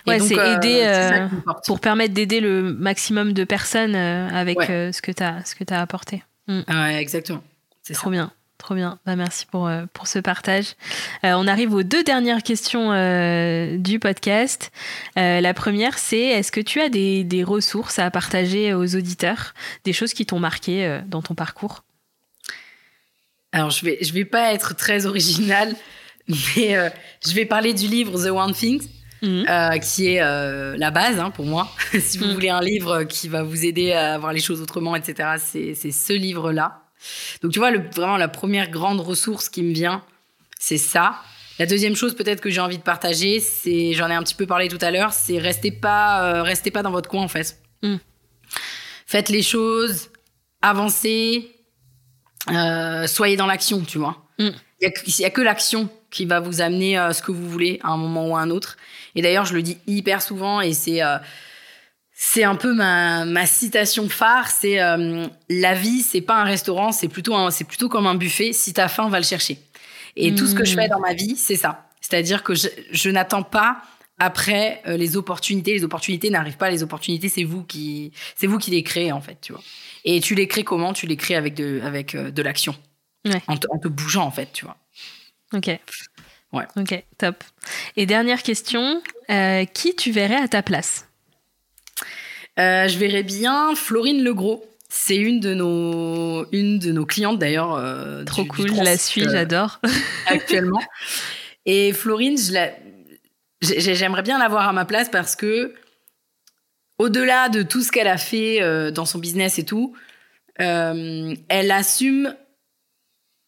Ouais, 0.06 0.18
c'est 0.18 0.38
euh, 0.38 0.56
aider 0.56 0.80
euh, 0.84 1.28
pour 1.66 1.78
permettre 1.78 2.14
d'aider 2.14 2.40
le 2.40 2.62
maximum 2.62 3.34
de 3.34 3.44
personnes 3.44 3.94
euh, 3.94 4.26
avec 4.30 4.58
ce 4.62 5.02
que 5.02 5.12
tu 5.12 5.22
as 5.22 5.44
ce 5.44 5.54
que 5.54 5.64
as 5.70 5.82
apporté. 5.82 6.22
Hmm. 6.46 6.62
Ouais, 6.66 6.94
exactement. 6.94 7.44
C'est 7.82 7.92
trop 7.92 8.08
bien. 8.08 8.32
Trop 8.58 8.74
bien, 8.74 8.98
bah, 9.06 9.16
merci 9.16 9.46
pour, 9.46 9.70
pour 9.92 10.08
ce 10.08 10.18
partage. 10.18 10.74
on 11.22 11.46
arrive 11.46 11.72
aux 11.72 11.84
deux 11.84 12.02
dernières 12.02 12.42
questions 12.42 12.90
du 13.78 13.98
podcast. 13.98 14.72
la 15.16 15.54
première, 15.54 15.96
c'est 15.96 16.18
est-ce 16.18 16.50
que 16.50 16.60
tu 16.60 16.80
as 16.80 16.88
des, 16.88 17.24
des, 17.24 17.44
ressources 17.44 17.98
à 17.98 18.10
partager 18.10 18.74
aux 18.74 18.96
auditeurs, 18.96 19.54
des 19.84 19.92
choses 19.92 20.12
qui 20.12 20.26
t'ont 20.26 20.40
marqué 20.40 21.00
dans 21.06 21.22
ton 21.22 21.34
parcours? 21.34 21.84
Alors, 23.52 23.70
je 23.70 23.84
vais, 23.84 23.98
je 24.02 24.12
vais 24.12 24.24
pas 24.24 24.52
être 24.52 24.76
très 24.76 25.06
originale, 25.06 25.74
mais 26.28 26.76
euh, 26.76 26.90
je 27.26 27.32
vais 27.34 27.46
parler 27.46 27.72
du 27.72 27.86
livre 27.86 28.22
The 28.22 28.30
One 28.30 28.52
Thing, 28.52 28.82
mhm. 29.22 29.46
euh, 29.48 29.78
qui 29.78 30.08
est 30.08 30.22
euh, 30.22 30.76
la 30.76 30.90
base 30.90 31.18
hein, 31.18 31.30
pour 31.30 31.46
moi. 31.46 31.68
si 31.98 32.18
vous 32.18 32.26
mhm. 32.26 32.34
voulez 32.34 32.50
un 32.50 32.60
livre 32.60 33.04
qui 33.04 33.28
va 33.28 33.42
vous 33.42 33.64
aider 33.64 33.92
à 33.92 34.18
voir 34.18 34.32
les 34.32 34.40
choses 34.40 34.60
autrement, 34.60 34.94
etc., 34.96 35.36
c'est 35.38 35.74
ce 35.92 36.12
livre-là. 36.12 36.82
Donc, 37.42 37.52
tu 37.52 37.58
vois, 37.58 37.70
le, 37.70 37.88
vraiment, 37.94 38.16
la 38.16 38.28
première 38.28 38.70
grande 38.70 39.00
ressource 39.00 39.48
qui 39.48 39.62
me 39.62 39.72
vient, 39.72 40.02
c'est 40.58 40.78
ça. 40.78 41.20
La 41.58 41.66
deuxième 41.66 41.96
chose 41.96 42.14
peut-être 42.14 42.40
que 42.40 42.50
j'ai 42.50 42.60
envie 42.60 42.78
de 42.78 42.82
partager, 42.82 43.40
c'est, 43.40 43.92
j'en 43.92 44.08
ai 44.08 44.14
un 44.14 44.22
petit 44.22 44.34
peu 44.34 44.46
parlé 44.46 44.68
tout 44.68 44.78
à 44.80 44.90
l'heure, 44.90 45.12
c'est 45.12 45.38
restez 45.38 45.72
pas, 45.72 46.42
restez 46.42 46.70
pas 46.70 46.82
dans 46.82 46.92
votre 46.92 47.08
coin 47.08 47.22
en 47.22 47.28
fait. 47.28 47.58
Mhm. 47.82 47.98
Faites 49.06 49.28
les 49.28 49.42
choses, 49.42 50.10
avancez, 50.62 51.50
euh, 52.50 53.06
soyez 53.06 53.36
dans 53.36 53.46
l'action, 53.46 53.80
tu 53.80 53.98
vois. 53.98 54.28
Mm. 54.38 54.50
Il 54.80 54.92
n'y 55.18 55.24
a, 55.24 55.30
que 55.30 55.40
l'action 55.40 55.88
qui 56.10 56.24
va 56.24 56.40
vous 56.40 56.60
amener 56.60 56.96
à 56.96 57.12
ce 57.12 57.22
que 57.22 57.32
vous 57.32 57.48
voulez 57.48 57.80
à 57.82 57.88
un 57.88 57.96
moment 57.96 58.28
ou 58.28 58.36
à 58.36 58.40
un 58.40 58.50
autre. 58.50 58.76
Et 59.14 59.22
d'ailleurs, 59.22 59.44
je 59.44 59.54
le 59.54 59.62
dis 59.62 59.78
hyper 59.86 60.22
souvent 60.22 60.60
et 60.60 60.72
c'est 60.72 61.02
euh, 61.02 61.18
c'est 62.20 62.42
un 62.42 62.56
peu 62.56 62.74
ma, 62.74 63.24
ma 63.24 63.46
citation 63.46 64.08
phare. 64.08 64.48
C'est 64.50 64.80
euh, 64.80 65.28
la 65.48 65.74
vie, 65.74 66.02
c'est 66.02 66.20
pas 66.20 66.40
un 66.40 66.44
restaurant, 66.44 66.90
c'est 66.90 67.06
plutôt 67.06 67.50
c'est 67.50 67.64
plutôt 67.64 67.88
comme 67.88 68.08
un 68.08 68.16
buffet. 68.16 68.52
Si 68.52 68.72
t'as 68.72 68.88
faim, 68.88 69.08
va 69.08 69.18
le 69.20 69.24
chercher. 69.24 69.58
Et 70.16 70.34
tout 70.34 70.48
ce 70.48 70.54
que 70.54 70.64
je 70.64 70.74
fais 70.74 70.88
mm. 70.88 70.90
dans 70.90 70.98
ma 70.98 71.14
vie, 71.14 71.36
c'est 71.36 71.54
ça. 71.54 71.88
C'est-à-dire 72.00 72.42
que 72.42 72.56
je, 72.56 72.66
je 72.90 73.08
n'attends 73.10 73.44
pas 73.44 73.82
après 74.18 74.82
les 74.86 75.16
opportunités. 75.16 75.74
Les 75.74 75.84
opportunités 75.84 76.28
n'arrivent 76.28 76.56
pas. 76.56 76.70
Les 76.70 76.82
opportunités, 76.82 77.28
c'est 77.28 77.44
vous 77.44 77.62
qui 77.62 78.12
c'est 78.34 78.48
vous 78.48 78.58
qui 78.58 78.72
les 78.72 78.82
créez 78.82 79.12
en 79.12 79.20
fait, 79.20 79.38
tu 79.40 79.52
vois. 79.52 79.62
Et 80.04 80.20
tu 80.20 80.34
les 80.34 80.48
crées 80.48 80.64
comment? 80.64 80.92
Tu 80.92 81.06
les 81.06 81.16
crées 81.16 81.36
avec 81.36 81.54
de, 81.54 81.80
avec, 81.84 82.14
euh, 82.14 82.30
de 82.30 82.42
l'action. 82.42 82.74
En, 83.46 83.56
te, 83.56 83.88
bougeant, 83.88 84.24
en 84.24 84.30
fait, 84.30 84.48
tu 84.52 84.64
vois. 84.64 84.76
Ok. 85.52 85.70
Ouais. 86.52 86.64
Ok, 86.76 87.04
top. 87.18 87.44
Et 87.96 88.06
dernière 88.06 88.42
question, 88.42 89.02
euh, 89.30 89.66
qui 89.66 89.94
tu 89.94 90.10
verrais 90.10 90.36
à 90.42 90.48
ta 90.48 90.62
place? 90.62 91.07
Euh, 92.58 92.88
Je 92.88 92.98
verrais 92.98 93.22
bien 93.22 93.74
Florine 93.74 94.22
Legros. 94.22 94.64
C'est 94.88 95.16
une 95.16 95.40
de 95.40 95.52
nos, 95.52 96.46
une 96.52 96.78
de 96.78 96.92
nos 96.92 97.04
clientes 97.04 97.38
d'ailleurs. 97.38 97.78
Trop 98.24 98.44
cool, 98.46 98.74
je 98.74 98.82
la 98.82 98.96
suis, 98.96 99.22
j'adore. 99.22 99.80
actuellement. 100.26 100.80
Et 101.66 101.92
Florine, 101.92 102.38
j'aimerais 103.60 104.22
bien 104.22 104.38
l'avoir 104.38 104.66
à 104.66 104.72
ma 104.72 104.86
place 104.86 105.10
parce 105.10 105.36
que 105.36 105.74
au-delà 106.98 107.48
de 107.48 107.62
tout 107.62 107.82
ce 107.82 107.92
qu'elle 107.92 108.08
a 108.08 108.18
fait 108.18 108.60
euh, 108.60 108.90
dans 108.90 109.04
son 109.04 109.18
business 109.18 109.58
et 109.58 109.64
tout, 109.64 109.94
euh, 110.60 111.34
elle 111.48 111.70
assume 111.70 112.34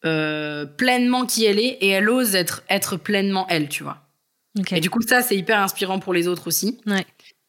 euh, 0.05 0.65
pleinement 0.65 1.25
qui 1.25 1.45
elle 1.45 1.59
est 1.59 1.77
et 1.81 1.89
elle 1.89 2.09
ose 2.09 2.35
être, 2.35 2.63
être 2.69 2.97
pleinement 2.97 3.45
elle, 3.49 3.69
tu 3.69 3.83
vois. 3.83 4.07
Et 4.71 4.81
du 4.81 4.89
coup, 4.89 5.01
ça, 5.01 5.21
c'est 5.21 5.37
hyper 5.37 5.59
inspirant 5.59 5.99
pour 5.99 6.13
les 6.13 6.27
autres 6.27 6.47
aussi. 6.47 6.79
Ouais. 6.85 7.05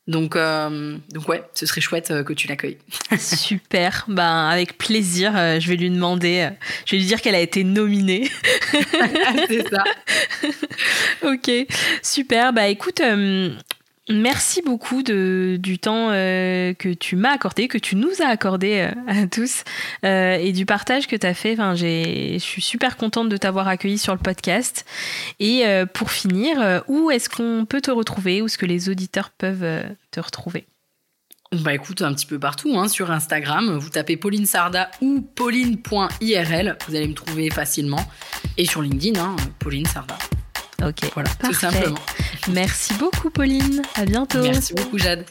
Donc, 0.09 0.37
donc 0.37 1.29
ouais, 1.29 1.45
ce 1.55 1.65
serait 1.65 1.81
chouette 1.81 2.13
que 2.25 2.33
tu 2.33 2.49
l'accueilles. 2.49 2.79
Super, 3.19 4.05
ben 4.09 4.49
avec 4.49 4.77
plaisir. 4.77 5.33
je 5.61 5.69
vais 5.69 5.77
lui 5.77 5.91
demander, 5.91 6.51
je 6.87 6.93
vais 6.93 6.99
lui 6.99 7.07
dire 7.07 7.21
qu'elle 7.21 7.37
a 7.37 7.41
été 7.41 7.63
nominée. 7.63 8.29
c'est 9.49 9.69
ça. 9.69 9.85
ok, 11.23 11.51
super. 12.03 12.53
Bah 12.53 12.69
écoute, 12.69 13.01
Merci 14.09 14.63
beaucoup 14.63 15.05
du 15.05 15.79
temps 15.81 16.09
euh, 16.11 16.75
que 16.75 16.93
tu 16.93 17.15
m'as 17.15 17.31
accordé, 17.31 17.69
que 17.69 17.79
tu 17.79 17.95
nous 17.95 18.11
as 18.21 18.27
accordé 18.27 18.91
euh, 18.91 18.91
à 19.07 19.27
tous, 19.29 19.63
euh, 20.05 20.35
et 20.35 20.53
du 20.53 20.67
partage 20.67 21.07
que 21.07 21.15
tu 21.15 21.25
as 21.25 21.35
fait. 21.35 21.53
Enfin, 21.53 21.77
je 21.77 22.37
suis 22.39 22.63
super 22.63 22.97
contente 22.97 23.29
de 23.29 23.37
t'avoir 23.37 23.69
accueilli 23.69 23.99
sur 23.99 24.13
le 24.13 24.19
podcast. 24.19 24.85
Et 25.39 25.65
pour 25.95 26.11
finir, 26.11 26.83
où 26.89 27.11
est-ce 27.11 27.29
qu'on 27.29 27.65
peut 27.65 27.81
te 27.81 27.91
retrouver? 27.91 28.43
Où 28.43 28.47
est-ce 28.47 28.59
que 28.59 28.67
les 28.67 28.89
auditeurs 28.89 29.31
peuvent 29.31 29.85
te 30.11 30.21
retrouver? 30.21 30.67
Bah 31.53 31.75
écoute, 31.75 32.03
un 32.03 32.15
petit 32.15 32.27
peu 32.27 32.39
partout, 32.39 32.77
hein, 32.79 32.89
sur 32.89 33.11
Instagram, 33.11 33.77
vous 33.77 33.91
tapez 33.91 34.17
Pauline 34.17 34.47
Sarda 34.47 34.91
ou 35.03 35.21
pauline.irl, 35.21 36.79
vous 36.89 36.95
allez 36.95 37.09
me 37.09 37.15
trouver 37.15 37.51
facilement. 37.51 38.01
Et 38.57 38.65
sur 38.65 38.81
LinkedIn, 38.81 39.21
hein, 39.21 39.37
Pauline 39.59 39.87
Sarda. 39.87 40.17
Ok. 40.87 41.11
Voilà, 41.15 41.31
tout 41.43 41.55
simplement. 41.55 41.99
Merci 42.51 42.95
beaucoup, 42.95 43.31
Pauline. 43.31 43.83
À 43.95 44.05
bientôt. 44.05 44.43
Merci 44.43 44.75
beaucoup, 44.75 44.99
Jade. 44.99 45.25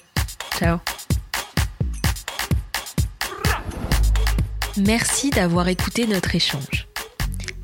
Ciao. 0.57 0.77
Merci 4.77 5.29
d'avoir 5.29 5.67
écouté 5.67 6.07
notre 6.07 6.33
échange. 6.33 6.87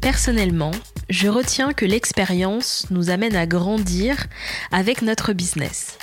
Personnellement, 0.02 0.72
je 1.10 1.30
retiens 1.30 1.74
que 1.74 1.86
l'expérience 1.86 2.86
nous 2.90 3.10
amène 3.10 3.36
à 3.36 3.46
grandir 3.46 4.28
avec 4.72 5.02
notre 5.02 5.34
business. 5.34 5.98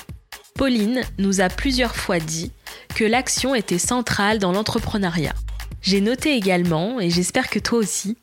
Pauline 0.55 1.03
nous 1.19 1.41
a 1.41 1.49
plusieurs 1.49 1.97
fois 1.97 2.21
dit 2.21 2.53
que 2.95 3.05
l'action 3.05 3.55
était 3.55 3.79
centrale 3.79 4.39
dans 4.39 4.53
l'entrepreneuriat. 4.53 5.35
J'ai 5.83 6.01
noté 6.01 6.35
également, 6.37 7.01
et 7.01 7.11
j'espère 7.11 7.51
que 7.51 7.59
toi 7.59 7.79
aussi, 7.79 8.17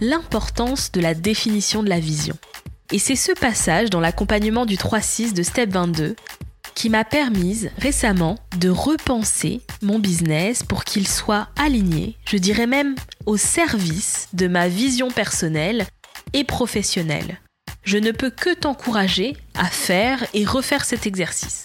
l'importance 0.00 0.92
de 0.92 1.00
la 1.00 1.14
définition 1.14 1.82
de 1.82 1.88
la 1.88 2.00
vision. 2.00 2.36
Et 2.92 2.98
c'est 2.98 3.16
ce 3.16 3.32
passage 3.32 3.90
dans 3.90 4.00
l'accompagnement 4.00 4.64
du 4.64 4.76
3-6 4.76 5.32
de 5.32 5.42
Step 5.42 5.70
22 5.70 6.14
qui 6.74 6.90
m'a 6.90 7.04
permise 7.04 7.70
récemment 7.78 8.36
de 8.58 8.68
repenser 8.68 9.62
mon 9.82 9.98
business 9.98 10.62
pour 10.62 10.84
qu'il 10.84 11.08
soit 11.08 11.48
aligné, 11.56 12.16
je 12.26 12.36
dirais 12.36 12.66
même 12.66 12.94
au 13.24 13.36
service 13.38 14.28
de 14.34 14.46
ma 14.46 14.68
vision 14.68 15.10
personnelle 15.10 15.86
et 16.32 16.44
professionnelle. 16.44 17.40
Je 17.82 17.98
ne 17.98 18.10
peux 18.10 18.30
que 18.30 18.54
t'encourager 18.54 19.36
à 19.54 19.66
faire 19.66 20.24
et 20.34 20.44
refaire 20.44 20.84
cet 20.84 21.06
exercice. 21.06 21.64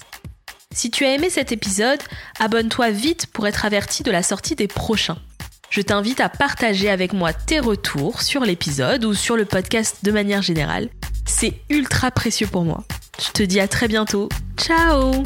Si 0.73 0.89
tu 0.89 1.05
as 1.05 1.13
aimé 1.13 1.29
cet 1.29 1.51
épisode, 1.51 1.99
abonne-toi 2.39 2.91
vite 2.91 3.27
pour 3.27 3.45
être 3.47 3.65
averti 3.65 4.03
de 4.03 4.11
la 4.11 4.23
sortie 4.23 4.55
des 4.55 4.67
prochains. 4.67 5.17
Je 5.71 5.81
t'invite 5.81 6.19
à 6.19 6.29
partager 6.29 6.89
avec 6.89 7.13
moi 7.13 7.33
tes 7.33 7.59
retours 7.59 8.21
sur 8.21 8.41
l'épisode 8.41 9.03
ou 9.05 9.15
sur 9.15 9.35
le 9.35 9.45
podcast 9.45 9.99
de 10.03 10.11
manière 10.11 10.43
générale 10.43 10.89
c'est 11.31 11.53
ultra 11.69 12.11
précieux 12.11 12.47
pour 12.47 12.63
moi. 12.63 12.83
Je 13.19 13.31
te 13.31 13.43
dis 13.43 13.59
à 13.59 13.67
très 13.67 13.87
bientôt. 13.87 14.29
Ciao 14.57 15.23